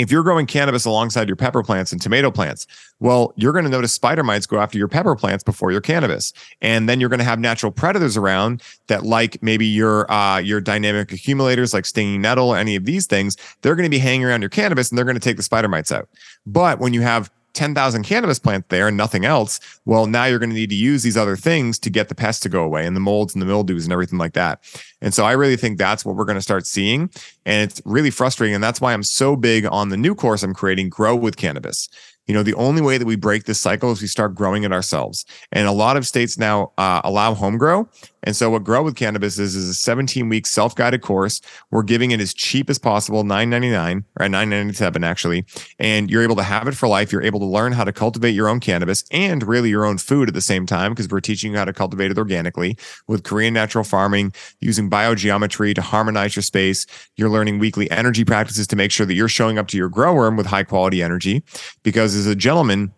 If 0.00 0.10
you're 0.10 0.22
growing 0.22 0.46
cannabis 0.46 0.86
alongside 0.86 1.28
your 1.28 1.36
pepper 1.36 1.62
plants 1.62 1.92
and 1.92 2.00
tomato 2.00 2.30
plants, 2.30 2.66
well, 3.00 3.34
you're 3.36 3.52
going 3.52 3.66
to 3.66 3.70
notice 3.70 3.92
spider 3.92 4.22
mites 4.22 4.46
go 4.46 4.58
after 4.58 4.78
your 4.78 4.88
pepper 4.88 5.14
plants 5.14 5.44
before 5.44 5.70
your 5.70 5.82
cannabis, 5.82 6.32
and 6.62 6.88
then 6.88 7.00
you're 7.00 7.10
going 7.10 7.18
to 7.18 7.24
have 7.24 7.38
natural 7.38 7.70
predators 7.70 8.16
around 8.16 8.62
that, 8.86 9.04
like 9.04 9.42
maybe 9.42 9.66
your 9.66 10.10
uh, 10.10 10.38
your 10.38 10.60
dynamic 10.60 11.12
accumulators, 11.12 11.74
like 11.74 11.84
stinging 11.84 12.22
nettle, 12.22 12.48
or 12.48 12.56
any 12.56 12.76
of 12.76 12.86
these 12.86 13.06
things, 13.06 13.36
they're 13.60 13.76
going 13.76 13.84
to 13.84 13.90
be 13.90 13.98
hanging 13.98 14.24
around 14.24 14.40
your 14.40 14.48
cannabis 14.48 14.88
and 14.88 14.96
they're 14.96 15.04
going 15.04 15.16
to 15.16 15.20
take 15.20 15.36
the 15.36 15.42
spider 15.42 15.68
mites 15.68 15.92
out. 15.92 16.08
But 16.46 16.78
when 16.78 16.94
you 16.94 17.02
have 17.02 17.30
10,000 17.52 18.04
cannabis 18.04 18.38
plants 18.38 18.68
there 18.70 18.88
and 18.88 18.96
nothing 18.96 19.24
else, 19.24 19.60
well, 19.84 20.06
now 20.06 20.24
you're 20.24 20.38
going 20.38 20.50
to 20.50 20.56
need 20.56 20.70
to 20.70 20.76
use 20.76 21.02
these 21.02 21.16
other 21.16 21.36
things 21.36 21.78
to 21.80 21.90
get 21.90 22.08
the 22.08 22.14
pests 22.14 22.40
to 22.42 22.48
go 22.48 22.62
away 22.62 22.86
and 22.86 22.96
the 22.96 23.00
molds 23.00 23.34
and 23.34 23.42
the 23.42 23.46
mildews 23.46 23.84
and 23.84 23.92
everything 23.92 24.18
like 24.18 24.34
that. 24.34 24.60
And 25.00 25.14
so 25.14 25.24
I 25.24 25.32
really 25.32 25.56
think 25.56 25.78
that's 25.78 26.04
what 26.04 26.16
we're 26.16 26.24
going 26.24 26.36
to 26.36 26.42
start 26.42 26.66
seeing. 26.66 27.10
And 27.46 27.70
it's 27.70 27.80
really 27.84 28.10
frustrating. 28.10 28.54
And 28.54 28.62
that's 28.62 28.80
why 28.80 28.92
I'm 28.92 29.02
so 29.02 29.36
big 29.36 29.66
on 29.66 29.88
the 29.88 29.96
new 29.96 30.14
course 30.14 30.42
I'm 30.42 30.54
creating, 30.54 30.90
Grow 30.90 31.16
with 31.16 31.36
Cannabis. 31.36 31.88
You 32.26 32.34
know, 32.34 32.42
the 32.44 32.54
only 32.54 32.80
way 32.80 32.96
that 32.96 33.06
we 33.06 33.16
break 33.16 33.44
this 33.44 33.60
cycle 33.60 33.90
is 33.90 34.00
we 34.00 34.06
start 34.06 34.36
growing 34.36 34.62
it 34.62 34.72
ourselves. 34.72 35.24
And 35.50 35.66
a 35.66 35.72
lot 35.72 35.96
of 35.96 36.06
states 36.06 36.38
now 36.38 36.70
uh, 36.78 37.00
allow 37.02 37.34
home 37.34 37.58
grow. 37.58 37.88
And 38.22 38.36
so 38.36 38.50
what 38.50 38.64
Grow 38.64 38.82
with 38.82 38.96
Cannabis 38.96 39.38
is 39.38 39.56
is 39.56 39.68
a 39.68 39.74
17 39.74 40.28
week 40.28 40.46
self 40.46 40.74
guided 40.74 41.00
course. 41.00 41.40
We're 41.70 41.82
giving 41.82 42.10
it 42.10 42.20
as 42.20 42.34
cheap 42.34 42.68
as 42.68 42.78
possible, 42.78 43.24
9.99 43.24 44.04
or 44.18 44.26
9.97 44.26 45.04
actually. 45.04 45.44
And 45.78 46.10
you're 46.10 46.22
able 46.22 46.36
to 46.36 46.42
have 46.42 46.68
it 46.68 46.74
for 46.74 46.86
life. 46.86 47.12
You're 47.12 47.22
able 47.22 47.40
to 47.40 47.46
learn 47.46 47.72
how 47.72 47.84
to 47.84 47.92
cultivate 47.92 48.30
your 48.30 48.48
own 48.48 48.60
cannabis 48.60 49.04
and 49.10 49.42
really 49.42 49.70
your 49.70 49.86
own 49.86 49.98
food 49.98 50.28
at 50.28 50.34
the 50.34 50.40
same 50.40 50.66
time 50.66 50.92
because 50.92 51.08
we're 51.08 51.20
teaching 51.20 51.52
you 51.52 51.58
how 51.58 51.64
to 51.64 51.72
cultivate 51.72 52.10
it 52.10 52.18
organically 52.18 52.76
with 53.06 53.24
Korean 53.24 53.54
natural 53.54 53.84
farming, 53.84 54.32
using 54.60 54.89
biogeometry 54.90 55.74
to 55.74 55.82
harmonize 55.82 56.36
your 56.36 56.42
space. 56.42 56.86
You're 57.16 57.30
learning 57.30 57.58
weekly 57.58 57.90
energy 57.90 58.24
practices 58.24 58.66
to 58.68 58.76
make 58.76 58.90
sure 58.90 59.06
that 59.06 59.14
you're 59.14 59.28
showing 59.28 59.58
up 59.58 59.68
to 59.68 59.76
your 59.76 59.88
grow 59.88 60.14
room 60.14 60.36
with 60.36 60.46
high 60.46 60.64
quality 60.64 61.02
energy. 61.02 61.42
Because 61.82 62.14
as 62.14 62.26
a 62.26 62.34
gentleman 62.34 62.92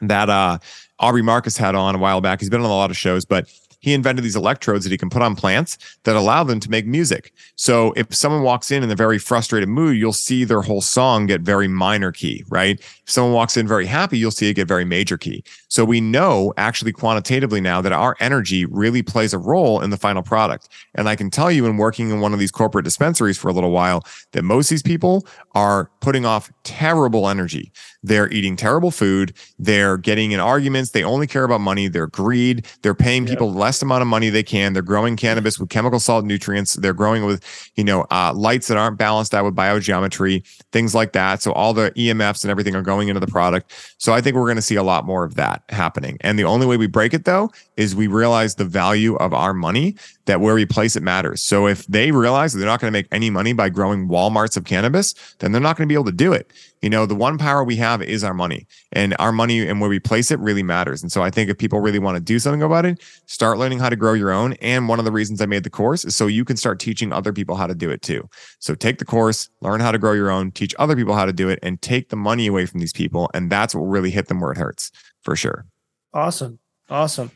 that 0.00 0.30
uh 0.30 0.58
Aubrey 1.00 1.22
Marcus 1.22 1.56
had 1.56 1.74
on 1.74 1.94
a 1.94 1.98
while 1.98 2.20
back, 2.20 2.40
he's 2.40 2.48
been 2.48 2.60
on 2.60 2.66
a 2.66 2.68
lot 2.68 2.90
of 2.90 2.96
shows, 2.96 3.24
but 3.24 3.48
he 3.84 3.92
invented 3.92 4.24
these 4.24 4.34
electrodes 4.34 4.84
that 4.84 4.90
he 4.90 4.96
can 4.96 5.10
put 5.10 5.20
on 5.20 5.36
plants 5.36 5.76
that 6.04 6.16
allow 6.16 6.42
them 6.42 6.58
to 6.58 6.70
make 6.70 6.86
music. 6.86 7.34
So 7.56 7.92
if 7.96 8.14
someone 8.14 8.42
walks 8.42 8.70
in 8.70 8.82
in 8.82 8.90
a 8.90 8.94
very 8.94 9.18
frustrated 9.18 9.68
mood, 9.68 9.98
you'll 9.98 10.14
see 10.14 10.44
their 10.44 10.62
whole 10.62 10.80
song 10.80 11.26
get 11.26 11.42
very 11.42 11.68
minor 11.68 12.10
key, 12.10 12.44
right? 12.48 12.80
If 13.06 13.10
someone 13.10 13.34
walks 13.34 13.56
in 13.56 13.68
very 13.68 13.86
happy, 13.86 14.18
you'll 14.18 14.30
see 14.30 14.48
it 14.48 14.54
get 14.54 14.68
very 14.68 14.84
major 14.84 15.18
key. 15.18 15.44
So 15.68 15.84
we 15.84 16.00
know 16.00 16.54
actually 16.56 16.92
quantitatively 16.92 17.60
now 17.60 17.80
that 17.80 17.92
our 17.92 18.16
energy 18.20 18.64
really 18.64 19.02
plays 19.02 19.32
a 19.32 19.38
role 19.38 19.80
in 19.80 19.90
the 19.90 19.96
final 19.96 20.22
product. 20.22 20.68
And 20.94 21.08
I 21.08 21.16
can 21.16 21.30
tell 21.30 21.50
you 21.50 21.66
in 21.66 21.76
working 21.76 22.10
in 22.10 22.20
one 22.20 22.32
of 22.32 22.38
these 22.38 22.50
corporate 22.50 22.84
dispensaries 22.84 23.36
for 23.36 23.48
a 23.48 23.52
little 23.52 23.70
while 23.72 24.04
that 24.32 24.42
most 24.42 24.66
of 24.66 24.70
these 24.70 24.82
people 24.82 25.26
are 25.54 25.90
putting 26.00 26.24
off 26.24 26.50
terrible 26.62 27.28
energy. 27.28 27.72
They're 28.02 28.30
eating 28.30 28.54
terrible 28.56 28.90
food. 28.90 29.34
They're 29.58 29.96
getting 29.96 30.32
in 30.32 30.40
arguments. 30.40 30.90
They 30.90 31.02
only 31.02 31.26
care 31.26 31.44
about 31.44 31.60
money. 31.60 31.88
They're 31.88 32.06
greed. 32.06 32.66
They're 32.82 32.94
paying 32.94 33.26
people 33.26 33.50
the 33.50 33.58
less 33.58 33.80
amount 33.82 34.02
of 34.02 34.08
money 34.08 34.28
they 34.28 34.42
can. 34.42 34.74
They're 34.74 34.82
growing 34.82 35.16
cannabis 35.16 35.58
with 35.58 35.70
chemical 35.70 35.98
salt 35.98 36.24
nutrients. 36.24 36.74
They're 36.74 36.92
growing 36.92 37.24
with, 37.24 37.42
you 37.76 37.84
know, 37.84 38.06
uh, 38.10 38.32
lights 38.34 38.68
that 38.68 38.76
aren't 38.76 38.98
balanced 38.98 39.34
out 39.34 39.44
with 39.44 39.56
biogeometry, 39.56 40.46
things 40.70 40.94
like 40.94 41.12
that. 41.12 41.42
So 41.42 41.52
all 41.52 41.72
the 41.72 41.90
EMFs 41.92 42.44
and 42.44 42.50
everything 42.50 42.76
are 42.76 42.82
going 42.82 42.93
into 43.00 43.20
the 43.20 43.26
product. 43.26 43.72
So 43.98 44.12
I 44.12 44.20
think 44.20 44.36
we're 44.36 44.46
going 44.46 44.56
to 44.56 44.62
see 44.62 44.76
a 44.76 44.82
lot 44.82 45.04
more 45.04 45.24
of 45.24 45.34
that 45.34 45.62
happening. 45.68 46.18
And 46.20 46.38
the 46.38 46.44
only 46.44 46.66
way 46.66 46.76
we 46.76 46.86
break 46.86 47.14
it 47.14 47.24
though 47.24 47.50
is 47.76 47.94
we 47.94 48.06
realize 48.06 48.54
the 48.54 48.64
value 48.64 49.16
of 49.16 49.34
our 49.34 49.54
money 49.54 49.96
that 50.26 50.40
where 50.40 50.54
we 50.54 50.66
place 50.66 50.96
it 50.96 51.02
matters. 51.02 51.42
So 51.42 51.66
if 51.66 51.86
they 51.86 52.10
realize 52.10 52.52
they're 52.52 52.66
not 52.66 52.80
going 52.80 52.92
to 52.92 52.96
make 52.96 53.08
any 53.12 53.30
money 53.30 53.52
by 53.52 53.68
growing 53.68 54.08
Walmarts 54.08 54.56
of 54.56 54.64
cannabis, 54.64 55.14
then 55.38 55.52
they're 55.52 55.60
not 55.60 55.76
going 55.76 55.86
to 55.88 55.92
be 55.92 55.94
able 55.94 56.04
to 56.06 56.12
do 56.12 56.32
it. 56.32 56.50
You 56.84 56.90
know, 56.90 57.06
the 57.06 57.14
one 57.14 57.38
power 57.38 57.64
we 57.64 57.76
have 57.76 58.02
is 58.02 58.22
our 58.22 58.34
money, 58.34 58.66
and 58.92 59.16
our 59.18 59.32
money 59.32 59.66
and 59.66 59.80
where 59.80 59.88
we 59.88 59.98
place 59.98 60.30
it 60.30 60.38
really 60.38 60.62
matters. 60.62 61.02
And 61.02 61.10
so 61.10 61.22
I 61.22 61.30
think 61.30 61.48
if 61.48 61.56
people 61.56 61.80
really 61.80 61.98
want 61.98 62.16
to 62.16 62.20
do 62.20 62.38
something 62.38 62.62
about 62.62 62.84
it, 62.84 63.02
start 63.24 63.56
learning 63.56 63.78
how 63.78 63.88
to 63.88 63.96
grow 63.96 64.12
your 64.12 64.30
own. 64.30 64.52
And 64.60 64.86
one 64.86 64.98
of 64.98 65.06
the 65.06 65.10
reasons 65.10 65.40
I 65.40 65.46
made 65.46 65.64
the 65.64 65.70
course 65.70 66.04
is 66.04 66.14
so 66.14 66.26
you 66.26 66.44
can 66.44 66.58
start 66.58 66.78
teaching 66.78 67.10
other 67.10 67.32
people 67.32 67.56
how 67.56 67.66
to 67.66 67.74
do 67.74 67.88
it 67.88 68.02
too. 68.02 68.28
So 68.58 68.74
take 68.74 68.98
the 68.98 69.06
course, 69.06 69.48
learn 69.62 69.80
how 69.80 69.92
to 69.92 69.98
grow 69.98 70.12
your 70.12 70.30
own, 70.30 70.50
teach 70.50 70.74
other 70.78 70.94
people 70.94 71.14
how 71.14 71.24
to 71.24 71.32
do 71.32 71.48
it, 71.48 71.58
and 71.62 71.80
take 71.80 72.10
the 72.10 72.16
money 72.16 72.46
away 72.48 72.66
from 72.66 72.80
these 72.80 72.92
people. 72.92 73.30
And 73.32 73.48
that's 73.48 73.74
what 73.74 73.84
really 73.84 74.10
hit 74.10 74.28
them 74.28 74.42
where 74.42 74.52
it 74.52 74.58
hurts 74.58 74.92
for 75.22 75.36
sure. 75.36 75.64
Awesome. 76.12 76.58
Awesome. 76.90 77.30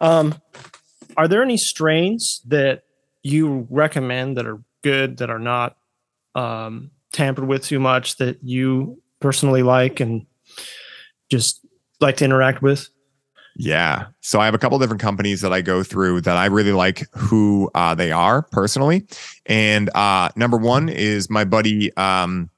Um, 0.00 0.34
are 1.16 1.28
there 1.28 1.44
any 1.44 1.58
strains 1.58 2.42
that 2.48 2.82
you 3.22 3.68
recommend 3.70 4.36
that 4.36 4.46
are 4.46 4.60
good 4.82 5.18
that 5.18 5.30
are 5.30 5.38
not 5.38 5.76
um, 6.34 6.90
tampered 7.12 7.46
with 7.46 7.64
too 7.64 7.80
much 7.80 8.16
that 8.16 8.38
you 8.42 9.00
personally 9.20 9.62
like 9.62 10.00
and 10.00 10.26
just 11.30 11.64
like 12.00 12.16
to 12.18 12.24
interact 12.24 12.62
with? 12.62 12.88
Yeah. 13.56 14.06
So 14.20 14.40
I 14.40 14.44
have 14.44 14.54
a 14.54 14.58
couple 14.58 14.78
different 14.78 15.02
companies 15.02 15.40
that 15.42 15.52
I 15.52 15.60
go 15.60 15.82
through 15.82 16.22
that 16.22 16.36
I 16.36 16.46
really 16.46 16.72
like 16.72 17.06
who 17.14 17.70
uh, 17.74 17.94
they 17.94 18.12
are 18.12 18.42
personally. 18.42 19.06
And 19.46 19.90
uh, 19.94 20.30
number 20.36 20.56
one 20.56 20.88
is 20.88 21.28
my 21.28 21.44
buddy, 21.44 21.94
um, 21.96 22.48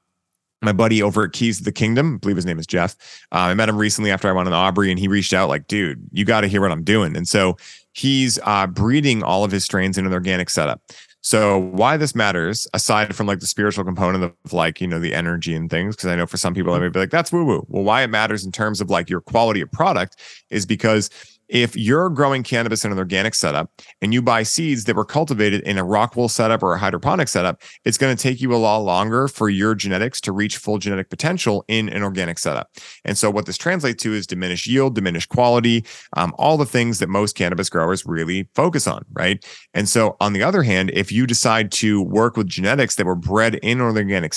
my 0.61 0.71
buddy 0.71 1.03
over 1.03 1.23
at 1.23 1.33
Keys 1.33 1.59
of 1.59 1.65
the 1.65 1.71
Kingdom. 1.71 2.15
I 2.15 2.17
believe 2.19 2.37
his 2.37 2.45
name 2.45 2.57
is 2.57 2.67
Jeff. 2.67 2.95
Uh, 3.33 3.39
I 3.39 3.53
met 3.53 3.67
him 3.67 3.77
recently 3.77 4.11
after 4.11 4.29
I 4.29 4.31
went 4.31 4.47
on 4.47 4.53
Aubrey, 4.53 4.91
and 4.91 4.99
he 4.99 5.09
reached 5.09 5.33
out 5.33 5.49
like, 5.49 5.67
"Dude, 5.67 6.01
you 6.13 6.23
got 6.23 6.41
to 6.41 6.47
hear 6.47 6.61
what 6.61 6.71
I'm 6.71 6.83
doing." 6.83 7.17
And 7.17 7.27
so 7.27 7.57
he's 7.91 8.39
uh, 8.43 8.67
breeding 8.67 9.23
all 9.23 9.43
of 9.43 9.51
his 9.51 9.65
strains 9.65 9.97
in 9.97 10.05
an 10.05 10.13
organic 10.13 10.49
setup. 10.49 10.81
So 11.23 11.57
why 11.57 11.95
this 11.95 12.15
matters, 12.15 12.67
aside 12.73 13.15
from 13.15 13.27
like 13.27 13.39
the 13.39 13.47
spiritual 13.47 13.85
component 13.85 14.25
of 14.25 14.53
like 14.53 14.81
you 14.81 14.87
know 14.87 14.99
the 14.99 15.13
energy 15.13 15.55
and 15.55 15.69
things, 15.69 15.95
because 15.95 16.09
I 16.09 16.17
know 16.17 16.27
for 16.27 16.35
some 16.35 16.53
people 16.53 16.73
that 16.73 16.79
mm-hmm. 16.79 16.87
may 16.87 16.89
be 16.89 16.99
like 16.99 17.11
that's 17.11 17.31
woo 17.31 17.45
woo. 17.45 17.65
Well, 17.69 17.83
why 17.83 18.03
it 18.03 18.09
matters 18.09 18.45
in 18.45 18.51
terms 18.51 18.81
of 18.81 18.89
like 18.89 19.09
your 19.09 19.21
quality 19.21 19.61
of 19.61 19.71
product 19.71 20.17
is 20.49 20.65
because 20.65 21.09
if 21.53 21.75
you're 21.75 22.09
growing 22.09 22.41
cannabis 22.41 22.83
in 22.83 22.91
an 22.91 22.97
organic 22.97 23.35
setup 23.35 23.69
and 24.01 24.11
you 24.11 24.23
buy 24.23 24.41
seeds 24.41 24.85
that 24.85 24.95
were 24.95 25.05
cultivated 25.05 25.61
in 25.61 25.77
a 25.77 25.83
rock 25.83 26.15
wool 26.15 26.27
setup 26.27 26.63
or 26.63 26.73
a 26.73 26.79
hydroponic 26.79 27.27
setup, 27.27 27.61
it's 27.85 27.97
going 27.97 28.13
to 28.13 28.21
take 28.21 28.41
you 28.41 28.53
a 28.55 28.57
lot 28.57 28.79
longer 28.79 29.27
for 29.27 29.49
your 29.49 29.75
genetics 29.75 30.19
to 30.19 30.31
reach 30.31 30.57
full 30.57 30.79
genetic 30.79 31.11
potential 31.11 31.63
in 31.67 31.89
an 31.89 32.01
organic 32.01 32.39
setup. 32.39 32.71
And 33.05 33.15
so, 33.15 33.29
what 33.29 33.45
this 33.45 33.57
translates 33.57 34.01
to 34.01 34.13
is 34.13 34.25
diminished 34.25 34.65
yield, 34.65 34.95
diminished 34.95 35.29
quality, 35.29 35.85
um, 36.17 36.33
all 36.39 36.57
the 36.57 36.65
things 36.65 36.97
that 36.97 37.07
most 37.07 37.35
cannabis 37.35 37.69
growers 37.69 38.03
really 38.03 38.49
focus 38.55 38.87
on, 38.87 39.05
right? 39.13 39.45
And 39.75 39.87
so, 39.87 40.17
on 40.19 40.33
the 40.33 40.41
other 40.41 40.63
hand, 40.63 40.89
if 40.95 41.11
you 41.11 41.27
decide 41.27 41.71
to 41.73 42.01
work 42.01 42.35
with 42.35 42.47
genetics 42.47 42.95
that 42.95 43.05
were 43.05 43.15
bred 43.15 43.55
in 43.55 43.79
an 43.79 43.95
organic 43.95 44.33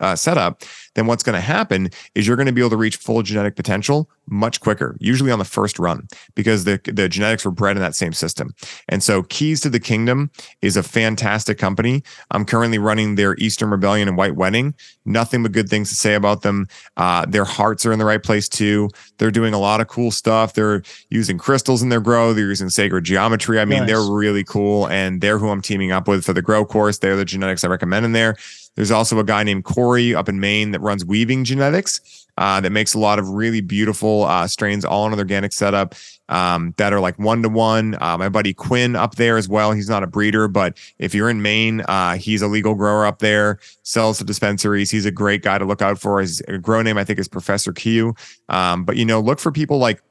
uh, 0.00 0.16
setup, 0.16 0.62
then 0.96 1.06
what's 1.06 1.22
going 1.22 1.34
to 1.34 1.40
happen 1.40 1.90
is 2.16 2.26
you're 2.26 2.36
going 2.36 2.46
to 2.46 2.52
be 2.52 2.60
able 2.60 2.70
to 2.70 2.76
reach 2.76 2.96
full 2.96 3.22
genetic 3.22 3.54
potential 3.54 4.10
much 4.28 4.60
quicker, 4.60 4.96
usually 5.00 5.30
on 5.30 5.38
the 5.38 5.44
first 5.44 5.78
run, 5.78 6.06
because 6.34 6.64
the, 6.64 6.80
the 6.84 7.08
genetics 7.08 7.44
were 7.44 7.50
bred 7.50 7.76
in 7.76 7.82
that 7.82 7.94
same 7.94 8.12
system. 8.12 8.54
And 8.88 9.02
so, 9.02 9.22
Keys 9.24 9.60
to 9.62 9.70
the 9.70 9.80
Kingdom 9.80 10.30
is 10.62 10.76
a 10.76 10.82
fantastic 10.82 11.58
company. 11.58 12.02
I'm 12.30 12.44
currently 12.44 12.78
running 12.78 13.14
their 13.14 13.36
Eastern 13.36 13.70
Rebellion 13.70 14.08
and 14.08 14.16
White 14.16 14.36
Wedding. 14.36 14.74
Nothing 15.04 15.42
but 15.42 15.52
good 15.52 15.68
things 15.68 15.88
to 15.90 15.94
say 15.94 16.14
about 16.14 16.42
them. 16.42 16.66
Uh, 16.96 17.24
their 17.26 17.44
hearts 17.44 17.86
are 17.86 17.92
in 17.92 17.98
the 17.98 18.04
right 18.04 18.22
place 18.22 18.48
too. 18.48 18.90
They're 19.18 19.30
doing 19.30 19.54
a 19.54 19.58
lot 19.58 19.80
of 19.80 19.88
cool 19.88 20.10
stuff. 20.10 20.54
They're 20.54 20.82
using 21.10 21.38
crystals 21.38 21.82
in 21.82 21.88
their 21.88 22.00
grow. 22.00 22.32
They're 22.32 22.46
using 22.46 22.70
sacred 22.70 23.04
geometry. 23.04 23.60
I 23.60 23.64
mean, 23.64 23.80
Nice. 23.80 23.88
they're 23.88 24.02
really 24.02 24.44
cool. 24.44 24.88
And 24.88 25.20
they're 25.20 25.38
who 25.38 25.48
I'm 25.48 25.62
teaming 25.62 25.92
up 25.92 26.08
with 26.08 26.24
for 26.24 26.32
the 26.32 26.42
grow 26.42 26.64
course. 26.64 26.98
They're 26.98 27.16
the 27.16 27.24
genetics 27.24 27.64
I 27.64 27.68
recommend 27.68 28.04
in 28.04 28.12
there. 28.12 28.36
There's 28.74 28.90
also 28.90 29.18
a 29.18 29.24
guy 29.24 29.42
named 29.42 29.64
Corey 29.64 30.14
up 30.14 30.28
in 30.28 30.38
Maine 30.38 30.72
that 30.72 30.80
runs 30.80 31.04
Weaving 31.04 31.44
Genetics 31.44 32.25
uh, 32.36 32.60
that 32.60 32.70
makes 32.70 32.94
a 32.94 32.98
lot 32.98 33.18
of 33.18 33.28
really 33.28 33.60
beautiful 33.60 34.24
uh, 34.24 34.46
strains 34.46 34.84
all 34.84 35.06
in 35.06 35.12
an 35.12 35.18
organic 35.18 35.52
setup 35.52 35.94
um, 36.28 36.74
that 36.76 36.92
are 36.92 37.00
like 37.00 37.18
one 37.18 37.42
to 37.42 37.48
one. 37.48 37.96
My 38.00 38.28
buddy 38.28 38.52
Quinn 38.52 38.96
up 38.96 39.14
there 39.14 39.36
as 39.36 39.48
well. 39.48 39.72
He's 39.72 39.88
not 39.88 40.02
a 40.02 40.06
breeder, 40.06 40.48
but 40.48 40.78
if 40.98 41.14
you're 41.14 41.30
in 41.30 41.42
Maine, 41.42 41.82
uh, 41.82 42.16
he's 42.16 42.42
a 42.42 42.48
legal 42.48 42.74
grower 42.74 43.06
up 43.06 43.20
there, 43.20 43.58
sells 43.82 44.18
to 44.18 44.24
dispensaries. 44.24 44.90
He's 44.90 45.06
a 45.06 45.10
great 45.10 45.42
guy 45.42 45.58
to 45.58 45.64
look 45.64 45.82
out 45.82 46.00
for. 46.00 46.20
His 46.20 46.42
grow 46.60 46.82
name, 46.82 46.98
I 46.98 47.04
think, 47.04 47.18
is 47.18 47.28
Professor 47.28 47.72
Q. 47.72 48.14
Um, 48.48 48.84
but, 48.84 48.96
you 48.96 49.04
know, 49.04 49.20
look 49.20 49.38
for 49.38 49.52
people 49.52 49.78
like 49.78 50.02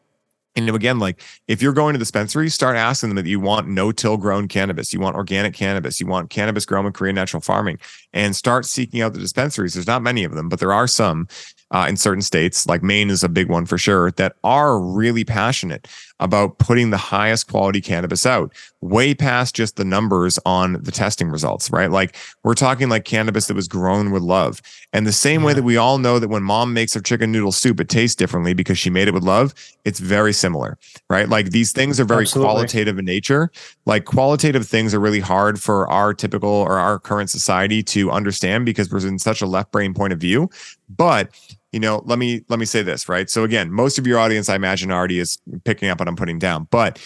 and 0.55 0.69
again, 0.69 0.99
like 0.99 1.21
if 1.47 1.61
you're 1.61 1.73
going 1.73 1.93
to 1.93 1.99
dispensaries, 1.99 2.53
start 2.53 2.77
asking 2.77 3.09
them 3.09 3.17
that 3.17 3.25
you 3.25 3.39
want 3.39 3.67
no-till 3.67 4.15
grown 4.17 4.47
cannabis, 4.47 4.93
you 4.93 4.99
want 4.99 5.17
organic 5.17 5.53
cannabis, 5.53 5.99
you 5.99 6.07
want 6.07 6.29
cannabis 6.29 6.65
grown 6.65 6.85
with 6.85 6.93
Korean 6.93 7.15
natural 7.15 7.41
farming, 7.41 7.77
and 8.13 8.35
start 8.35 8.65
seeking 8.65 9.01
out 9.01 9.13
the 9.13 9.19
dispensaries. 9.19 9.73
There's 9.73 9.87
not 9.87 10.01
many 10.01 10.23
of 10.23 10.33
them, 10.33 10.47
but 10.47 10.59
there 10.59 10.71
are 10.71 10.87
some 10.87 11.27
uh, 11.71 11.85
in 11.89 11.97
certain 11.97 12.21
states, 12.21 12.67
like 12.67 12.83
Maine 12.83 13.09
is 13.09 13.23
a 13.23 13.29
big 13.29 13.49
one 13.49 13.65
for 13.65 13.77
sure, 13.77 14.11
that 14.11 14.35
are 14.43 14.79
really 14.79 15.23
passionate 15.23 15.87
about 16.19 16.57
putting 16.59 16.89
the 16.89 16.97
highest 16.97 17.47
quality 17.47 17.81
cannabis 17.81 18.25
out, 18.25 18.53
way 18.81 19.13
past 19.13 19.55
just 19.55 19.75
the 19.75 19.83
numbers 19.83 20.39
on 20.45 20.81
the 20.81 20.91
testing 20.91 21.29
results, 21.29 21.69
right? 21.71 21.91
Like 21.91 22.15
we're 22.43 22.53
talking 22.53 22.87
like 22.87 23.03
cannabis 23.03 23.47
that 23.47 23.53
was 23.53 23.67
grown 23.67 24.11
with 24.11 24.23
love. 24.23 24.61
And 24.93 25.05
the 25.05 25.11
same 25.11 25.41
yeah. 25.41 25.47
way 25.47 25.53
that 25.53 25.63
we 25.63 25.75
all 25.75 25.97
know 25.97 26.19
that 26.19 26.29
when 26.29 26.43
mom 26.43 26.73
makes 26.73 26.93
her 26.93 27.01
chicken 27.01 27.31
noodle 27.31 27.51
soup, 27.51 27.79
it 27.79 27.89
tastes 27.89 28.15
differently 28.15 28.53
because 28.53 28.77
she 28.77 28.89
made 28.89 29.07
it 29.07 29.13
with 29.13 29.23
love, 29.23 29.53
it's 29.83 29.99
very 29.99 30.31
similar, 30.31 30.77
right? 31.09 31.27
Like 31.27 31.49
these 31.49 31.73
things 31.73 31.99
are 31.99 32.05
very 32.05 32.23
Absolutely. 32.23 32.53
qualitative 32.53 32.97
in 32.97 33.05
nature. 33.05 33.51
Like 33.85 34.05
qualitative 34.05 34.65
things 34.65 34.93
are 34.93 34.99
really 34.99 35.19
hard 35.19 35.61
for 35.61 35.89
our 35.89 36.13
typical 36.13 36.49
or 36.49 36.79
our 36.79 36.97
current 36.97 37.29
society 37.29 37.83
to 37.83 38.11
understand 38.11 38.65
because 38.65 38.89
we're 38.89 39.05
in 39.05 39.19
such 39.19 39.41
a 39.41 39.45
left 39.45 39.71
brain 39.71 39.93
point 39.93 40.13
of 40.13 40.19
view. 40.19 40.49
But 40.87 41.29
you 41.75 41.81
know, 41.81 42.01
let 42.05 42.17
me 42.17 42.41
let 42.47 42.57
me 42.57 42.65
say 42.65 42.81
this, 42.83 43.09
right? 43.09 43.29
So 43.29 43.43
again, 43.43 43.69
most 43.69 43.99
of 43.99 44.07
your 44.07 44.17
audience, 44.17 44.47
I 44.47 44.55
imagine, 44.55 44.93
already 44.93 45.19
is 45.19 45.37
picking 45.65 45.89
up 45.89 45.99
what 45.99 46.07
I'm 46.07 46.15
putting 46.15 46.39
down. 46.39 46.69
But 46.71 47.05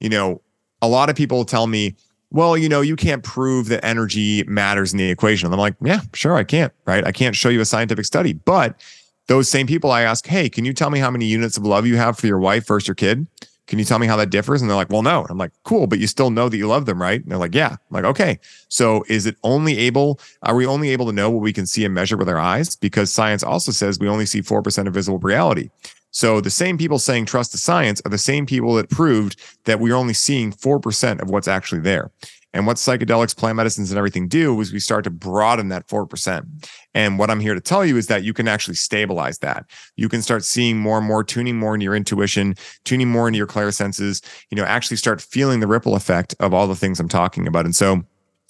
you 0.00 0.08
know, 0.08 0.40
a 0.80 0.88
lot 0.88 1.10
of 1.10 1.16
people 1.16 1.44
tell 1.44 1.66
me, 1.66 1.96
well, 2.30 2.56
you 2.56 2.66
know, 2.66 2.80
you 2.80 2.96
can't 2.96 3.22
prove 3.22 3.68
that 3.68 3.84
energy 3.84 4.42
matters 4.44 4.92
in 4.92 4.98
the 4.98 5.10
equation. 5.10 5.48
And 5.48 5.54
I'm 5.54 5.60
like, 5.60 5.74
yeah, 5.82 6.00
sure, 6.14 6.34
I 6.34 6.44
can't, 6.44 6.72
right? 6.86 7.06
I 7.06 7.12
can't 7.12 7.36
show 7.36 7.50
you 7.50 7.60
a 7.60 7.66
scientific 7.66 8.06
study. 8.06 8.32
But 8.32 8.80
those 9.26 9.50
same 9.50 9.66
people 9.66 9.90
I 9.90 10.00
ask, 10.00 10.26
hey, 10.26 10.48
can 10.48 10.64
you 10.64 10.72
tell 10.72 10.88
me 10.88 10.98
how 10.98 11.10
many 11.10 11.26
units 11.26 11.58
of 11.58 11.66
love 11.66 11.86
you 11.86 11.98
have 11.98 12.16
for 12.18 12.26
your 12.26 12.38
wife 12.38 12.66
versus 12.66 12.88
your 12.88 12.94
kid? 12.94 13.26
Can 13.66 13.78
you 13.78 13.84
tell 13.84 13.98
me 13.98 14.06
how 14.06 14.16
that 14.16 14.30
differs? 14.30 14.60
And 14.60 14.70
they're 14.70 14.76
like, 14.76 14.90
well, 14.90 15.02
no. 15.02 15.26
I'm 15.28 15.38
like, 15.38 15.52
cool, 15.64 15.86
but 15.86 15.98
you 15.98 16.06
still 16.06 16.30
know 16.30 16.48
that 16.48 16.56
you 16.56 16.66
love 16.66 16.86
them, 16.86 17.00
right? 17.00 17.20
And 17.20 17.30
they're 17.30 17.38
like, 17.38 17.54
yeah. 17.54 17.70
I'm 17.70 17.78
like, 17.90 18.04
okay. 18.04 18.38
So 18.68 19.04
is 19.08 19.26
it 19.26 19.36
only 19.42 19.76
able, 19.78 20.20
are 20.42 20.54
we 20.54 20.66
only 20.66 20.90
able 20.90 21.06
to 21.06 21.12
know 21.12 21.30
what 21.30 21.42
we 21.42 21.52
can 21.52 21.66
see 21.66 21.84
and 21.84 21.94
measure 21.94 22.16
with 22.16 22.28
our 22.28 22.38
eyes? 22.38 22.76
Because 22.76 23.12
science 23.12 23.42
also 23.42 23.72
says 23.72 23.98
we 23.98 24.08
only 24.08 24.26
see 24.26 24.40
4% 24.40 24.86
of 24.86 24.94
visible 24.94 25.18
reality. 25.18 25.70
So 26.12 26.40
the 26.40 26.48
same 26.48 26.78
people 26.78 26.98
saying 26.98 27.26
trust 27.26 27.52
the 27.52 27.58
science 27.58 28.00
are 28.06 28.10
the 28.10 28.16
same 28.16 28.46
people 28.46 28.74
that 28.76 28.88
proved 28.88 29.38
that 29.64 29.80
we're 29.80 29.94
only 29.94 30.14
seeing 30.14 30.50
4% 30.50 31.20
of 31.20 31.28
what's 31.28 31.48
actually 31.48 31.82
there. 31.82 32.10
And 32.56 32.66
what 32.66 32.78
psychedelics, 32.78 33.36
plant 33.36 33.56
medicines, 33.56 33.90
and 33.90 33.98
everything 33.98 34.28
do 34.28 34.58
is 34.62 34.72
we 34.72 34.80
start 34.80 35.04
to 35.04 35.10
broaden 35.10 35.68
that 35.68 35.86
4%. 35.88 36.46
And 36.94 37.18
what 37.18 37.28
I'm 37.28 37.38
here 37.38 37.52
to 37.52 37.60
tell 37.60 37.84
you 37.84 37.98
is 37.98 38.06
that 38.06 38.24
you 38.24 38.32
can 38.32 38.48
actually 38.48 38.76
stabilize 38.76 39.40
that. 39.40 39.66
You 39.96 40.08
can 40.08 40.22
start 40.22 40.42
seeing 40.42 40.78
more 40.78 40.96
and 40.96 41.06
more, 41.06 41.22
tuning 41.22 41.58
more 41.58 41.74
into 41.74 41.84
your 41.84 41.94
intuition, 41.94 42.54
tuning 42.84 43.10
more 43.10 43.28
into 43.28 43.36
your 43.36 43.46
clairsenses, 43.46 44.24
you 44.50 44.56
know, 44.56 44.64
actually 44.64 44.96
start 44.96 45.20
feeling 45.20 45.60
the 45.60 45.66
ripple 45.66 45.94
effect 45.94 46.34
of 46.40 46.54
all 46.54 46.66
the 46.66 46.74
things 46.74 46.98
I'm 46.98 47.10
talking 47.10 47.46
about. 47.46 47.66
And 47.66 47.76
so 47.76 48.02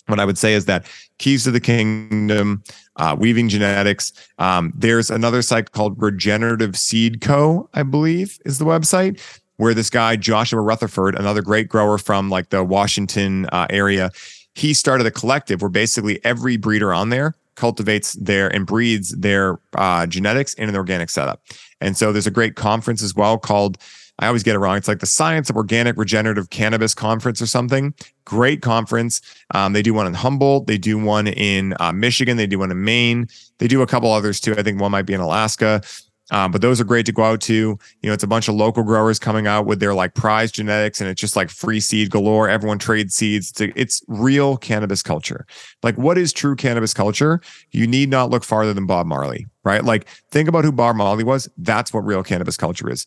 what 0.07 0.21
I 0.21 0.25
would 0.25 0.39
say 0.39 0.55
is 0.55 0.67
that 0.67 0.87
keys 1.19 1.43
to 1.43 1.51
the 1.51 1.59
kingdom, 1.59 2.63
uh, 2.95 3.17
weaving 3.19 3.49
genetics. 3.49 4.13
Um, 4.39 4.73
there's 4.77 5.11
another 5.11 5.43
site 5.43 5.73
called 5.73 6.01
Regenerative 6.01 6.77
Seed 6.77 7.21
Co. 7.21 7.69
I 7.75 7.83
believe 7.83 8.39
is 8.45 8.59
the 8.59 8.67
website 8.67 9.21
where 9.57 9.75
this 9.75 9.91
guy 9.91 10.17
Joshua 10.17 10.61
Rutherford, 10.61 11.15
another 11.15 11.43
great 11.43 11.69
grower 11.69 11.99
from 11.99 12.31
like 12.31 12.51
the 12.51 12.63
Washington 12.65 13.47
uh, 13.53 13.67
area, 13.71 14.11
he 14.55 14.75
started 14.75 15.07
a 15.07 15.11
collective 15.11 15.63
where 15.63 15.69
basically 15.69 16.25
every 16.25 16.57
breeder 16.57 16.93
on 16.93 17.11
there 17.11 17.35
cultivates 17.57 18.13
their 18.15 18.49
and 18.55 18.67
breeds 18.67 19.11
their 19.17 19.59
uh, 19.75 20.07
genetics 20.07 20.55
in 20.55 20.69
an 20.69 20.77
organic 20.77 21.11
setup. 21.11 21.43
And 21.81 21.97
so 21.97 22.13
there's 22.13 22.27
a 22.27 22.31
great 22.31 22.57
conference 22.57 23.03
as 23.03 23.15
well 23.15 23.39
called 23.39 23.79
I 24.19 24.29
always 24.29 24.43
get 24.43 24.57
it 24.57 24.61
wrong. 24.61 24.79
It's 24.79 24.89
like 24.89 25.01
the 25.01 25.07
Science 25.07 25.51
of 25.51 25.57
Organic 25.57 25.97
Regenerative 25.99 26.49
Cannabis 26.49 26.95
Conference 26.95 27.43
or 27.43 27.47
something. 27.47 27.93
Great 28.25 28.63
conference. 28.63 29.21
Um, 29.53 29.75
they 29.75 29.83
do 29.83 29.93
one 29.93 30.07
in 30.07 30.15
Humboldt. 30.15 30.67
They 30.67 30.79
do 30.79 30.99
one 30.99 31.27
in 31.27 31.75
uh, 31.81 31.93
Michigan. 31.93 32.39
They 32.39 32.47
do 32.47 32.59
one 32.59 32.71
in 32.71 32.83
Maine. 32.83 33.29
They 33.59 33.69
do 33.69 33.83
a 33.83 33.87
couple 33.87 34.11
others 34.11 34.41
too. 34.41 34.55
I 34.57 34.63
think 34.63 34.81
one 34.81 34.91
might 34.91 35.03
be 35.03 35.13
in 35.13 35.21
Alaska. 35.21 35.83
Um, 36.31 36.51
but 36.51 36.61
those 36.61 36.81
are 36.81 36.85
great 36.85 37.07
to 37.07 37.13
go 37.13 37.23
out 37.23 37.41
to. 37.43 37.55
You 37.55 37.79
know, 38.03 38.13
it's 38.13 38.25
a 38.25 38.29
bunch 38.29 38.49
of 38.49 38.55
local 38.55 38.83
growers 38.83 39.19
coming 39.19 39.47
out 39.47 39.67
with 39.67 39.81
their 39.81 39.95
like 39.95 40.15
prize 40.15 40.51
genetics, 40.51 41.01
and 41.01 41.09
it's 41.09 41.21
just 41.21 41.37
like 41.37 41.51
free 41.51 41.81
seed 41.81 42.11
galore. 42.11 42.49
Everyone 42.49 42.79
trades 42.79 43.15
seeds. 43.15 43.51
It's, 43.51 43.73
it's 43.77 44.03
real 44.09 44.57
cannabis 44.57 45.03
culture. 45.03 45.47
Like, 45.83 45.97
what 45.97 46.19
is 46.19 46.33
true 46.33 46.57
cannabis 46.57 46.95
culture? 46.95 47.41
You 47.71 47.87
need 47.87 48.11
not 48.11 48.31
look 48.31 48.45
farther 48.45 48.75
than 48.75 48.87
Bob 48.87 49.07
Marley, 49.07 49.47
right? 49.67 49.85
Like, 49.85 50.09
think 50.31 50.49
about 50.49 50.65
who 50.65 50.71
Bob 50.71 50.95
Marley 50.95 51.25
was. 51.25 51.49
That's 51.59 51.93
what 51.93 52.07
real 52.07 52.23
cannabis 52.23 52.57
culture 52.57 52.89
is. 52.89 53.05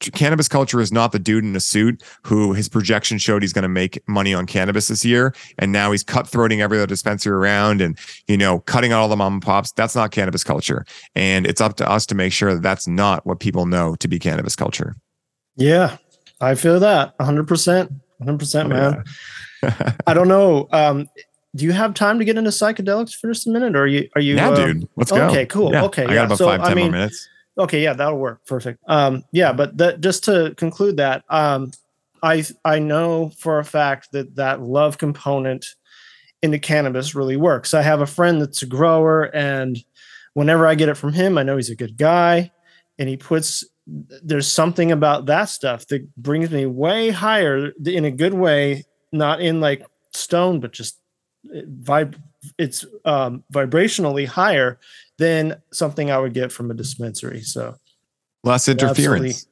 Cannabis 0.00 0.48
culture 0.48 0.80
is 0.80 0.92
not 0.92 1.12
the 1.12 1.18
dude 1.18 1.44
in 1.44 1.54
a 1.54 1.60
suit 1.60 2.02
who 2.24 2.52
his 2.52 2.68
projection 2.68 3.18
showed 3.18 3.42
he's 3.42 3.52
going 3.52 3.62
to 3.62 3.68
make 3.68 4.02
money 4.08 4.34
on 4.34 4.46
cannabis 4.46 4.88
this 4.88 5.04
year 5.04 5.34
and 5.58 5.72
now 5.72 5.90
he's 5.90 6.04
cutthroating 6.04 6.60
every 6.60 6.78
other 6.78 6.86
dispensary 6.86 7.32
around 7.32 7.80
and 7.80 7.98
you 8.28 8.36
know 8.36 8.60
cutting 8.60 8.92
out 8.92 9.00
all 9.00 9.08
the 9.08 9.16
mom 9.16 9.34
and 9.34 9.42
pops. 9.42 9.72
That's 9.72 9.96
not 9.96 10.10
cannabis 10.10 10.44
culture. 10.44 10.84
And 11.14 11.46
it's 11.46 11.60
up 11.60 11.76
to 11.76 11.88
us 11.88 12.06
to 12.06 12.14
make 12.14 12.32
sure 12.32 12.54
that 12.54 12.62
that's 12.62 12.86
not 12.86 13.26
what 13.26 13.40
people 13.40 13.66
know 13.66 13.94
to 13.96 14.08
be 14.08 14.18
cannabis 14.18 14.54
culture. 14.54 14.94
Yeah 15.56 15.96
i 16.40 16.56
feel 16.56 16.80
that. 16.80 17.16
100% 17.18 18.00
100% 18.20 18.68
man. 18.68 19.04
yeah. 19.62 19.92
i 20.06 20.14
don't 20.14 20.28
know. 20.28 20.68
Um 20.72 21.08
do 21.54 21.64
you 21.64 21.72
have 21.72 21.94
time 21.94 22.18
to 22.18 22.24
get 22.24 22.38
into 22.38 22.50
psychedelics 22.50 23.14
for 23.14 23.28
just 23.28 23.46
a 23.46 23.50
minute 23.50 23.76
or 23.76 23.82
are 23.82 23.86
you 23.86 24.08
are 24.14 24.20
you 24.20 24.36
yeah 24.36 24.50
uh, 24.50 24.54
dude 24.54 24.88
let's 24.96 25.10
go 25.10 25.28
okay 25.28 25.46
cool 25.46 25.72
yeah, 25.72 25.84
okay 25.84 26.04
i 26.04 26.06
got 26.06 26.14
yeah. 26.14 26.24
about 26.24 26.38
so, 26.38 26.46
five 26.46 26.60
ten 26.62 26.70
I 26.70 26.74
mean, 26.74 26.84
more 26.84 26.92
minutes 26.92 27.28
Okay, 27.58 27.82
yeah, 27.82 27.92
that'll 27.92 28.18
work. 28.18 28.44
Perfect. 28.46 28.82
Um, 28.86 29.24
yeah, 29.30 29.52
but 29.52 29.76
that, 29.76 30.00
just 30.00 30.24
to 30.24 30.54
conclude 30.56 30.96
that, 30.96 31.24
um, 31.28 31.72
I 32.22 32.44
I 32.64 32.78
know 32.78 33.30
for 33.38 33.58
a 33.58 33.64
fact 33.64 34.12
that 34.12 34.36
that 34.36 34.62
love 34.62 34.96
component 34.96 35.66
into 36.42 36.58
cannabis 36.58 37.14
really 37.14 37.36
works. 37.36 37.74
I 37.74 37.82
have 37.82 38.00
a 38.00 38.06
friend 38.06 38.40
that's 38.40 38.62
a 38.62 38.66
grower, 38.66 39.24
and 39.34 39.78
whenever 40.34 40.66
I 40.66 40.74
get 40.74 40.88
it 40.88 40.96
from 40.96 41.12
him, 41.12 41.36
I 41.36 41.42
know 41.42 41.56
he's 41.56 41.70
a 41.70 41.76
good 41.76 41.96
guy, 41.96 42.50
and 42.98 43.08
he 43.08 43.16
puts. 43.16 43.64
There's 43.86 44.48
something 44.48 44.92
about 44.92 45.26
that 45.26 45.46
stuff 45.46 45.86
that 45.88 46.14
brings 46.16 46.50
me 46.50 46.66
way 46.66 47.10
higher 47.10 47.72
in 47.84 48.04
a 48.04 48.10
good 48.12 48.32
way, 48.32 48.84
not 49.10 49.42
in 49.42 49.60
like 49.60 49.84
stone, 50.14 50.60
but 50.60 50.72
just 50.72 51.01
vibe. 51.46 52.16
It's 52.58 52.84
um, 53.04 53.44
vibrationally 53.52 54.26
higher 54.26 54.78
than 55.18 55.60
something 55.72 56.10
I 56.10 56.18
would 56.18 56.34
get 56.34 56.50
from 56.50 56.70
a 56.70 56.74
dispensary. 56.74 57.42
So 57.42 57.76
less 58.44 58.68
interference. 58.68 59.46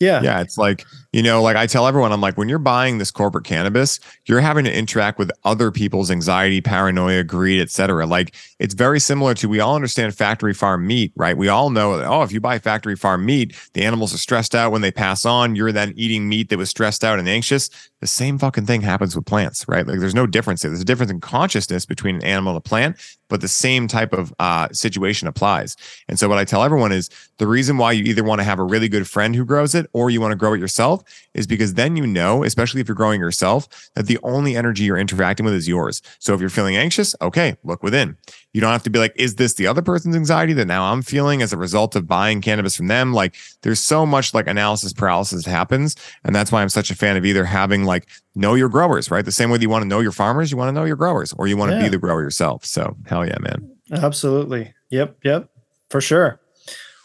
Yeah. 0.00 0.22
Yeah. 0.22 0.40
It's 0.40 0.58
like, 0.58 0.84
you 1.14 1.22
know, 1.22 1.40
like 1.40 1.54
I 1.54 1.68
tell 1.68 1.86
everyone, 1.86 2.10
I'm 2.10 2.20
like, 2.20 2.36
when 2.36 2.48
you're 2.48 2.58
buying 2.58 2.98
this 2.98 3.12
corporate 3.12 3.44
cannabis, 3.44 4.00
you're 4.26 4.40
having 4.40 4.64
to 4.64 4.76
interact 4.76 5.16
with 5.16 5.30
other 5.44 5.70
people's 5.70 6.10
anxiety, 6.10 6.60
paranoia, 6.60 7.22
greed, 7.22 7.60
etc. 7.60 8.04
Like 8.04 8.34
it's 8.58 8.74
very 8.74 8.98
similar 8.98 9.32
to 9.34 9.48
we 9.48 9.60
all 9.60 9.76
understand 9.76 10.12
factory 10.12 10.52
farm 10.52 10.88
meat, 10.88 11.12
right? 11.14 11.36
We 11.36 11.46
all 11.46 11.70
know 11.70 11.98
that, 11.98 12.08
oh, 12.08 12.22
if 12.22 12.32
you 12.32 12.40
buy 12.40 12.58
factory 12.58 12.96
farm 12.96 13.24
meat, 13.24 13.54
the 13.74 13.84
animals 13.84 14.12
are 14.12 14.18
stressed 14.18 14.56
out 14.56 14.72
when 14.72 14.80
they 14.80 14.90
pass 14.90 15.24
on. 15.24 15.54
You're 15.54 15.70
then 15.70 15.92
eating 15.94 16.28
meat 16.28 16.48
that 16.48 16.58
was 16.58 16.68
stressed 16.68 17.04
out 17.04 17.20
and 17.20 17.28
anxious. 17.28 17.70
The 18.00 18.08
same 18.08 18.36
fucking 18.36 18.66
thing 18.66 18.80
happens 18.80 19.14
with 19.14 19.24
plants, 19.24 19.68
right? 19.68 19.86
Like 19.86 20.00
there's 20.00 20.16
no 20.16 20.26
difference. 20.26 20.62
There's 20.62 20.80
a 20.80 20.84
difference 20.84 21.12
in 21.12 21.20
consciousness 21.20 21.86
between 21.86 22.16
an 22.16 22.24
animal 22.24 22.50
and 22.50 22.58
a 22.58 22.60
plant, 22.60 22.96
but 23.28 23.40
the 23.40 23.48
same 23.48 23.86
type 23.86 24.12
of 24.12 24.34
uh, 24.40 24.68
situation 24.72 25.28
applies. 25.28 25.76
And 26.08 26.18
so 26.18 26.28
what 26.28 26.38
I 26.38 26.44
tell 26.44 26.64
everyone 26.64 26.90
is 26.90 27.08
the 27.38 27.46
reason 27.46 27.78
why 27.78 27.92
you 27.92 28.04
either 28.04 28.24
want 28.24 28.40
to 28.40 28.44
have 28.44 28.58
a 28.58 28.64
really 28.64 28.88
good 28.88 29.08
friend 29.08 29.34
who 29.34 29.44
grows 29.44 29.74
it 29.74 29.86
or 29.92 30.10
you 30.10 30.20
want 30.20 30.32
to 30.32 30.36
grow 30.36 30.54
it 30.54 30.60
yourself 30.60 31.03
is 31.34 31.46
because 31.46 31.74
then 31.74 31.96
you 31.96 32.06
know, 32.06 32.44
especially 32.44 32.80
if 32.80 32.88
you're 32.88 32.94
growing 32.94 33.20
yourself, 33.20 33.68
that 33.94 34.06
the 34.06 34.18
only 34.22 34.56
energy 34.56 34.84
you're 34.84 34.98
interacting 34.98 35.44
with 35.44 35.54
is 35.54 35.68
yours. 35.68 36.02
So 36.18 36.34
if 36.34 36.40
you're 36.40 36.50
feeling 36.50 36.76
anxious, 36.76 37.14
okay, 37.20 37.56
look 37.64 37.82
within. 37.82 38.16
You 38.52 38.60
don't 38.60 38.70
have 38.70 38.84
to 38.84 38.90
be 38.90 39.00
like, 39.00 39.12
is 39.16 39.34
this 39.34 39.54
the 39.54 39.66
other 39.66 39.82
person's 39.82 40.14
anxiety 40.14 40.52
that 40.52 40.66
now 40.66 40.92
I'm 40.92 41.02
feeling 41.02 41.42
as 41.42 41.52
a 41.52 41.56
result 41.56 41.96
of 41.96 42.06
buying 42.06 42.40
cannabis 42.40 42.76
from 42.76 42.86
them? 42.86 43.12
Like 43.12 43.34
there's 43.62 43.80
so 43.80 44.06
much 44.06 44.32
like 44.32 44.46
analysis 44.46 44.92
paralysis 44.92 45.44
happens. 45.44 45.96
And 46.24 46.34
that's 46.34 46.52
why 46.52 46.62
I'm 46.62 46.68
such 46.68 46.90
a 46.90 46.94
fan 46.94 47.16
of 47.16 47.24
either 47.24 47.44
having 47.44 47.84
like 47.84 48.08
know 48.36 48.54
your 48.54 48.68
growers, 48.68 49.10
right? 49.10 49.24
The 49.24 49.32
same 49.32 49.50
way 49.50 49.58
that 49.58 49.62
you 49.62 49.68
want 49.68 49.82
to 49.82 49.88
know 49.88 50.00
your 50.00 50.12
farmers, 50.12 50.52
you 50.52 50.56
want 50.56 50.68
to 50.68 50.72
know 50.72 50.84
your 50.84 50.96
growers, 50.96 51.32
or 51.32 51.48
you 51.48 51.56
want 51.56 51.72
to 51.72 51.76
yeah. 51.78 51.84
be 51.84 51.88
the 51.88 51.98
grower 51.98 52.22
yourself. 52.22 52.64
So 52.64 52.96
hell 53.06 53.26
yeah, 53.26 53.38
man. 53.40 53.68
Absolutely. 53.90 54.72
Yep. 54.90 55.18
Yep. 55.24 55.50
For 55.90 56.00
sure. 56.00 56.40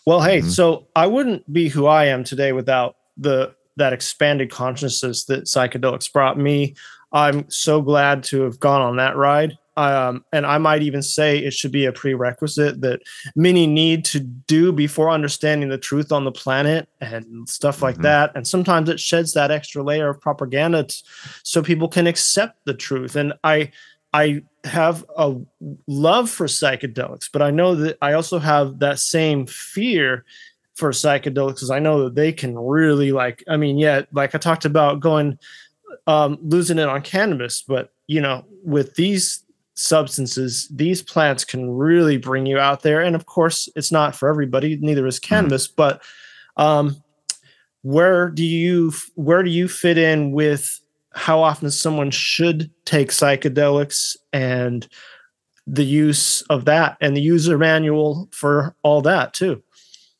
Well, 0.05 0.21
hey, 0.21 0.39
mm-hmm. 0.39 0.49
so 0.49 0.87
I 0.95 1.07
wouldn't 1.07 1.51
be 1.51 1.69
who 1.69 1.85
I 1.85 2.05
am 2.05 2.23
today 2.23 2.51
without 2.51 2.95
the 3.17 3.53
that 3.79 3.93
expanded 3.93 4.51
consciousness 4.51 5.25
that 5.25 5.45
psychedelics 5.45 6.11
brought 6.11 6.37
me. 6.37 6.75
I'm 7.11 7.49
so 7.49 7.81
glad 7.81 8.23
to 8.25 8.41
have 8.41 8.59
gone 8.59 8.81
on 8.81 8.97
that 8.97 9.17
ride. 9.17 9.57
Um, 9.77 10.25
and 10.33 10.45
I 10.45 10.57
might 10.57 10.81
even 10.81 11.01
say 11.01 11.39
it 11.39 11.53
should 11.53 11.71
be 11.71 11.85
a 11.85 11.93
prerequisite 11.93 12.81
that 12.81 13.01
many 13.35 13.65
need 13.65 14.03
to 14.05 14.19
do 14.19 14.73
before 14.73 15.09
understanding 15.09 15.69
the 15.69 15.77
truth 15.77 16.11
on 16.11 16.25
the 16.25 16.33
planet 16.33 16.89
and 16.99 17.47
stuff 17.47 17.81
like 17.81 17.95
mm-hmm. 17.95 18.03
that. 18.03 18.31
And 18.35 18.45
sometimes 18.45 18.89
it 18.89 18.99
sheds 18.99 19.33
that 19.33 19.51
extra 19.51 19.81
layer 19.81 20.09
of 20.09 20.19
propaganda 20.19 20.83
t- 20.83 21.01
so 21.43 21.63
people 21.63 21.87
can 21.87 22.07
accept 22.07 22.65
the 22.65 22.73
truth. 22.73 23.15
And 23.15 23.33
I, 23.45 23.71
I 24.13 24.43
have 24.65 25.05
a 25.17 25.35
love 25.87 26.29
for 26.29 26.47
psychedelics, 26.47 27.29
but 27.31 27.41
I 27.41 27.49
know 27.49 27.75
that 27.75 27.97
I 28.01 28.13
also 28.13 28.37
have 28.37 28.79
that 28.79 28.99
same 28.99 29.45
fear 29.45 30.25
for 30.79 30.91
psychedelics 30.91 31.55
because 31.55 31.71
I 31.71 31.79
know 31.79 32.05
that 32.05 32.15
they 32.15 32.31
can 32.31 32.57
really 32.57 33.11
like. 33.11 33.43
I 33.47 33.57
mean, 33.57 33.77
yeah, 33.77 34.03
like 34.13 34.33
I 34.33 34.37
talked 34.37 34.65
about 34.65 35.01
going 35.01 35.37
um, 36.07 36.39
losing 36.41 36.79
it 36.79 36.87
on 36.87 37.01
cannabis, 37.01 37.61
but 37.61 37.91
you 38.07 38.21
know, 38.21 38.45
with 38.63 38.95
these 38.95 39.43
substances, 39.75 40.67
these 40.73 41.01
plants 41.01 41.43
can 41.43 41.69
really 41.69 42.17
bring 42.17 42.45
you 42.45 42.57
out 42.57 42.81
there. 42.81 43.01
And 43.01 43.15
of 43.15 43.25
course, 43.25 43.69
it's 43.75 43.91
not 43.91 44.15
for 44.15 44.29
everybody. 44.29 44.77
Neither 44.77 45.05
is 45.05 45.19
mm-hmm. 45.19 45.29
cannabis, 45.29 45.67
mm. 45.67 45.75
but 45.75 46.01
um, 46.57 47.01
where 47.81 48.29
do 48.29 48.43
you 48.43 48.93
where 49.15 49.43
do 49.43 49.49
you 49.49 49.67
fit 49.67 49.97
in 49.97 50.31
with 50.31 50.81
how 51.13 51.41
often 51.41 51.71
someone 51.71 52.11
should 52.11 52.69
take 52.85 53.09
psychedelics 53.09 54.15
and 54.31 54.87
the 55.65 55.85
use 55.85 56.41
of 56.43 56.65
that 56.65 56.97
and 57.01 57.15
the 57.15 57.21
user 57.21 57.57
manual 57.57 58.27
for 58.31 58.75
all 58.83 59.01
that 59.01 59.33
too 59.33 59.61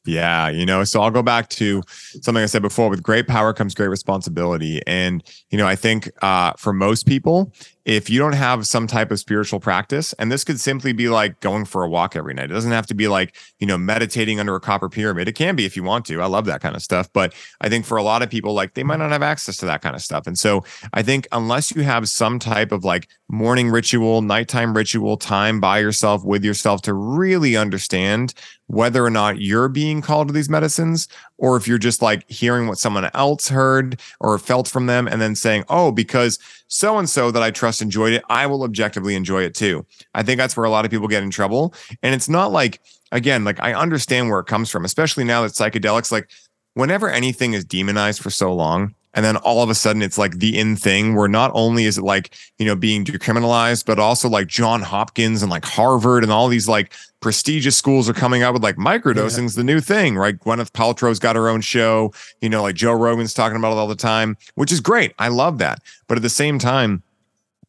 yeah, 0.05 0.49
you 0.49 0.65
know, 0.65 0.84
so 0.84 1.01
I'll 1.01 1.11
go 1.11 1.21
back 1.21 1.49
to 1.49 1.84
something 2.21 2.41
I 2.41 2.47
said 2.47 2.61
before 2.61 2.89
with 2.89 3.03
great 3.03 3.27
power 3.27 3.53
comes 3.53 3.76
great 3.76 3.89
responsibility. 3.89 4.81
And, 4.88 5.23
you 5.49 5.57
know, 5.57 5.67
I 5.67 5.76
think 5.76 6.09
uh, 6.21 6.53
for 6.57 6.73
most 6.73 7.05
people, 7.05 7.53
if 7.85 8.10
you 8.10 8.19
don't 8.19 8.34
have 8.34 8.68
some 8.68 8.88
type 8.88 9.10
of 9.11 9.19
spiritual 9.19 9.60
practice, 9.60 10.14
and 10.14 10.31
this 10.31 10.43
could 10.43 10.60
simply 10.60 10.93
be 10.93 11.10
like 11.10 11.39
going 11.39 11.65
for 11.65 11.84
a 11.84 11.89
walk 11.89 12.15
every 12.15 12.34
night. 12.34 12.51
It 12.51 12.53
doesn't 12.53 12.72
have 12.72 12.88
to 12.88 12.93
be 12.93 13.07
like, 13.07 13.35
you 13.60 13.65
know, 13.65 13.77
meditating 13.77 14.39
under 14.39 14.56
a 14.56 14.60
copper 14.60 14.89
pyramid. 14.89 15.27
It 15.27 15.34
can 15.34 15.56
be 15.56 15.65
if 15.65 15.76
you 15.76 15.84
want 15.84 16.06
to. 16.06 16.22
I 16.22 16.26
love 16.26 16.45
that 16.45 16.61
kind 16.61 16.76
of 16.76 16.81
stuff. 16.81 17.11
But 17.14 17.34
I 17.61 17.69
think 17.69 17.85
for 17.85 17.97
a 17.97 18.03
lot 18.03 18.22
of 18.22 18.30
people, 18.30 18.53
like 18.53 18.73
they 18.73 18.84
might 18.84 18.97
not 18.97 19.11
have 19.11 19.23
access 19.23 19.57
to 19.57 19.65
that 19.68 19.81
kind 19.81 19.95
of 19.95 20.01
stuff. 20.01 20.27
And 20.27 20.38
so 20.38 20.64
I 20.93 21.01
think 21.01 21.27
unless 21.31 21.76
you 21.76 21.84
have 21.84 22.10
some 22.10 22.38
type 22.38 22.72
of 22.72 22.84
like 22.84 23.07
morning 23.30 23.69
ritual, 23.69 24.22
nighttime 24.22 24.76
ritual, 24.76 25.18
time 25.18 25.60
by 25.60 25.80
yourself 25.80 26.23
with 26.23 26.43
yourself 26.43 26.81
to 26.84 26.93
really 26.93 27.56
understand 27.56 28.34
whether 28.68 29.03
or 29.03 29.10
not 29.10 29.41
you're 29.41 29.68
being 29.68 29.99
called 29.99 30.27
to 30.27 30.34
these 30.34 30.49
medicines 30.49 31.07
or 31.40 31.57
if 31.57 31.68
you're 31.68 31.78
just 31.78 32.02
like 32.02 32.30
hearing 32.30 32.68
what 32.68 32.78
someone 32.78 33.10
else 33.14 33.48
heard 33.48 33.99
or 34.20 34.38
felt 34.38 34.68
from 34.68 34.86
them 34.86 35.07
and 35.07 35.22
then 35.22 35.36
saying, 35.36 35.64
oh, 35.70 35.91
because 35.91 36.38
so 36.68 36.98
and 36.98 37.10
so 37.10 37.32
that 37.32 37.41
I 37.41 37.49
trust 37.49 37.82
enjoyed 37.82 38.14
it, 38.14 38.24
I 38.30 38.45
will 38.45 38.64
objectively 38.64 39.16
enjoy 39.16 39.44
it 39.44 39.56
too. 39.56 39.86
I 40.14 40.22
think 40.22 40.38
that's 40.38 40.56
where 40.56 40.66
a 40.66 40.70
lot 40.70 40.86
of 40.86 40.91
people 40.91 41.07
get 41.07 41.24
in 41.24 41.32
trouble. 41.32 41.74
And 42.03 42.14
it's 42.14 42.30
not 42.30 42.52
like, 42.52 42.82
again, 43.11 43.44
like 43.44 43.60
I 43.61 43.74
understand 43.74 44.30
where 44.30 44.40
it 44.40 44.45
comes 44.45 44.70
from, 44.70 44.86
especially 44.86 45.24
now 45.24 45.41
that 45.41 45.53
psychedelics, 45.53 46.11
like 46.11 46.30
whenever 46.74 47.10
anything 47.10 47.53
is 47.53 47.66
demonized 47.66 48.22
for 48.22 48.30
so 48.30 48.53
long, 48.53 48.94
and 49.14 49.26
then 49.26 49.38
all 49.38 49.64
of 49.64 49.69
a 49.69 49.76
sudden 49.76 50.02
it's 50.02 50.18
like 50.18 50.38
the 50.40 50.57
in 50.57 50.76
thing 50.76 51.15
where 51.15 51.27
not 51.27 51.52
only 51.53 51.86
is 51.86 51.98
it 51.98 52.03
like 52.03 52.36
you 52.57 52.65
know 52.65 52.76
being 52.76 53.03
decriminalized 53.03 53.86
but 53.86 53.99
also 53.99 54.30
like 54.30 54.48
john 54.48 54.81
hopkins 54.81 55.41
and 55.41 55.52
like 55.52 55.65
harvard 55.65 56.23
and 56.23 56.31
all 56.31 56.48
these 56.48 56.68
like 56.68 56.94
prestigious 57.19 57.76
schools 57.76 58.07
are 58.07 58.14
coming 58.14 58.44
out 58.44 58.53
with 58.53 58.64
like 58.64 58.77
microdosing's 58.77 59.56
yeah. 59.56 59.60
the 59.60 59.64
new 59.64 59.80
thing 59.80 60.15
right? 60.15 60.40
Gwyneth 60.40 60.72
paltrow's 60.72 61.19
got 61.19 61.36
her 61.36 61.49
own 61.49 61.61
show 61.61 62.14
you 62.41 62.49
know 62.49 62.61
like 62.61 62.76
joe 62.76 62.94
rogan's 62.94 63.34
talking 63.34 63.57
about 63.57 63.72
it 63.72 63.77
all 63.77 63.88
the 63.88 63.95
time 63.95 64.38
which 64.56 64.72
is 64.72 64.81
great. 64.81 65.14
I 65.19 65.30
love 65.30 65.57
that. 65.60 65.81
But 66.07 66.18
at 66.18 66.22
the 66.22 66.30
same 66.30 66.60
time 66.60 67.03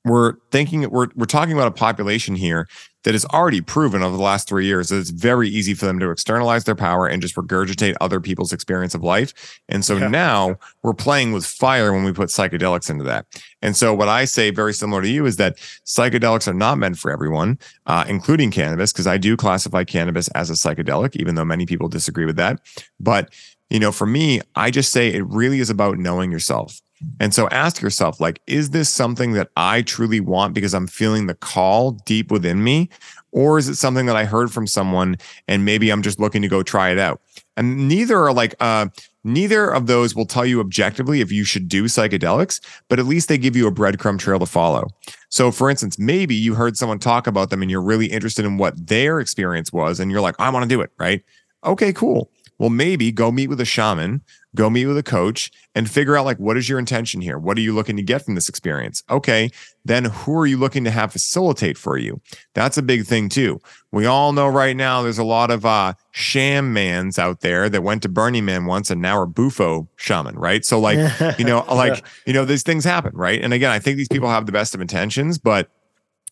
we're 0.05 0.35
thinking 0.51 0.89
we're 0.91 1.09
we're 1.15 1.27
talking 1.27 1.53
about 1.53 1.69
a 1.69 1.73
population 1.73 2.35
here 2.35 2.67
that 3.05 3.15
is 3.15 3.25
already 3.27 3.61
proven 3.61 4.03
over 4.03 4.17
the 4.17 4.23
last 4.23 4.49
three 4.49 4.67
years 4.67 4.89
that 4.89 4.99
it's 4.99 5.11
very 5.11 5.49
easy 5.49 5.75
for 5.75 5.87
them 5.87 5.99
to 5.99 6.11
externalize 6.11 6.65
their 6.65 6.75
power 6.75 7.07
and 7.07 7.23
just 7.23 7.35
regurgitate 7.37 7.97
other 8.01 8.21
people's 8.21 8.53
experience 8.53 8.95
of 8.95 9.03
life. 9.03 9.61
And 9.69 9.85
so 9.85 9.97
yeah. 9.97 10.09
now 10.09 10.57
we're 10.83 10.95
playing 10.95 11.33
with 11.33 11.47
fire 11.47 11.93
when 11.93 12.05
we 12.05 12.13
put 12.13 12.29
psychedelics 12.29 12.91
into 12.91 13.05
that. 13.05 13.27
And 13.63 13.77
so 13.77 13.95
what 13.95 14.09
I 14.09 14.25
say, 14.25 14.51
very 14.51 14.75
similar 14.75 15.03
to 15.03 15.09
you, 15.09 15.27
is 15.27 15.37
that 15.37 15.57
psychedelics 15.87 16.49
are 16.49 16.55
not 16.55 16.79
meant 16.79 16.99
for 16.99 17.11
everyone, 17.11 17.59
uh, 17.87 18.05
including 18.09 18.51
cannabis, 18.51 18.93
because 18.93 19.07
I 19.07 19.19
do 19.19 19.37
classify 19.37 19.85
cannabis 19.85 20.29
as 20.29 20.51
a 20.51 20.55
psychedelic, 20.55 21.17
even 21.17 21.35
though 21.35 21.45
many 21.45 21.67
people 21.67 21.89
disagree 21.89 22.27
with 22.27 22.37
that. 22.37 22.61
But 22.99 23.33
you 23.71 23.79
know, 23.79 23.93
for 23.93 24.07
me, 24.07 24.41
I 24.57 24.71
just 24.71 24.91
say 24.91 25.13
it 25.13 25.25
really 25.27 25.61
is 25.61 25.71
about 25.71 25.97
knowing 25.97 26.33
yourself. 26.33 26.81
And 27.19 27.35
so 27.35 27.49
ask 27.49 27.81
yourself, 27.81 28.21
like, 28.21 28.41
is 28.47 28.71
this 28.71 28.89
something 28.89 29.33
that 29.33 29.51
I 29.57 29.83
truly 29.83 30.21
want 30.21 30.55
because 30.55 30.75
I'm 30.75 30.87
feeling 30.87 31.27
the 31.27 31.35
call 31.35 31.93
deep 31.93 32.31
within 32.31 32.63
me? 32.63 32.91
Or 33.33 33.59
is 33.59 33.69
it 33.69 33.77
something 33.77 34.07
that 34.07 34.17
I 34.17 34.25
heard 34.25 34.53
from 34.53 34.67
someone 34.67 35.17
and 35.47 35.65
maybe 35.65 35.91
I'm 35.91 36.03
just 36.03 36.19
looking 36.19 36.43
to 36.43 36.49
go 36.49 36.63
try 36.63 36.91
it 36.91 36.99
out? 36.99 37.21
And 37.57 37.89
neither 37.89 38.19
are 38.19 38.33
like, 38.33 38.55
uh, 38.61 38.89
neither 39.23 39.71
of 39.71 39.87
those 39.87 40.15
will 40.15 40.27
tell 40.27 40.45
you 40.45 40.61
objectively 40.61 41.21
if 41.21 41.31
you 41.31 41.45
should 41.45 41.69
do 41.69 41.85
psychedelics, 41.85 42.61
but 42.89 42.99
at 42.99 43.07
least 43.07 43.29
they 43.29 43.39
give 43.39 43.55
you 43.55 43.67
a 43.67 43.73
breadcrumb 43.73 44.19
trail 44.19 44.39
to 44.39 44.47
follow. 44.47 44.89
So, 45.29 45.51
for 45.51 45.71
instance, 45.71 45.99
maybe 45.99 46.35
you 46.35 46.55
heard 46.55 46.77
someone 46.77 46.99
talk 46.99 47.27
about 47.27 47.51
them 47.51 47.63
and 47.63 47.71
you're 47.71 47.83
really 47.83 48.07
interested 48.07 48.45
in 48.45 48.59
what 48.59 48.87
their 48.89 49.21
experience 49.21 49.73
was 49.73 50.01
and 50.01 50.11
you're 50.11 50.21
like, 50.21 50.37
I 50.39 50.51
want 50.51 50.65
to 50.65 50.69
do 50.69 50.81
it, 50.81 50.91
right? 50.99 51.23
Okay, 51.65 51.93
cool. 51.93 52.31
Well, 52.61 52.71
maybe 52.71 53.11
go 53.11 53.33
meet 53.33 53.49
with 53.49 53.61
a 53.61 53.65
shaman 53.65 54.23
go 54.55 54.69
meet 54.69 54.87
with 54.87 54.99
a 54.99 55.03
coach 55.03 55.51
and 55.75 55.89
figure 55.89 56.17
out 56.17 56.25
like 56.25 56.39
what 56.39 56.57
is 56.57 56.69
your 56.69 56.79
intention 56.79 57.21
here? 57.21 57.39
What 57.39 57.57
are 57.57 57.61
you 57.61 57.75
looking 57.75 57.97
to 57.97 58.03
get 58.03 58.25
from 58.25 58.35
this 58.35 58.49
experience? 58.49 59.03
Okay 59.11 59.51
then 59.85 60.05
who 60.05 60.39
are 60.39 60.47
you 60.47 60.59
looking 60.59 60.85
to 60.85 60.91
have 60.91 61.13
facilitate 61.13 61.79
for 61.79 61.97
you? 61.97 62.21
That's 62.55 62.77
a 62.77 62.83
big 62.83 63.07
thing 63.07 63.29
too. 63.29 63.61
We 63.93 64.05
all 64.05 64.33
know 64.33 64.47
right 64.47 64.77
now 64.77 65.03
there's 65.03 65.19
a 65.19 65.25
lot 65.25 65.51
of 65.51 65.65
uh 65.65 65.95
sham 66.11 66.73
mans 66.73 67.19
out 67.19 67.41
there 67.41 67.69
that 67.69 67.83
went 67.83 68.03
to 68.03 68.09
burning 68.09 68.45
man 68.45 68.67
once 68.67 68.91
and 68.91 69.01
now 69.01 69.19
are 69.19 69.27
bufo 69.27 69.89
shaman 69.97 70.37
right? 70.37 70.65
So 70.65 70.81
like 70.81 70.99
you 71.39 71.45
know 71.45 71.65
like 71.73 72.05
you 72.27 72.33
know 72.33 72.45
these 72.45 72.63
things 72.63 72.85
happen 72.85 73.13
right? 73.15 73.41
And 73.41 73.53
again 73.53 73.71
i 73.71 73.79
think 73.79 73.97
these 73.97 74.09
people 74.09 74.29
have 74.29 74.47
the 74.47 74.53
best 74.53 74.75
of 74.75 74.81
intentions 74.81 75.39
but 75.39 75.71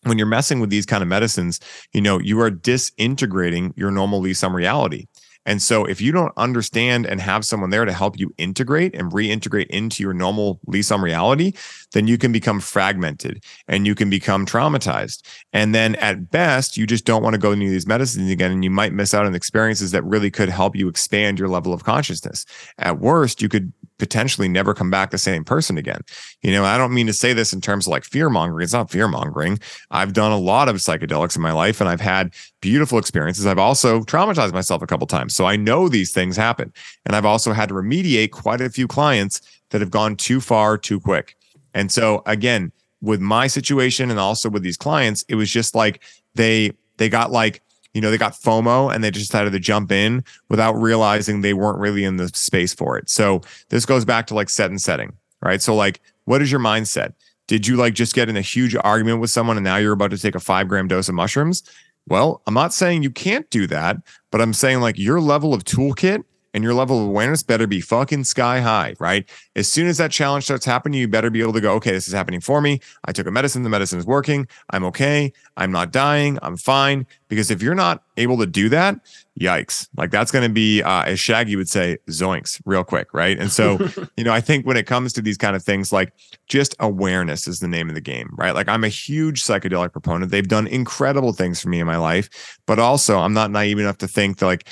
when 0.03 0.17
you're 0.17 0.27
messing 0.27 0.59
with 0.61 0.69
these 0.69 0.85
kind 0.85 1.01
of 1.01 1.09
medicines, 1.09 1.59
you 1.91 1.99
know, 1.99 2.19
you 2.19 2.39
are 2.39 2.49
disintegrating 2.49 3.73
your 3.75 3.91
normal 3.91 4.25
on 4.43 4.53
reality. 4.53 5.07
And 5.45 5.61
so 5.61 5.85
if 5.85 6.01
you 6.01 6.11
don't 6.11 6.33
understand 6.37 7.05
and 7.05 7.19
have 7.21 7.45
someone 7.45 7.69
there 7.69 7.85
to 7.85 7.93
help 7.93 8.19
you 8.19 8.33
integrate 8.37 8.93
and 8.93 9.11
reintegrate 9.11 9.67
into 9.67 10.03
your 10.03 10.13
normal 10.13 10.59
lease 10.67 10.91
on 10.91 11.01
reality, 11.01 11.53
then 11.93 12.07
you 12.07 12.17
can 12.17 12.31
become 12.31 12.59
fragmented 12.59 13.43
and 13.67 13.87
you 13.87 13.95
can 13.95 14.09
become 14.09 14.45
traumatized. 14.45 15.21
And 15.53 15.73
then 15.73 15.95
at 15.95 16.29
best, 16.29 16.77
you 16.77 16.85
just 16.85 17.05
don't 17.05 17.23
want 17.23 17.33
to 17.33 17.39
go 17.39 17.51
into 17.51 17.69
these 17.69 17.87
medicines 17.87 18.29
again. 18.29 18.51
And 18.51 18.63
you 18.63 18.69
might 18.69 18.93
miss 18.93 19.13
out 19.13 19.25
on 19.25 19.33
experiences 19.33 19.91
that 19.91 20.03
really 20.03 20.29
could 20.29 20.49
help 20.49 20.75
you 20.75 20.87
expand 20.87 21.39
your 21.39 21.47
level 21.47 21.73
of 21.73 21.83
consciousness. 21.83 22.45
At 22.77 22.99
worst, 22.99 23.41
you 23.41 23.49
could 23.49 23.73
potentially 23.99 24.47
never 24.47 24.73
come 24.73 24.89
back 24.89 25.11
the 25.11 25.17
same 25.17 25.43
person 25.43 25.77
again. 25.77 26.01
You 26.41 26.51
know, 26.51 26.65
I 26.65 26.77
don't 26.77 26.93
mean 26.93 27.05
to 27.07 27.13
say 27.13 27.33
this 27.33 27.53
in 27.53 27.61
terms 27.61 27.85
of 27.85 27.91
like 27.91 28.03
fear 28.03 28.29
mongering. 28.29 28.63
It's 28.63 28.73
not 28.73 28.89
fear 28.89 29.07
mongering. 29.07 29.59
I've 29.91 30.13
done 30.13 30.31
a 30.31 30.37
lot 30.37 30.69
of 30.69 30.77
psychedelics 30.77 31.35
in 31.35 31.41
my 31.41 31.51
life 31.51 31.79
and 31.79 31.89
I've 31.89 32.01
had 32.01 32.33
beautiful 32.61 32.97
experiences. 32.97 33.45
I've 33.45 33.59
also 33.59 34.01
traumatized 34.01 34.53
myself 34.53 34.81
a 34.81 34.87
couple 34.87 35.05
times. 35.05 35.35
So 35.35 35.45
I 35.45 35.55
know 35.55 35.87
these 35.87 36.11
things 36.11 36.35
happen. 36.35 36.73
And 37.05 37.15
I've 37.15 37.25
also 37.25 37.53
had 37.53 37.69
to 37.69 37.75
remediate 37.75 38.31
quite 38.31 38.61
a 38.61 38.69
few 38.69 38.87
clients 38.87 39.41
that 39.69 39.81
have 39.81 39.91
gone 39.91 40.15
too 40.15 40.41
far 40.41 40.77
too 40.77 40.99
quick. 40.99 41.35
And 41.73 41.91
so 41.91 42.23
again, 42.25 42.71
with 43.01 43.21
my 43.21 43.47
situation 43.47 44.09
and 44.09 44.19
also 44.19 44.49
with 44.49 44.63
these 44.63 44.77
clients, 44.77 45.23
it 45.29 45.35
was 45.35 45.49
just 45.49 45.75
like 45.75 46.01
they 46.35 46.71
they 46.97 47.09
got 47.09 47.31
like 47.31 47.61
you 47.93 48.01
know, 48.01 48.11
they 48.11 48.17
got 48.17 48.33
FOMO 48.33 48.93
and 48.93 49.03
they 49.03 49.11
just 49.11 49.31
decided 49.31 49.51
to 49.53 49.59
jump 49.59 49.91
in 49.91 50.23
without 50.49 50.73
realizing 50.73 51.41
they 51.41 51.53
weren't 51.53 51.79
really 51.79 52.03
in 52.03 52.17
the 52.17 52.27
space 52.29 52.73
for 52.73 52.97
it. 52.97 53.09
So 53.09 53.41
this 53.69 53.85
goes 53.85 54.05
back 54.05 54.27
to 54.27 54.35
like 54.35 54.49
set 54.49 54.69
and 54.69 54.81
setting, 54.81 55.13
right? 55.41 55.61
So 55.61 55.75
like, 55.75 56.01
what 56.25 56.41
is 56.41 56.51
your 56.51 56.61
mindset? 56.61 57.13
Did 57.47 57.65
you 57.65 57.77
like 57.77 57.95
just 57.95 58.13
get 58.13 58.29
in 58.29 58.37
a 58.37 58.41
huge 58.41 58.75
argument 58.75 59.21
with 59.21 59.31
someone 59.31 59.57
and 59.57 59.63
now 59.63 59.77
you're 59.77 59.93
about 59.93 60.11
to 60.11 60.19
take 60.19 60.35
a 60.35 60.39
five 60.39 60.67
gram 60.67 60.87
dose 60.87 61.09
of 61.09 61.15
mushrooms? 61.15 61.63
Well, 62.07 62.41
I'm 62.47 62.53
not 62.53 62.73
saying 62.73 63.03
you 63.03 63.09
can't 63.09 63.49
do 63.49 63.67
that, 63.67 63.97
but 64.31 64.41
I'm 64.41 64.53
saying 64.53 64.81
like 64.81 64.97
your 64.97 65.19
level 65.19 65.53
of 65.53 65.63
toolkit 65.63 66.23
and 66.53 66.63
your 66.63 66.73
level 66.73 67.01
of 67.01 67.07
awareness 67.07 67.43
better 67.43 67.67
be 67.67 67.81
fucking 67.81 68.23
sky 68.23 68.59
high, 68.59 68.95
right? 68.99 69.29
As 69.55 69.71
soon 69.71 69.87
as 69.87 69.97
that 69.97 70.11
challenge 70.11 70.45
starts 70.45 70.65
happening, 70.65 70.99
you 70.99 71.07
better 71.07 71.29
be 71.29 71.41
able 71.41 71.53
to 71.53 71.61
go, 71.61 71.73
okay, 71.75 71.91
this 71.91 72.07
is 72.07 72.13
happening 72.13 72.41
for 72.41 72.61
me. 72.61 72.79
I 73.05 73.11
took 73.11 73.27
a 73.27 73.31
medicine, 73.31 73.63
the 73.63 73.69
medicine 73.69 73.99
is 73.99 74.05
working. 74.05 74.47
I'm 74.71 74.83
okay. 74.85 75.31
I'm 75.57 75.71
not 75.71 75.91
dying. 75.91 76.39
I'm 76.41 76.57
fine. 76.57 77.05
Because 77.27 77.51
if 77.51 77.61
you're 77.61 77.75
not 77.75 78.03
able 78.17 78.37
to 78.39 78.47
do 78.47 78.69
that, 78.69 78.99
yikes. 79.39 79.87
Like 79.95 80.11
that's 80.11 80.31
going 80.31 80.43
to 80.43 80.53
be, 80.53 80.81
uh, 80.81 81.03
as 81.03 81.19
Shaggy 81.19 81.55
would 81.55 81.69
say, 81.69 81.97
zoinks 82.09 82.61
real 82.65 82.83
quick, 82.83 83.13
right? 83.13 83.37
And 83.39 83.51
so, 83.51 83.77
you 84.17 84.23
know, 84.23 84.33
I 84.33 84.41
think 84.41 84.65
when 84.65 84.77
it 84.77 84.87
comes 84.87 85.13
to 85.13 85.21
these 85.21 85.37
kind 85.37 85.55
of 85.55 85.63
things, 85.63 85.93
like 85.93 86.13
just 86.47 86.75
awareness 86.79 87.47
is 87.47 87.59
the 87.59 87.67
name 87.67 87.89
of 87.89 87.95
the 87.95 88.01
game, 88.01 88.29
right? 88.33 88.53
Like 88.53 88.67
I'm 88.67 88.83
a 88.83 88.89
huge 88.89 89.43
psychedelic 89.43 89.91
proponent. 89.91 90.31
They've 90.31 90.47
done 90.47 90.67
incredible 90.67 91.33
things 91.33 91.61
for 91.61 91.69
me 91.69 91.79
in 91.79 91.87
my 91.87 91.97
life, 91.97 92.59
but 92.65 92.79
also 92.79 93.19
I'm 93.19 93.33
not 93.33 93.51
naive 93.51 93.79
enough 93.79 93.99
to 93.99 94.07
think 94.07 94.39
that 94.39 94.45
like 94.45 94.67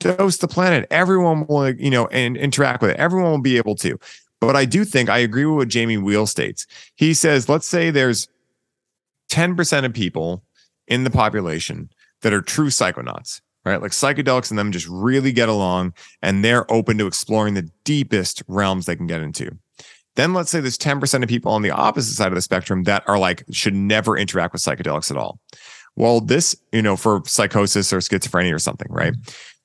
dose 0.00 0.38
the 0.38 0.48
planet. 0.48 0.86
Everyone 0.90 1.46
will, 1.46 1.70
you 1.70 1.90
know, 1.90 2.06
and 2.08 2.36
interact 2.36 2.82
with 2.82 2.92
it. 2.92 2.96
Everyone 2.96 3.30
will 3.30 3.40
be 3.40 3.56
able 3.56 3.74
to. 3.76 3.98
But 4.40 4.56
I 4.56 4.64
do 4.64 4.84
think 4.84 5.08
I 5.08 5.18
agree 5.18 5.44
with 5.44 5.56
what 5.56 5.68
Jamie 5.68 5.96
Wheal 5.96 6.28
states. 6.28 6.66
He 6.94 7.12
says, 7.14 7.48
let's 7.48 7.66
say 7.66 7.90
there's 7.90 8.28
10% 9.30 9.84
of 9.84 9.92
people 9.92 10.44
in 10.86 11.04
the 11.04 11.10
population 11.10 11.90
that 12.22 12.32
are 12.32 12.40
true 12.40 12.68
psychonauts, 12.68 13.40
right? 13.64 13.82
Like 13.82 13.92
psychedelics 13.92 14.50
and 14.50 14.58
them 14.58 14.72
just 14.72 14.88
really 14.88 15.32
get 15.32 15.48
along 15.48 15.94
and 16.22 16.44
they're 16.44 16.70
open 16.72 16.98
to 16.98 17.06
exploring 17.06 17.54
the 17.54 17.68
deepest 17.84 18.42
realms 18.48 18.86
they 18.86 18.96
can 18.96 19.06
get 19.06 19.20
into. 19.20 19.50
Then 20.16 20.34
let's 20.34 20.50
say 20.50 20.60
there's 20.60 20.78
10% 20.78 21.22
of 21.22 21.28
people 21.28 21.52
on 21.52 21.62
the 21.62 21.70
opposite 21.70 22.14
side 22.14 22.28
of 22.28 22.34
the 22.34 22.42
spectrum 22.42 22.84
that 22.84 23.04
are 23.06 23.18
like, 23.18 23.44
should 23.52 23.74
never 23.74 24.16
interact 24.16 24.52
with 24.52 24.62
psychedelics 24.62 25.10
at 25.10 25.16
all. 25.16 25.38
Well, 25.94 26.20
this, 26.20 26.56
you 26.72 26.82
know, 26.82 26.96
for 26.96 27.22
psychosis 27.26 27.92
or 27.92 27.98
schizophrenia 27.98 28.54
or 28.54 28.58
something, 28.58 28.88
right? 28.90 29.14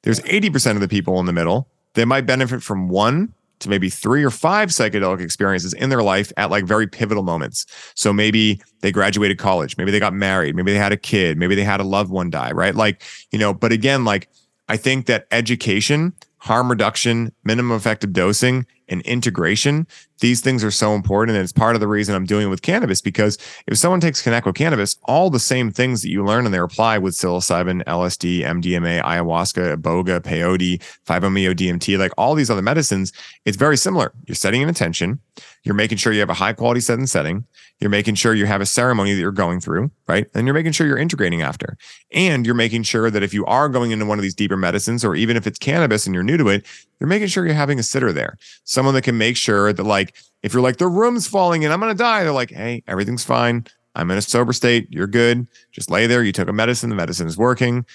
There's 0.03 0.19
80% 0.21 0.75
of 0.75 0.81
the 0.81 0.87
people 0.87 1.19
in 1.19 1.25
the 1.25 1.33
middle 1.33 1.67
that 1.93 2.05
might 2.05 2.25
benefit 2.25 2.61
from 2.61 2.89
one 2.89 3.33
to 3.59 3.69
maybe 3.69 3.89
three 3.89 4.23
or 4.23 4.29
five 4.29 4.69
psychedelic 4.69 5.21
experiences 5.21 5.73
in 5.73 5.89
their 5.89 6.03
life 6.03 6.31
at 6.37 6.51
like 6.51 6.65
very 6.65 6.85
pivotal 6.85 7.23
moments. 7.23 7.65
So 7.95 8.13
maybe 8.13 8.61
they 8.81 8.91
graduated 8.91 9.37
college, 9.37 9.77
maybe 9.77 9.91
they 9.91 9.99
got 9.99 10.13
married, 10.13 10.55
maybe 10.55 10.71
they 10.71 10.77
had 10.77 10.91
a 10.91 10.97
kid, 10.97 11.37
maybe 11.37 11.55
they 11.55 11.63
had 11.63 11.79
a 11.79 11.83
loved 11.83 12.11
one 12.11 12.29
die, 12.29 12.51
right? 12.51 12.75
Like, 12.75 13.01
you 13.31 13.39
know, 13.39 13.53
but 13.53 13.71
again, 13.71 14.05
like 14.05 14.29
I 14.67 14.77
think 14.77 15.05
that 15.07 15.27
education 15.31 16.13
harm 16.43 16.69
reduction, 16.69 17.31
minimum 17.45 17.77
effective 17.77 18.11
dosing, 18.11 18.65
and 18.89 19.01
integration. 19.03 19.87
These 20.19 20.41
things 20.41 20.61
are 20.61 20.71
so 20.71 20.93
important. 20.93 21.37
And 21.37 21.43
it's 21.43 21.53
part 21.53 21.75
of 21.75 21.79
the 21.79 21.87
reason 21.87 22.15
I'm 22.15 22.25
doing 22.25 22.47
it 22.47 22.49
with 22.49 22.61
cannabis 22.61 22.99
because 22.99 23.37
if 23.65 23.77
someone 23.77 24.01
takes 24.01 24.21
Kaneko 24.21 24.53
cannabis, 24.53 24.97
all 25.05 25.29
the 25.29 25.39
same 25.39 25.71
things 25.71 26.01
that 26.01 26.09
you 26.09 26.25
learn 26.25 26.43
and 26.43 26.53
they 26.53 26.57
apply 26.59 26.97
with 26.97 27.13
psilocybin, 27.13 27.85
LSD, 27.85 28.41
MDMA, 28.41 29.01
ayahuasca, 29.03 29.77
iboga, 29.77 30.19
peyote, 30.19 30.81
5-MeO 31.07 31.53
DMT, 31.53 31.97
like 31.97 32.11
all 32.17 32.35
these 32.35 32.49
other 32.49 32.61
medicines, 32.61 33.13
it's 33.45 33.55
very 33.55 33.77
similar. 33.77 34.11
You're 34.25 34.35
setting 34.35 34.61
an 34.61 34.67
intention. 34.67 35.19
You're 35.63 35.75
making 35.75 35.97
sure 35.97 36.11
you 36.11 36.19
have 36.19 36.29
a 36.29 36.33
high 36.33 36.53
quality 36.53 36.81
set 36.81 36.99
and 36.99 37.09
setting. 37.09 37.45
You're 37.83 37.89
making 37.89 38.15
sure 38.15 38.33
you 38.33 38.45
have 38.45 38.61
a 38.61 38.65
ceremony 38.65 39.13
that 39.13 39.19
you're 39.19 39.33
going 39.33 39.59
through, 39.59 39.91
right? 40.07 40.25
And 40.33 40.47
you're 40.47 40.53
making 40.53 40.71
sure 40.71 40.87
you're 40.87 40.97
integrating 40.97 41.41
after. 41.41 41.75
And 42.13 42.45
you're 42.45 42.55
making 42.55 42.83
sure 42.83 43.11
that 43.11 43.23
if 43.23 43.33
you 43.33 43.45
are 43.45 43.67
going 43.67 43.91
into 43.91 44.05
one 44.05 44.17
of 44.17 44.23
these 44.23 44.33
deeper 44.33 44.55
medicines, 44.55 45.03
or 45.03 45.15
even 45.15 45.35
if 45.35 45.45
it's 45.45 45.59
cannabis 45.59 46.05
and 46.05 46.15
you're 46.15 46.23
new 46.23 46.37
to 46.37 46.47
it, 46.47 46.65
you're 47.01 47.09
making 47.09 47.27
sure 47.27 47.45
you're 47.45 47.53
having 47.53 47.79
a 47.79 47.83
sitter 47.83 48.13
there, 48.13 48.37
someone 48.63 48.93
that 48.93 49.01
can 49.01 49.17
make 49.17 49.35
sure 49.35 49.73
that, 49.73 49.83
like, 49.83 50.15
if 50.43 50.53
you're 50.53 50.63
like, 50.63 50.77
the 50.77 50.87
room's 50.87 51.27
falling 51.27 51.65
and 51.65 51.73
I'm 51.73 51.81
going 51.81 51.91
to 51.91 51.97
die, 52.01 52.23
they're 52.23 52.31
like, 52.31 52.51
hey, 52.51 52.83
everything's 52.87 53.25
fine. 53.25 53.65
I'm 53.95 54.09
in 54.11 54.17
a 54.17 54.21
sober 54.21 54.53
state. 54.53 54.87
You're 54.89 55.05
good. 55.05 55.45
Just 55.73 55.91
lay 55.91 56.07
there. 56.07 56.23
You 56.23 56.31
took 56.31 56.47
a 56.47 56.53
medicine. 56.53 56.89
The 56.89 56.95
medicine 56.95 57.27
is 57.27 57.37
working. 57.37 57.85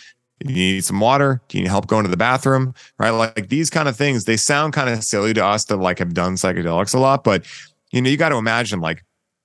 You 0.45 0.55
need 0.55 0.85
some 0.85 1.01
water. 1.01 1.41
Do 1.49 1.57
you 1.57 1.65
need 1.65 1.71
help 1.71 1.87
going 1.87 2.05
to 2.05 2.11
the 2.11 2.19
bathroom? 2.19 2.75
Right. 2.99 3.09
Like, 3.09 3.35
like 3.39 3.49
these 3.49 3.71
kind 3.71 3.89
of 3.89 3.97
things, 3.97 4.27
they 4.27 4.37
sound 4.37 4.75
kind 4.75 4.91
of 4.91 5.03
silly 5.03 5.33
to 5.33 5.43
us 5.43 5.65
that 5.65 5.79
like 5.79 5.99
have 5.99 6.13
done 6.13 6.35
psychedelics 6.35 6.95
a 6.95 6.99
lot, 6.99 7.25
but 7.25 7.47
you 7.91 8.03
know, 8.03 8.11
you 8.11 8.19
got 8.19 8.29
to 8.29 8.37
imagine 8.37 8.81
like, 8.81 9.03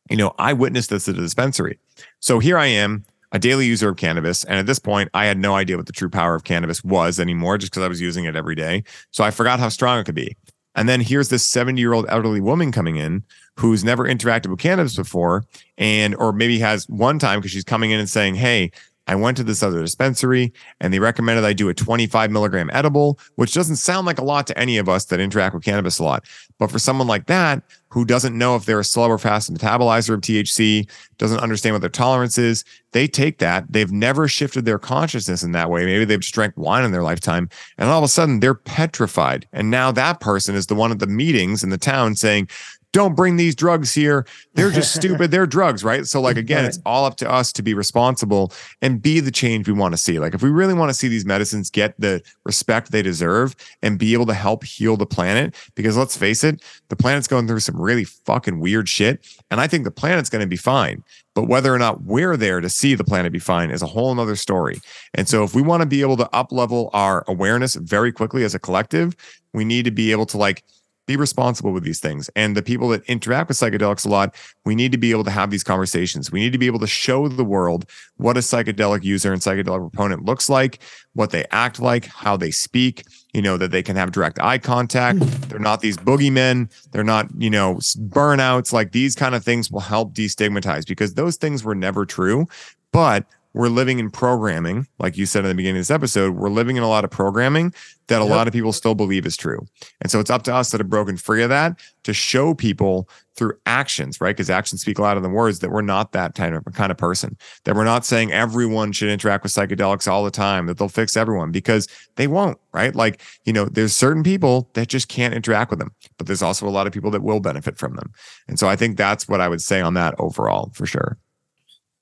you 0.10 0.18
know, 0.18 0.34
I 0.38 0.54
witnessed 0.54 0.90
this 0.90 1.08
at 1.08 1.16
a 1.18 1.22
dispensary. 1.22 1.80
So 2.20 2.40
here 2.40 2.58
I 2.58 2.68
am, 2.68 3.06
a 3.32 3.40
daily 3.40 3.66
user 3.66 3.90
of 3.90 3.98
cannabis. 3.98 4.44
And 4.44 4.60
at 4.60 4.68
this 4.68 4.80
point, 4.80 5.10
I 5.14 5.26
had 5.26 5.38
no 5.40 5.56
idea 5.56 5.76
what 5.76 5.88
the 5.88 5.94
true 5.94 6.10
power 6.10 6.36
of 6.36 6.44
cannabis 6.44 6.84
was 6.84 7.20
anymore 7.20 7.58
just 7.58 7.72
because 7.72 7.84
I 7.84 7.88
was 7.88 8.00
using 8.00 8.26
it 8.26 8.36
every 8.36 8.56
day. 8.56 8.84
So 9.12 9.24
I 9.24 9.32
forgot 9.32 9.60
how 9.60 9.70
strong 9.70 10.00
it 10.00 10.06
could 10.06 10.16
be. 10.16 10.38
And 10.76 10.88
then 10.88 11.02
here's 11.02 11.30
this 11.30 11.46
70 11.46 11.80
year 11.80 11.94
old 11.94 12.06
elderly 12.10 12.42
woman 12.42 12.72
coming 12.72 12.96
in 12.96 13.24
who's 13.58 13.84
never 13.84 14.06
interacted 14.06 14.48
with 14.48 14.60
cannabis 14.60 14.96
before, 14.96 15.46
and 15.78 16.16
or 16.16 16.32
maybe 16.32 16.58
has 16.60 16.88
one 16.90 17.20
time 17.20 17.40
because 17.40 17.52
she's 17.52 17.64
coming 17.64 17.92
in 17.92 18.00
and 18.00 18.10
saying, 18.10 18.36
Hey, 18.36 18.72
I 19.08 19.16
went 19.16 19.38
to 19.38 19.44
this 19.44 19.62
other 19.62 19.82
dispensary 19.82 20.54
and 20.80 20.94
they 20.94 21.00
recommended 21.00 21.44
I 21.44 21.54
do 21.54 21.70
a 21.70 21.74
25 21.74 22.32
milligram 22.32 22.70
edible, 22.74 23.20
which 23.36 23.54
doesn't 23.54 23.76
sound 23.76 24.08
like 24.08 24.20
a 24.20 24.24
lot 24.24 24.48
to 24.48 24.58
any 24.58 24.78
of 24.78 24.88
us 24.88 25.06
that 25.06 25.20
interact 25.20 25.54
with 25.54 25.64
cannabis 25.64 26.00
a 26.00 26.04
lot. 26.04 26.26
But 26.58 26.72
for 26.72 26.80
someone 26.80 27.08
like 27.08 27.26
that, 27.28 27.64
who 27.90 28.06
doesn't 28.06 28.36
know 28.36 28.56
if 28.56 28.66
they're 28.66 28.80
a 28.80 28.84
slow 28.84 29.10
or 29.10 29.20
fast 29.20 29.54
metabolizer 29.54 30.16
of 30.16 30.22
THC, 30.22 30.90
doesn't 31.18 31.40
understand 31.40 31.76
what 31.76 31.82
their 31.82 31.90
tolerance 31.90 32.38
is, 32.38 32.64
they 32.92 33.08
take 33.08 33.38
that. 33.40 33.66
They've 33.70 33.92
never 33.92 34.28
shifted 34.28 34.66
their 34.66 34.80
consciousness 34.80 35.44
in 35.44 35.52
that 35.52 35.70
way. 35.70 35.86
Maybe 35.86 36.06
they've 36.06 36.20
just 36.20 36.34
drank 36.34 36.54
wine 36.58 36.86
in 36.86 36.92
their 36.92 37.04
lifetime. 37.04 37.50
And 37.78 37.90
all 37.90 38.00
of 38.00 38.04
a 38.04 38.08
sudden 38.08 38.40
they're 38.40 38.56
petrified. 38.56 39.48
And 39.54 39.70
now 39.70 39.92
that 39.92 40.22
person 40.22 40.56
is 40.56 40.68
the 40.68 40.76
one 40.76 40.92
at 40.92 41.00
the 41.00 41.08
meetings 41.08 41.64
in 41.64 41.70
the 41.70 41.78
town 41.78 42.16
saying, 42.16 42.48
don't 42.94 43.16
bring 43.16 43.36
these 43.36 43.56
drugs 43.56 43.94
here. 43.94 44.26
They're 44.54 44.72
just 44.72 44.96
stupid. 44.96 45.32
They're 45.32 45.48
drugs, 45.48 45.84
right? 45.84 46.06
So, 46.06 46.22
like, 46.22 46.38
again, 46.38 46.64
it's 46.64 46.80
all 46.86 47.06
up 47.06 47.18
to 47.18 47.30
us 47.30 47.52
to 47.54 47.64
be 47.64 47.74
responsible 47.74 48.54
and 48.82 49.02
be 49.02 49.20
the 49.20 49.32
change 49.32 49.68
we 49.68 49.74
want 49.74 49.94
to 49.94 49.98
see. 49.98 50.20
Like, 50.20 50.34
if 50.34 50.42
we 50.42 50.50
really 50.50 50.76
want 50.76 50.90
to 50.90 50.94
see 50.94 51.08
these 51.10 51.26
medicines 51.26 51.70
get 51.70 51.96
the 52.00 52.22
respect 52.46 52.92
they 52.92 53.02
deserve 53.02 53.56
and 53.82 54.00
be 54.00 54.14
able 54.14 54.28
to 54.28 54.34
help 54.34 54.64
heal 54.64 54.96
the 54.96 55.08
planet, 55.08 55.56
because 55.76 55.98
let's 55.98 56.16
face 56.16 56.44
it, 56.44 56.62
the 56.88 56.96
planet's 56.96 57.28
going 57.28 57.48
through 57.48 57.60
some 57.60 57.82
really 57.82 58.04
fucking 58.04 58.60
weird 58.60 58.88
shit. 58.88 59.26
And 59.52 59.60
I 59.60 59.68
think 59.68 59.84
the 59.84 59.92
planet's 59.92 60.30
going 60.30 60.42
to 60.42 60.48
be 60.48 60.56
fine. 60.56 61.04
But 61.36 61.48
whether 61.48 61.74
or 61.74 61.80
not 61.80 62.04
we're 62.04 62.38
there 62.38 62.62
to 62.62 62.70
see 62.70 62.94
the 62.94 63.04
planet 63.04 63.34
be 63.34 63.40
fine 63.40 63.72
is 63.72 63.82
a 63.82 63.88
whole 63.88 64.14
nother 64.14 64.36
story. 64.36 64.80
And 65.16 65.28
so, 65.28 65.44
if 65.44 65.56
we 65.56 65.64
want 65.64 65.82
to 65.82 65.88
be 65.88 66.02
able 66.02 66.18
to 66.18 66.30
up 66.32 66.52
level 66.52 66.92
our 66.94 67.24
awareness 67.28 67.74
very 67.74 68.12
quickly 68.12 68.44
as 68.44 68.54
a 68.54 68.60
collective, 68.60 69.16
we 69.52 69.66
need 69.66 69.86
to 69.86 69.92
be 69.92 70.12
able 70.12 70.28
to, 70.28 70.38
like, 70.38 70.64
be 71.06 71.16
responsible 71.18 71.72
with 71.72 71.84
these 71.84 72.00
things. 72.00 72.30
And 72.36 72.56
the 72.56 72.62
people 72.62 72.88
that 72.90 73.04
interact 73.06 73.50
with 73.50 73.58
psychedelics 73.58 74.06
a 74.06 74.10
lot, 74.10 74.36
we 74.66 74.76
need 74.76 74.92
to 74.94 74.98
be 74.98 75.12
able 75.12 75.24
to 75.26 75.32
have 75.32 75.52
these 75.52 75.64
conversations. 75.64 76.32
We 76.32 76.40
need 76.40 76.54
to 76.54 76.58
be 76.58 76.68
able 76.68 76.80
to 76.80 76.88
show 76.88 77.28
the 77.28 77.44
world 77.44 77.90
what 78.18 78.38
a 78.38 78.42
psychedelic 78.42 79.04
user 79.04 79.34
and 79.34 79.42
psychedelic 79.42 79.92
proponent 79.92 80.26
looks 80.26 80.50
like, 80.50 80.82
what 81.14 81.32
they 81.32 81.46
act 81.52 81.80
like, 81.80 82.06
how 82.06 82.38
they 82.38 82.52
speak, 82.52 83.04
you 83.34 83.42
know, 83.42 83.58
that 83.58 83.72
they 83.72 83.84
can 83.84 83.96
have 83.96 84.12
direct 84.12 84.40
eye 84.40 84.58
contact. 84.58 85.20
Mm. 85.20 85.50
They're 85.50 85.60
not 85.60 85.82
these 85.82 85.98
boogeymen. 85.98 86.72
They're 86.92 87.04
not, 87.04 87.28
you 87.38 87.50
know, 87.50 87.76
burnouts. 87.76 88.72
Like 88.72 88.92
these 88.92 89.16
kind 89.16 89.36
of 89.36 89.44
things 89.44 89.70
will 89.72 89.82
help 89.82 90.14
destigmatize 90.14 90.88
because 90.88 91.16
those 91.16 91.36
things 91.36 91.64
were 91.64 91.76
never 91.76 92.06
true. 92.06 92.48
But 92.92 93.26
we're 93.54 93.70
living 93.70 94.00
in 94.00 94.10
programming, 94.10 94.88
like 95.00 95.16
you 95.18 95.26
said 95.26 95.46
in 95.46 95.50
the 95.50 95.56
beginning 95.56 95.78
of 95.78 95.82
this 95.82 95.92
episode, 95.92 96.36
we're 96.36 96.50
living 96.50 96.76
in 96.76 96.84
a 96.84 96.90
lot 96.90 97.04
of 97.04 97.12
programming 97.12 97.74
that 98.08 98.22
a 98.22 98.26
yep. 98.26 98.32
lot 98.32 98.48
of 98.48 98.54
people 98.54 98.74
still 98.74 98.96
believe 98.96 99.26
is 99.26 99.38
true. 99.38 99.66
And 100.02 100.12
so 100.12 100.20
it's 100.20 100.30
up 100.30 100.44
to 100.44 100.54
us 100.54 100.72
that 100.72 100.80
have 100.80 100.90
broken 100.90 101.18
free 101.18 101.44
of 101.44 101.50
that 101.50 101.80
to 102.04 102.14
show 102.14 102.54
people 102.54 103.08
through 103.36 103.54
actions, 103.66 104.20
right? 104.20 104.36
Because 104.36 104.50
actions 104.50 104.82
speak 104.82 105.00
louder 105.00 105.20
than 105.20 105.32
words 105.32 105.60
that 105.60 105.70
we're 105.70 105.82
not 105.82 106.12
that 106.12 106.36
kind 106.36 106.56
of 106.56 106.66
kind 106.74 106.92
of 106.92 106.98
person. 106.98 107.38
That 107.64 107.76
we're 107.76 107.84
not 107.84 108.06
saying 108.06 108.32
everyone 108.32 108.92
should 108.92 109.10
interact 109.10 109.44
with 109.44 109.54
psychedelics 109.54 110.08
all 110.08 110.24
the 110.24 110.32
time, 110.32 110.66
that 110.66 110.78
they'll 110.78 110.90
fix 110.90 111.16
everyone 111.16 111.52
because 111.52 111.88
they 112.16 112.28
won't, 112.28 112.58
right? 112.74 112.94
Like, 112.94 113.22
you 113.46 113.54
know, 113.54 113.66
there's 113.66 113.96
certain 113.96 114.24
people 114.24 114.70
that 114.74 114.88
just 114.88 115.08
can't 115.08 115.34
interact 115.34 115.70
with 115.70 115.80
them, 115.80 115.94
but 116.18 116.28
there's 116.28 116.44
also 116.44 116.68
a 116.68 116.70
lot 116.70 116.88
of 116.88 116.94
people 116.94 117.12
that 117.12 117.24
will 117.24 117.40
benefit 117.40 117.78
from 117.78 117.96
them. 117.96 118.12
And 118.48 118.60
so 118.60 118.68
I 118.68 118.76
think 118.76 118.98
that's 118.98 119.28
what 119.28 119.42
I 119.42 119.48
would 119.48 119.62
say 119.62 119.80
on 119.80 119.94
that 119.94 120.16
overall 120.20 120.72
for 120.74 120.86
sure. 120.86 121.18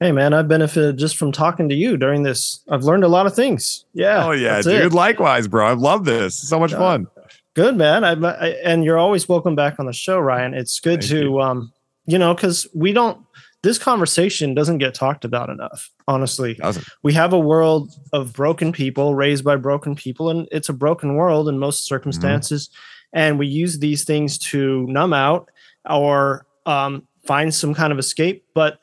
Hey 0.02 0.12
man, 0.12 0.34
I've 0.34 0.48
benefited 0.48 0.98
just 0.98 1.16
from 1.16 1.32
talking 1.32 1.70
to 1.70 1.76
you 1.76 1.96
during 1.96 2.24
this. 2.24 2.62
I've 2.68 2.84
learned 2.84 3.04
a 3.04 3.08
lot 3.08 3.28
of 3.28 3.36
things. 3.36 3.86
Yeah. 3.94 4.26
Oh 4.26 4.32
yeah, 4.32 4.60
dude. 4.60 4.86
It. 4.86 4.94
Likewise, 4.94 5.48
bro. 5.48 5.68
I 5.68 5.74
love 5.74 6.06
this. 6.06 6.36
so 6.50 6.60
much 6.60 6.74
fun. 6.74 7.06
Good 7.54 7.78
man. 7.78 8.04
I, 8.04 8.14
I, 8.14 8.48
and 8.64 8.84
you're 8.84 8.98
always 8.98 9.30
welcome 9.30 9.56
back 9.56 9.80
on 9.80 9.86
the 9.86 9.94
show, 9.94 10.18
Ryan. 10.18 10.56
It's 10.56 10.80
good 10.80 11.02
Thank 11.02 11.12
to 11.12 11.22
you. 11.22 11.40
um, 11.40 11.72
you 12.08 12.18
know, 12.18 12.34
because 12.34 12.66
we 12.74 12.94
don't. 12.94 13.24
This 13.62 13.78
conversation 13.78 14.56
doesn't 14.56 14.80
get 14.80 14.96
talked 14.96 15.24
about 15.24 15.52
enough. 15.52 15.92
Honestly, 16.08 16.60
we 17.04 17.14
have 17.14 17.32
a 17.32 17.40
world 17.40 17.92
of 18.12 18.34
broken 18.34 18.72
people 18.72 19.14
raised 19.14 19.44
by 19.44 19.56
broken 19.56 19.94
people, 19.94 20.32
and 20.32 20.48
it's 20.52 20.68
a 20.68 20.74
broken 20.74 21.14
world 21.14 21.48
in 21.48 21.60
most 21.60 21.82
mm-hmm. 21.82 21.94
circumstances. 21.94 22.70
Mm-hmm. 22.70 23.20
And 23.20 23.38
we 23.38 23.46
use 23.46 23.78
these 23.78 24.04
things 24.04 24.40
to 24.40 24.88
numb 24.88 25.14
out 25.14 25.52
or 25.88 26.48
um, 26.66 27.08
find 27.24 27.54
some 27.54 27.76
kind 27.76 27.94
of 27.94 28.00
escape, 28.00 28.46
but 28.56 28.80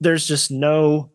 there's 0.00 0.26
just 0.26 0.50
no 0.50 1.10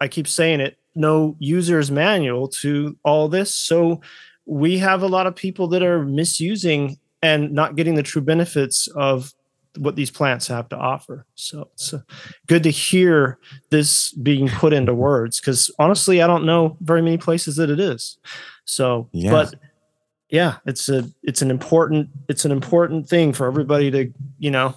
i 0.00 0.08
keep 0.08 0.28
saying 0.28 0.60
it 0.60 0.78
no 0.96 1.36
user's 1.38 1.90
manual 1.90 2.48
to 2.48 2.96
all 3.04 3.28
this. 3.28 3.54
So 3.54 4.00
we 4.46 4.78
have 4.78 5.02
a 5.02 5.06
lot 5.06 5.26
of 5.26 5.36
people 5.36 5.68
that 5.68 5.82
are 5.82 6.04
misusing 6.04 6.98
and 7.22 7.52
not 7.52 7.76
getting 7.76 7.94
the 7.94 8.02
true 8.02 8.22
benefits 8.22 8.88
of 8.88 9.32
what 9.78 9.94
these 9.94 10.10
plants 10.10 10.46
have 10.48 10.70
to 10.70 10.76
offer. 10.76 11.26
So 11.34 11.68
it's 11.74 11.92
uh, 11.92 12.00
good 12.46 12.62
to 12.62 12.70
hear 12.70 13.38
this 13.70 14.12
being 14.12 14.48
put 14.48 14.72
into 14.72 14.94
words 14.94 15.38
because 15.38 15.70
honestly 15.78 16.22
i 16.22 16.26
don't 16.26 16.46
know 16.46 16.78
very 16.80 17.02
many 17.02 17.18
places 17.18 17.56
that 17.56 17.68
it 17.68 17.78
is. 17.78 18.16
So 18.64 19.08
yeah. 19.12 19.30
but 19.30 19.54
yeah 20.30 20.56
it's 20.64 20.88
a 20.88 21.08
it's 21.22 21.42
an 21.42 21.50
important 21.50 22.08
it's 22.28 22.44
an 22.46 22.52
important 22.52 23.08
thing 23.08 23.32
for 23.32 23.46
everybody 23.46 23.90
to 23.90 24.12
you 24.38 24.50
know 24.50 24.74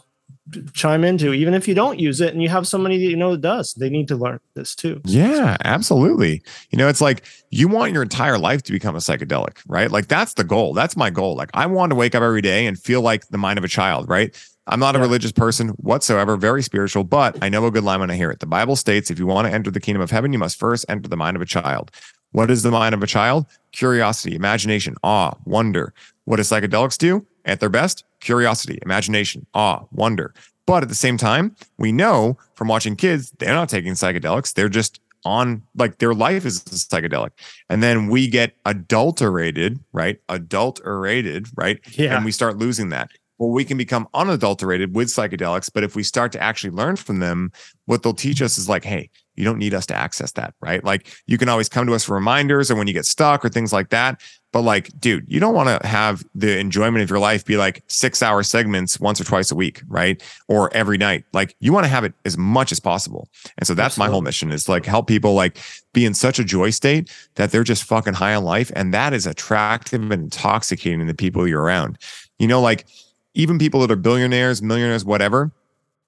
chime 0.73 1.03
into 1.03 1.33
even 1.33 1.53
if 1.53 1.67
you 1.67 1.75
don't 1.75 1.99
use 1.99 2.21
it 2.21 2.33
and 2.33 2.41
you 2.41 2.49
have 2.49 2.67
somebody 2.67 2.97
that 2.97 3.09
you 3.09 3.15
know 3.15 3.31
that 3.31 3.41
does 3.41 3.73
they 3.75 3.89
need 3.89 4.07
to 4.07 4.15
learn 4.15 4.39
this 4.53 4.75
too. 4.75 5.01
Yeah 5.05 5.57
absolutely. 5.63 6.41
You 6.71 6.77
know 6.77 6.87
it's 6.87 7.01
like 7.01 7.23
you 7.49 7.67
want 7.67 7.93
your 7.93 8.03
entire 8.03 8.37
life 8.37 8.63
to 8.63 8.71
become 8.71 8.95
a 8.95 8.99
psychedelic 8.99 9.57
right? 9.67 9.91
Like 9.91 10.07
that's 10.07 10.33
the 10.33 10.43
goal. 10.43 10.73
That's 10.73 10.95
my 10.95 11.09
goal. 11.09 11.35
Like 11.35 11.49
i 11.53 11.65
want 11.65 11.91
to 11.91 11.95
wake 11.95 12.15
up 12.15 12.23
every 12.23 12.41
day 12.41 12.65
and 12.65 12.79
feel 12.79 13.01
like 13.01 13.27
the 13.27 13.37
mind 13.37 13.57
of 13.57 13.63
a 13.63 13.69
child 13.69 14.09
right? 14.09 14.35
I'm 14.67 14.79
not 14.79 14.93
yeah. 14.93 14.99
a 14.99 15.03
religious 15.03 15.31
person 15.31 15.69
whatsoever 15.69 16.37
very 16.37 16.61
spiritual 16.61 17.03
but 17.03 17.37
i 17.41 17.49
know 17.49 17.65
a 17.65 17.71
good 17.71 17.83
line 17.83 17.99
when 17.99 18.11
i 18.11 18.15
hear 18.15 18.31
it. 18.31 18.39
The 18.39 18.47
bible 18.47 18.75
states 18.75 19.09
if 19.09 19.19
you 19.19 19.25
want 19.25 19.47
to 19.47 19.53
enter 19.53 19.71
the 19.71 19.79
kingdom 19.79 20.01
of 20.01 20.11
heaven 20.11 20.33
you 20.33 20.39
must 20.39 20.57
first 20.57 20.85
enter 20.89 21.09
the 21.09 21.17
mind 21.17 21.35
of 21.35 21.41
a 21.41 21.45
child. 21.45 21.91
What 22.31 22.51
is 22.51 22.61
the 22.61 22.71
mind 22.71 22.93
of 22.93 23.01
a 23.01 23.07
child? 23.07 23.45
Curiosity 23.71 24.35
imagination 24.35 24.95
awe 25.03 25.33
wonder. 25.45 25.93
What 26.25 26.37
does 26.37 26.49
psychedelics 26.49 26.97
do 26.97 27.25
at 27.45 27.59
their 27.59 27.69
best, 27.69 28.03
curiosity, 28.19 28.79
imagination, 28.81 29.45
awe, 29.53 29.83
wonder. 29.91 30.33
But 30.65 30.83
at 30.83 30.89
the 30.89 30.95
same 30.95 31.17
time, 31.17 31.55
we 31.77 31.91
know 31.91 32.37
from 32.53 32.67
watching 32.67 32.95
kids, 32.95 33.33
they're 33.39 33.53
not 33.53 33.69
taking 33.69 33.93
psychedelics. 33.93 34.53
They're 34.53 34.69
just 34.69 34.99
on 35.25 35.63
like 35.75 35.97
their 35.97 36.13
life 36.13 36.45
is 36.45 36.63
psychedelic. 36.63 37.31
And 37.69 37.83
then 37.83 38.07
we 38.07 38.27
get 38.27 38.53
adulterated, 38.65 39.79
right? 39.91 40.19
Adulterated, 40.29 41.47
right? 41.55 41.79
Yeah. 41.97 42.15
And 42.15 42.25
we 42.25 42.31
start 42.31 42.57
losing 42.57 42.89
that. 42.89 43.09
Well, 43.37 43.49
we 43.49 43.63
can 43.63 43.77
become 43.77 44.07
unadulterated 44.13 44.93
with 44.95 45.07
psychedelics. 45.07 45.69
But 45.73 45.83
if 45.83 45.95
we 45.95 46.03
start 46.03 46.31
to 46.33 46.41
actually 46.41 46.71
learn 46.71 46.97
from 46.97 47.19
them, 47.19 47.51
what 47.85 48.03
they'll 48.03 48.13
teach 48.13 48.41
us 48.41 48.57
is 48.57 48.67
like, 48.67 48.83
hey, 48.83 49.09
you 49.39 49.45
don't 49.45 49.57
need 49.57 49.73
us 49.73 49.85
to 49.85 49.95
access 49.95 50.33
that, 50.33 50.53
right? 50.59 50.83
Like 50.83 51.07
you 51.25 51.37
can 51.37 51.47
always 51.47 51.69
come 51.69 51.87
to 51.87 51.93
us 51.93 52.03
for 52.03 52.13
reminders 52.13 52.69
or 52.69 52.75
when 52.75 52.87
you 52.87 52.93
get 52.93 53.05
stuck 53.05 53.45
or 53.45 53.47
things 53.47 53.71
like 53.71 53.87
that. 53.89 54.21
But 54.51 54.63
like, 54.63 54.91
dude, 54.99 55.23
you 55.29 55.39
don't 55.39 55.53
want 55.53 55.69
to 55.69 55.87
have 55.87 56.25
the 56.35 56.59
enjoyment 56.59 57.03
of 57.03 57.09
your 57.09 57.19
life 57.19 57.45
be 57.45 57.55
like 57.55 57.81
six 57.87 58.21
hour 58.21 58.43
segments 58.43 58.99
once 58.99 59.21
or 59.21 59.23
twice 59.23 59.49
a 59.49 59.55
week, 59.55 59.81
right? 59.87 60.21
Or 60.49 60.69
every 60.73 60.97
night. 60.97 61.23
Like 61.31 61.55
you 61.61 61.71
want 61.71 61.85
to 61.85 61.87
have 61.87 62.03
it 62.03 62.13
as 62.25 62.37
much 62.37 62.73
as 62.73 62.81
possible. 62.81 63.29
And 63.57 63.65
so 63.65 63.73
that's 63.73 63.93
Absolutely. 63.93 64.09
my 64.09 64.11
whole 64.11 64.21
mission 64.23 64.51
is 64.51 64.67
like 64.67 64.85
help 64.85 65.07
people 65.07 65.35
like 65.35 65.57
be 65.93 66.03
in 66.03 66.13
such 66.13 66.37
a 66.37 66.43
joy 66.43 66.71
state 66.71 67.09
that 67.35 67.51
they're 67.51 67.63
just 67.63 67.85
fucking 67.85 68.15
high 68.15 68.35
on 68.35 68.43
life. 68.43 68.73
And 68.75 68.93
that 68.93 69.13
is 69.13 69.25
attractive 69.25 70.01
and 70.01 70.23
intoxicating 70.23 70.99
to 70.99 71.05
the 71.05 71.13
people 71.13 71.47
you're 71.47 71.63
around. 71.63 71.97
You 72.39 72.47
know, 72.47 72.59
like 72.59 72.87
even 73.35 73.57
people 73.57 73.79
that 73.79 73.91
are 73.91 73.95
billionaires, 73.95 74.61
millionaires, 74.61 75.05
whatever, 75.05 75.53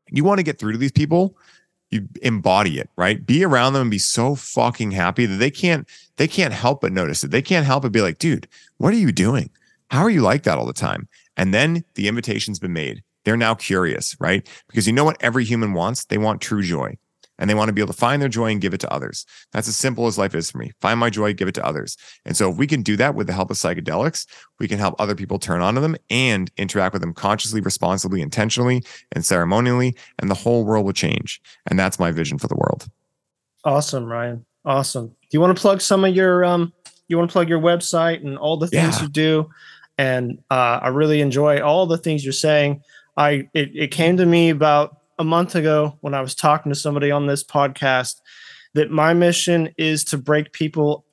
you 0.09 0.25
want 0.25 0.39
to 0.39 0.43
get 0.43 0.59
through 0.59 0.73
to 0.73 0.77
these 0.77 0.91
people 0.91 1.37
you 1.91 2.07
embody 2.21 2.79
it 2.79 2.89
right? 2.95 3.25
Be 3.25 3.43
around 3.43 3.73
them 3.73 3.83
and 3.83 3.91
be 3.91 3.99
so 3.99 4.35
fucking 4.35 4.91
happy 4.91 5.25
that 5.25 5.35
they 5.35 5.51
can't 5.51 5.87
they 6.17 6.27
can't 6.27 6.53
help 6.53 6.81
but 6.81 6.91
notice 6.91 7.23
it. 7.23 7.31
They 7.31 7.41
can't 7.41 7.65
help 7.65 7.83
but 7.83 7.91
be 7.91 8.01
like 8.01 8.17
dude 8.17 8.47
what 8.77 8.93
are 8.93 8.97
you 8.97 9.11
doing? 9.11 9.49
How 9.89 10.01
are 10.01 10.09
you 10.09 10.21
like 10.21 10.43
that 10.43 10.57
all 10.57 10.65
the 10.65 10.73
time? 10.73 11.07
And 11.37 11.53
then 11.53 11.83
the 11.95 12.07
invitation's 12.07 12.59
been 12.59 12.73
made. 12.73 13.03
They're 13.23 13.37
now 13.37 13.55
curious 13.55 14.15
right? 14.19 14.47
Because 14.67 14.87
you 14.87 14.93
know 14.93 15.05
what 15.05 15.21
every 15.21 15.45
human 15.45 15.73
wants? 15.73 16.05
They 16.05 16.17
want 16.17 16.41
true 16.41 16.63
joy 16.63 16.97
and 17.41 17.49
they 17.49 17.55
want 17.55 17.67
to 17.69 17.73
be 17.73 17.81
able 17.81 17.91
to 17.91 17.99
find 17.99 18.21
their 18.21 18.29
joy 18.29 18.51
and 18.51 18.61
give 18.61 18.73
it 18.73 18.79
to 18.79 18.93
others. 18.93 19.25
That's 19.51 19.67
as 19.67 19.75
simple 19.75 20.05
as 20.05 20.17
life 20.17 20.35
is 20.35 20.51
for 20.51 20.59
me. 20.59 20.71
Find 20.79 20.99
my 20.99 21.09
joy, 21.09 21.33
give 21.33 21.47
it 21.47 21.55
to 21.55 21.65
others. 21.65 21.97
And 22.23 22.37
so 22.37 22.51
if 22.51 22.57
we 22.57 22.67
can 22.67 22.83
do 22.83 22.95
that 22.97 23.15
with 23.15 23.25
the 23.25 23.33
help 23.33 23.49
of 23.49 23.57
psychedelics, 23.57 24.27
we 24.59 24.67
can 24.67 24.77
help 24.77 24.93
other 24.99 25.15
people 25.15 25.39
turn 25.39 25.59
on 25.59 25.73
to 25.73 25.81
them 25.81 25.97
and 26.11 26.51
interact 26.55 26.93
with 26.93 27.01
them 27.01 27.15
consciously, 27.15 27.59
responsibly, 27.59 28.21
intentionally, 28.21 28.83
and 29.11 29.25
ceremonially, 29.25 29.97
and 30.19 30.29
the 30.29 30.35
whole 30.35 30.63
world 30.63 30.85
will 30.85 30.93
change. 30.93 31.41
And 31.65 31.79
that's 31.79 31.99
my 31.99 32.11
vision 32.11 32.37
for 32.37 32.47
the 32.47 32.55
world. 32.55 32.87
Awesome, 33.65 34.05
Ryan. 34.05 34.45
Awesome. 34.63 35.07
Do 35.07 35.15
you 35.31 35.41
want 35.41 35.57
to 35.57 35.59
plug 35.59 35.81
some 35.81 36.05
of 36.05 36.15
your 36.15 36.45
um 36.45 36.71
you 37.07 37.17
want 37.17 37.29
to 37.29 37.33
plug 37.33 37.49
your 37.49 37.59
website 37.59 38.23
and 38.23 38.37
all 38.37 38.55
the 38.55 38.67
things 38.67 38.97
yeah. 38.97 39.01
you 39.01 39.09
do? 39.09 39.49
And 39.97 40.39
uh, 40.49 40.79
I 40.81 40.87
really 40.89 41.21
enjoy 41.21 41.61
all 41.61 41.85
the 41.85 41.97
things 41.97 42.23
you're 42.23 42.33
saying. 42.33 42.83
I 43.17 43.49
it, 43.53 43.71
it 43.75 43.87
came 43.91 44.17
to 44.17 44.25
me 44.25 44.49
about 44.49 45.00
a 45.21 45.23
month 45.23 45.55
ago 45.55 45.97
when 46.01 46.15
I 46.15 46.21
was 46.21 46.33
talking 46.33 46.71
to 46.71 46.77
somebody 46.77 47.11
on 47.11 47.27
this 47.27 47.43
podcast 47.43 48.19
that 48.73 48.89
my 48.89 49.13
mission 49.13 49.69
is 49.77 50.03
to 50.05 50.17
break 50.17 50.51
people 50.51 51.05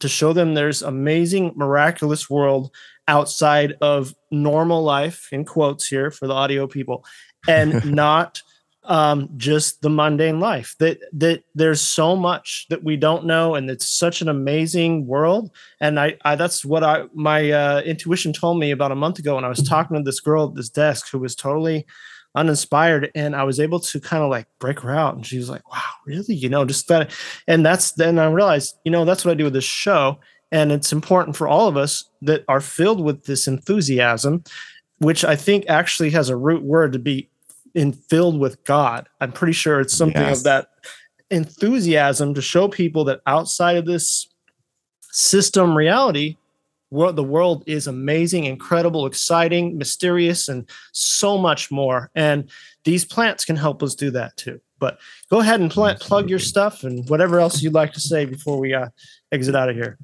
to 0.00 0.08
show 0.08 0.34
them 0.34 0.52
there's 0.52 0.82
amazing 0.82 1.52
miraculous 1.56 2.28
world 2.28 2.70
outside 3.08 3.74
of 3.80 4.14
normal 4.30 4.82
life 4.82 5.28
in 5.32 5.46
quotes 5.46 5.86
here 5.86 6.10
for 6.10 6.26
the 6.26 6.34
audio 6.34 6.66
people 6.66 7.06
and 7.48 7.82
not 7.90 8.42
um, 8.82 9.30
just 9.38 9.80
the 9.80 9.88
mundane 9.88 10.40
life. 10.40 10.74
That 10.78 10.98
that 11.14 11.44
there's 11.54 11.80
so 11.80 12.16
much 12.16 12.66
that 12.68 12.84
we 12.84 12.98
don't 12.98 13.24
know 13.24 13.54
and 13.54 13.70
it's 13.70 13.88
such 13.88 14.20
an 14.20 14.28
amazing 14.28 15.06
world. 15.06 15.50
And 15.80 15.98
I, 15.98 16.18
I 16.22 16.36
that's 16.36 16.66
what 16.66 16.84
i 16.84 17.04
my 17.14 17.50
uh, 17.50 17.80
intuition 17.80 18.34
told 18.34 18.58
me 18.58 18.72
about 18.72 18.92
a 18.92 18.96
month 18.96 19.18
ago 19.18 19.36
when 19.36 19.44
i 19.44 19.48
was 19.48 19.66
talking 19.66 19.96
to 19.96 20.02
this 20.02 20.20
girl 20.20 20.48
at 20.48 20.54
this 20.54 20.68
desk 20.68 21.08
who 21.08 21.18
was 21.18 21.34
totally 21.34 21.86
uninspired 22.34 23.10
and 23.14 23.36
i 23.36 23.44
was 23.44 23.60
able 23.60 23.78
to 23.78 24.00
kind 24.00 24.22
of 24.22 24.30
like 24.30 24.46
break 24.58 24.80
her 24.80 24.90
out 24.90 25.14
and 25.14 25.26
she 25.26 25.38
was 25.38 25.48
like 25.48 25.68
wow 25.70 25.80
really 26.06 26.34
you 26.34 26.48
know 26.48 26.64
just 26.64 26.88
that 26.88 27.10
and 27.46 27.64
that's 27.64 27.92
then 27.92 28.18
i 28.18 28.26
realized 28.26 28.76
you 28.84 28.90
know 28.90 29.04
that's 29.04 29.24
what 29.24 29.32
i 29.32 29.34
do 29.34 29.44
with 29.44 29.52
this 29.52 29.64
show 29.64 30.18
and 30.50 30.72
it's 30.72 30.92
important 30.92 31.36
for 31.36 31.48
all 31.48 31.68
of 31.68 31.76
us 31.76 32.08
that 32.22 32.44
are 32.48 32.60
filled 32.60 33.02
with 33.02 33.24
this 33.24 33.46
enthusiasm 33.46 34.42
which 34.98 35.24
i 35.24 35.36
think 35.36 35.64
actually 35.68 36.10
has 36.10 36.28
a 36.28 36.36
root 36.36 36.62
word 36.62 36.92
to 36.92 36.98
be 36.98 37.28
in 37.74 37.92
filled 37.92 38.38
with 38.38 38.62
god 38.64 39.08
i'm 39.20 39.32
pretty 39.32 39.52
sure 39.52 39.80
it's 39.80 39.96
something 39.96 40.22
yes. 40.22 40.38
of 40.38 40.44
that 40.44 40.68
enthusiasm 41.30 42.34
to 42.34 42.42
show 42.42 42.68
people 42.68 43.04
that 43.04 43.20
outside 43.26 43.76
of 43.76 43.86
this 43.86 44.28
system 45.10 45.76
reality 45.76 46.36
world, 46.90 47.16
the 47.16 47.24
world 47.24 47.64
is 47.66 47.86
amazing, 47.86 48.44
incredible, 48.44 49.06
exciting, 49.06 49.76
mysterious, 49.78 50.48
and 50.48 50.68
so 50.92 51.38
much 51.38 51.70
more. 51.70 52.10
And 52.14 52.50
these 52.84 53.04
plants 53.04 53.44
can 53.44 53.56
help 53.56 53.82
us 53.82 53.94
do 53.94 54.10
that 54.12 54.36
too. 54.36 54.60
But 54.78 54.98
go 55.30 55.40
ahead 55.40 55.60
and 55.60 55.70
plant, 55.70 56.00
plug 56.00 56.28
your 56.28 56.38
stuff 56.38 56.84
and 56.84 57.08
whatever 57.08 57.40
else 57.40 57.62
you'd 57.62 57.72
like 57.72 57.92
to 57.94 58.00
say 58.00 58.26
before 58.26 58.58
we 58.58 58.74
uh, 58.74 58.88
exit 59.32 59.56
out 59.56 59.70
of 59.70 59.76
here. 59.76 59.98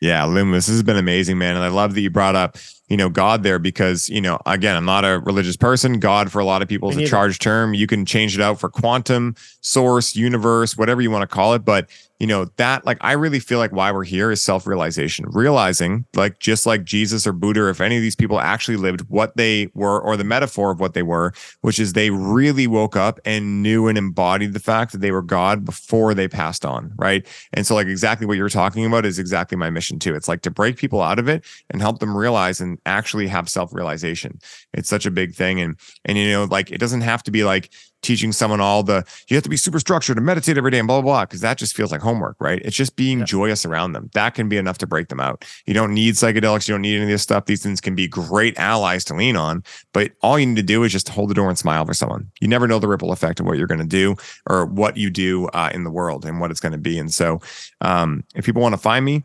Yeah, 0.00 0.24
Luemas, 0.24 0.52
this 0.52 0.68
has 0.68 0.82
been 0.82 0.96
amazing, 0.96 1.38
man. 1.38 1.56
And 1.56 1.64
I 1.64 1.68
love 1.68 1.94
that 1.94 2.00
you 2.00 2.10
brought 2.10 2.36
up, 2.36 2.58
you 2.88 2.96
know, 2.96 3.08
God 3.08 3.42
there 3.42 3.58
because, 3.58 4.08
you 4.08 4.20
know, 4.20 4.38
again, 4.44 4.76
I'm 4.76 4.84
not 4.84 5.04
a 5.04 5.20
religious 5.20 5.56
person. 5.56 6.00
God 6.00 6.30
for 6.30 6.38
a 6.38 6.44
lot 6.44 6.60
of 6.60 6.68
people 6.68 6.90
is 6.90 6.96
a 6.96 7.06
charged 7.06 7.40
term. 7.40 7.72
You 7.72 7.86
can 7.86 8.04
change 8.04 8.34
it 8.34 8.42
out 8.42 8.60
for 8.60 8.68
quantum, 8.68 9.36
source, 9.62 10.14
universe, 10.14 10.76
whatever 10.76 11.00
you 11.00 11.10
want 11.10 11.22
to 11.22 11.34
call 11.34 11.54
it. 11.54 11.64
But 11.64 11.88
you 12.18 12.26
know 12.26 12.46
that 12.56 12.84
like 12.84 12.98
i 13.00 13.12
really 13.12 13.38
feel 13.38 13.58
like 13.58 13.72
why 13.72 13.92
we're 13.92 14.04
here 14.04 14.30
is 14.30 14.42
self-realization 14.42 15.24
realizing 15.30 16.04
like 16.14 16.38
just 16.40 16.66
like 16.66 16.84
jesus 16.84 17.26
or 17.26 17.32
buddha 17.32 17.60
or 17.60 17.70
if 17.70 17.80
any 17.80 17.96
of 17.96 18.02
these 18.02 18.16
people 18.16 18.40
actually 18.40 18.76
lived 18.76 19.02
what 19.08 19.36
they 19.36 19.68
were 19.74 20.00
or 20.00 20.16
the 20.16 20.24
metaphor 20.24 20.70
of 20.70 20.80
what 20.80 20.94
they 20.94 21.02
were 21.02 21.32
which 21.60 21.78
is 21.78 21.92
they 21.92 22.10
really 22.10 22.66
woke 22.66 22.96
up 22.96 23.20
and 23.24 23.62
knew 23.62 23.86
and 23.86 23.96
embodied 23.96 24.52
the 24.52 24.60
fact 24.60 24.92
that 24.92 25.00
they 25.00 25.12
were 25.12 25.22
god 25.22 25.64
before 25.64 26.14
they 26.14 26.28
passed 26.28 26.64
on 26.64 26.92
right? 26.96 27.26
And 27.52 27.66
so 27.66 27.74
like 27.74 27.86
exactly 27.86 28.26
what 28.26 28.36
you're 28.36 28.48
talking 28.48 28.84
about 28.84 29.06
is 29.06 29.18
exactly 29.18 29.56
my 29.56 29.70
mission 29.70 29.98
too. 29.98 30.14
It's 30.14 30.28
like 30.28 30.42
to 30.42 30.50
break 30.50 30.76
people 30.76 31.00
out 31.00 31.18
of 31.18 31.28
it 31.28 31.44
and 31.70 31.80
help 31.80 31.98
them 31.98 32.16
realize 32.16 32.60
and 32.60 32.78
actually 32.86 33.26
have 33.28 33.48
self-realization. 33.48 34.38
It's 34.72 34.88
such 34.88 35.06
a 35.06 35.10
big 35.10 35.34
thing. 35.34 35.60
And 35.60 35.76
and 36.04 36.18
you 36.18 36.30
know 36.30 36.44
like 36.44 36.70
it 36.70 36.78
doesn't 36.78 37.02
have 37.02 37.22
to 37.24 37.30
be 37.30 37.44
like 37.44 37.70
teaching 38.06 38.32
someone 38.32 38.60
all 38.60 38.82
the 38.82 39.04
you 39.28 39.36
have 39.36 39.42
to 39.42 39.50
be 39.50 39.56
super 39.56 39.80
structured 39.80 40.16
and 40.16 40.24
meditate 40.24 40.56
every 40.56 40.70
day 40.70 40.78
and 40.78 40.86
blah 40.86 41.00
blah 41.00 41.12
blah 41.12 41.24
because 41.24 41.40
that 41.40 41.58
just 41.58 41.74
feels 41.74 41.90
like 41.90 42.00
homework, 42.00 42.36
right? 42.40 42.62
It's 42.64 42.76
just 42.76 42.96
being 42.96 43.20
yeah. 43.20 43.24
joyous 43.24 43.66
around 43.66 43.92
them. 43.92 44.10
That 44.14 44.34
can 44.34 44.48
be 44.48 44.56
enough 44.56 44.78
to 44.78 44.86
break 44.86 45.08
them 45.08 45.20
out. 45.20 45.44
You 45.66 45.74
don't 45.74 45.92
need 45.92 46.14
psychedelics, 46.14 46.68
you 46.68 46.74
don't 46.74 46.82
need 46.82 46.96
any 46.96 47.04
of 47.04 47.08
this 47.08 47.22
stuff. 47.22 47.46
These 47.46 47.62
things 47.62 47.80
can 47.80 47.94
be 47.94 48.06
great 48.06 48.56
allies 48.58 49.04
to 49.06 49.14
lean 49.14 49.36
on, 49.36 49.64
but 49.92 50.12
all 50.22 50.38
you 50.38 50.46
need 50.46 50.56
to 50.56 50.62
do 50.62 50.84
is 50.84 50.92
just 50.92 51.08
hold 51.08 51.30
the 51.30 51.34
door 51.34 51.48
and 51.48 51.58
smile 51.58 51.84
for 51.84 51.94
someone. 51.94 52.30
You 52.40 52.48
never 52.48 52.68
know 52.68 52.78
the 52.78 52.88
ripple 52.88 53.12
effect 53.12 53.40
of 53.40 53.46
what 53.46 53.58
you're 53.58 53.66
going 53.66 53.80
to 53.80 53.86
do 53.86 54.14
or 54.48 54.66
what 54.66 54.96
you 54.96 55.10
do 55.10 55.48
uh, 55.48 55.70
in 55.74 55.84
the 55.84 55.90
world 55.90 56.24
and 56.24 56.40
what 56.40 56.50
it's 56.50 56.60
going 56.60 56.72
to 56.72 56.78
be. 56.78 56.98
And 56.98 57.12
so, 57.12 57.40
um, 57.80 58.22
if 58.34 58.46
people 58.46 58.62
want 58.62 58.74
to 58.74 58.80
find 58.80 59.04
me, 59.04 59.24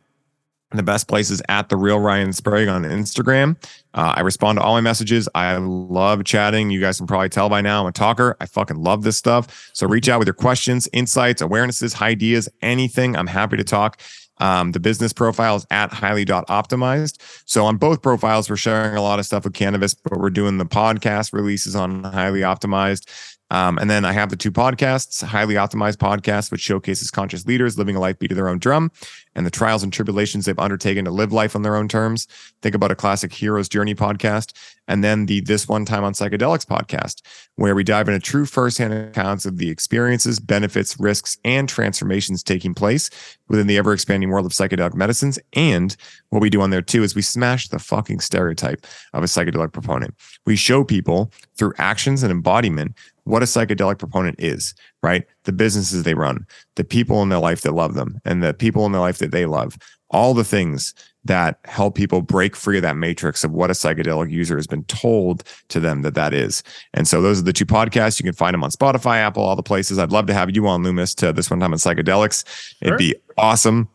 the 0.77 0.84
best 0.84 1.07
place 1.07 1.30
is 1.30 1.41
at 1.49 1.69
the 1.69 1.77
real 1.77 1.99
Ryan 1.99 2.34
Sprague 2.34 2.68
on 2.68 2.84
Instagram. 2.84 3.57
Uh, 3.93 4.14
I 4.15 4.22
respond 4.22 4.57
to 4.57 4.64
all 4.64 4.73
my 4.73 4.81
messages. 4.81 5.27
I 5.35 5.57
love 5.57 6.23
chatting. 6.23 6.69
You 6.69 6.80
guys 6.80 6.98
can 6.98 7.07
probably 7.07 7.30
tell 7.30 7.49
by 7.49 7.61
now 7.61 7.81
I'm 7.81 7.88
a 7.88 7.91
talker. 7.91 8.38
I 8.39 8.45
fucking 8.45 8.77
love 8.81 9.03
this 9.03 9.18
stuff. 9.18 9.69
So 9.73 9.88
reach 9.88 10.07
out 10.07 10.19
with 10.19 10.27
your 10.27 10.34
questions, 10.34 10.88
insights, 10.93 11.41
awarenesses, 11.41 12.02
ideas, 12.02 12.48
anything. 12.61 13.15
I'm 13.15 13.27
happy 13.27 13.57
to 13.57 13.64
talk. 13.64 13.99
Um, 14.38 14.72
the 14.72 14.80
business 14.80 15.14
profile 15.14 15.57
is 15.57 15.68
at 15.69 15.93
highly.optimized. 15.93 17.18
So 17.45 17.65
on 17.65 17.77
both 17.77 18.02
profiles, 18.02 18.49
we're 18.49 18.56
sharing 18.56 18.98
a 18.98 19.02
lot 19.02 19.19
of 19.19 19.26
stuff 19.26 19.43
with 19.43 19.53
cannabis, 19.53 19.93
but 19.93 20.19
we're 20.19 20.31
doing 20.31 20.57
the 20.57 20.65
podcast 20.65 21.31
releases 21.31 21.76
on 21.76 22.03
highly 22.03 22.41
optimized. 22.41 23.07
Um, 23.52 23.77
and 23.77 23.89
then 23.89 24.06
I 24.06 24.14
have 24.14 24.30
the 24.30 24.38
two 24.38 24.52
podcasts, 24.52 25.22
Highly 25.22 25.56
Optimized 25.56 25.98
Podcast, 25.98 26.52
which 26.52 26.61
showcases 26.61 27.11
conscious 27.11 27.45
leaders 27.45 27.77
living 27.77 27.98
a 27.98 27.99
life 27.99 28.18
beat 28.18 28.30
to 28.30 28.35
their 28.35 28.48
own 28.48 28.60
drum 28.60 28.91
and 29.36 29.45
the 29.45 29.52
trials 29.52 29.84
and 29.84 29.94
tribulations 29.94 30.45
they've 30.45 30.60
undertaken 30.60 31.06
to 31.06 31.12
live 31.12 31.32
life 31.32 31.56
on 31.56 31.62
their 31.62 31.76
own 31.76 31.88
terms. 31.88 32.28
Think 32.62 32.76
about 32.76 32.91
a 32.91 32.95
classic 32.95 33.34
hero's 33.34 33.70
journey 33.70 33.95
podcast. 33.95 34.53
And 34.88 35.03
then 35.03 35.28
the 35.28 35.40
This 35.41 35.70
One 35.70 35.86
Time 35.86 36.03
on 36.03 36.14
Psychedelics 36.14 36.66
podcast, 36.66 37.22
where 37.56 37.76
we 37.76 37.84
dive 37.84 38.10
into 38.10 38.20
true 38.20 38.45
firsthand 38.45 38.94
accounts 38.94 39.45
of 39.45 39.58
the 39.58 39.70
experiences, 39.70 40.40
benefits, 40.40 40.99
risks, 40.99 41.38
and 41.45 41.70
transformations 41.70 42.44
taking 42.44 42.74
place 42.74 43.10
within 43.48 43.68
the 43.68 43.78
ever 43.78 43.94
expanding 43.94 44.30
world 44.30 44.45
of 44.45 44.52
psychedelic 44.52 44.94
medicines. 44.94 45.40
And 45.53 45.95
what 46.30 46.41
we 46.41 46.49
do 46.49 46.62
on 46.62 46.72
there 46.72 46.82
too 46.82 47.03
is 47.03 47.16
we 47.16 47.22
smash 47.22 47.70
the 47.70 47.80
fucking 47.80 48.20
stereotype 48.20 48.86
of 49.14 49.24
a 49.24 49.28
psychedelic 49.28 49.72
proponent. 49.72 50.14
We 50.45 50.56
show 50.56 50.84
people 50.84 51.32
through 51.56 51.74
actions 51.78 52.24
and 52.24 52.32
embodiment 52.32 52.98
what 53.24 53.44
a 53.44 53.45
psychedelic 53.45 53.99
proponent 53.99 54.36
is, 54.40 54.74
right? 55.03 55.26
The 55.44 55.52
businesses 55.52 56.03
they 56.03 56.14
run, 56.14 56.45
the 56.76 56.84
people 56.84 57.22
in 57.22 57.30
their 57.30 57.40
life 57.40 57.61
that 57.61 57.73
love 57.73 57.94
them, 57.94 58.19
and 58.26 58.44
the 58.44 58.53
people 58.53 58.86
in 58.86 58.91
their 58.91 59.02
life 59.02 59.18
that 59.19 59.32
they 59.32 59.45
love, 59.45 59.78
all 60.10 60.34
the 60.34 60.44
things 60.44 60.94
that 61.23 61.60
help 61.65 61.95
people 61.95 62.22
break 62.22 62.56
free 62.56 62.78
of 62.78 62.82
that 62.82 62.98
matrix 62.98 63.44
of 63.44 63.52
what 63.52 63.69
a 63.69 63.73
psychedelic 63.73 64.32
user 64.32 64.56
has 64.56 64.65
been 64.68 64.84
told 64.86 65.44
to 65.69 65.80
them 65.80 66.02
that 66.02 66.15
that 66.15 66.34
is. 66.34 66.64
And 66.94 67.07
so 67.07 67.22
those 67.22 67.40
are 67.40 67.44
the 67.44 67.53
two 67.53 67.65
podcasts. 67.65 68.19
You 68.19 68.23
can 68.23 68.34
find 68.34 68.53
them 68.53 68.64
on 68.64 68.72
Spotify, 68.72 69.18
Apple, 69.18 69.44
all 69.44 69.56
the 69.56 69.64
places. 69.64 69.99
I'd 69.99 70.11
love 70.11 70.26
to 70.28 70.34
have 70.34 70.56
you 70.56 70.68
on 70.68 70.84
Luemas 70.84 71.15
to 71.18 71.32
this 71.32 71.49
one 71.49 71.60
time 71.60 71.73
on 71.73 71.80
psychedelics. 71.80 72.48
Sure. 72.48 72.88
It'd 72.88 72.98
be 72.98 73.15
awesome. 73.38 73.88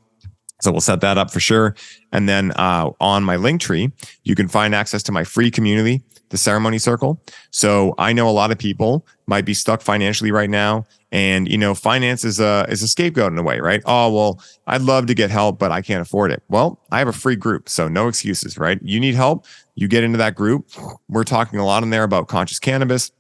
So 0.63 0.71
we'll 0.71 0.81
set 0.81 1.01
that 1.03 1.19
up 1.19 1.31
for 1.31 1.41
sure. 1.41 1.75
And 2.13 2.29
then 2.29 2.53
uh, 2.53 2.91
on 3.01 3.25
my 3.25 3.37
Linktree, 3.37 3.93
you 4.25 4.35
can 4.35 4.49
find 4.49 4.75
access 4.75 5.03
to 5.05 5.13
my 5.13 5.25
free 5.25 5.51
community 5.51 6.03
the 6.31 6.37
ceremony 6.37 6.79
circle. 6.79 7.21
So 7.51 7.95
I 7.99 8.13
know 8.13 8.29
a 8.29 8.33
lot 8.33 8.51
of 8.51 8.59
people 8.59 9.07
might 9.27 9.45
be 9.45 9.55
stuck 9.55 9.81
financially 9.81 10.31
right 10.31 10.51
now. 10.51 10.85
And 11.13 11.49
you 11.49 11.57
know, 11.57 11.75
finance 11.75 12.25
is 12.25 12.41
a 12.41 12.67
is 12.69 12.83
a 12.83 12.89
scapegoat 12.89 13.33
in 13.33 13.39
a 13.39 13.43
way, 13.43 13.61
right? 13.61 13.81
Oh, 13.87 14.13
well, 14.13 14.43
I'd 14.67 14.83
love 14.83 15.07
to 15.07 15.15
get 15.15 15.31
help, 15.31 15.59
but 15.59 15.71
I 15.71 15.81
can't 15.81 16.03
afford 16.03 16.33
it. 16.33 16.43
Well, 16.49 16.81
I 16.91 16.99
have 16.99 17.09
a 17.09 17.13
free 17.13 17.37
group, 17.37 17.69
so 17.69 17.89
no 17.89 18.09
excuses, 18.09 18.59
right? 18.59 18.79
You 18.83 18.99
need 18.99 19.15
help, 19.15 19.47
you 19.77 19.89
get 19.89 20.05
into 20.05 20.19
that 20.19 20.35
group. 20.35 20.69
We're 21.09 21.25
talking 21.25 21.59
a 21.59 21.65
lot 21.65 21.83
in 21.83 21.91
there 21.91 22.03
about 22.03 22.29
conscious 22.29 22.59
cannabis. 22.59 23.13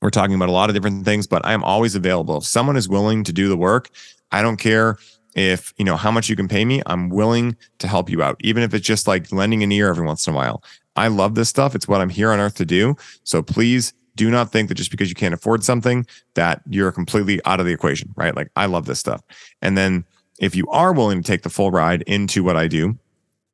We're 0.00 0.10
talking 0.10 0.34
about 0.34 0.48
a 0.48 0.52
lot 0.52 0.70
of 0.70 0.74
different 0.74 1.04
things, 1.04 1.26
but 1.26 1.44
I 1.44 1.52
am 1.52 1.64
always 1.64 1.94
available. 1.94 2.38
If 2.38 2.44
someone 2.44 2.76
is 2.76 2.88
willing 2.88 3.24
to 3.24 3.32
do 3.32 3.48
the 3.48 3.56
work, 3.56 3.90
I 4.30 4.42
don't 4.42 4.56
care 4.56 4.98
if 5.36 5.72
you 5.76 5.84
know 5.84 5.96
how 5.96 6.10
much 6.10 6.28
you 6.28 6.34
can 6.34 6.48
pay 6.48 6.64
me 6.64 6.82
i'm 6.86 7.08
willing 7.08 7.56
to 7.78 7.86
help 7.86 8.10
you 8.10 8.22
out 8.22 8.36
even 8.40 8.62
if 8.62 8.74
it's 8.74 8.86
just 8.86 9.06
like 9.06 9.30
lending 9.30 9.62
an 9.62 9.70
ear 9.70 9.88
every 9.88 10.04
once 10.04 10.26
in 10.26 10.32
a 10.32 10.36
while. 10.36 10.62
I 10.96 11.08
love 11.08 11.34
this 11.34 11.48
stuff. 11.48 11.74
It's 11.74 11.86
what 11.86 12.00
i'm 12.00 12.08
here 12.08 12.32
on 12.32 12.40
earth 12.40 12.56
to 12.56 12.64
do. 12.64 12.96
So 13.22 13.42
please 13.42 13.92
do 14.16 14.30
not 14.30 14.50
think 14.50 14.68
that 14.68 14.76
just 14.76 14.90
because 14.90 15.10
you 15.10 15.14
can't 15.14 15.34
afford 15.34 15.62
something 15.62 16.06
that 16.34 16.62
you're 16.70 16.90
completely 16.90 17.38
out 17.44 17.60
of 17.60 17.66
the 17.66 17.72
equation 17.72 18.12
right? 18.16 18.34
Like 18.34 18.50
i 18.56 18.66
love 18.66 18.86
this 18.86 18.98
stuff. 18.98 19.22
And 19.62 19.76
then 19.76 20.04
if 20.40 20.56
you 20.56 20.66
are 20.68 20.92
willing 20.92 21.22
to 21.22 21.26
take 21.26 21.42
the 21.42 21.50
full 21.50 21.70
ride 21.70 22.02
into 22.02 22.42
what 22.42 22.56
i 22.56 22.66
do 22.66 22.98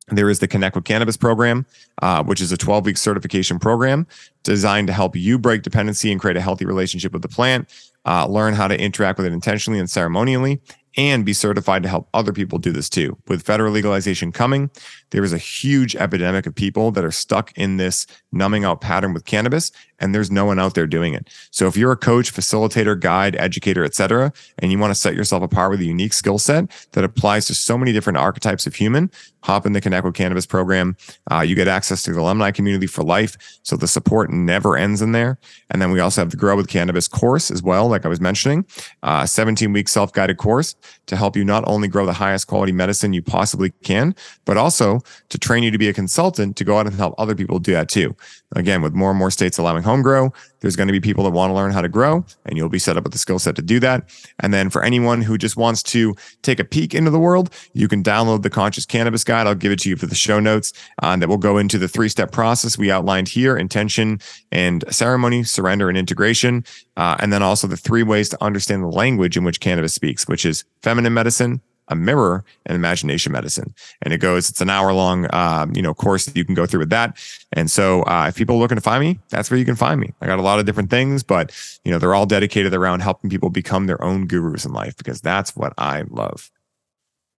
there 0.09 0.29
is 0.29 0.41
the 0.41 0.49
Connect 0.49 0.75
with 0.75 0.85
Cannabis 0.85 1.17
program, 1.17 1.65
uh, 2.03 2.23
which 2.25 2.41
is 2.41 2.53
a 2.53 2.57
12 2.57 2.85
week 2.87 2.97
certification 2.97 3.59
program 3.59 4.07
designed 4.43 4.89
to 4.89 4.93
help 4.93 5.17
you 5.17 5.39
break 5.39 5.63
dependency 5.63 6.11
and 6.11 6.21
create 6.21 6.37
a 6.37 6.41
healthy 6.41 6.65
relationship 6.65 7.13
with 7.13 7.23
the 7.23 7.29
plant, 7.29 7.69
uh, 8.05 8.27
learn 8.27 8.55
how 8.55 8.67
to 8.67 8.79
interact 8.79 9.19
with 9.19 9.27
it 9.27 9.33
intentionally 9.33 9.79
and 9.79 9.89
ceremonially, 9.89 10.61
and 10.97 11.25
be 11.25 11.33
certified 11.33 11.83
to 11.83 11.89
help 11.89 12.09
other 12.15 12.33
people 12.33 12.59
do 12.59 12.73
this 12.73 12.89
too. 12.89 13.17
With 13.29 13.43
federal 13.43 13.73
legalization 13.73 14.33
coming, 14.33 14.71
there 15.13 15.23
is 15.23 15.33
a 15.33 15.39
huge 15.39 15.95
epidemic 15.95 16.47
of 16.47 16.55
people 16.55 16.91
that 16.91 17.05
are 17.05 17.13
stuck 17.13 17.53
in 17.57 17.77
this 17.77 18.07
numbing 18.33 18.65
out 18.65 18.81
pattern 18.81 19.13
with 19.13 19.25
cannabis, 19.27 19.71
and 20.01 20.15
there's 20.15 20.31
no 20.31 20.47
one 20.47 20.59
out 20.59 20.75
there 20.75 20.87
doing 20.87 21.15
it. 21.15 21.29
So 21.51 21.67
if 21.67 21.77
you're 21.77 21.93
a 21.93 21.97
coach, 21.97 22.33
facilitator, 22.35 22.99
guide, 22.99 23.37
educator, 23.37 23.85
etc., 23.85 24.33
and 24.59 24.73
you 24.73 24.79
want 24.79 24.91
to 24.91 24.99
set 24.99 25.15
yourself 25.15 25.43
apart 25.43 25.71
with 25.71 25.81
a 25.81 25.85
unique 25.85 26.15
skill 26.15 26.39
set 26.39 26.71
that 26.93 27.05
applies 27.05 27.47
to 27.47 27.55
so 27.55 27.79
many 27.79 27.93
different 27.93 28.17
archetypes 28.17 28.67
of 28.67 28.75
human, 28.75 29.11
hop 29.43 29.67
in 29.67 29.75
the 29.75 29.81
Connect 29.81 30.05
with 30.05 30.15
Cannabis 30.15 30.47
program. 30.47 30.97
Uh, 31.31 31.41
you 31.41 31.55
get 31.55 31.69
access 31.69 32.03
to 32.03 32.13
the 32.13 32.21
alumni 32.21 32.51
community 32.51 32.87
for 32.87 33.03
life, 33.03 33.37
so 33.63 33.77
the 33.77 33.87
support 33.87 34.31
never 34.31 34.77
ends 34.77 35.03
in 35.03 35.13
there. 35.13 35.39
And 35.71 35.83
then 35.83 35.91
we 35.91 36.01
also 36.01 36.23
have 36.23 36.31
the 36.31 36.37
Grow 36.37 36.57
with 36.57 36.69
Cannabis 36.69 37.07
course 37.07 37.51
as 37.51 37.63
well, 37.63 37.87
like 37.87 38.07
I 38.07 38.09
was 38.09 38.21
mentioning, 38.21 38.67
uh, 39.03 39.27
17 39.27 39.73
week 39.73 39.89
self 39.89 40.13
guided 40.13 40.39
course 40.39 40.75
to 41.07 41.17
help 41.17 41.37
you 41.37 41.45
not 41.45 41.65
only 41.67 41.87
grow 41.87 42.07
the 42.07 42.13
highest 42.15 42.47
quality 42.47 42.73
medicine 42.73 43.13
you 43.13 43.23
possibly 43.23 43.71
can, 43.83 44.15
but 44.45 44.57
also 44.57 45.02
to 45.29 45.39
train 45.39 45.63
you 45.63 45.71
to 45.71 45.79
be 45.79 45.89
a 45.89 45.93
consultant 45.93 46.57
to 46.57 46.65
go 46.65 46.79
out 46.79 46.87
and 46.87 46.97
help 46.97 47.15
other 47.19 47.35
people 47.35 47.59
do 47.59 47.73
that 47.73 47.89
too. 47.89 48.17
Again, 48.55 48.83
with 48.83 48.93
more 48.93 49.11
and 49.11 49.19
more 49.19 49.31
states 49.31 49.59
allowing 49.59 49.83
home 49.83 50.03
grow, 50.03 50.33
there's 50.61 50.77
going 50.77 50.87
to 50.87 50.93
be 50.93 51.01
people 51.01 51.25
that 51.25 51.31
want 51.31 51.51
to 51.51 51.55
learn 51.55 51.73
how 51.73 51.81
to 51.81 51.89
grow, 51.89 52.25
and 52.47 52.57
you'll 52.57 52.69
be 52.69 52.79
set 52.79 52.97
up 52.97 53.03
with 53.05 53.13
the 53.13 53.19
skill 53.19 53.39
set 53.39 53.57
to 53.57 53.63
do 53.63 53.81
that. 53.81 54.09
And 54.41 54.53
then 54.53 54.71
for 54.71 54.83
anyone 54.83 55.23
who 55.23 55.39
just 55.39 55.57
wants 55.57 55.83
to 55.85 56.15
take 56.43 56.61
a 56.61 56.65
peek 56.65 56.95
into 56.95 57.11
the 57.11 57.19
world, 57.19 57.51
you 57.73 57.89
can 57.89 58.03
download 58.03 58.43
the 58.43 58.51
Conscious 58.51 58.87
Cannabis 58.87 59.25
Guide. 59.25 59.47
I'll 59.47 59.55
give 59.55 59.73
it 59.73 59.81
to 59.81 59.89
you 59.89 59.97
for 59.97 60.07
the 60.07 60.15
show 60.15 60.39
notes 60.39 60.73
uh, 61.03 61.17
that 61.17 61.29
will 61.29 61.39
go 61.39 61.59
into 61.59 61.79
the 61.79 61.89
three 61.89 62.09
step 62.09 62.31
process 62.31 62.79
we 62.79 62.91
outlined 62.91 63.29
here 63.29 63.57
intention 63.57 64.21
and 64.51 64.85
ceremony, 64.91 65.45
surrender, 65.45 65.89
and 65.89 65.99
integration. 65.99 66.65
Uh, 66.97 67.17
and 67.21 67.33
then 67.33 67.43
also 67.43 67.67
the 67.67 67.77
three 67.77 68.03
ways 68.03 68.29
to 68.29 68.45
understand 68.45 68.83
the 68.83 68.89
language 68.89 69.37
in 69.37 69.45
which 69.45 69.61
cannabis 69.61 69.95
speaks, 69.95 70.29
which 70.29 70.45
is 70.45 70.65
feminine 70.83 71.15
medicine, 71.15 71.61
a 71.89 71.97
mirror 71.97 72.45
and 72.67 72.77
imagination 72.77 73.33
medicine. 73.33 73.75
And 74.03 74.15
it 74.15 74.19
goes 74.19 74.49
it's 74.49 74.61
an 74.61 74.71
hour 74.71 74.93
long 74.93 75.33
um, 75.35 75.73
you 75.75 75.83
know 75.83 75.95
course 75.95 76.25
that 76.27 76.37
you 76.37 76.45
can 76.45 76.55
go 76.55 76.67
through 76.67 76.81
with 76.81 76.91
that. 76.91 77.17
And 77.53 77.71
so 77.71 78.03
uh, 78.03 78.27
if 78.29 78.37
people 78.37 78.57
are 78.57 78.59
looking 78.59 78.77
to 78.77 78.83
find 78.83 79.03
me 79.03 79.19
that's 79.29 79.51
where 79.51 79.59
you 79.59 79.65
can 79.65 79.77
find 79.77 80.01
me. 80.01 80.13
I 80.21 80.27
got 80.27 80.39
a 80.39 80.43
lot 80.43 80.59
of 80.59 80.67
different 80.67 80.91
things 80.91 81.23
but 81.23 81.53
you 81.85 81.93
know 81.93 81.99
they're 81.99 82.15
all 82.15 82.27
dedicated 82.27 82.75
around 82.75 83.01
helping 83.01 83.31
people 83.31 83.51
become 83.51 83.87
their 83.87 84.03
own 84.03 84.27
gurus 84.27 84.65
in 84.65 84.73
life 84.73 84.97
because 84.97 85.21
that's 85.21 85.57
what 85.57 85.73
i 85.79 86.05
love. 86.09 86.51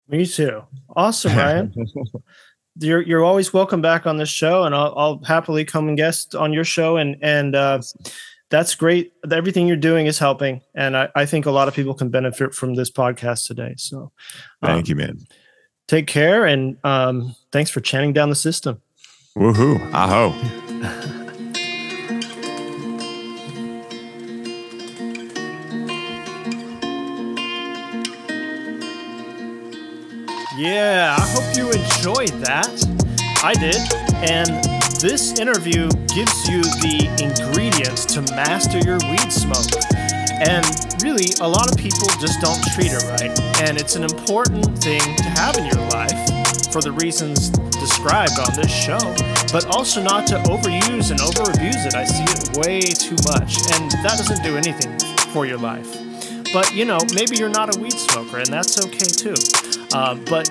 Me 0.07 0.25
too. 0.25 0.63
Awesome 0.95 1.35
ryan. 1.35 1.73
You're 2.77 3.01
you're 3.01 3.23
always 3.23 3.53
welcome 3.53 3.81
back 3.81 4.05
on 4.05 4.17
this 4.17 4.27
show 4.27 4.65
and 4.65 4.75
i'll, 4.75 4.93
I'll 4.97 5.23
happily 5.23 5.63
come 5.63 5.87
and 5.87 5.95
guest 5.95 6.35
on 6.35 6.51
your 6.51 6.65
show 6.65 6.97
and 6.97 7.15
and 7.21 7.55
uh, 7.55 7.79
that's 8.49 8.75
great. 8.75 9.13
Everything 9.29 9.67
you're 9.67 9.75
doing 9.77 10.05
is 10.05 10.19
helping, 10.19 10.61
and 10.73 10.95
I, 10.95 11.09
I, 11.15 11.25
think 11.25 11.45
a 11.45 11.51
lot 11.51 11.67
of 11.67 11.73
people 11.73 11.93
can 11.93 12.09
benefit 12.09 12.53
from 12.53 12.75
this 12.75 12.91
podcast 12.91 13.47
today. 13.47 13.73
So, 13.77 14.11
um, 14.61 14.69
thank 14.69 14.87
you, 14.87 14.95
man. 14.95 15.19
Take 15.87 16.07
care, 16.07 16.45
and 16.45 16.77
um, 16.83 17.35
thanks 17.51 17.71
for 17.71 17.81
chanting 17.81 18.13
down 18.13 18.29
the 18.29 18.35
system. 18.35 18.81
Woohoo! 19.37 19.79
Aho. 19.93 20.33
yeah, 30.57 31.15
I 31.17 31.21
hope 31.21 31.57
you 31.57 31.71
enjoyed 31.71 32.29
that. 32.45 32.69
I 33.43 33.53
did, 33.53 33.75
and 34.29 34.74
this 34.99 35.39
interview 35.39 35.89
gives 36.13 36.47
you 36.47 36.61
the 36.81 37.09
ingredients 37.19 38.05
to 38.05 38.21
master 38.35 38.79
your 38.79 38.97
weed 39.09 39.31
smoke. 39.31 39.67
And 40.39 40.65
really, 41.03 41.31
a 41.41 41.47
lot 41.47 41.71
of 41.71 41.77
people 41.77 42.07
just 42.19 42.39
don't 42.41 42.61
treat 42.73 42.91
it 42.91 43.03
right. 43.15 43.33
And 43.61 43.79
it's 43.79 43.95
an 43.95 44.03
important 44.03 44.65
thing 44.83 45.01
to 45.01 45.29
have 45.35 45.57
in 45.57 45.65
your 45.65 45.83
life 45.89 46.15
for 46.71 46.81
the 46.81 46.91
reasons 46.91 47.49
described 47.49 48.39
on 48.39 48.53
this 48.55 48.71
show, 48.71 48.99
but 49.51 49.65
also 49.67 50.01
not 50.01 50.27
to 50.27 50.35
overuse 50.49 51.11
and 51.11 51.19
overabuse 51.19 51.85
it. 51.85 51.95
I 51.95 52.03
see 52.03 52.23
it 52.23 52.57
way 52.65 52.81
too 52.81 53.15
much, 53.31 53.57
and 53.75 53.91
that 54.03 54.15
doesn't 54.17 54.43
do 54.43 54.57
anything 54.57 54.97
for 55.31 55.45
your 55.45 55.57
life. 55.57 55.87
But 56.53 56.73
you 56.73 56.85
know, 56.85 56.99
maybe 57.13 57.37
you're 57.37 57.49
not 57.49 57.75
a 57.75 57.79
weed 57.79 57.93
smoker, 57.93 58.39
and 58.39 58.47
that's 58.47 58.83
okay 58.85 59.07
too. 59.07 59.35
Uh, 59.93 60.15
but 60.29 60.49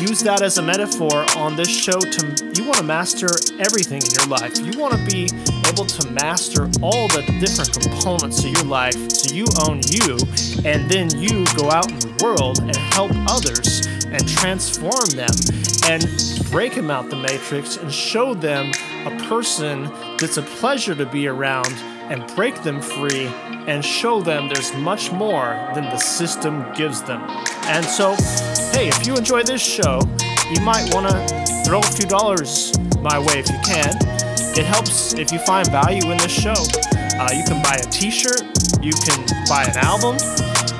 use 0.00 0.22
that 0.22 0.42
as 0.42 0.58
a 0.58 0.62
metaphor 0.62 1.26
on 1.36 1.56
this 1.56 1.68
show 1.68 1.98
to 1.98 2.47
want 2.68 2.80
to 2.80 2.84
master 2.84 3.28
everything 3.58 4.02
in 4.02 4.10
your 4.20 4.26
life. 4.26 4.58
You 4.58 4.78
want 4.78 4.92
to 4.92 5.02
be 5.06 5.24
able 5.66 5.86
to 5.86 6.10
master 6.10 6.64
all 6.82 7.08
the 7.08 7.24
different 7.40 7.72
components 7.72 8.44
of 8.44 8.50
your 8.50 8.64
life 8.64 9.10
so 9.10 9.34
you 9.34 9.46
own 9.66 9.80
you 9.88 10.18
and 10.66 10.90
then 10.90 11.08
you 11.18 11.46
go 11.56 11.70
out 11.70 11.90
in 11.90 11.98
the 11.98 12.20
world 12.22 12.58
and 12.58 12.76
help 12.76 13.10
others 13.26 13.86
and 14.08 14.28
transform 14.28 15.08
them 15.16 15.32
and 15.88 16.04
break 16.50 16.74
them 16.74 16.90
out 16.90 17.08
the 17.08 17.16
matrix 17.16 17.78
and 17.78 17.90
show 17.90 18.34
them 18.34 18.70
a 19.06 19.16
person 19.28 19.84
that's 20.18 20.36
a 20.36 20.42
pleasure 20.42 20.94
to 20.94 21.06
be 21.06 21.26
around 21.26 21.72
and 22.10 22.26
break 22.36 22.62
them 22.64 22.82
free 22.82 23.28
and 23.66 23.82
show 23.82 24.20
them 24.20 24.46
there's 24.46 24.74
much 24.74 25.10
more 25.10 25.70
than 25.74 25.84
the 25.84 25.98
system 25.98 26.70
gives 26.74 27.02
them. 27.02 27.22
And 27.64 27.84
so, 27.84 28.14
hey, 28.72 28.88
if 28.88 29.06
you 29.06 29.16
enjoy 29.16 29.42
this 29.42 29.62
show, 29.62 30.02
you 30.50 30.60
might 30.60 30.92
want 30.92 31.08
to 31.08 31.47
throw 31.68 31.80
a 31.80 31.92
few 31.92 32.06
dollars 32.06 32.72
my 33.00 33.18
way 33.18 33.40
if 33.40 33.50
you 33.50 33.58
can. 33.62 33.94
It 34.56 34.64
helps 34.64 35.12
if 35.12 35.30
you 35.30 35.38
find 35.38 35.70
value 35.70 36.10
in 36.10 36.16
this 36.16 36.32
show. 36.32 36.54
Uh, 37.20 37.28
you 37.36 37.44
can 37.44 37.62
buy 37.62 37.76
a 37.76 37.84
t 37.90 38.10
shirt, 38.10 38.40
you 38.80 38.92
can 39.04 39.26
buy 39.46 39.64
an 39.64 39.76
album. 39.84 40.16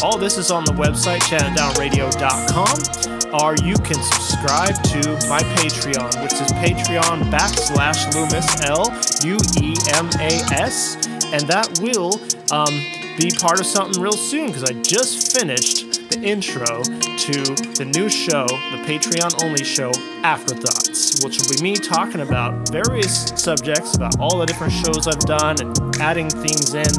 All 0.02 0.16
this 0.16 0.38
is 0.38 0.50
on 0.50 0.64
the 0.64 0.72
website, 0.72 1.20
chantitdownradio.com, 1.28 3.38
or 3.38 3.54
you 3.62 3.76
can 3.84 4.02
subscribe 4.02 4.82
to 4.94 5.12
my 5.28 5.42
Patreon, 5.60 6.22
which 6.22 6.32
is 6.32 6.50
Patreon 6.56 7.30
backslash 7.30 8.08
Luemas, 8.12 8.64
L 8.64 8.90
U 9.28 9.36
E 9.60 9.76
M 9.92 10.08
A 10.20 10.40
S 10.58 10.96
and 11.32 11.46
that 11.48 11.78
will 11.82 12.14
um, 12.50 12.72
be 13.18 13.30
part 13.38 13.60
of 13.60 13.66
something 13.66 14.00
real 14.00 14.12
soon 14.12 14.46
because 14.46 14.64
I 14.64 14.72
just 14.82 15.36
finished 15.36 15.87
the 16.10 16.20
intro 16.22 16.82
to 16.82 17.42
the 17.76 17.84
new 17.94 18.08
show, 18.08 18.46
the 18.46 18.82
Patreon 18.86 19.44
only 19.44 19.64
show, 19.64 19.90
Afterthoughts, 20.22 21.24
which 21.24 21.38
will 21.38 21.56
be 21.56 21.62
me 21.62 21.74
talking 21.76 22.20
about 22.20 22.70
various 22.70 23.28
subjects, 23.36 23.96
about 23.96 24.18
all 24.18 24.38
the 24.38 24.46
different 24.46 24.72
shows 24.72 25.06
I've 25.06 25.20
done 25.20 25.56
and 25.60 25.96
adding 26.00 26.28
things 26.28 26.74
in, 26.74 26.90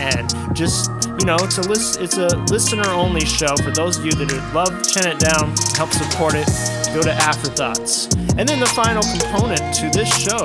and 0.00 0.56
just 0.56 0.90
you 1.20 1.26
know, 1.26 1.36
it's 1.40 1.58
a 1.58 1.62
list, 1.62 2.00
it's 2.00 2.16
a 2.16 2.36
listener 2.50 2.88
only 2.88 3.24
show 3.24 3.54
for 3.62 3.70
those 3.70 3.98
of 3.98 4.04
you 4.04 4.12
that 4.12 4.32
would 4.32 4.54
love 4.54 4.70
Chant 4.88 5.06
It 5.06 5.20
Down, 5.20 5.54
help 5.76 5.92
support 5.92 6.34
it. 6.34 6.48
Go 6.94 7.00
to 7.00 7.12
Afterthoughts, 7.12 8.06
and 8.36 8.48
then 8.48 8.60
the 8.60 8.66
final 8.66 9.02
component 9.02 9.74
to 9.76 9.88
this 9.90 10.08
show 10.12 10.44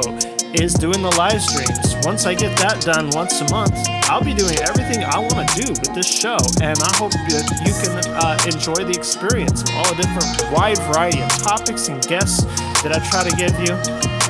is 0.62 0.74
doing 0.74 1.02
the 1.02 1.14
live 1.18 1.42
streams. 1.42 1.96
Once 2.06 2.26
I 2.26 2.34
get 2.34 2.58
that 2.58 2.82
done 2.82 3.10
once 3.12 3.42
a 3.42 3.50
month, 3.52 3.74
I'll 4.10 4.24
be 4.24 4.34
doing 4.34 4.58
everything 4.60 5.04
I 5.04 5.20
want 5.20 5.48
to 5.48 5.62
do 5.62 5.70
with 5.70 5.94
this 5.94 6.08
show, 6.08 6.38
and 6.62 6.78
I 6.80 6.92
hope 6.98 7.12
that 7.12 7.46
you 7.62 7.74
can 7.78 7.94
uh, 8.16 8.38
enjoy 8.46 8.84
the 8.86 8.98
experience 8.98 9.62
of 9.62 9.70
all 9.76 9.94
the 9.94 10.02
different 10.02 10.52
wide 10.52 10.78
variety 10.90 11.22
of 11.22 11.30
topics 11.38 11.90
and 11.90 12.02
guests 12.08 12.46
that 12.82 12.90
I 12.90 13.00
try 13.10 13.28
to 13.30 13.36
give 13.38 13.54
you. 13.60 13.76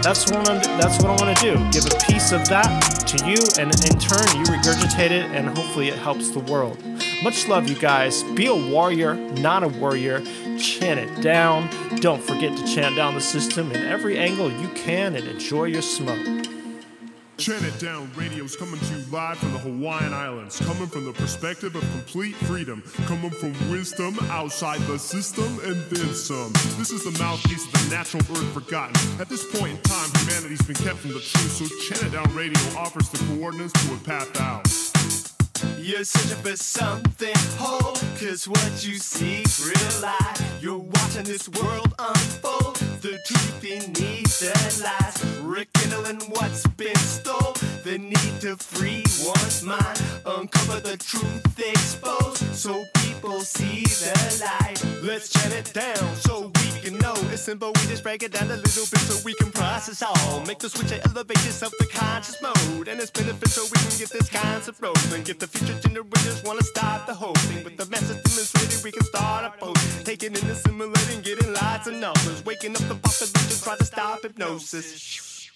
That's 0.04 0.30
what 0.30 0.50
I'm, 0.50 0.60
that's 0.78 1.02
what 1.02 1.12
I 1.12 1.16
want 1.24 1.38
to 1.38 1.44
do. 1.44 1.54
Give 1.72 1.86
a 1.88 1.96
piece 2.06 2.32
of 2.32 2.48
that 2.50 2.68
to 3.08 3.18
you, 3.24 3.40
and 3.60 3.72
in 3.72 3.96
turn, 4.00 4.28
you 4.36 4.44
regurgitate 4.52 5.12
it, 5.12 5.32
and 5.32 5.48
hopefully, 5.48 5.88
it 5.90 5.98
helps 5.98 6.32
the 6.32 6.40
world. 6.40 6.78
Much 7.24 7.48
love, 7.48 7.68
you 7.68 7.76
guys. 7.76 8.24
Be 8.24 8.46
a 8.46 8.56
warrior, 8.56 9.16
not 9.16 9.64
a 9.64 9.68
warrior. 9.68 10.24
Chant 10.60 11.00
it 11.00 11.22
down. 11.22 11.68
Don't 12.00 12.22
forget 12.22 12.56
to 12.56 12.68
chant 12.68 12.96
down 12.96 13.16
the 13.16 13.22
system 13.22 13.72
in 13.72 13.84
every 13.86 14.20
angle 14.20 14.52
you 14.52 14.70
can 14.70 15.16
and 15.16 15.28
enjoy 15.28 15.66
your 15.66 15.82
smoke. 15.82 16.48
Chant 17.38 17.64
It 17.66 17.80
Down 17.80 18.12
Radio's 18.16 18.56
coming 18.56 18.80
to 18.80 18.86
you 18.96 19.06
live 19.12 19.38
from 19.38 19.54
the 19.54 19.60
Hawaiian 19.60 20.12
Islands, 20.12 20.60
coming 20.60 20.88
from 20.88 21.06
the 21.06 21.14
perspective 21.14 21.76
of 21.76 21.82
complete 21.92 22.36
freedom, 22.36 22.82
coming 23.06 23.30
from 23.30 23.54
wisdom 23.70 24.18
outside 24.30 24.80
the 24.82 24.98
system 24.98 25.60
and 25.64 25.76
then 25.92 26.14
some. 26.16 26.52
This 26.80 26.90
is 26.90 27.04
the 27.04 27.18
mouthpiece 27.20 27.66
of 27.66 27.74
the 27.74 27.96
natural 27.96 28.24
earth 28.32 28.54
forgotten. 28.54 28.96
At 29.22 29.30
this 29.30 29.46
point 29.56 29.74
in 29.74 29.82
time, 29.84 30.10
humanity's 30.22 30.64
been 30.64 30.78
kept 30.78 30.98
from 30.98 31.14
the 31.14 31.20
truth, 31.20 31.52
so 31.52 31.66
Chant 31.88 32.12
It 32.12 32.16
Down 32.16 32.34
Radio 32.36 32.58
offers 32.76 33.10
the 33.10 33.18
coordinates 33.36 33.74
to 33.86 33.94
a 33.94 33.98
path 33.98 34.42
out. 34.42 34.68
You're 35.80 36.04
searching 36.04 36.44
for 36.44 36.56
something 36.56 37.36
whole, 37.58 37.96
cause 38.20 38.48
what 38.48 38.86
you 38.86 38.96
see 38.98 39.44
real 39.66 40.02
life. 40.02 40.58
You're 40.62 40.78
watching 40.78 41.24
this 41.24 41.50
world 41.50 41.94
unfold, 41.98 42.76
the 43.02 43.18
truth 43.26 43.58
beneath 43.62 44.40
the 44.40 44.84
lies. 44.84 45.16
Rekindling 45.42 46.22
what's 46.32 46.66
been 46.76 46.96
stole, 46.96 47.54
the 47.84 47.98
need 47.98 48.42
to 48.42 48.58
free 48.58 49.04
one's 49.26 49.64
mind, 49.64 50.02
uncover 50.26 50.80
the 50.80 50.98
truth 50.98 51.60
exposed, 51.60 52.44
so 52.54 52.84
people 52.96 53.17
see 53.42 53.84
the 53.84 54.46
light. 54.46 54.84
Let's 55.04 55.30
chant 55.30 55.54
it 55.54 55.74
down 55.74 56.16
so 56.16 56.52
we 56.56 56.80
can 56.82 56.98
know 57.00 57.14
it's 57.32 57.42
simple. 57.42 57.72
We 57.76 57.82
just 57.88 58.04
break 58.04 58.24
it 58.24 58.32
down 58.32 58.50
a 58.52 58.56
little 58.58 58.86
bit 58.86 59.00
so 59.00 59.20
we 59.26 59.34
can 59.36 59.52
process 59.52 60.02
all. 60.02 60.46
Make 60.46 60.60
the 60.60 60.70
switch 60.70 60.92
and 60.92 61.02
elevate 61.06 61.44
yourself 61.46 61.74
to 61.80 61.88
conscious 61.88 62.42
mode, 62.42 62.88
and 62.88 63.00
it's 63.00 63.12
beneficial 63.12 63.64
we 63.66 63.80
can 63.80 63.98
get 63.98 64.10
this 64.10 64.30
concept 64.30 64.82
rolling. 64.82 65.24
Get 65.24 65.40
the 65.40 65.48
future 65.48 65.80
generations 65.80 66.44
wanna 66.44 66.64
start 66.64 67.08
the 67.08 67.14
whole 67.14 67.36
thing, 67.48 67.64
but 67.64 67.78
the 67.78 67.90
message 67.90 68.22
demonstrated 68.24 68.84
we 68.84 68.92
can 68.92 69.04
start 69.04 69.46
a 69.46 69.52
post. 69.58 70.06
Taking 70.06 70.36
in, 70.36 70.46
assimilating, 70.50 71.22
getting 71.22 71.54
lots 71.54 71.88
of 71.88 71.96
numbers, 71.96 72.44
waking 72.46 72.76
up 72.76 72.86
the 72.88 72.96
population, 72.96 73.64
try 73.64 73.76
to 73.78 73.86
stop 73.86 74.22
hypnosis. 74.22 75.47